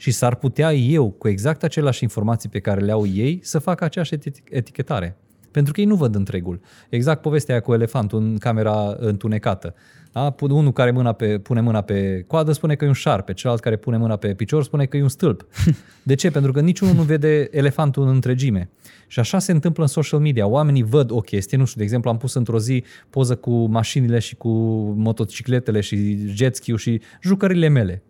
Și 0.01 0.11
s-ar 0.11 0.34
putea 0.34 0.72
eu, 0.74 1.11
cu 1.11 1.28
exact 1.28 1.62
aceleași 1.62 2.03
informații 2.03 2.48
pe 2.48 2.59
care 2.59 2.80
le 2.80 2.92
au 2.92 3.07
ei, 3.07 3.40
să 3.42 3.59
fac 3.59 3.80
aceeași 3.80 4.16
eti- 4.16 4.42
etichetare. 4.51 5.16
Pentru 5.51 5.72
că 5.72 5.80
ei 5.80 5.86
nu 5.86 5.94
văd 5.94 6.14
întregul. 6.14 6.61
Exact 6.88 7.20
povestea 7.20 7.55
aia 7.55 7.62
cu 7.62 7.72
elefantul 7.72 8.18
în 8.18 8.38
camera 8.38 8.96
întunecată. 8.98 9.74
Da? 10.12 10.30
Pu- 10.30 10.55
Unul 10.55 10.72
care 10.72 10.90
mâna 10.90 11.12
pe, 11.12 11.38
pune 11.38 11.61
mâna 11.61 11.80
pe 11.80 12.24
coadă 12.26 12.53
spune 12.53 12.74
că 12.74 12.84
e 12.84 12.88
un 12.88 12.92
șarpe, 12.92 13.32
celălalt 13.32 13.62
care 13.62 13.76
pune 13.76 13.96
mâna 13.96 14.16
pe 14.16 14.34
picior 14.34 14.64
spune 14.64 14.84
că 14.84 14.96
e 14.96 15.03
un 15.03 15.09
stâlp. 15.09 15.46
De 16.03 16.14
ce? 16.14 16.30
Pentru 16.30 16.53
că 16.53 16.61
niciunul 16.61 16.94
nu 16.94 17.03
vede 17.03 17.48
elefantul 17.51 18.03
în 18.03 18.09
întregime. 18.09 18.70
Și 19.07 19.20
așa 19.20 19.38
se 19.38 19.53
întâmplă 19.53 19.82
în 19.82 19.88
social 19.88 20.20
media. 20.20 20.46
Oamenii 20.46 20.82
văd 20.82 21.11
o 21.11 21.20
chestie, 21.20 21.59
nu 21.59 21.64
știu, 21.64 21.78
de 21.78 21.84
exemplu 21.84 22.11
am 22.11 22.16
pus 22.16 22.34
într-o 22.34 22.59
zi 22.59 22.84
poză 23.11 23.36
cu 23.36 23.66
mașinile 23.66 24.18
și 24.18 24.36
cu 24.36 24.48
motocicletele 24.96 25.80
și 25.80 26.16
jet 26.26 26.57
ski 26.57 26.76
și 26.76 27.01
jucările 27.22 27.68
mele. 27.68 28.03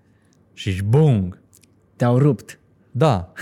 Și 0.53 0.83
bung! 0.85 1.41
Te-au 2.01 2.19
rupt. 2.19 2.59
Da. 2.91 3.33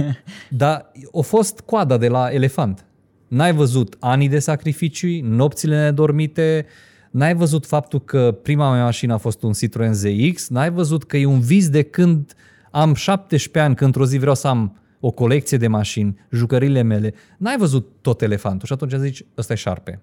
Dar 0.48 0.92
a 1.12 1.20
fost 1.20 1.60
coada 1.60 1.96
de 1.96 2.08
la 2.08 2.32
elefant. 2.32 2.86
N-ai 3.28 3.52
văzut 3.52 3.96
ani 4.00 4.28
de 4.28 4.38
sacrificii, 4.38 5.20
nopțile 5.20 5.82
nedormite, 5.82 6.66
n-ai 7.10 7.34
văzut 7.34 7.66
faptul 7.66 8.00
că 8.00 8.38
prima 8.42 8.72
mea 8.72 8.84
mașină 8.84 9.12
a 9.12 9.16
fost 9.16 9.42
un 9.42 9.52
Citroen 9.52 9.94
ZX, 9.94 10.48
n-ai 10.48 10.70
văzut 10.70 11.04
că 11.04 11.16
e 11.16 11.24
un 11.24 11.40
vis 11.40 11.68
de 11.68 11.82
când 11.82 12.34
am 12.70 12.94
17 12.94 13.58
ani, 13.58 13.74
când 13.74 13.94
într-o 13.94 14.10
zi 14.10 14.18
vreau 14.18 14.34
să 14.34 14.48
am 14.48 14.76
o 15.00 15.10
colecție 15.10 15.58
de 15.58 15.68
mașini, 15.68 16.16
jucările 16.30 16.82
mele. 16.82 17.14
N-ai 17.36 17.56
văzut 17.56 17.88
tot 18.00 18.22
elefantul 18.22 18.66
și 18.66 18.72
atunci 18.72 18.92
zici, 18.92 19.24
ăsta 19.36 19.52
e 19.52 19.56
șarpe. 19.56 20.00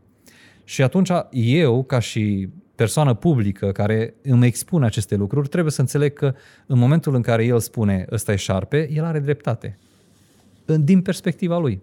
Și 0.64 0.82
atunci 0.82 1.10
eu, 1.32 1.84
ca 1.84 2.00
și 2.00 2.50
persoană 2.76 3.14
publică 3.14 3.72
care 3.72 4.14
îmi 4.22 4.46
expune 4.46 4.86
aceste 4.86 5.16
lucruri, 5.16 5.48
trebuie 5.48 5.72
să 5.72 5.82
înțeleg 5.82 6.14
că 6.14 6.34
în 6.66 6.78
momentul 6.78 7.16
în 7.16 7.22
care 7.22 7.46
el 7.46 7.60
spune 7.60 8.06
ăsta 8.12 8.32
e 8.32 8.36
șarpe, 8.36 8.90
el 8.92 9.04
are 9.04 9.20
dreptate. 9.20 9.78
În- 10.66 10.84
Din 10.84 11.02
perspectiva 11.02 11.58
lui. 11.58 11.82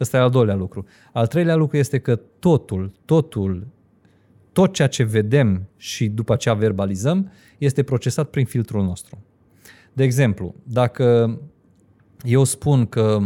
Ăsta 0.00 0.16
e 0.16 0.20
al 0.20 0.30
doilea 0.30 0.54
lucru. 0.54 0.86
Al 1.12 1.26
treilea 1.26 1.54
lucru 1.54 1.76
este 1.76 1.98
că 1.98 2.20
totul, 2.38 2.92
totul, 3.04 3.66
tot 4.52 4.72
ceea 4.72 4.88
ce 4.88 5.02
vedem 5.02 5.68
și 5.76 6.08
după 6.08 6.32
aceea 6.32 6.54
verbalizăm 6.54 7.30
este 7.58 7.82
procesat 7.82 8.30
prin 8.30 8.44
filtrul 8.44 8.84
nostru. 8.84 9.18
De 9.92 10.02
exemplu, 10.02 10.54
dacă 10.62 11.38
eu 12.22 12.44
spun 12.44 12.86
că 12.86 13.18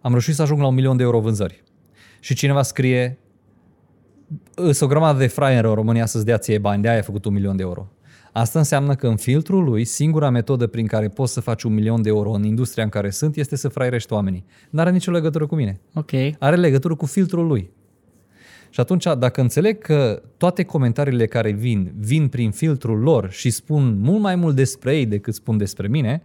am 0.00 0.10
reușit 0.10 0.34
să 0.34 0.42
ajung 0.42 0.60
la 0.60 0.66
un 0.66 0.74
milion 0.74 0.96
de 0.96 1.02
euro 1.02 1.20
vânzări 1.20 1.62
și 2.20 2.34
cineva 2.34 2.62
scrie 2.62 3.18
sunt 4.54 4.80
o 4.80 4.86
grămadă 4.86 5.18
de 5.18 5.26
fraieri 5.26 5.66
în 5.66 5.74
România 5.74 6.06
să-ți 6.06 6.24
dea 6.24 6.38
ție 6.38 6.58
bani, 6.58 6.82
de-aia 6.82 6.96
ai 6.96 7.02
făcut 7.02 7.24
un 7.24 7.32
milion 7.32 7.56
de 7.56 7.62
euro. 7.62 7.88
Asta 8.32 8.58
înseamnă 8.58 8.94
că 8.94 9.06
în 9.06 9.16
filtrul 9.16 9.64
lui, 9.64 9.84
singura 9.84 10.30
metodă 10.30 10.66
prin 10.66 10.86
care 10.86 11.08
poți 11.08 11.32
să 11.32 11.40
faci 11.40 11.62
un 11.62 11.74
milion 11.74 12.02
de 12.02 12.08
euro 12.08 12.30
în 12.30 12.44
industria 12.44 12.84
în 12.84 12.90
care 12.90 13.10
sunt 13.10 13.36
este 13.36 13.56
să 13.56 13.68
fraierești 13.68 14.12
oamenii. 14.12 14.44
Nu 14.70 14.80
are 14.80 14.90
nicio 14.90 15.10
legătură 15.10 15.46
cu 15.46 15.54
mine. 15.54 15.80
Ok. 15.94 16.10
Are 16.38 16.56
legătură 16.56 16.94
cu 16.94 17.06
filtrul 17.06 17.46
lui. 17.46 17.70
Și 18.70 18.80
atunci, 18.80 19.04
dacă 19.18 19.40
înțeleg 19.40 19.78
că 19.78 20.22
toate 20.36 20.62
comentariile 20.62 21.26
care 21.26 21.50
vin, 21.50 21.92
vin 21.98 22.28
prin 22.28 22.50
filtrul 22.50 22.98
lor 22.98 23.30
și 23.30 23.50
spun 23.50 23.98
mult 24.00 24.20
mai 24.20 24.34
mult 24.34 24.56
despre 24.56 24.96
ei 24.96 25.06
decât 25.06 25.34
spun 25.34 25.56
despre 25.56 25.88
mine, 25.88 26.22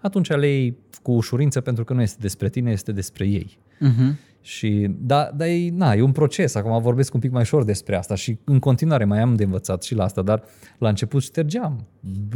atunci 0.00 0.28
le 0.28 0.46
iei 0.48 0.76
cu 1.02 1.12
ușurință 1.12 1.60
pentru 1.60 1.84
că 1.84 1.92
nu 1.92 2.02
este 2.02 2.18
despre 2.20 2.48
tine, 2.48 2.70
este 2.70 2.92
despre 2.92 3.26
ei. 3.26 3.58
Uh-huh. 3.76 4.14
Și 4.48 4.90
da, 5.00 5.30
da 5.36 5.48
e, 5.48 5.70
na, 5.70 5.92
e 5.94 6.02
un 6.02 6.12
proces, 6.12 6.54
acum 6.54 6.82
vorbesc 6.82 7.14
un 7.14 7.20
pic 7.20 7.30
mai 7.30 7.40
ușor 7.42 7.64
despre 7.64 7.96
asta 7.96 8.14
și 8.14 8.38
în 8.44 8.58
continuare 8.58 9.04
mai 9.04 9.20
am 9.20 9.34
de 9.34 9.44
învățat 9.44 9.82
și 9.82 9.94
la 9.94 10.04
asta, 10.04 10.22
dar 10.22 10.42
la 10.78 10.88
început 10.88 11.22
ștergeam, 11.22 11.86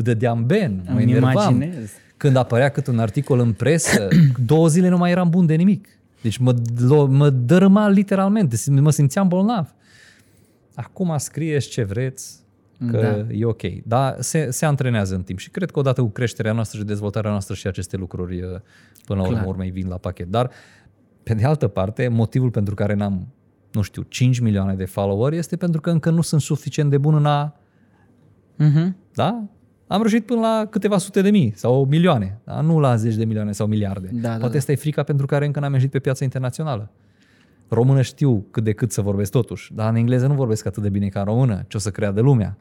dădeam 0.03 0.47
ben, 0.47 0.83
mă 0.87 0.93
Îmi 1.01 1.03
enervam. 1.03 1.31
imaginez. 1.55 1.91
Când 2.17 2.37
apărea 2.37 2.69
cât 2.69 2.87
un 2.87 2.99
articol 2.99 3.39
în 3.39 3.53
presă, 3.53 4.09
două 4.47 4.69
zile 4.69 4.89
nu 4.89 4.97
mai 4.97 5.11
eram 5.11 5.31
bun 5.31 5.47
de 5.47 5.55
nimic. 5.55 5.89
Deci 6.23 6.37
mă, 6.37 6.55
lo- 6.75 7.09
mă 7.09 7.31
dărâma 7.31 7.89
literalmente, 7.89 8.57
sim- 8.57 8.81
mă 8.81 8.91
simțeam 8.91 9.29
bolnav. 9.29 9.75
Acum 10.75 11.15
scrieți 11.19 11.69
ce 11.69 11.83
vreți, 11.85 12.41
că 12.91 13.25
Da. 13.29 13.35
e 13.35 13.45
ok. 13.45 13.63
Dar 13.85 14.17
se, 14.19 14.51
se 14.51 14.65
antrenează 14.65 15.15
în 15.15 15.23
timp 15.23 15.39
și 15.39 15.51
cred 15.51 15.71
că 15.71 15.79
odată 15.79 16.01
cu 16.01 16.09
creșterea 16.09 16.53
noastră 16.53 16.79
și 16.79 16.85
dezvoltarea 16.85 17.31
noastră 17.31 17.55
și 17.55 17.67
aceste 17.67 17.97
lucruri 17.97 18.43
uh, 18.43 18.49
până 19.07 19.21
la 19.21 19.27
urmă 19.27 19.37
Clar. 19.39 19.49
urmei 19.49 19.71
vin 19.71 19.89
la 19.89 19.97
pachet. 19.97 20.27
Dar 20.31 20.51
pe 21.23 21.35
de 21.35 21.45
altă 21.45 21.68
parte, 21.68 22.09
motivul 22.09 22.51
pentru 22.51 22.75
care 22.75 22.95
n-am, 22.95 23.27
nu 23.73 23.83
știu, 23.83 24.03
5 24.03 24.39
milioane 24.39 24.75
de 24.75 24.85
followeri 24.85 25.37
este 25.37 25.57
pentru 25.57 25.81
că 25.81 25.91
încă 25.91 26.11
nu 26.11 26.20
sunt 26.20 26.41
suficient 26.41 26.91
de 26.91 26.99
bun 26.99 27.14
în 27.14 27.27
a 27.27 27.57
Uh-huh. 28.59 28.93
da? 29.14 29.45
Am 29.87 29.99
reușit 30.01 30.27
până 30.27 30.41
la 30.41 30.66
câteva 30.70 30.99
sute 30.99 31.23
de 31.23 31.31
mii 31.31 31.53
sau 31.57 31.85
milioane, 31.85 32.41
da? 32.45 32.61
nu 32.61 32.79
la 32.81 32.97
zeci 32.97 33.14
de 33.14 33.25
milioane 33.25 33.53
sau 33.53 33.66
miliarde. 33.66 34.09
Da, 34.12 34.29
da, 34.29 34.37
Poate 34.37 34.53
da. 34.53 34.59
asta 34.59 34.73
e 34.73 34.77
frica 34.77 35.03
pentru 35.03 35.27
care 35.27 35.47
încă 35.47 35.61
n-am 35.61 35.73
ieșit 35.73 35.91
pe 35.91 35.99
piața 35.99 36.25
internațională. 36.25 36.91
Română 37.68 38.03
știu 38.03 38.47
cât 38.51 38.64
de 38.64 38.73
cât 38.73 38.93
să 38.93 39.01
vorbesc 39.03 39.31
totuși, 39.31 39.75
dar 39.75 39.89
în 39.89 39.97
engleză 39.97 40.27
nu 40.27 40.35
vorbesc 40.35 40.66
atât 40.66 40.83
de 40.83 40.89
bine 40.89 41.09
ca 41.09 41.18
în 41.18 41.25
română, 41.25 41.64
ce 41.68 41.77
o 41.77 41.81
să 41.81 41.91
creadă 41.91 42.20
lumea. 42.20 42.59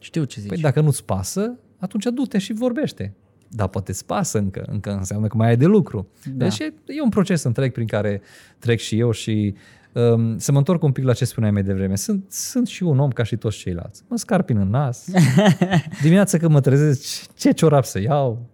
Știu 0.00 0.24
ce 0.24 0.40
zici. 0.40 0.48
Păi 0.48 0.60
dacă 0.60 0.80
nu-ți 0.80 1.04
pasă, 1.04 1.58
atunci 1.78 2.04
du-te 2.04 2.38
și 2.38 2.52
vorbește. 2.52 3.14
Dar 3.52 3.68
poate 3.68 3.90
îți 3.90 4.06
pasă 4.06 4.38
încă, 4.38 4.64
încă 4.68 4.90
înseamnă 4.90 5.26
că 5.26 5.36
mai 5.36 5.48
ai 5.48 5.56
de 5.56 5.66
lucru. 5.66 6.08
Da. 6.24 6.44
Deci 6.44 6.58
e, 6.58 6.74
e 6.86 7.02
un 7.02 7.08
proces 7.08 7.42
întreg 7.42 7.72
prin 7.72 7.86
care 7.86 8.20
trec 8.58 8.78
și 8.78 8.98
eu 8.98 9.10
și 9.10 9.54
um, 9.92 10.38
să 10.38 10.52
mă 10.52 10.58
întorc 10.58 10.82
un 10.82 10.92
pic 10.92 11.04
la 11.04 11.12
ce 11.12 11.24
spuneai 11.24 11.52
mai 11.52 11.62
devreme. 11.62 11.96
Sunt, 11.96 12.24
sunt 12.28 12.66
și 12.66 12.82
un 12.82 12.98
om 12.98 13.10
ca 13.10 13.22
și 13.22 13.36
toți 13.36 13.56
ceilalți. 13.56 14.02
Mă 14.08 14.16
scarpin 14.16 14.56
în 14.56 14.68
nas. 14.68 15.08
Dimineața 16.02 16.38
când 16.38 16.52
mă 16.52 16.60
trezesc, 16.60 17.34
ce 17.34 17.50
ciorap 17.50 17.84
să 17.84 18.00
iau? 18.00 18.46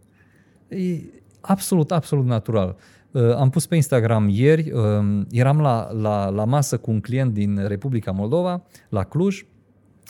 E 0.69 1.01
absolut, 1.41 1.91
absolut 1.93 2.27
natural. 2.27 2.77
Uh, 3.11 3.35
am 3.35 3.51
pus 3.51 3.67
pe 3.67 3.75
Instagram 3.75 4.29
ieri, 4.29 4.73
um, 4.73 5.27
eram 5.31 5.61
la, 5.61 5.93
la, 5.93 6.29
la 6.29 6.45
masă 6.45 6.79
cu 6.79 6.91
un 6.91 7.01
client 7.01 7.33
din 7.33 7.67
Republica 7.67 8.11
Moldova, 8.11 8.63
la 8.89 9.05
Cluj, 9.05 9.47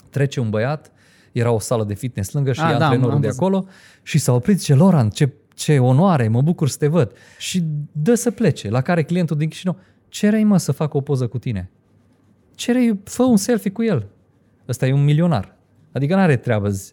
trece 0.09 0.39
un 0.39 0.49
băiat, 0.49 0.91
era 1.31 1.51
o 1.51 1.59
sală 1.59 1.83
de 1.83 1.93
fitness 1.93 2.31
lângă 2.31 2.51
și 2.53 2.61
Ah, 2.61 2.73
e 2.73 2.77
da, 2.77 2.83
antrenorul 2.83 3.15
am 3.15 3.21
de 3.21 3.27
văzut. 3.27 3.41
acolo 3.41 3.65
și 4.03 4.17
s-a 4.17 4.33
oprit, 4.33 4.61
ce 4.61 4.73
Loran, 4.73 5.09
ce, 5.09 5.33
ce 5.53 5.79
onoare, 5.79 6.27
mă 6.27 6.41
bucur 6.41 6.69
să 6.69 6.77
te 6.77 6.87
văd. 6.87 7.11
Și 7.37 7.63
dă 7.91 8.13
să 8.15 8.31
plece, 8.31 8.69
la 8.69 8.81
care 8.81 9.03
clientul 9.03 9.37
din 9.37 9.49
Chișinău, 9.49 9.77
cerei 10.09 10.43
mă 10.43 10.57
să 10.57 10.71
fac 10.71 10.93
o 10.93 11.01
poză 11.01 11.27
cu 11.27 11.37
tine. 11.39 11.69
Cerei, 12.55 12.99
fă 13.03 13.23
un 13.23 13.37
selfie 13.37 13.71
cu 13.71 13.83
el. 13.83 14.07
Ăsta 14.67 14.85
e 14.87 14.93
un 14.93 15.03
milionar. 15.03 15.55
Adică 15.91 16.15
nu 16.15 16.21
are 16.21 16.35
treabă. 16.35 16.69
zi. 16.69 16.91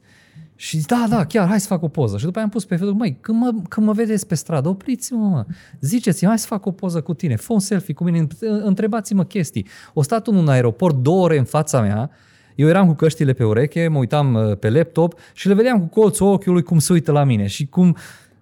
Și 0.57 0.78
zic, 0.78 0.87
da, 0.87 1.07
da, 1.09 1.24
chiar, 1.26 1.49
hai 1.49 1.61
să 1.61 1.66
fac 1.66 1.82
o 1.82 1.89
poză. 1.89 2.18
Și 2.18 2.24
după 2.24 2.37
aia 2.37 2.45
am 2.47 2.51
pus 2.53 2.64
pe 2.64 2.76
Facebook, 2.76 2.99
măi, 2.99 3.18
când 3.20 3.39
mă, 3.41 3.55
când 3.68 3.87
mă 3.87 3.93
vedeți 3.93 4.26
pe 4.26 4.35
stradă, 4.35 4.68
opriți-mă, 4.68 5.26
mă. 5.28 5.47
Ziceți-mi, 5.80 6.28
hai 6.28 6.39
să 6.39 6.47
fac 6.47 6.66
o 6.66 6.70
poză 6.70 7.01
cu 7.01 7.14
tine, 7.14 7.37
fă 7.37 7.53
un 7.53 7.59
selfie 7.59 7.95
cu 7.95 8.05
mine, 8.05 8.26
întrebați-mă 8.41 9.24
chestii. 9.24 9.66
O 9.95 10.03
stat 10.03 10.26
unul 10.26 10.41
în 10.41 10.49
aeroport 10.49 10.97
două 10.97 11.22
ore 11.24 11.39
în 11.39 11.45
fața 11.45 11.80
mea, 11.80 12.11
eu 12.55 12.68
eram 12.68 12.86
cu 12.86 12.94
căștile 12.94 13.32
pe 13.32 13.44
ureche, 13.44 13.88
mă 13.88 13.98
uitam 13.98 14.34
uh, 14.34 14.57
pe 14.59 14.70
laptop 14.70 15.18
și 15.32 15.48
le 15.48 15.55
vedeam 15.55 15.78
cu 15.78 16.00
colțul 16.00 16.26
ochiului 16.26 16.62
cum 16.62 16.78
se 16.78 16.92
uită 16.92 17.12
la 17.12 17.24
mine 17.24 17.46
și 17.46 17.66
cum 17.66 17.96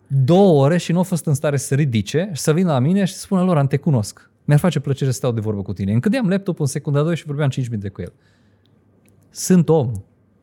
două 0.06 0.64
ore 0.64 0.76
și 0.76 0.92
nu 0.92 0.98
a 0.98 1.02
fost 1.02 1.26
în 1.26 1.34
stare 1.34 1.56
să 1.56 1.66
se 1.66 1.74
ridice 1.74 2.30
și 2.32 2.40
să 2.40 2.52
vină 2.52 2.72
la 2.72 2.78
mine 2.78 3.04
și 3.04 3.12
să 3.12 3.18
spună 3.18 3.42
lor, 3.42 3.66
te 3.66 3.76
cunosc. 3.76 4.30
Mi-ar 4.44 4.58
face 4.58 4.80
plăcere 4.80 5.10
să 5.10 5.16
stau 5.16 5.32
de 5.32 5.40
vorbă 5.40 5.62
cu 5.62 5.72
tine. 5.72 5.92
Închideam 5.92 6.28
laptopul 6.28 6.64
în 6.64 6.70
secunda 6.70 7.02
2 7.02 7.16
și 7.16 7.26
vorbeam 7.26 7.48
5 7.48 7.68
minute 7.68 7.88
cu 7.88 8.00
el. 8.00 8.12
Sunt 9.30 9.68
om. 9.68 9.92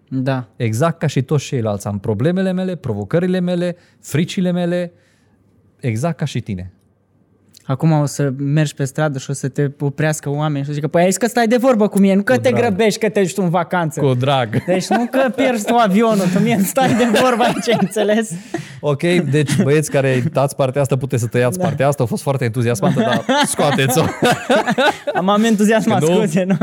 Da. 0.10 0.48
Exact 0.56 1.00
ca 1.00 1.08
și 1.08 1.22
toți 1.22 1.46
ceilalți. 1.46 1.88
Am 1.88 2.00
problemele 2.00 2.52
mele, 2.52 2.76
provocările 2.76 3.40
mele, 3.40 3.76
fricile 4.00 4.52
mele, 4.52 4.92
exact 5.80 6.18
ca 6.18 6.26
și 6.26 6.42
tine. 6.42 6.74
Acum 7.70 7.92
o 7.92 8.06
să 8.06 8.30
mergi 8.38 8.74
pe 8.74 8.84
stradă 8.84 9.18
și 9.20 9.30
o 9.30 9.34
să 9.34 9.48
te 9.48 9.68
oprească 9.80 10.30
oameni 10.30 10.60
și 10.60 10.68
să 10.68 10.74
zică, 10.74 10.88
păi 10.88 11.02
ai 11.02 11.08
zis 11.08 11.18
că 11.18 11.28
stai 11.28 11.48
de 11.48 11.58
vorbă 11.58 11.88
cu 11.88 12.00
mine, 12.00 12.14
nu 12.16 12.22
că 12.22 12.34
Cu 12.34 12.40
te 12.40 12.50
drag. 12.50 12.62
grăbești, 12.62 13.00
că 13.00 13.10
te 13.10 13.20
duci 13.22 13.34
tu 13.34 13.42
în 13.44 13.50
vacanță. 13.50 14.00
Cu 14.00 14.14
drag. 14.14 14.64
Deci 14.66 14.88
nu 14.88 15.08
că 15.12 15.30
pierzi 15.36 15.66
tu 15.66 15.76
avionul, 15.76 16.26
tu 16.34 16.40
mie 16.40 16.54
îmi 16.54 16.64
stai 16.64 16.94
de 16.94 17.20
vorbă 17.22 17.44
aici, 17.44 17.78
înțeles? 17.82 18.32
Ok, 18.80 19.02
deci 19.32 19.62
băieți 19.62 19.92
care 19.92 20.24
dați 20.34 20.56
partea 20.56 20.82
asta, 20.82 20.98
puteți 20.98 21.22
să 21.22 21.28
tăiați 21.28 21.58
da. 21.58 21.64
partea 21.64 21.88
asta. 21.88 22.04
A 22.04 22.06
fost 22.06 22.22
foarte 22.22 22.44
entuziasmantă, 22.46 23.00
dar 23.00 23.26
scoateți-o. 23.46 24.04
Am 25.16 25.30
am 25.30 25.44
entuziasmat, 25.44 26.00
Că 26.04 26.10
nu? 26.10 26.16
scuze, 26.18 26.44
nu? 26.44 26.58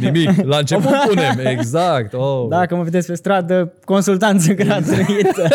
Nimic. 0.00 0.44
La 0.44 0.56
început 0.56 0.92
punem. 1.08 1.38
Exact. 1.46 2.12
Oh. 2.14 2.46
Dacă 2.48 2.76
mă 2.76 2.82
vedeți 2.82 3.06
pe 3.06 3.14
stradă, 3.14 3.72
consultanță 3.84 4.52
gratuită. 4.52 5.48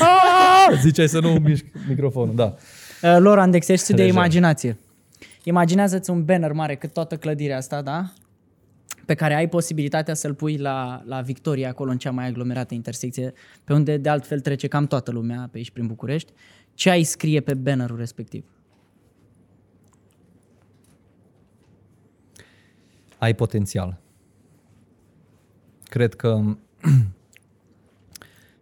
Ah! 0.00 0.26
Ziceai 0.82 1.08
să 1.08 1.20
nu 1.20 1.32
mișc 1.32 1.64
microfonul, 1.88 2.34
da. 2.34 2.54
Uh, 3.02 3.16
Loran, 3.18 3.50
de 3.50 3.56
exercițiu 3.56 3.94
de 3.94 4.02
Deja. 4.02 4.14
imaginație. 4.14 4.78
Imaginează-ți 5.42 6.10
un 6.10 6.24
banner 6.24 6.52
mare 6.52 6.74
cât 6.74 6.92
toată 6.92 7.16
clădirea 7.16 7.56
asta, 7.56 7.82
da? 7.82 8.12
Pe 9.06 9.14
care 9.14 9.34
ai 9.34 9.48
posibilitatea 9.48 10.14
să-l 10.14 10.34
pui 10.34 10.56
la, 10.56 11.02
la 11.06 11.20
Victoria, 11.20 11.68
acolo 11.68 11.90
în 11.90 11.98
cea 11.98 12.10
mai 12.10 12.26
aglomerată 12.26 12.74
intersecție, 12.74 13.32
pe 13.64 13.72
unde 13.72 13.96
de 13.96 14.08
altfel 14.08 14.40
trece 14.40 14.66
cam 14.66 14.86
toată 14.86 15.10
lumea 15.10 15.48
pe 15.50 15.56
aici 15.58 15.70
prin 15.70 15.86
București. 15.86 16.32
Ce 16.74 16.90
ai 16.90 17.02
scrie 17.02 17.40
pe 17.40 17.54
bannerul 17.54 17.96
respectiv? 17.96 18.44
ai 23.18 23.34
potențial. 23.34 24.00
Cred 25.84 26.14
că 26.14 26.42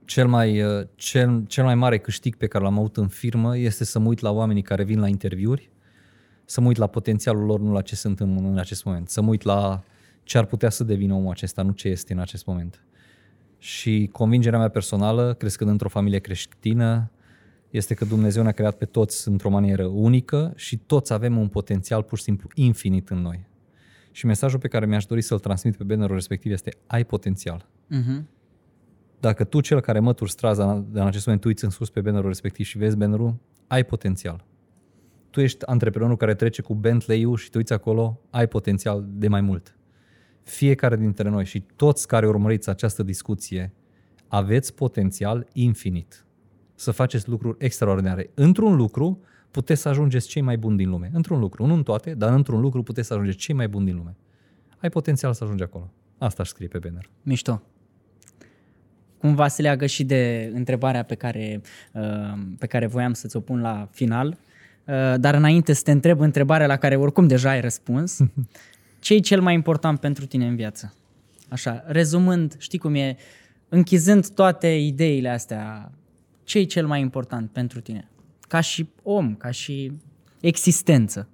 cel 0.06 0.26
mai, 0.28 0.62
uh, 0.62 0.86
cel, 0.94 1.44
cel 1.46 1.64
mai 1.64 1.74
mare 1.74 1.98
câștig 1.98 2.36
pe 2.36 2.46
care 2.46 2.64
l-am 2.64 2.78
avut 2.78 2.96
în 2.96 3.08
firmă 3.08 3.58
este 3.58 3.84
să 3.84 3.98
mă 3.98 4.08
uit 4.08 4.20
la 4.20 4.30
oamenii 4.30 4.62
care 4.62 4.84
vin 4.84 5.00
la 5.00 5.08
interviuri, 5.08 5.70
să 6.44 6.60
mă 6.60 6.66
uit 6.66 6.76
la 6.76 6.86
potențialul 6.86 7.44
lor, 7.44 7.60
nu 7.60 7.72
la 7.72 7.80
ce 7.80 7.96
sunt 7.96 8.20
în, 8.20 8.44
în 8.44 8.58
acest 8.58 8.84
moment. 8.84 9.08
Să 9.08 9.22
mă 9.22 9.28
uit 9.28 9.42
la 9.42 9.82
ce 10.22 10.38
ar 10.38 10.44
putea 10.44 10.70
să 10.70 10.84
devină 10.84 11.14
omul 11.14 11.30
acesta, 11.30 11.62
nu 11.62 11.70
ce 11.70 11.88
este 11.88 12.12
în 12.12 12.18
acest 12.18 12.46
moment. 12.46 12.84
Și 13.58 14.08
convingerea 14.12 14.58
mea 14.58 14.68
personală, 14.68 15.34
crescând 15.34 15.70
într-o 15.70 15.88
familie 15.88 16.18
creștină, 16.18 17.10
este 17.70 17.94
că 17.94 18.04
Dumnezeu 18.04 18.42
ne-a 18.42 18.52
creat 18.52 18.76
pe 18.76 18.84
toți 18.84 19.28
într-o 19.28 19.50
manieră 19.50 19.84
unică 19.84 20.52
și 20.56 20.76
toți 20.76 21.12
avem 21.12 21.36
un 21.36 21.48
potențial 21.48 22.02
pur 22.02 22.18
și 22.18 22.24
simplu 22.24 22.48
infinit 22.54 23.08
în 23.08 23.18
noi. 23.18 23.46
Și 24.10 24.26
mesajul 24.26 24.58
pe 24.58 24.68
care 24.68 24.86
mi-aș 24.86 25.04
dori 25.04 25.22
să-l 25.22 25.38
transmit 25.38 25.76
pe 25.76 25.84
bannerul 25.84 26.14
respectiv 26.14 26.52
este 26.52 26.76
ai 26.86 27.04
potențial. 27.04 27.68
Uh-huh. 27.90 28.35
Dacă 29.26 29.44
tu, 29.44 29.60
cel 29.60 29.80
care 29.80 30.00
mături 30.00 30.30
straza 30.30 30.84
în 30.92 31.06
acest 31.06 31.26
moment, 31.26 31.42
tu 31.42 31.48
uiți 31.48 31.64
în 31.64 31.70
sus 31.70 31.90
pe 31.90 32.00
bannerul 32.00 32.28
respectiv 32.28 32.66
și 32.66 32.78
vezi 32.78 32.96
bannerul, 32.96 33.34
ai 33.66 33.84
potențial. 33.84 34.44
Tu 35.30 35.40
ești 35.40 35.66
antreprenorul 35.66 36.16
care 36.16 36.34
trece 36.34 36.62
cu 36.62 36.74
Bentley-ul 36.74 37.36
și 37.36 37.50
te 37.50 37.58
uiți 37.58 37.72
acolo, 37.72 38.20
ai 38.30 38.48
potențial 38.48 39.04
de 39.08 39.28
mai 39.28 39.40
mult. 39.40 39.78
Fiecare 40.42 40.96
dintre 40.96 41.28
noi 41.28 41.44
și 41.44 41.60
toți 41.76 42.06
care 42.06 42.26
urmăriți 42.26 42.68
această 42.68 43.02
discuție, 43.02 43.72
aveți 44.28 44.74
potențial 44.74 45.46
infinit 45.52 46.26
să 46.74 46.90
faceți 46.90 47.28
lucruri 47.28 47.56
extraordinare. 47.64 48.30
Într-un 48.34 48.76
lucru 48.76 49.20
puteți 49.50 49.80
să 49.80 49.88
ajungeți 49.88 50.28
cei 50.28 50.42
mai 50.42 50.58
buni 50.58 50.76
din 50.76 50.88
lume. 50.88 51.10
Într-un 51.12 51.38
lucru, 51.38 51.66
nu 51.66 51.74
în 51.74 51.82
toate, 51.82 52.14
dar 52.14 52.32
într-un 52.32 52.60
lucru 52.60 52.82
puteți 52.82 53.06
să 53.06 53.12
ajungeți 53.12 53.38
cei 53.38 53.54
mai 53.54 53.68
buni 53.68 53.84
din 53.84 53.96
lume. 53.96 54.16
Ai 54.78 54.88
potențial 54.88 55.32
să 55.32 55.44
ajungi 55.44 55.62
acolo. 55.62 55.92
Asta 56.18 56.42
aș 56.42 56.48
scrie 56.48 56.68
pe 56.68 56.78
banner. 56.78 57.10
Mișto. 57.22 57.62
Cumva 59.18 59.48
se 59.48 59.62
leagă 59.62 59.86
și 59.86 60.04
de 60.04 60.50
întrebarea 60.54 61.02
pe 61.02 61.14
care, 61.14 61.60
uh, 61.92 62.02
pe 62.58 62.66
care 62.66 62.86
voiam 62.86 63.12
să-ți 63.12 63.36
o 63.36 63.40
pun 63.40 63.60
la 63.60 63.88
final, 63.92 64.28
uh, 64.28 65.14
dar 65.16 65.34
înainte 65.34 65.72
să 65.72 65.82
te 65.82 65.90
întreb 65.90 66.20
întrebarea 66.20 66.66
la 66.66 66.76
care 66.76 66.96
oricum 66.96 67.26
deja 67.26 67.50
ai 67.50 67.60
răspuns, 67.60 68.18
ce 69.00 69.14
e 69.14 69.18
cel 69.18 69.40
mai 69.40 69.54
important 69.54 70.00
pentru 70.00 70.26
tine 70.26 70.46
în 70.46 70.56
viață? 70.56 70.94
Așa, 71.48 71.84
rezumând, 71.86 72.54
știi 72.58 72.78
cum 72.78 72.94
e, 72.94 73.16
închizând 73.68 74.28
toate 74.28 74.66
ideile 74.66 75.28
astea, 75.28 75.90
ce 76.44 76.58
e 76.58 76.64
cel 76.64 76.86
mai 76.86 77.00
important 77.00 77.50
pentru 77.50 77.80
tine? 77.80 78.08
Ca 78.48 78.60
și 78.60 78.88
om, 79.02 79.34
ca 79.34 79.50
și 79.50 79.92
existență. 80.40 81.28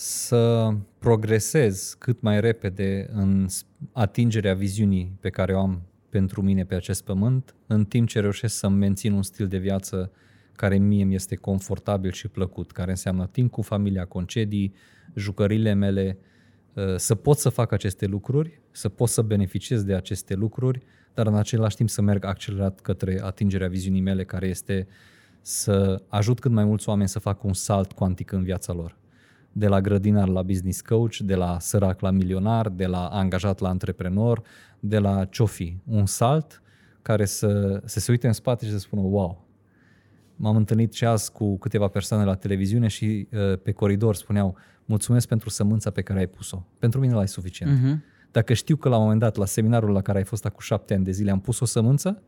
Să 0.00 0.74
progresez 0.98 1.96
cât 1.98 2.20
mai 2.20 2.40
repede 2.40 3.08
în 3.12 3.46
atingerea 3.92 4.54
viziunii 4.54 5.16
pe 5.20 5.30
care 5.30 5.54
o 5.54 5.58
am 5.60 5.82
pentru 6.08 6.42
mine 6.42 6.64
pe 6.64 6.74
acest 6.74 7.04
pământ, 7.04 7.54
în 7.66 7.84
timp 7.84 8.08
ce 8.08 8.20
reușesc 8.20 8.56
să 8.56 8.68
mențin 8.68 9.12
un 9.12 9.22
stil 9.22 9.46
de 9.46 9.58
viață 9.58 10.10
care 10.52 10.76
mie 10.76 11.04
mi 11.04 11.14
este 11.14 11.36
confortabil 11.36 12.12
și 12.12 12.28
plăcut, 12.28 12.72
care 12.72 12.90
înseamnă 12.90 13.26
timp 13.26 13.50
cu 13.50 13.62
familia, 13.62 14.04
concedii, 14.04 14.74
jucările 15.14 15.72
mele, 15.72 16.18
să 16.96 17.14
pot 17.14 17.38
să 17.38 17.48
fac 17.48 17.72
aceste 17.72 18.06
lucruri, 18.06 18.60
să 18.70 18.88
pot 18.88 19.08
să 19.08 19.22
beneficiez 19.22 19.82
de 19.82 19.94
aceste 19.94 20.34
lucruri, 20.34 20.82
dar 21.14 21.26
în 21.26 21.34
același 21.34 21.76
timp 21.76 21.88
să 21.88 22.02
merg 22.02 22.24
accelerat 22.24 22.80
către 22.80 23.20
atingerea 23.22 23.68
viziunii 23.68 24.00
mele, 24.00 24.24
care 24.24 24.46
este 24.46 24.86
să 25.40 26.02
ajut 26.08 26.40
cât 26.40 26.50
mai 26.50 26.64
mulți 26.64 26.88
oameni 26.88 27.08
să 27.08 27.18
facă 27.18 27.46
un 27.46 27.54
salt 27.54 27.92
cuantic 27.92 28.32
în 28.32 28.42
viața 28.42 28.72
lor. 28.72 28.97
De 29.58 29.66
la 29.66 29.80
grădinar 29.80 30.28
la 30.28 30.42
business 30.42 30.80
coach, 30.80 31.16
de 31.16 31.34
la 31.34 31.58
sărac 31.60 32.00
la 32.00 32.10
milionar, 32.10 32.68
de 32.68 32.86
la 32.86 33.06
angajat 33.06 33.58
la 33.58 33.68
antreprenor, 33.68 34.42
de 34.80 34.98
la 34.98 35.24
ciofi. 35.24 35.76
Un 35.84 36.06
salt 36.06 36.62
care 37.02 37.24
să, 37.24 37.80
să 37.84 38.00
se 38.00 38.10
uite 38.10 38.26
în 38.26 38.32
spate 38.32 38.64
și 38.64 38.70
să 38.70 38.78
spună 38.78 39.02
wow. 39.02 39.46
M-am 40.36 40.56
întâlnit 40.56 40.92
și 40.92 41.04
azi 41.04 41.32
cu 41.32 41.58
câteva 41.58 41.88
persoane 41.88 42.24
la 42.24 42.34
televiziune 42.34 42.88
și 42.88 43.28
uh, 43.32 43.58
pe 43.62 43.72
coridor 43.72 44.14
spuneau 44.14 44.56
mulțumesc 44.84 45.28
pentru 45.28 45.48
sămânța 45.48 45.90
pe 45.90 46.02
care 46.02 46.18
ai 46.18 46.26
pus-o. 46.26 46.66
Pentru 46.78 47.00
mine 47.00 47.12
l-ai 47.12 47.28
suficient. 47.28 47.78
Uh-huh. 47.78 47.98
Dacă 48.30 48.54
știu 48.54 48.76
că 48.76 48.88
la 48.88 48.96
un 48.96 49.02
moment 49.02 49.20
dat, 49.20 49.36
la 49.36 49.46
seminarul 49.46 49.90
la 49.90 50.02
care 50.02 50.18
ai 50.18 50.24
fost 50.24 50.44
acum 50.44 50.60
șapte 50.60 50.94
ani 50.94 51.04
de 51.04 51.10
zile, 51.10 51.30
am 51.30 51.40
pus 51.40 51.60
o 51.60 51.64
sămânță 51.64 52.22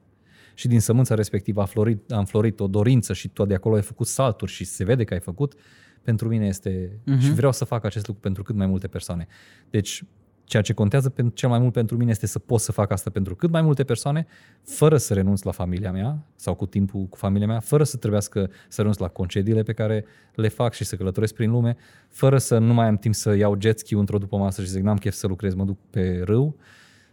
și 0.54 0.68
din 0.68 0.80
sămânța 0.80 1.14
respectivă 1.14 1.60
a 1.60 1.64
florit, 1.64 2.12
am 2.12 2.24
florit 2.24 2.60
o 2.60 2.66
dorință 2.66 3.12
și 3.12 3.28
tu 3.28 3.44
de 3.44 3.54
acolo 3.54 3.74
ai 3.74 3.82
făcut 3.82 4.06
salturi 4.06 4.50
și 4.50 4.64
se 4.64 4.84
vede 4.84 5.04
că 5.04 5.14
ai 5.14 5.20
făcut, 5.20 5.54
pentru 6.02 6.28
mine 6.28 6.46
este... 6.46 6.90
Uh-huh. 6.90 7.18
Și 7.18 7.32
vreau 7.32 7.52
să 7.52 7.64
fac 7.64 7.84
acest 7.84 8.06
lucru 8.06 8.22
pentru 8.22 8.42
cât 8.42 8.54
mai 8.54 8.66
multe 8.66 8.88
persoane. 8.88 9.26
Deci, 9.70 10.04
ceea 10.50 10.62
ce 10.62 10.72
contează 10.72 11.08
pentru, 11.08 11.34
cel 11.34 11.48
mai 11.48 11.58
mult 11.58 11.72
pentru 11.72 11.96
mine 11.96 12.10
este 12.10 12.26
să 12.26 12.38
pot 12.38 12.60
să 12.60 12.72
fac 12.72 12.90
asta 12.90 13.10
pentru 13.10 13.34
cât 13.34 13.50
mai 13.50 13.62
multe 13.62 13.84
persoane, 13.84 14.26
fără 14.62 14.96
să 14.96 15.14
renunț 15.14 15.42
la 15.42 15.50
familia 15.50 15.92
mea 15.92 16.26
sau 16.34 16.54
cu 16.54 16.66
timpul 16.66 17.04
cu 17.04 17.16
familia 17.16 17.46
mea, 17.46 17.60
fără 17.60 17.84
să 17.84 17.96
trebuiască 17.96 18.50
să 18.68 18.76
renunț 18.76 18.96
la 18.96 19.08
concediile 19.08 19.62
pe 19.62 19.72
care 19.72 20.04
le 20.34 20.48
fac 20.48 20.72
și 20.72 20.84
să 20.84 20.96
călătoresc 20.96 21.34
prin 21.34 21.50
lume, 21.50 21.76
fără 22.08 22.38
să 22.38 22.58
nu 22.58 22.74
mai 22.74 22.86
am 22.86 22.96
timp 22.96 23.14
să 23.14 23.34
iau 23.34 23.56
jet 23.60 23.78
ski 23.78 23.94
într-o 23.94 24.18
după 24.18 24.36
masă 24.36 24.62
și 24.62 24.68
zic 24.68 24.82
n-am 24.82 24.96
chef 24.96 25.14
să 25.14 25.26
lucrez, 25.26 25.54
mă 25.54 25.64
duc 25.64 25.78
pe 25.90 26.22
râu, 26.24 26.56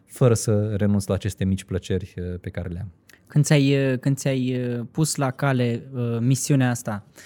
fără 0.05 0.33
să 0.33 0.75
renunț 0.75 1.05
la 1.05 1.13
aceste 1.13 1.45
mici 1.45 1.63
plăceri 1.63 2.13
uh, 2.17 2.39
pe 2.41 2.49
care 2.49 2.69
le 2.69 2.79
am. 2.79 2.91
Când 3.27 3.43
ți-ai, 3.43 3.97
când 3.99 4.17
ți-ai 4.17 4.59
pus 4.91 5.15
la 5.15 5.31
cale 5.31 5.83
uh, 5.93 6.17
misiunea 6.19 6.69
asta, 6.69 7.05
uh, 7.05 7.21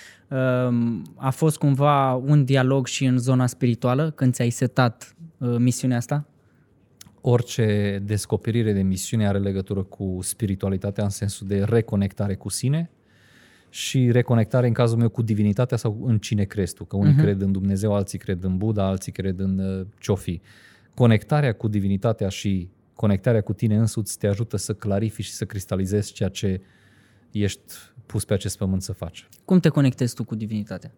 a 1.16 1.30
fost 1.30 1.58
cumva 1.58 2.14
un 2.16 2.46
dialog 2.46 2.88
și 2.88 3.06
în 3.06 3.18
zona 3.18 3.48
spirituală 3.48 4.12
când 4.12 4.34
ți-ai 4.34 4.50
setat 4.50 5.16
uh, 5.38 5.56
misiunea 5.58 5.98
asta? 5.98 6.26
Orice 7.22 8.02
descoperire 8.06 8.74
de 8.74 8.82
misiune 8.82 9.28
are 9.28 9.40
legătură 9.40 9.84
cu 9.84 10.20
spiritualitatea 10.22 11.04
în 11.04 11.10
sensul 11.10 11.48
de 11.48 11.64
reconectare 11.64 12.36
cu 12.36 12.50
sine 12.50 12.92
și 13.70 14.12
reconectare 14.12 14.68
în 14.68 14.74
cazul 14.74 14.98
meu 14.98 15.10
cu 15.10 15.22
divinitatea 15.22 15.78
sau 15.78 16.00
în 16.04 16.18
cine 16.18 16.44
crezi 16.44 16.74
tu. 16.74 16.86
Că 16.86 16.96
unii 16.96 17.14
uh-huh. 17.14 17.22
cred 17.22 17.42
în 17.42 17.52
Dumnezeu, 17.52 17.94
alții 17.94 18.20
cred 18.20 18.44
în 18.44 18.58
Buddha, 18.58 18.86
alții 18.86 19.12
cred 19.12 19.40
în 19.40 19.60
uh, 19.60 19.88
ce-o 20.00 20.16
Conectarea 20.94 21.54
cu 21.54 21.68
divinitatea 21.68 22.30
și 22.30 22.70
conectarea 22.94 23.42
cu 23.42 23.54
tine 23.54 23.76
însuți 23.78 24.18
te 24.18 24.28
ajută 24.28 24.58
să 24.58 24.74
clarifici 24.74 25.26
și 25.26 25.32
să 25.32 25.46
cristalizezi 25.46 26.14
ceea 26.14 26.30
ce 26.30 26.62
ești 27.32 27.74
pus 28.06 28.26
pe 28.26 28.34
acest 28.34 28.58
pământ 28.58 28.82
să 28.82 28.94
faci. 28.94 29.30
Cum 29.46 29.60
te 29.60 29.70
conectezi 29.70 30.16
tu 30.16 30.24
cu 30.24 30.36
divinitatea? 30.36 30.92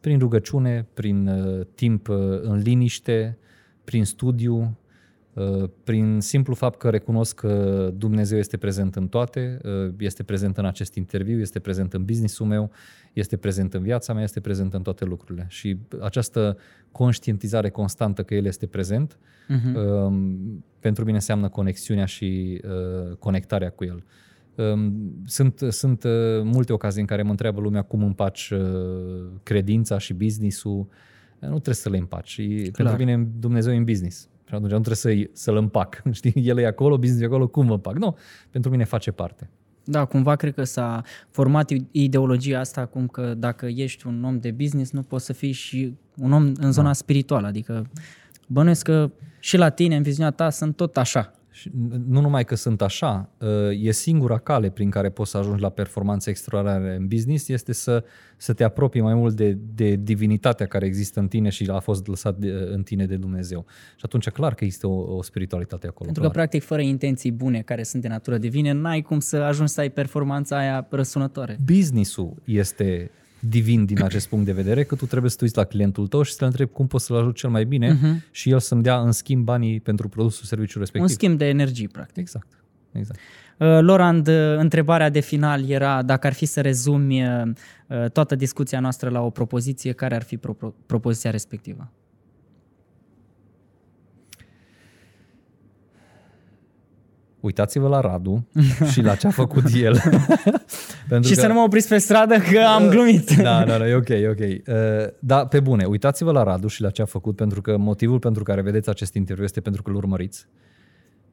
Prin 0.00 0.18
rugăciune, 0.18 0.86
prin 0.94 1.26
uh, 1.26 1.66
timp 1.74 2.08
uh, 2.08 2.16
în 2.42 2.56
liniște, 2.56 3.38
prin 3.84 4.04
studiu, 4.04 4.78
uh, 5.32 5.68
prin 5.84 6.20
simplu 6.20 6.54
fapt 6.54 6.78
că 6.78 6.90
recunosc 6.90 7.34
că 7.34 7.92
Dumnezeu 7.96 8.38
este 8.38 8.56
prezent 8.56 8.96
în 8.96 9.08
toate, 9.08 9.58
uh, 9.64 9.94
este 9.98 10.22
prezent 10.22 10.58
în 10.58 10.64
acest 10.64 10.94
interviu, 10.94 11.40
este 11.40 11.58
prezent 11.58 11.92
în 11.92 12.04
businessul 12.04 12.46
meu, 12.46 12.70
este 13.12 13.36
prezent 13.36 13.74
în 13.74 13.82
viața 13.82 14.12
mea, 14.12 14.22
este 14.22 14.40
prezent 14.40 14.74
în 14.74 14.82
toate 14.82 15.04
lucrurile. 15.04 15.46
Și 15.48 15.78
această 16.00 16.58
conștientizare 16.92 17.70
constantă 17.70 18.22
că 18.22 18.34
El 18.34 18.44
este 18.44 18.66
prezent, 18.66 19.18
uh-huh. 19.18 19.72
pentru 20.80 21.04
mine 21.04 21.16
înseamnă 21.16 21.48
conexiunea 21.48 22.04
și 22.04 22.60
uh, 22.64 23.16
conectarea 23.16 23.70
cu 23.70 23.84
El. 23.84 23.94
Um, 23.94 24.04
sunt, 25.24 25.60
sunt 25.68 26.04
uh, 26.04 26.10
multe 26.42 26.72
ocazii 26.72 27.00
în 27.00 27.06
care 27.06 27.22
mă 27.22 27.30
întreabă 27.30 27.60
lumea 27.60 27.82
cum 27.82 28.02
împaci 28.02 28.52
credința 29.42 29.98
și 29.98 30.12
business-ul. 30.12 30.86
Nu 31.38 31.48
trebuie 31.48 31.74
să 31.74 31.88
le 31.88 31.96
împaci. 31.96 32.28
Și 32.28 32.70
pentru 32.76 32.96
mine 32.96 33.28
Dumnezeu 33.38 33.72
e 33.72 33.76
în 33.76 33.84
business. 33.84 34.28
Și 34.48 34.54
atunci 34.54 34.70
nu 34.70 34.80
trebuie 34.80 35.26
să, 35.26 35.30
să-l 35.32 35.56
împac. 35.56 36.02
Știi? 36.12 36.32
El 36.36 36.58
e 36.58 36.66
acolo, 36.66 36.98
business 36.98 37.22
e 37.22 37.26
acolo, 37.26 37.46
cum 37.46 37.70
împac? 37.70 37.98
Nu, 37.98 38.16
pentru 38.50 38.70
mine 38.70 38.84
face 38.84 39.10
parte. 39.10 39.50
Da, 39.84 40.04
cumva 40.04 40.36
cred 40.36 40.54
că 40.54 40.64
s-a 40.64 41.02
format 41.30 41.70
ideologia 41.90 42.58
asta 42.58 42.80
acum 42.80 43.06
că 43.06 43.34
dacă 43.34 43.66
ești 43.66 44.06
un 44.06 44.24
om 44.24 44.38
de 44.38 44.50
business, 44.50 44.90
nu 44.90 45.02
poți 45.02 45.24
să 45.24 45.32
fii 45.32 45.52
și 45.52 45.94
un 46.16 46.32
om 46.32 46.52
în 46.56 46.72
zona 46.72 46.86
da. 46.86 46.92
spirituală. 46.92 47.46
Adică 47.46 47.86
bănuiesc 48.46 48.84
că 48.84 49.10
și 49.38 49.56
la 49.56 49.68
tine, 49.68 49.96
în 49.96 50.02
viziunea 50.02 50.30
ta, 50.30 50.50
sunt 50.50 50.76
tot 50.76 50.96
așa. 50.96 51.34
Și 51.54 51.70
nu 52.06 52.20
numai 52.20 52.44
că 52.44 52.54
sunt 52.54 52.82
așa, 52.82 53.28
e 53.80 53.90
singura 53.90 54.38
cale 54.38 54.70
prin 54.70 54.90
care 54.90 55.10
poți 55.10 55.30
să 55.30 55.38
ajungi 55.38 55.62
la 55.62 55.68
performanțe 55.68 56.30
extraordinare 56.30 56.94
în 56.94 57.06
business, 57.06 57.48
este 57.48 57.72
să, 57.72 58.04
să 58.36 58.52
te 58.52 58.64
apropii 58.64 59.00
mai 59.00 59.14
mult 59.14 59.36
de, 59.36 59.58
de 59.74 59.96
divinitatea 59.96 60.66
care 60.66 60.86
există 60.86 61.20
în 61.20 61.28
tine 61.28 61.48
și 61.48 61.68
a 61.70 61.78
fost 61.78 62.06
lăsat 62.06 62.36
de, 62.36 62.50
în 62.72 62.82
tine 62.82 63.06
de 63.06 63.16
Dumnezeu. 63.16 63.64
Și 63.96 64.02
atunci 64.02 64.30
clar 64.30 64.54
că 64.54 64.64
există 64.64 64.86
o, 64.86 65.16
o 65.16 65.22
spiritualitate 65.22 65.86
acolo. 65.86 66.04
Pentru 66.04 66.22
clar. 66.22 66.32
că 66.32 66.38
practic 66.38 66.62
fără 66.62 66.80
intenții 66.80 67.32
bune 67.32 67.60
care 67.60 67.82
sunt 67.82 68.02
de 68.02 68.08
natură 68.08 68.38
divine, 68.38 68.72
n-ai 68.72 69.02
cum 69.02 69.20
să 69.20 69.36
ajungi 69.36 69.72
să 69.72 69.80
ai 69.80 69.90
performanța 69.90 70.58
aia 70.58 70.86
răsunătoare. 70.90 71.58
Business-ul 71.64 72.34
este 72.44 73.10
divin 73.48 73.84
din 73.84 74.02
acest 74.02 74.28
punct 74.28 74.44
de 74.44 74.52
vedere, 74.52 74.84
că 74.84 74.94
tu 74.94 75.06
trebuie 75.06 75.30
să 75.30 75.36
te 75.36 75.44
uiți 75.44 75.56
la 75.56 75.64
clientul 75.64 76.06
tău 76.06 76.22
și 76.22 76.32
să-l 76.32 76.46
întrebi 76.46 76.70
cum 76.72 76.86
poți 76.86 77.04
să-l 77.04 77.16
ajut 77.16 77.36
cel 77.36 77.50
mai 77.50 77.64
bine 77.64 77.96
uh-huh. 77.96 78.30
și 78.30 78.50
el 78.50 78.60
să-mi 78.60 78.82
dea 78.82 79.00
în 79.00 79.12
schimb 79.12 79.44
banii 79.44 79.80
pentru 79.80 80.08
produsul, 80.08 80.44
serviciul 80.44 80.80
respectiv. 80.80 81.10
Un 81.10 81.16
schimb 81.16 81.38
de 81.38 81.48
energie, 81.48 81.88
practic. 81.92 82.16
Exact. 82.16 82.48
exact. 82.92 83.18
Uh, 83.58 83.78
Lorand, 83.80 84.28
uh, 84.28 84.56
întrebarea 84.56 85.10
de 85.10 85.20
final 85.20 85.68
era 85.70 86.02
dacă 86.02 86.26
ar 86.26 86.32
fi 86.32 86.44
să 86.44 86.60
rezumi 86.60 87.22
uh, 87.22 88.10
toată 88.12 88.34
discuția 88.34 88.80
noastră 88.80 89.08
la 89.08 89.20
o 89.20 89.30
propoziție, 89.30 89.92
care 89.92 90.14
ar 90.14 90.22
fi 90.22 90.36
pro- 90.36 90.74
propoziția 90.86 91.30
respectivă? 91.30 91.90
Uitați-vă 97.44 97.88
la 97.88 98.00
Radu 98.00 98.48
și 98.90 99.00
la 99.00 99.14
ce 99.14 99.26
a 99.26 99.30
făcut 99.30 99.64
el. 99.74 100.00
Pentru 101.08 101.28
și 101.28 101.34
că... 101.34 101.40
să 101.40 101.46
nu 101.46 101.54
mă 101.54 101.60
opriți 101.60 101.88
pe 101.88 101.98
stradă 101.98 102.34
că 102.34 102.58
am 102.74 102.88
glumit. 102.88 103.36
da, 103.42 103.64
da, 103.64 103.78
da, 103.78 103.88
e 103.88 103.94
ok, 103.94 104.08
e 104.08 104.28
ok. 104.28 104.38
Uh, 104.38 105.12
da, 105.18 105.46
pe 105.46 105.60
bune, 105.60 105.84
uitați-vă 105.84 106.32
la 106.32 106.42
Radu 106.42 106.66
și 106.66 106.82
la 106.82 106.90
ce 106.90 107.02
a 107.02 107.04
făcut, 107.04 107.36
pentru 107.36 107.60
că 107.60 107.76
motivul 107.76 108.18
pentru 108.18 108.42
care 108.42 108.60
vedeți 108.60 108.88
acest 108.88 109.14
interviu 109.14 109.44
este 109.44 109.60
pentru 109.60 109.82
că 109.82 109.90
îl 109.90 109.96
urmăriți. 109.96 110.46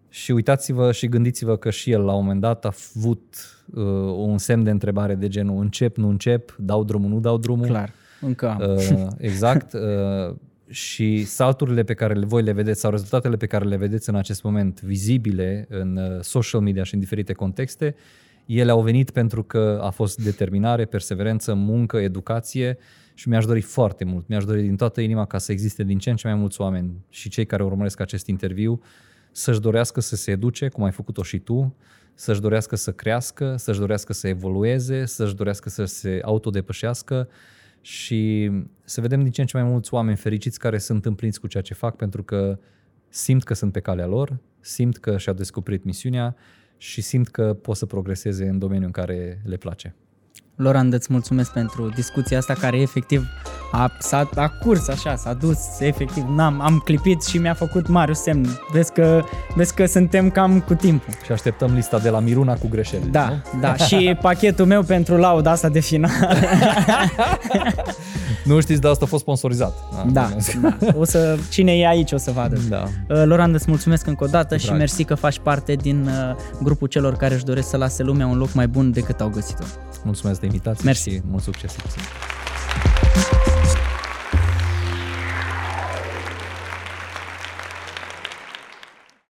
Și 0.09 0.31
uitați-vă 0.31 0.91
și 0.91 1.07
gândiți-vă 1.07 1.57
că 1.57 1.69
și 1.69 1.91
el 1.91 2.01
la 2.01 2.13
un 2.13 2.21
moment 2.21 2.41
dat 2.41 2.65
a 2.65 2.73
avut 2.95 3.35
uh, 3.73 3.83
un 4.15 4.37
semn 4.37 4.63
de 4.63 4.69
întrebare 4.69 5.15
de 5.15 5.27
genul 5.27 5.61
încep, 5.61 5.97
nu 5.97 6.09
încep, 6.09 6.55
dau 6.59 6.83
drumul, 6.83 7.09
nu 7.09 7.19
dau 7.19 7.37
drumul. 7.37 7.65
Clar, 7.65 7.91
încă 8.21 8.49
am. 8.49 8.77
Uh, 8.77 9.07
exact. 9.17 9.73
Uh, 9.73 10.35
și 10.71 11.25
salturile 11.25 11.83
pe 11.83 11.93
care 11.93 12.19
voi 12.19 12.43
le 12.43 12.51
vedeți 12.51 12.79
sau 12.79 12.91
rezultatele 12.91 13.37
pe 13.37 13.45
care 13.45 13.65
le 13.65 13.75
vedeți 13.75 14.09
în 14.09 14.15
acest 14.15 14.43
moment 14.43 14.81
vizibile 14.81 15.65
în 15.69 15.97
uh, 15.97 16.21
social 16.21 16.61
media 16.61 16.83
și 16.83 16.93
în 16.93 16.99
diferite 16.99 17.33
contexte, 17.33 17.95
ele 18.45 18.71
au 18.71 18.81
venit 18.81 19.11
pentru 19.11 19.43
că 19.43 19.79
a 19.83 19.89
fost 19.89 20.23
determinare, 20.23 20.85
perseverență, 20.85 21.53
muncă, 21.53 21.97
educație 21.97 22.77
și 23.13 23.29
mi-aș 23.29 23.45
dori 23.45 23.61
foarte 23.61 24.03
mult, 24.03 24.27
mi-aș 24.27 24.45
dori 24.45 24.61
din 24.61 24.75
toată 24.75 25.01
inima 25.01 25.25
ca 25.25 25.37
să 25.37 25.51
existe 25.51 25.83
din 25.83 25.97
ce 25.97 26.09
în 26.09 26.15
ce 26.15 26.27
mai 26.27 26.37
mulți 26.37 26.61
oameni 26.61 26.91
și 27.09 27.29
cei 27.29 27.45
care 27.45 27.63
urmăresc 27.63 27.99
acest 27.99 28.27
interviu 28.27 28.81
să-și 29.31 29.59
dorească 29.59 30.01
să 30.01 30.15
se 30.15 30.31
educe, 30.31 30.67
cum 30.67 30.83
ai 30.83 30.91
făcut-o 30.91 31.23
și 31.23 31.39
tu, 31.39 31.75
să-și 32.13 32.41
dorească 32.41 32.75
să 32.75 32.91
crească, 32.91 33.55
să-și 33.57 33.79
dorească 33.79 34.13
să 34.13 34.27
evolueze, 34.27 35.05
să-și 35.05 35.35
dorească 35.35 35.69
să 35.69 35.85
se 35.85 36.19
autodepășească, 36.23 37.29
și 37.81 38.51
să 38.83 39.01
vedem 39.01 39.21
din 39.21 39.31
ce 39.31 39.41
în 39.41 39.47
ce 39.47 39.57
mai 39.57 39.69
mulți 39.69 39.93
oameni 39.93 40.17
fericiți 40.17 40.59
care 40.59 40.77
sunt 40.77 41.05
împliniți 41.05 41.39
cu 41.39 41.47
ceea 41.47 41.63
ce 41.63 41.73
fac 41.73 41.95
pentru 41.95 42.23
că 42.23 42.59
simt 43.09 43.43
că 43.43 43.53
sunt 43.53 43.71
pe 43.71 43.79
calea 43.79 44.05
lor, 44.05 44.37
simt 44.59 44.97
că 44.97 45.17
și-au 45.17 45.35
descoperit 45.35 45.83
misiunea 45.83 46.35
și 46.77 47.01
simt 47.01 47.27
că 47.27 47.53
pot 47.53 47.75
să 47.75 47.85
progreseze 47.85 48.47
în 48.47 48.59
domeniul 48.59 48.85
în 48.85 48.91
care 48.91 49.41
le 49.45 49.57
place. 49.57 49.95
Loran, 50.61 50.91
îți 50.93 51.07
mulțumesc 51.11 51.51
pentru 51.51 51.91
discuția 51.95 52.37
asta 52.37 52.53
care 52.53 52.77
efectiv 52.77 53.27
a, 53.71 53.91
s-a, 53.99 54.29
a 54.35 54.47
curs 54.47 54.87
așa, 54.87 55.15
s-a 55.15 55.33
dus 55.33 55.57
efectiv, 55.79 56.23
n-am, 56.35 56.61
am 56.61 56.81
clipit 56.85 57.23
și 57.23 57.37
mi-a 57.37 57.53
făcut 57.53 57.87
mare 57.87 58.13
semn. 58.13 58.59
Vezi 58.71 58.91
că, 58.91 59.23
vezi 59.55 59.73
că 59.73 59.85
suntem 59.85 60.29
cam 60.29 60.59
cu 60.59 60.73
timpul. 60.73 61.13
Și 61.25 61.31
așteptăm 61.31 61.73
lista 61.73 61.99
de 61.99 62.09
la 62.09 62.19
Miruna 62.19 62.53
cu 62.53 62.67
greșeli. 62.69 63.07
Da, 63.11 63.29
nu? 63.29 63.59
da, 63.59 63.75
și 63.75 64.15
pachetul 64.21 64.65
meu 64.65 64.83
pentru 64.83 65.17
lauda 65.17 65.51
asta 65.51 65.69
de 65.69 65.79
final. 65.79 66.11
nu 68.43 68.61
știți, 68.61 68.81
dar 68.81 68.91
asta 68.91 69.05
a 69.05 69.07
fost 69.07 69.21
sponsorizat. 69.21 69.73
Da, 70.11 70.29
da, 70.61 70.77
da. 70.79 70.87
O 70.95 71.03
să, 71.03 71.37
cine 71.49 71.77
e 71.77 71.87
aici 71.87 72.11
o 72.11 72.17
să 72.17 72.31
vadă. 72.31 72.59
Da. 72.69 72.83
Uh, 73.09 73.23
Loran, 73.25 73.53
îți 73.53 73.65
mulțumesc 73.67 74.07
încă 74.07 74.23
o 74.23 74.27
dată 74.27 74.55
Drag. 74.55 74.59
și 74.59 74.71
mersi 74.71 75.03
că 75.03 75.15
faci 75.15 75.39
parte 75.39 75.73
din 75.73 76.07
uh, 76.07 76.35
grupul 76.63 76.87
celor 76.87 77.15
care 77.15 77.33
își 77.33 77.43
doresc 77.43 77.69
să 77.69 77.77
lase 77.77 78.03
lumea 78.03 78.27
un 78.27 78.37
loc 78.37 78.53
mai 78.53 78.67
bun 78.67 78.91
decât 78.91 79.21
au 79.21 79.29
găsit-o. 79.29 79.63
Mulțumesc 80.03 80.39
de 80.39 80.47
invitație 80.51 80.83
Mersi. 80.85 81.09
și 81.09 81.21
mult 81.29 81.43
succes! 81.43 81.75